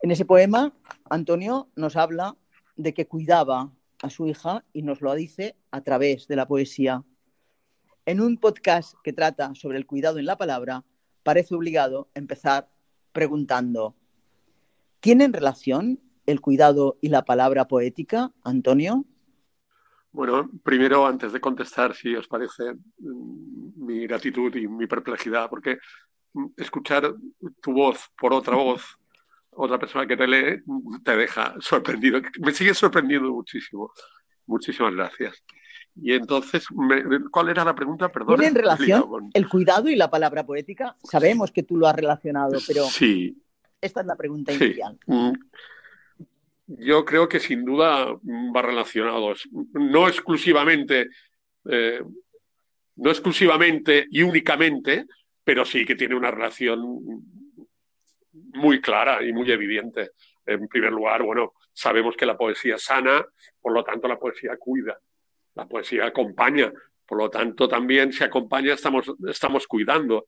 En 0.03 0.11
ese 0.11 0.27
poema, 0.27 0.75
Antonio 1.09 1.71
nos 1.77 1.97
habla 1.97 2.37
de 2.77 2.93
que 2.93 3.07
cuidaba 3.07 3.73
a 4.03 4.11
su 4.11 4.27
hija 4.27 4.65
y 4.73 4.83
nos 4.83 5.01
lo 5.01 5.15
dice 5.15 5.57
a 5.71 5.83
través 5.83 6.29
de 6.29 6.37
la 6.37 6.47
poesía. 6.47 7.05
En 8.07 8.21
un 8.21 8.39
podcast 8.39 8.95
que 9.03 9.13
trata 9.13 9.55
sobre 9.55 9.79
el 9.79 9.87
cuidado 9.87 10.19
en 10.19 10.27
la 10.27 10.37
palabra, 10.37 10.85
parece 11.23 11.55
obligado 11.55 12.09
empezar 12.15 12.69
preguntando, 13.13 13.97
¿tienen 15.01 15.33
relación 15.33 16.01
el 16.27 16.41
cuidado 16.41 16.99
y 17.01 17.09
la 17.09 17.25
palabra 17.25 17.67
poética, 17.67 18.33
Antonio? 18.43 19.05
Bueno, 20.13 20.51
primero, 20.63 21.07
antes 21.07 21.33
de 21.33 21.41
contestar, 21.41 21.95
si 21.95 22.15
os 22.15 22.29
parece, 22.29 22.75
mm, 22.99 23.85
mi 23.85 24.07
gratitud 24.07 24.55
y 24.55 24.69
mi 24.69 24.87
perplejidad, 24.87 25.49
porque 25.51 25.79
mm, 26.35 26.47
escuchar 26.57 27.15
tu 27.61 27.73
voz 27.73 28.11
por 28.17 28.33
otra 28.33 28.55
voz 28.55 28.99
otra 29.57 29.79
persona 29.79 30.07
que 30.07 30.17
te 30.17 30.27
lee 30.27 30.63
te 31.05 31.17
deja 31.17 31.55
sorprendido. 31.61 32.21
Me 32.41 32.53
sigue 32.53 32.75
sorprendiendo 32.75 33.33
muchísimo. 33.33 33.93
Muchísimas 34.47 34.95
gracias. 34.95 35.43
Y 35.97 36.13
entonces, 36.13 36.67
¿cuál 37.31 37.49
era 37.51 37.65
la 37.65 37.75
pregunta? 37.75 38.09
Perdón. 38.09 38.37
¿Tiene 38.37 38.49
en 38.49 38.55
relación 38.55 39.31
el 39.33 39.49
cuidado 39.49 39.89
y 39.89 39.97
la 39.97 40.11
palabra 40.11 40.45
poética? 40.45 40.97
Sabemos 41.03 41.53
que 41.53 41.63
tú 41.63 41.77
lo 41.77 41.87
has 41.87 41.95
relacionado, 41.95 42.59
pero 42.67 42.85
sí. 42.85 43.41
esta 43.81 44.01
es 44.01 44.07
la 44.07 44.17
pregunta 44.17 44.53
inicial. 44.53 44.99
Mm. 45.07 45.33
Yo 46.67 47.05
creo 47.05 47.29
que 47.29 47.39
sin 47.39 47.65
duda 47.65 48.07
va 48.07 48.63
relacionado, 48.63 49.35
no 49.75 50.09
exclusivamente, 50.09 51.09
eh, 51.67 52.03
no 52.97 53.11
exclusivamente 53.11 54.07
y 54.11 54.23
únicamente, 54.23 55.07
pero 55.45 55.65
sí 55.65 55.85
que 55.85 55.95
tiene 55.95 56.15
una 56.15 56.31
relación 56.31 56.81
muy 58.35 58.81
clara 58.81 59.23
y 59.23 59.33
muy 59.33 59.51
evidente. 59.51 60.11
En 60.47 60.69
primer 60.69 60.93
lugar, 60.93 61.23
bueno, 61.23 61.55
sabemos 61.73 62.17
que 62.17 62.27
la 62.27 62.37
poesía 62.37 62.79
sana, 62.79 63.25
por 63.61 63.73
lo 63.73 63.83
tanto 63.83 64.09
la 64.09 64.19
poesía 64.19 64.57
cuida, 64.59 64.99
la 65.55 65.67
poesía 65.67 66.07
acompaña, 66.07 66.73
por 67.07 67.19
lo 67.19 67.31
tanto 67.31 67.69
también 67.69 68.13
si 68.13 68.25
acompaña 68.25 68.75
estamos, 68.75 69.11
estamos 69.29 69.67
cuidando. 69.67 70.27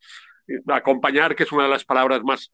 Acompañar, 0.68 1.34
que 1.34 1.42
es 1.42 1.52
una 1.52 1.64
de 1.64 1.70
las 1.70 1.84
palabras 1.84 2.22
más 2.22 2.52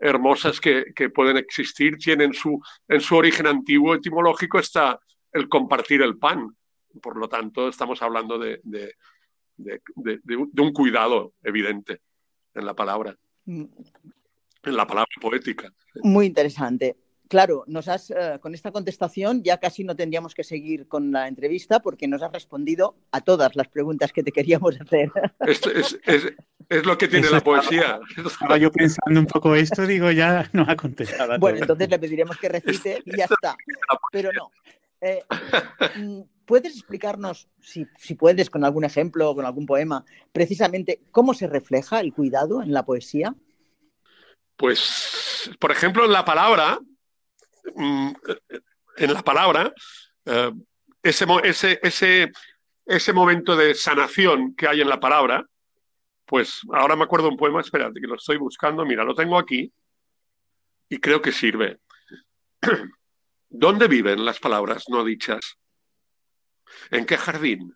hermosas 0.00 0.60
que, 0.60 0.92
pueden 1.14 1.36
existir, 1.36 1.96
tiene 1.98 2.24
en 2.24 2.32
su, 2.32 2.60
en 2.88 3.00
su 3.00 3.16
origen 3.16 3.46
antiguo 3.46 3.94
etimológico 3.94 4.58
está 4.58 4.98
el 5.32 5.48
compartir 5.48 6.02
el 6.02 6.18
pan. 6.18 6.48
Por 7.00 7.16
lo 7.16 7.28
tanto, 7.28 7.68
estamos 7.68 8.02
hablando 8.02 8.38
de, 8.38 8.60
de, 8.64 8.94
de 9.56 10.62
un 10.62 10.72
cuidado 10.72 11.34
evidente 11.42 12.00
en 12.54 12.66
la 12.66 12.74
palabra, 12.74 13.16
mm. 13.44 13.64
La 14.64 14.86
palabra 14.86 15.08
poética. 15.20 15.72
Muy 16.02 16.26
interesante. 16.26 16.96
Claro, 17.30 17.62
nos 17.68 17.86
has, 17.86 18.10
eh, 18.10 18.38
con 18.40 18.54
esta 18.54 18.72
contestación 18.72 19.44
ya 19.44 19.58
casi 19.58 19.84
no 19.84 19.94
tendríamos 19.94 20.34
que 20.34 20.42
seguir 20.42 20.88
con 20.88 21.12
la 21.12 21.28
entrevista 21.28 21.78
porque 21.78 22.08
nos 22.08 22.22
has 22.22 22.32
respondido 22.32 22.96
a 23.12 23.20
todas 23.20 23.54
las 23.54 23.68
preguntas 23.68 24.12
que 24.12 24.24
te 24.24 24.32
queríamos 24.32 24.80
hacer. 24.80 25.12
Es, 25.46 26.86
lo 26.86 26.98
que 26.98 27.06
tiene 27.06 27.30
la 27.30 27.40
poesía. 27.40 28.00
Estaba 28.16 28.58
yo 28.58 28.72
pensando 28.72 29.20
un 29.20 29.26
poco 29.26 29.54
esto, 29.54 29.86
digo, 29.86 30.10
ya 30.10 30.48
nos 30.52 30.68
ha 30.68 30.76
contestado. 30.76 31.38
Bueno, 31.38 31.58
entonces 31.58 31.88
le 31.88 31.98
pediremos 32.00 32.36
que 32.36 32.48
recite 32.48 33.00
y 33.04 33.16
ya 33.16 33.24
está. 33.24 33.56
Pero 34.10 34.30
no. 34.32 34.50
Eh, 35.00 35.22
mm, 35.96 36.20
¿Puedes 36.44 36.74
explicarnos, 36.74 37.48
si, 37.60 37.86
si 37.96 38.14
puedes, 38.14 38.50
con 38.50 38.64
algún 38.64 38.84
ejemplo 38.84 39.30
o 39.30 39.34
con 39.36 39.46
algún 39.46 39.66
poema, 39.66 40.04
precisamente 40.32 41.00
cómo 41.12 41.32
se 41.32 41.46
refleja 41.46 42.00
el 42.00 42.12
cuidado 42.12 42.60
en 42.60 42.72
la 42.72 42.84
poesía? 42.84 43.36
Pues, 44.60 45.50
por 45.58 45.72
ejemplo, 45.72 46.04
en 46.04 46.12
la 46.12 46.22
palabra, 46.22 46.78
Mm, 47.74 48.12
en 48.96 49.12
la 49.12 49.22
palabra, 49.22 49.72
eh, 50.24 50.52
ese, 51.02 51.26
ese, 51.44 51.80
ese, 51.82 52.32
ese 52.84 53.12
momento 53.12 53.56
de 53.56 53.74
sanación 53.74 54.54
que 54.54 54.68
hay 54.68 54.80
en 54.80 54.88
la 54.88 55.00
palabra, 55.00 55.46
pues 56.26 56.60
ahora 56.72 56.96
me 56.96 57.04
acuerdo 57.04 57.28
un 57.28 57.36
poema, 57.36 57.60
espérate, 57.60 58.00
que 58.00 58.06
lo 58.06 58.16
estoy 58.16 58.36
buscando, 58.36 58.84
mira, 58.84 59.04
lo 59.04 59.14
tengo 59.14 59.38
aquí 59.38 59.72
y 60.88 60.98
creo 60.98 61.20
que 61.20 61.32
sirve. 61.32 61.80
¿Dónde 63.48 63.88
viven 63.88 64.24
las 64.24 64.38
palabras 64.38 64.84
no 64.88 65.04
dichas? 65.04 65.58
¿En 66.90 67.04
qué 67.04 67.16
jardín? 67.16 67.74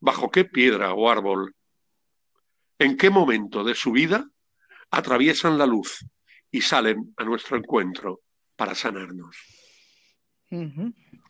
¿Bajo 0.00 0.30
qué 0.30 0.44
piedra 0.44 0.94
o 0.94 1.08
árbol? 1.10 1.54
¿En 2.78 2.96
qué 2.96 3.10
momento 3.10 3.62
de 3.62 3.74
su 3.74 3.92
vida 3.92 4.28
atraviesan 4.90 5.58
la 5.58 5.66
luz 5.66 6.04
y 6.50 6.60
salen 6.60 7.14
a 7.16 7.24
nuestro 7.24 7.56
encuentro? 7.56 8.22
para 8.58 8.74
sanarnos. 8.74 9.36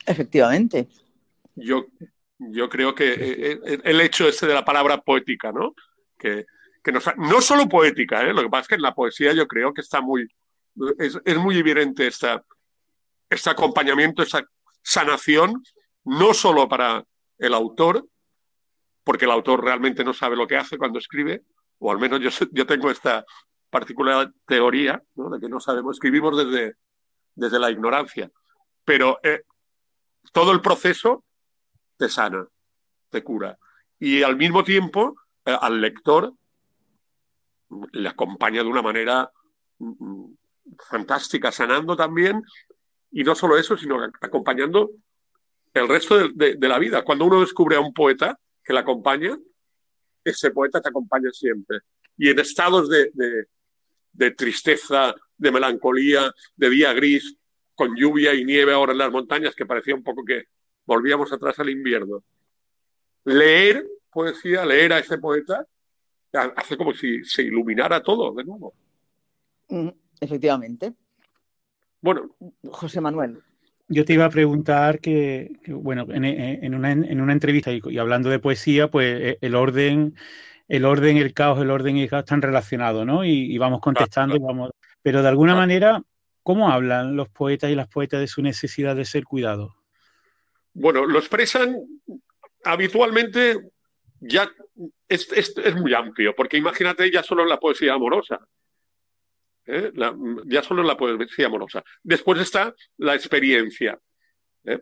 Efectivamente. 0.06 0.88
Yo, 1.54 1.84
yo 2.38 2.68
creo 2.70 2.94
que 2.94 3.12
eh, 3.12 3.60
eh, 3.64 3.80
el 3.84 4.00
hecho 4.00 4.26
ese 4.26 4.46
de 4.46 4.54
la 4.54 4.64
palabra 4.64 5.02
poética, 5.02 5.52
¿no? 5.52 5.74
Que, 6.18 6.46
que 6.82 6.90
no 6.90 7.40
solo 7.42 7.68
poética, 7.68 8.22
¿eh? 8.22 8.32
lo 8.32 8.42
que 8.42 8.48
pasa 8.48 8.62
es 8.62 8.68
que 8.68 8.74
en 8.76 8.82
la 8.82 8.94
poesía 8.94 9.34
yo 9.34 9.46
creo 9.46 9.74
que 9.74 9.82
está 9.82 10.00
muy, 10.00 10.26
es, 10.98 11.36
muy 11.36 11.58
evidente 11.58 12.06
esta, 12.06 12.42
este 13.28 13.50
acompañamiento, 13.50 14.22
esa 14.22 14.42
sanación, 14.82 15.62
no 16.04 16.32
solo 16.32 16.66
para 16.66 17.04
el 17.38 17.52
autor, 17.52 18.08
porque 19.04 19.26
el 19.26 19.32
autor 19.32 19.62
realmente 19.62 20.02
no 20.02 20.14
sabe 20.14 20.34
lo 20.34 20.46
que 20.46 20.56
hace 20.56 20.78
cuando 20.78 20.98
escribe, 20.98 21.42
o 21.78 21.92
al 21.92 21.98
menos 21.98 22.20
yo, 22.20 22.30
yo 22.52 22.66
tengo 22.66 22.90
esta 22.90 23.26
particular 23.70 24.32
teoría, 24.46 25.02
de 25.14 25.40
que 25.40 25.48
no 25.48 25.60
sabemos, 25.60 25.96
escribimos 25.96 26.36
desde, 26.36 26.76
desde 27.34 27.58
la 27.58 27.70
ignorancia. 27.70 28.30
Pero 28.84 29.18
eh, 29.22 29.42
todo 30.32 30.52
el 30.52 30.60
proceso 30.60 31.24
te 31.96 32.08
sana, 32.08 32.46
te 33.10 33.22
cura. 33.22 33.58
Y 33.98 34.22
al 34.22 34.36
mismo 34.36 34.64
tiempo, 34.64 35.16
eh, 35.44 35.56
al 35.60 35.80
lector 35.80 36.32
le 37.92 38.08
acompaña 38.08 38.62
de 38.62 38.68
una 38.68 38.80
manera 38.80 39.30
mm, 39.78 40.04
mm, 40.04 40.36
fantástica, 40.88 41.52
sanando 41.52 41.96
también. 41.96 42.42
Y 43.10 43.24
no 43.24 43.34
solo 43.34 43.58
eso, 43.58 43.76
sino 43.76 44.02
acompañando 44.20 44.90
el 45.74 45.88
resto 45.88 46.28
de, 46.28 46.56
la 46.60 46.78
vida. 46.78 47.04
Cuando 47.04 47.26
uno 47.26 47.40
descubre 47.40 47.76
a 47.76 47.80
un 47.80 47.92
poeta 47.92 48.38
que 48.64 48.72
le 48.72 48.80
acompaña, 48.80 49.36
ese 50.24 50.50
poeta 50.50 50.80
te 50.80 50.88
acompaña 50.88 51.30
siempre. 51.32 51.80
Y 52.16 52.30
en 52.30 52.38
estados 52.38 52.88
de 52.88 53.10
tristeza, 54.32 55.14
de 55.36 55.52
melancolía, 55.52 56.32
de 56.56 56.70
día 56.70 56.92
gris, 56.92 57.36
con 57.74 57.94
lluvia 57.96 58.34
y 58.34 58.44
nieve 58.44 58.72
ahora 58.72 58.92
en 58.92 58.98
las 58.98 59.12
montañas, 59.12 59.54
que 59.54 59.66
parecía 59.66 59.94
un 59.94 60.02
poco 60.02 60.24
que 60.24 60.44
volvíamos 60.84 61.32
atrás 61.32 61.58
al 61.60 61.70
invierno. 61.70 62.24
Leer 63.24 63.86
poesía, 64.10 64.64
leer 64.64 64.92
a 64.92 64.98
ese 64.98 65.18
poeta, 65.18 65.64
hace 66.32 66.76
como 66.76 66.92
si 66.92 67.24
se 67.24 67.42
iluminara 67.42 68.02
todo 68.02 68.34
de 68.34 68.44
nuevo. 68.44 68.74
Mm, 69.68 69.88
efectivamente. 70.20 70.94
Bueno, 72.00 72.34
José 72.70 73.00
Manuel. 73.00 73.38
Yo 73.88 74.04
te 74.04 74.12
iba 74.12 74.26
a 74.26 74.30
preguntar 74.30 75.00
que, 75.00 75.50
bueno, 75.68 76.06
en, 76.10 76.74
una, 76.74 76.92
entrevista 77.32 77.72
y, 77.72 77.98
hablando 77.98 78.28
de 78.28 78.38
poesía, 78.38 78.90
pues 78.90 79.20
eh, 79.20 79.38
el 79.40 79.54
orden, 79.54 80.14
el 80.68 80.84
orden, 80.84 81.16
el 81.16 81.32
caos, 81.32 81.60
el 81.60 81.70
orden 81.70 81.96
y 81.96 82.02
el 82.02 82.10
caos 82.10 82.24
están 82.24 82.42
relacionados, 82.42 83.06
¿no? 83.06 83.24
Y, 83.24 83.56
vamos 83.58 83.80
contestando, 83.80 84.36
y 84.36 84.38
vamos, 84.38 84.70
pero 85.02 85.22
de 85.22 85.28
alguna 85.28 85.54
manera, 85.54 86.02
¿cómo 86.42 86.70
hablan 86.70 87.16
los 87.16 87.28
poetas 87.30 87.70
y 87.70 87.74
las 87.74 87.88
poetas 87.88 88.20
de 88.20 88.26
su 88.26 88.42
necesidad 88.42 88.94
de 88.94 89.06
ser 89.06 89.24
cuidados? 89.24 89.72
Bueno, 90.74 91.06
lo 91.06 91.18
expresan 91.18 91.76
habitualmente, 92.64 93.58
ya 94.20 94.50
es, 95.08 95.76
muy 95.76 95.94
amplio, 95.94 96.34
porque 96.36 96.58
imagínate 96.58 97.10
ya 97.10 97.22
solo 97.22 97.42
en 97.42 97.48
la 97.48 97.58
poesía 97.58 97.94
amorosa. 97.94 98.38
¿eh? 99.66 99.92
ya 100.46 100.62
solo 100.62 100.82
en 100.82 100.88
la 100.88 100.96
poesía 100.96 101.46
amorosa. 101.46 101.82
Después 102.02 102.40
está 102.40 102.74
la 102.98 103.14
experiencia. 103.14 103.98
¿eh? 104.64 104.80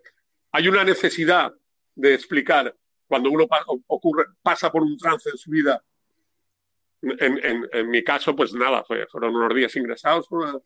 Hay 0.53 0.69
una 0.69 0.85
necesidad 0.85 1.53
de 1.95 2.15
explicar 2.15 2.75
cuando 3.07 3.31
uno 3.31 3.47
ocurre, 3.87 4.25
pasa 4.43 4.71
por 4.71 4.83
un 4.83 4.97
trance 4.97 5.31
en 5.31 5.37
su 5.37 5.51
vida 5.51 5.83
en, 7.03 7.91
mi 7.91 8.03
caso, 8.03 8.35
pues 8.35 8.53
nada, 8.53 8.85
fueron 8.85 9.37
unos 9.37 9.55
días 9.55 9.75
ingresados 9.77 10.27
por 10.29 10.41
una, 10.41 10.59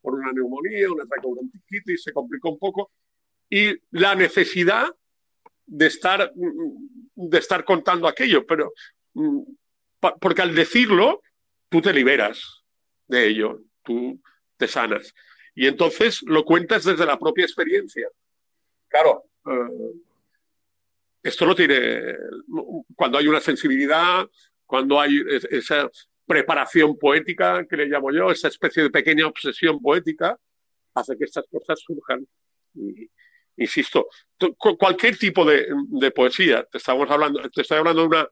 por 0.00 0.14
una 0.14 0.32
neumonía, 0.32 0.90
una 0.90 1.06
traqueobronquitis, 1.06 2.02
se 2.02 2.12
complicó 2.12 2.50
un 2.50 2.58
poco. 2.58 2.90
Y 3.48 3.74
la 3.90 4.14
necesidad 4.14 4.86
de 5.66 5.86
estar, 5.86 6.32
de 6.34 7.38
estar 7.38 7.64
contando 7.64 8.08
aquello, 8.08 8.46
pero 8.46 8.72
mm, 9.14 9.42
porque 10.20 10.42
al 10.42 10.54
decirlo, 10.54 11.22
tú 11.68 11.80
te 11.80 11.92
liberas 11.92 12.64
de 13.06 13.28
ello, 13.28 13.60
tú 13.82 14.20
te 14.56 14.68
sanas. 14.68 15.14
Y 15.54 15.66
entonces 15.66 16.20
lo 16.22 16.44
cuentas 16.44 16.84
desde 16.84 17.06
la 17.06 17.18
propia 17.18 17.44
experiencia. 17.44 18.08
Claro, 18.88 19.24
eh, 19.46 19.92
esto 21.24 21.46
no 21.46 21.54
tiene, 21.54 22.16
cuando 22.94 23.16
hay 23.16 23.26
una 23.26 23.40
sensibilidad, 23.40 24.28
cuando 24.66 25.00
hay 25.00 25.22
esa 25.50 25.90
preparación 26.26 26.98
poética 26.98 27.66
que 27.66 27.78
le 27.78 27.86
llamo 27.86 28.12
yo, 28.12 28.30
esa 28.30 28.48
especie 28.48 28.82
de 28.82 28.90
pequeña 28.90 29.26
obsesión 29.26 29.80
poética, 29.80 30.38
hace 30.92 31.16
que 31.16 31.24
estas 31.24 31.46
cosas 31.50 31.80
surjan. 31.80 32.26
insisto, 33.56 34.06
cualquier 34.78 35.16
tipo 35.16 35.46
de, 35.46 36.10
poesía, 36.10 36.62
te 36.64 36.76
estamos 36.76 37.10
hablando, 37.10 37.40
te 37.48 37.62
estoy 37.62 37.78
hablando 37.78 38.02
de 38.02 38.08
una 38.08 38.28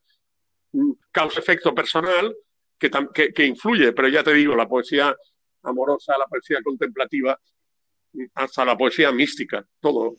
causa-efecto 1.11 1.75
personal 1.75 2.37
que, 2.79 2.91
que, 3.35 3.47
influye, 3.47 3.93
pero 3.93 4.09
ya 4.09 4.23
te 4.23 4.35
digo, 4.35 4.55
la 4.55 4.69
poesía 4.69 5.17
amorosa, 5.63 6.19
la 6.19 6.27
poesía 6.27 6.59
contemplativa, 6.63 7.41
hasta 8.35 8.67
la 8.67 8.77
poesía 8.77 9.11
mística, 9.13 9.67
todo, 9.81 10.19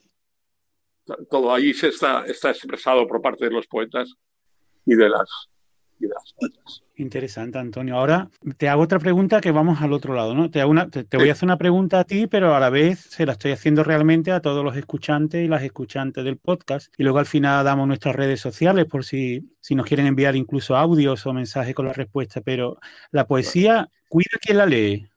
todo 1.30 1.54
ahí 1.54 1.74
se 1.74 1.90
está, 1.90 2.26
está 2.26 2.52
expresado 2.52 3.08
por 3.08 3.22
parte 3.22 3.46
de 3.46 3.52
los 3.52 3.68
poetas 3.68 4.14
y 4.86 4.96
de 4.96 5.10
las 5.10 5.30
y 6.00 6.08
de 6.08 6.14
las 6.14 6.34
poetas. 6.34 6.84
Interesante, 6.96 7.58
Antonio. 7.58 7.98
Ahora 7.98 8.30
te 8.58 8.70
hago 8.70 8.84
otra 8.84 9.00
pregunta 9.00 9.42
que 9.42 9.52
vamos 9.52 9.82
al 9.82 9.94
otro 9.94 10.14
lado, 10.14 10.36
¿no? 10.36 10.52
Te, 10.52 10.62
hago 10.62 10.70
una, 10.70 10.90
te, 10.90 11.18
voy 11.18 11.30
a 11.30 11.32
hacer 11.32 11.48
una 11.48 11.58
pregunta 11.58 12.00
a 12.00 12.04
ti, 12.04 12.28
pero 12.28 12.56
a 12.56 12.60
la 12.60 12.70
vez 12.70 13.00
se 13.00 13.26
la 13.26 13.32
estoy 13.32 13.52
haciendo 13.52 13.84
realmente 13.84 14.32
a 14.32 14.42
todos 14.42 14.64
los 14.64 14.78
escuchantes 14.78 15.44
y 15.44 15.48
las 15.48 15.64
escuchantes 15.64 16.24
del 16.24 16.38
podcast. 16.38 16.94
Y 16.98 17.04
luego 17.04 17.18
al 17.18 17.26
final 17.26 17.66
damos 17.66 17.88
nuestras 17.88 18.16
redes 18.16 18.40
sociales 18.40 18.86
por 18.86 19.06
si, 19.06 19.50
si 19.60 19.74
nos 19.74 19.88
quieren 19.88 20.06
enviar 20.06 20.36
incluso 20.36 20.76
audios 20.76 21.26
o 21.26 21.34
mensajes 21.34 21.74
con 21.74 21.88
la 21.88 21.94
respuesta. 21.94 22.42
Pero 22.42 22.78
la 23.12 23.26
poesía, 23.26 23.90
cuida 24.08 24.30
a 24.36 24.40
quien 24.40 24.58
la 24.58 24.66
lee. 24.68 25.08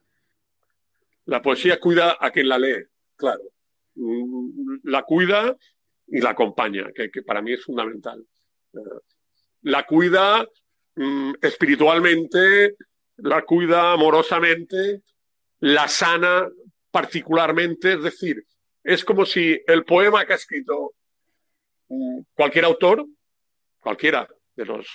La 1.27 1.43
poesía 1.43 1.79
cuida 1.79 2.17
a 2.19 2.31
quien 2.31 2.49
la 2.49 2.59
lee, 2.59 2.87
claro. 3.17 3.43
Mm, 3.97 4.79
la 4.85 5.03
cuida 5.03 5.57
y 6.09 6.21
la 6.21 6.31
acompaña, 6.31 6.91
que, 6.95 7.11
que 7.11 7.23
para 7.23 7.43
mí 7.43 7.53
es 7.53 7.65
fundamental. 7.65 8.25
Eh, 8.75 8.79
la 9.63 9.85
cuida 9.85 10.47
Mm, 10.97 11.35
espiritualmente, 11.43 12.77
la 13.19 13.43
cuida 13.43 13.93
amorosamente, 13.93 15.03
la 15.61 15.89
sana 15.89 16.49
particularmente, 16.91 17.95
es 17.95 18.03
decir, 18.03 18.43
es 18.83 19.05
como 19.05 19.27
si 19.27 19.61
el 19.67 19.85
poema 19.85 20.25
que 20.25 20.33
ha 20.33 20.37
escrito 20.37 20.95
mm, 21.89 22.21
cualquier 22.35 22.65
autor, 22.65 23.07
cualquiera 23.79 24.27
de 24.55 24.65
los 24.65 24.87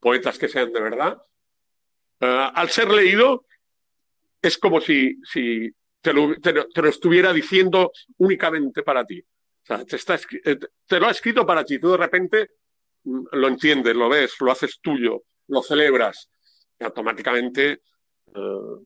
poetas 0.00 0.38
que 0.38 0.48
sean 0.48 0.70
de 0.70 0.80
verdad, 0.82 1.22
eh, 2.20 2.50
al 2.54 2.68
ser 2.68 2.90
leído, 2.90 3.46
es 4.42 4.58
como 4.58 4.82
si, 4.82 5.18
si 5.24 5.70
te, 6.02 6.12
lo, 6.12 6.34
estuviera 6.88 7.32
diciendo 7.32 7.90
únicamente 8.18 8.82
para 8.82 9.06
ti. 9.06 9.24
O 9.62 9.66
sea, 9.66 9.84
te, 9.84 9.96
está, 9.96 10.18
eh, 10.44 10.58
te 10.86 11.00
lo 11.00 11.06
ha 11.06 11.10
escrito 11.10 11.46
para 11.46 11.64
ti. 11.64 11.78
Tú 11.78 11.90
de 11.90 11.96
repente 11.96 12.50
lo 13.04 13.48
entiendes, 13.48 13.94
lo 13.94 14.08
ves, 14.08 14.34
lo 14.40 14.50
haces 14.50 14.80
tuyo, 14.80 15.24
lo 15.48 15.62
celebras, 15.62 16.30
y 16.78 16.84
automáticamente 16.84 17.82
eh, 18.34 18.76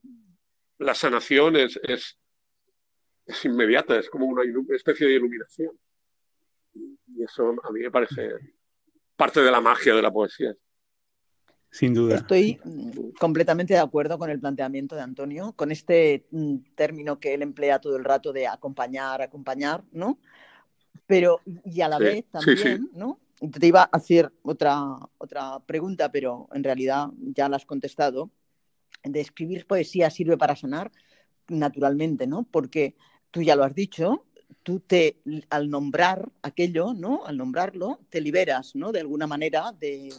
la 0.79 0.93
sanación 0.93 1.55
es, 1.55 1.79
es, 1.83 2.17
inmediata, 3.43 3.97
es 3.97 4.09
como 4.09 4.25
una 4.25 4.43
especie 4.75 5.07
de 5.07 5.13
iluminación. 5.13 5.77
Y 6.73 7.23
eso 7.23 7.55
a 7.63 7.71
mí 7.71 7.81
me 7.81 7.91
parece 7.91 8.33
parte 9.15 9.41
de 9.41 9.51
la 9.51 9.61
magia 9.61 9.95
de 9.95 10.01
la 10.01 10.11
poesía. 10.11 10.55
Sin 11.69 11.93
duda. 11.93 12.15
Estoy 12.15 12.59
mm, 12.63 13.11
completamente 13.19 13.73
de 13.73 13.79
acuerdo 13.79 14.17
con 14.17 14.29
el 14.29 14.39
planteamiento 14.39 14.95
de 14.95 15.01
Antonio, 15.01 15.53
con 15.55 15.71
este 15.71 16.25
mm, 16.31 16.57
término 16.75 17.19
que 17.19 17.33
él 17.33 17.41
emplea 17.41 17.79
todo 17.79 17.97
el 17.97 18.05
rato 18.05 18.31
de 18.31 18.47
acompañar, 18.47 19.21
acompañar, 19.21 19.83
¿no? 19.91 20.19
Pero, 21.05 21.41
y 21.65 21.81
a 21.81 21.87
la 21.87 21.99
vez 21.99 22.25
también, 22.31 22.89
¿no? 22.93 23.19
te 23.39 23.67
iba 23.67 23.81
a 23.81 23.89
hacer 23.91 24.31
otra, 24.41 24.97
otra 25.17 25.59
pregunta, 25.65 26.11
pero 26.11 26.47
en 26.53 26.63
realidad 26.63 27.09
ya 27.19 27.49
la 27.49 27.57
has 27.57 27.65
contestado. 27.65 28.31
De 29.03 29.21
escribir 29.21 29.67
poesía 29.67 30.09
sirve 30.09 30.37
para 30.37 30.55
sanar, 30.55 30.91
naturalmente, 31.47 32.25
¿no? 32.25 32.43
Porque 32.49 32.95
tú 33.31 33.41
ya 33.41 33.55
lo 33.55 33.63
has 33.63 33.75
dicho, 33.75 34.25
tú 34.63 34.79
te, 34.79 35.17
al 35.49 35.69
nombrar 35.69 36.29
aquello, 36.41 36.93
¿no? 36.93 37.25
Al 37.25 37.37
nombrarlo, 37.37 37.99
te 38.09 38.21
liberas, 38.21 38.75
¿no? 38.75 38.91
De 38.91 39.01
alguna 39.01 39.27
manera 39.27 39.71
de... 39.71 40.09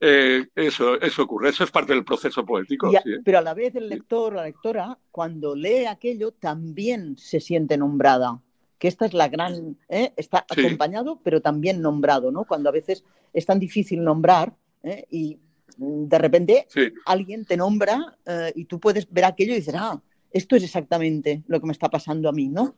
Eh, 0.00 0.46
eso, 0.54 1.00
eso 1.00 1.22
ocurre, 1.22 1.50
eso 1.50 1.64
es 1.64 1.70
parte 1.70 1.92
del 1.92 2.04
proceso 2.04 2.44
poético. 2.44 2.90
Pero 3.24 3.38
a 3.38 3.42
la 3.42 3.54
vez 3.54 3.74
el 3.74 3.88
lector 3.88 4.32
o 4.32 4.36
la 4.36 4.44
lectora, 4.44 4.98
cuando 5.10 5.56
lee 5.56 5.86
aquello, 5.86 6.32
también 6.32 7.16
se 7.16 7.40
siente 7.40 7.76
nombrada 7.76 8.40
que 8.78 8.88
esta 8.88 9.06
es 9.06 9.14
la 9.14 9.28
gran, 9.28 9.76
¿eh? 9.88 10.12
está 10.16 10.46
acompañado, 10.48 11.20
pero 11.22 11.40
también 11.40 11.80
nombrado, 11.80 12.30
¿no? 12.30 12.44
Cuando 12.44 12.68
a 12.68 12.72
veces 12.72 13.04
es 13.32 13.44
tan 13.44 13.58
difícil 13.58 14.02
nombrar 14.02 14.54
¿eh? 14.82 15.04
y 15.10 15.38
de 15.76 16.18
repente 16.18 16.66
alguien 17.06 17.44
te 17.44 17.56
nombra 17.56 18.16
eh, 18.24 18.52
y 18.54 18.64
tú 18.64 18.80
puedes 18.80 19.10
ver 19.12 19.24
aquello 19.24 19.52
y 19.52 19.56
dices, 19.56 19.74
ah, 19.76 20.00
esto 20.30 20.56
es 20.56 20.64
exactamente 20.64 21.42
lo 21.46 21.60
que 21.60 21.66
me 21.66 21.72
está 21.72 21.88
pasando 21.88 22.28
a 22.28 22.32
mí, 22.32 22.48
¿no? 22.48 22.76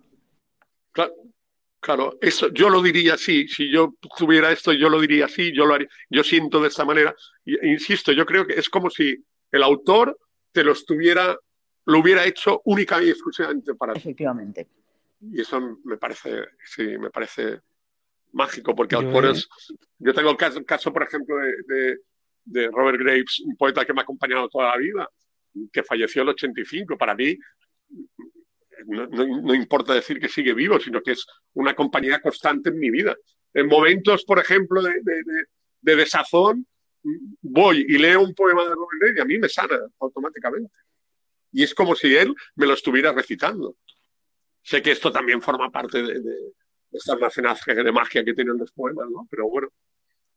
Claro, 0.93 1.14
claro, 1.81 2.18
eso 2.20 2.48
yo 2.52 2.68
lo 2.68 2.82
diría 2.82 3.14
así, 3.14 3.47
si 3.47 3.70
yo 3.70 3.94
tuviera 4.16 4.51
esto, 4.52 4.72
yo 4.72 4.89
lo 4.89 5.01
diría 5.01 5.27
así, 5.27 5.52
yo 5.55 5.66
lo 5.66 5.74
haría, 5.74 5.89
yo 6.09 6.24
siento 6.24 6.60
de 6.60 6.68
esta 6.68 6.85
manera. 6.85 7.14
insisto, 7.44 8.12
yo 8.12 8.24
creo 8.24 8.47
que 8.47 8.55
es 8.55 8.68
como 8.68 8.90
si 8.90 9.22
el 9.52 9.62
autor 9.62 10.18
te 10.52 10.64
lo 10.64 10.72
estuviera, 10.72 11.39
lo 11.86 11.98
hubiera 11.98 12.24
hecho 12.24 12.60
única 12.64 13.02
y 13.02 13.10
exclusivamente 13.10 13.74
para 13.74 13.93
ti. 13.93 14.01
Efectivamente. 14.01 14.68
Y 15.21 15.41
eso 15.41 15.79
me 15.85 15.97
parece, 15.97 16.45
sí, 16.65 16.83
me 16.99 17.11
parece 17.11 17.61
mágico, 18.33 18.75
porque 18.75 18.95
autores, 18.95 19.49
yo 19.99 20.15
tengo 20.15 20.31
el 20.31 20.37
caso, 20.37 20.65
caso 20.65 20.93
por 20.93 21.03
ejemplo, 21.03 21.37
de, 21.67 21.99
de, 22.45 22.69
Robert 22.69 22.99
Graves, 22.99 23.41
un 23.41 23.57
poeta 23.57 23.85
que 23.85 23.93
me 23.93 24.01
ha 24.01 24.03
acompañado 24.03 24.49
toda 24.49 24.71
la 24.71 24.77
vida, 24.79 25.09
que 25.73 25.83
falleció 25.83 26.23
en 26.23 26.29
el 26.29 26.35
85. 26.35 26.97
Para 26.97 27.15
mí, 27.15 27.37
no, 28.87 29.07
no, 29.09 29.55
importa 29.55 29.93
decir 29.93 30.19
que 30.19 30.29
sigue 30.29 30.55
vivo, 30.55 30.79
sino 30.81 31.03
que 31.03 31.13
es 31.13 31.27
una 31.55 31.75
compañía 31.75 32.21
constante 32.21 32.71
en 32.71 32.79
mi 32.79 32.91
vida. 32.91 33.17
En 33.53 33.67
momentos, 33.67 34.25
por 34.25 34.39
ejemplo, 34.39 34.81
de, 34.81 34.93
de 35.81 35.97
desazón, 35.97 36.67
voy 37.41 37.85
y 37.89 37.99
leo 37.99 38.23
un 38.23 38.35
poema 38.35 38.63
de 38.63 38.71
Robert 38.71 39.01
Graves 39.01 39.17
y 39.19 39.21
a 39.21 39.25
mí 39.25 39.39
me 39.39 39.49
sana 39.49 39.79
automáticamente. 39.99 40.73
Y 41.53 41.65
es 41.65 41.75
como 41.75 41.97
si 41.97 42.15
él 42.15 42.35
me 42.55 42.67
lo 42.67 42.75
estuviera 42.75 43.13
recitando. 43.13 43.77
Sé 44.62 44.82
que 44.82 44.93
esto 44.93 45.11
también 45.11 45.43
forma 45.43 45.70
parte 45.70 46.03
de, 46.03 46.20
de, 46.20 46.53
esta 46.93 47.12
almacenaje 47.15 47.74
de 47.74 47.93
magia 47.93 48.24
que 48.24 48.35
tienen 48.35 48.59
los 48.59 48.73
poemas, 48.73 49.09
¿no? 49.11 49.27
Pero 49.31 49.49
bueno, 49.49 49.69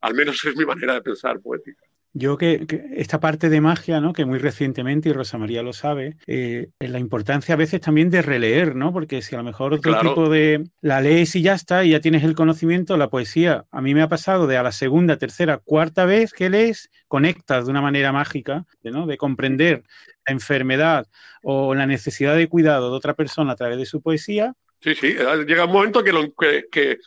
al 0.02 0.14
menos 0.14 0.44
es 0.46 0.56
mi 0.56 0.66
manera 0.66 0.94
de 0.94 1.02
pensar 1.02 1.40
poética. 1.40 1.86
Yo 2.16 2.38
que, 2.38 2.66
esta 2.96 3.20
parte 3.20 3.50
de 3.50 3.60
magia, 3.60 4.00
¿no? 4.00 4.14
que 4.14 4.24
muy 4.24 4.38
recientemente, 4.38 5.10
y 5.10 5.14
Rosa 5.14 5.40
María 5.40 5.64
lo 5.64 5.74
sabe, 5.74 6.18
eh, 6.28 6.70
la 6.80 7.00
importancia 7.00 7.56
a 7.56 7.58
veces 7.58 7.82
también 7.82 8.12
de 8.12 8.22
releer, 8.22 8.76
¿no? 8.76 8.94
Porque 8.94 9.24
si 9.24 9.34
a 9.34 9.40
lo 9.40 9.44
mejor 9.44 9.74
otro 9.74 10.00
tipo 10.00 10.30
de 10.30 10.64
la 10.82 11.02
lees 11.02 11.36
y 11.36 11.42
ya 11.42 11.56
está, 11.56 11.84
y 11.84 11.90
ya 11.90 12.02
tienes 12.02 12.24
el 12.24 12.36
conocimiento, 12.36 12.98
la 12.98 13.10
poesía, 13.10 13.66
a 13.72 13.82
mí 13.82 13.96
me 13.96 14.04
ha 14.04 14.10
pasado 14.10 14.46
de 14.46 14.58
a 14.58 14.64
la 14.64 14.72
segunda, 14.72 15.18
tercera, 15.18 15.58
cuarta 15.58 16.06
vez 16.06 16.34
que 16.34 16.52
lees, 16.52 16.92
conectas 17.08 17.66
de 17.66 17.72
una 17.72 17.82
manera 17.82 18.12
mágica, 18.12 18.66
¿no? 18.84 19.08
De 19.08 19.18
comprender 19.18 19.84
la 20.28 20.34
enfermedad 20.34 21.08
o 21.42 21.74
la 21.74 21.88
necesidad 21.88 22.36
de 22.36 22.48
cuidado 22.48 22.92
de 22.92 22.96
otra 22.96 23.16
persona 23.16 23.54
a 23.54 23.56
través 23.56 23.80
de 23.80 23.88
su 23.88 24.04
poesía. 24.04 24.54
Sí, 24.82 24.94
sí, 24.94 25.16
llega 25.48 25.66
un 25.66 25.72
momento 25.72 26.04
que, 26.04 26.12
lo, 26.12 26.34
que 26.34 26.66
que 26.72 26.98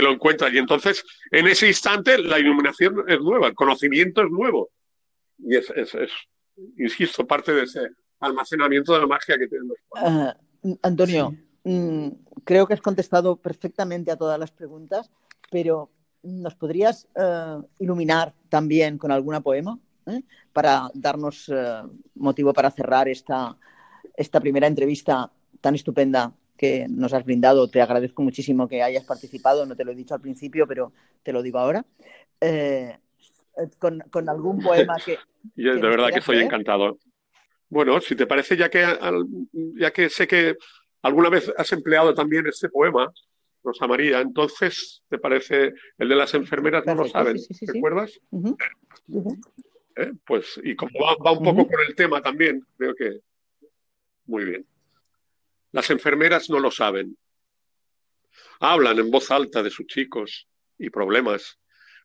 lo 0.00 0.12
encuentras. 0.12 0.52
Y 0.52 0.58
entonces, 0.58 1.04
en 1.30 1.46
ese 1.46 1.68
instante, 1.68 2.18
la 2.18 2.38
iluminación 2.38 3.04
es 3.08 3.20
nueva, 3.20 3.48
el 3.48 3.54
conocimiento 3.54 4.22
es 4.22 4.30
nuevo. 4.30 4.70
Y 5.38 5.56
es, 5.56 5.70
es, 5.70 5.92
insisto, 6.78 7.26
parte 7.26 7.52
de 7.52 7.64
ese 7.64 7.80
almacenamiento 8.20 8.92
de 8.94 9.00
la 9.00 9.06
magia 9.06 9.36
que 9.36 9.48
tienen 9.48 9.68
los 9.68 9.78
uh, 9.90 10.78
Antonio, 10.82 11.34
mm, 11.64 12.08
creo 12.44 12.66
que 12.66 12.74
has 12.74 12.80
contestado 12.80 13.36
perfectamente 13.36 14.10
a 14.10 14.16
todas 14.16 14.38
las 14.38 14.52
preguntas, 14.52 15.10
pero 15.50 15.90
¿nos 16.22 16.54
podrías 16.54 17.08
uh, 17.16 17.66
iluminar 17.80 18.32
también 18.48 18.96
con 18.96 19.10
alguna 19.10 19.40
poema 19.40 19.78
¿eh? 20.06 20.22
para 20.52 20.88
darnos 20.94 21.48
uh, 21.48 21.90
motivo 22.14 22.52
para 22.52 22.70
cerrar 22.70 23.08
esta, 23.08 23.56
esta 24.16 24.40
primera 24.40 24.68
entrevista 24.68 25.30
tan 25.60 25.74
estupenda 25.74 26.32
que 26.56 26.86
nos 26.88 27.12
has 27.12 27.24
brindado. 27.24 27.68
Te 27.68 27.80
agradezco 27.80 28.22
muchísimo 28.22 28.68
que 28.68 28.82
hayas 28.82 29.04
participado, 29.04 29.66
no 29.66 29.76
te 29.76 29.84
lo 29.84 29.92
he 29.92 29.96
dicho 29.96 30.14
al 30.14 30.20
principio, 30.20 30.66
pero 30.66 30.92
te 31.22 31.32
lo 31.32 31.42
digo 31.42 31.58
ahora. 31.58 31.84
Eh, 32.40 32.96
con, 33.78 34.28
algún 34.28 34.60
poema 34.60 34.96
que... 35.04 35.18
Yo 35.56 35.74
de 35.74 35.80
verdad 35.80 36.10
que 36.10 36.20
estoy 36.20 36.38
encantado. 36.38 36.98
Bueno, 37.68 38.00
si 38.00 38.14
te 38.14 38.26
parece, 38.26 38.56
ya 38.56 38.68
que, 38.68 38.86
ya 39.76 39.90
que 39.90 40.08
sé 40.08 40.26
que 40.26 40.56
alguna 41.02 41.30
vez 41.30 41.52
has 41.56 41.72
empleado 41.72 42.14
también 42.14 42.46
este 42.46 42.68
poema, 42.68 43.10
Rosa 43.64 43.86
María, 43.86 44.20
entonces, 44.20 45.02
¿te 45.08 45.18
parece 45.18 45.72
el 45.98 46.08
de 46.08 46.16
las 46.16 46.34
enfermeras? 46.34 46.84
No 46.84 46.94
lo 46.94 47.08
saben, 47.08 47.36
¿te 47.36 47.78
acuerdas? 47.78 48.20
¿Eh? 49.96 50.12
Pues, 50.26 50.60
y 50.62 50.74
como 50.74 50.92
va, 51.00 51.32
un 51.32 51.44
poco 51.44 51.66
con 51.66 51.80
el 51.86 51.94
tema 51.94 52.20
también, 52.20 52.64
creo 52.76 52.94
que 52.94 53.20
muy 54.26 54.44
bien. 54.44 54.66
Las 55.72 55.88
enfermeras 55.90 56.50
no 56.50 56.60
lo 56.60 56.70
saben. 56.70 57.16
Hablan 58.60 58.98
en 58.98 59.10
voz 59.10 59.30
alta 59.30 59.62
de 59.62 59.70
sus 59.70 59.86
chicos 59.86 60.46
y 60.78 60.90
problemas, 60.90 61.58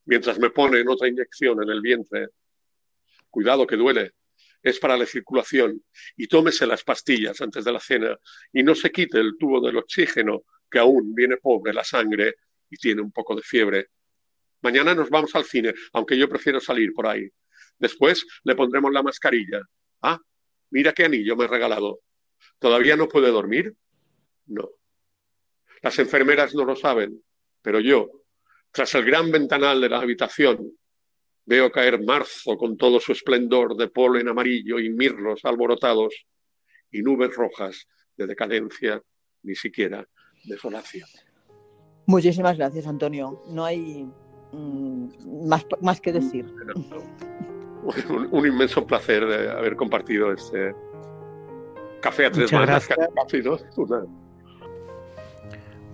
mientras 0.06 0.39
me 0.39 0.49
ponen 0.49 0.88
otra 0.88 1.07
inyección 1.07 1.61
en 1.61 1.69
el 1.69 1.81
vientre. 1.81 2.30
Cuidado 3.30 3.68
que 3.68 3.76
duele. 3.76 4.14
Es 4.64 4.80
para 4.80 4.98
la 4.98 5.06
circulación. 5.06 5.84
Y 6.15 6.27
tómese 6.27 6.65
las 6.65 6.84
pastillas 6.84 7.39
antes 7.41 7.65
de 7.65 7.72
la 7.72 7.80
cena 7.80 8.18
y 8.53 8.64
no 8.64 8.73
se 8.73 8.89
quite 8.89 9.19
el 9.19 9.38
tubo 9.38 9.60
del 9.60 9.77
oxígeno, 9.77 10.44
que 10.72 10.80
aún 10.80 11.14
viene 11.14 11.38
pobre 11.38 11.73
la 11.73 11.84
sangre 11.84 12.35
y 12.69 12.77
tiene 12.77 13.02
un 13.02 13.11
poco 13.11 13.35
de 13.35 13.41
fiebre. 13.41 13.89
Mañana 14.61 14.95
nos 14.95 15.10
vamos 15.10 15.35
al 15.35 15.44
cine, 15.44 15.73
aunque 15.94 16.18
yo 16.18 16.27
prefiero 16.27 16.60
salir 16.60 16.94
por 16.94 17.06
ahí. 17.06 17.30
Después 17.77 18.26
le 18.44 18.56
pondremos 18.56 18.91
la 18.91 19.03
mascarilla. 19.03 19.61
Ah, 20.02 20.19
mira 20.72 20.94
qué 20.94 21.06
anillo 21.06 21.35
me 21.35 21.45
he 21.45 21.48
regalado. 21.48 21.99
¿Todavía 22.59 22.95
no 22.95 23.07
puede 23.07 23.30
dormir? 23.30 23.76
No. 24.47 24.69
Las 25.81 25.99
enfermeras 25.99 26.55
no 26.55 26.65
lo 26.65 26.76
saben, 26.76 27.23
pero 27.61 27.80
yo, 27.80 28.09
tras 28.72 28.93
el 28.95 29.05
gran 29.05 29.31
ventanal 29.31 29.80
de 29.81 29.89
la 29.89 29.99
habitación, 29.99 30.77
Veo 31.47 31.72
caer 31.72 32.03
marzo 32.03 32.57
con 32.57 32.76
todo 32.76 32.99
su 32.99 33.14
esplendor 33.14 33.77
de 33.77 33.88
polen 33.88 34.27
amarillo 34.27 34.80
y 34.80 34.89
mirlos 34.89 35.45
alborotados 35.45 36.14
y 36.91 37.01
nubes 37.01 37.34
rojas 37.34 37.88
de 38.18 38.27
decadencia, 38.27 39.01
ni 39.43 39.55
siquiera 39.55 40.05
desolación. 40.43 41.07
Muchísimas 42.05 42.57
gracias, 42.57 42.85
Antonio. 42.85 43.43
No 43.47 43.64
hay 43.64 44.05
mm, 44.51 45.47
más, 45.47 45.65
más 45.81 46.01
que 46.01 46.11
decir. 46.11 46.53
Un, 48.09 48.27
un, 48.30 48.45
inmenso 48.45 48.85
placer 48.85 49.26
de 49.26 49.49
haber 49.49 49.77
compartido 49.77 50.34
este 50.34 50.76
café 52.02 52.26
a 52.26 52.32
tres 52.32 52.52
manos. 52.52 52.88
Una... 53.76 54.06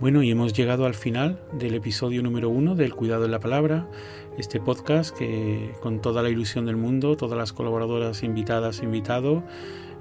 Bueno, 0.00 0.22
y 0.22 0.30
hemos 0.30 0.52
llegado 0.52 0.86
al 0.86 0.94
final 0.94 1.40
del 1.52 1.74
episodio 1.74 2.22
número 2.22 2.48
uno 2.48 2.74
del 2.74 2.94
Cuidado 2.94 3.24
en 3.24 3.30
la 3.30 3.40
Palabra, 3.40 3.88
este 4.38 4.60
podcast 4.60 5.16
que 5.16 5.72
con 5.80 6.00
toda 6.00 6.22
la 6.22 6.30
ilusión 6.30 6.66
del 6.66 6.76
mundo, 6.76 7.16
todas 7.16 7.38
las 7.38 7.52
colaboradoras 7.52 8.22
invitadas, 8.22 8.82
invitado, 8.82 9.44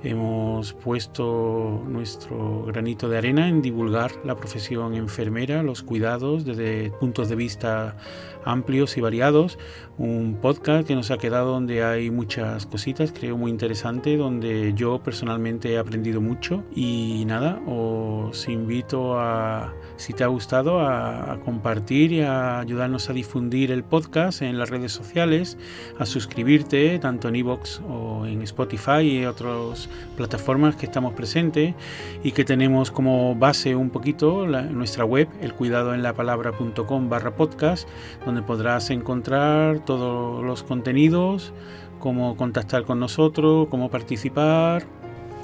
hemos 0.04 0.74
puesto 0.74 1.84
nuestro 1.88 2.66
granito 2.66 3.08
de 3.08 3.18
arena 3.20 3.48
en 3.48 3.62
divulgar 3.62 4.12
la 4.26 4.36
profesión 4.36 4.96
enfermera, 4.96 5.64
los 5.64 5.84
cuidados 5.84 6.44
desde 6.44 6.92
puntos 7.00 7.30
de 7.30 7.36
vista 7.36 7.96
amplios 8.46 8.98
y 8.98 9.02
variados. 9.02 9.58
Un 9.98 10.40
podcast 10.42 10.88
que 10.88 10.96
nos 10.96 11.12
ha 11.12 11.18
quedado 11.18 11.52
donde 11.52 11.84
hay 11.84 12.10
muchas 12.10 12.66
cositas, 12.66 13.12
creo 13.12 13.38
muy 13.38 13.52
interesante, 13.52 14.18
donde 14.18 14.74
yo 14.76 15.02
personalmente 15.04 15.74
he 15.74 15.78
aprendido 15.78 16.20
mucho. 16.22 16.64
Y 16.76 17.24
nada, 17.28 17.62
os 17.68 18.48
invito 18.48 19.20
a, 19.20 19.74
si 19.98 20.14
te 20.14 20.24
ha 20.24 20.28
gustado, 20.28 20.80
a, 20.80 21.34
a 21.34 21.40
compartir 21.42 22.12
y 22.12 22.22
a 22.22 22.60
ayudarnos 22.60 23.10
a 23.10 23.14
difundir 23.14 23.72
el 23.72 23.84
podcast 23.84 24.42
en 24.42 24.58
las 24.58 24.70
redes 24.70 24.92
sociales, 24.92 25.58
a 26.00 26.06
suscribirte 26.06 26.98
tanto 27.00 27.28
en 27.28 27.36
iVoox 27.36 27.82
o 27.82 28.26
en 28.26 28.42
Spotify 28.42 29.02
y 29.02 29.26
otras 29.26 29.90
plataformas 30.18 30.76
que 30.76 30.86
estamos 30.86 31.14
presentes 31.14 31.76
y 32.24 32.32
que 32.32 32.44
tenemos 32.44 32.92
como 32.92 33.36
base 33.36 33.76
un 33.76 33.90
poquito 33.90 34.48
la, 34.48 34.62
nuestra 34.62 35.06
web, 35.06 35.28
elcuidadoenlapalabra.com 35.42 37.10
barra 37.10 37.36
podcast, 37.36 37.88
donde 38.34 38.48
podrás 38.48 38.90
encontrar 38.90 39.80
todos 39.86 40.44
los 40.44 40.64
contenidos, 40.64 41.54
cómo 42.00 42.36
contactar 42.36 42.84
con 42.84 43.00
nosotros, 43.00 43.68
cómo 43.70 43.92
participar 43.92 44.88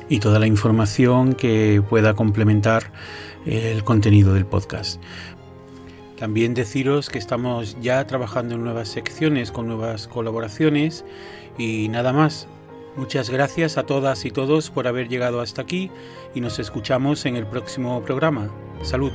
y 0.10 0.20
toda 0.20 0.40
la 0.40 0.48
información 0.48 1.34
que 1.34 1.84
pueda 1.88 2.16
complementar 2.16 2.92
el 3.46 3.84
contenido 3.84 4.34
del 4.34 4.48
podcast. 4.48 5.00
También 6.18 6.56
deciros 6.56 7.10
que 7.10 7.20
estamos 7.20 7.78
ya 7.80 8.06
trabajando 8.08 8.56
en 8.56 8.64
nuevas 8.64 8.90
secciones 8.90 9.52
con 9.52 9.68
nuevas 9.68 10.08
colaboraciones 10.08 11.06
y 11.60 11.90
nada 11.90 12.12
más. 12.12 12.48
Muchas 12.96 13.30
gracias 13.30 13.78
a 13.78 13.84
todas 13.84 14.26
y 14.26 14.32
todos 14.32 14.72
por 14.72 14.88
haber 14.88 15.10
llegado 15.10 15.42
hasta 15.42 15.62
aquí 15.62 15.92
y 16.34 16.42
nos 16.42 16.58
escuchamos 16.58 17.28
en 17.28 17.36
el 17.36 17.46
próximo 17.46 18.02
programa. 18.02 18.50
Salud. 18.82 19.12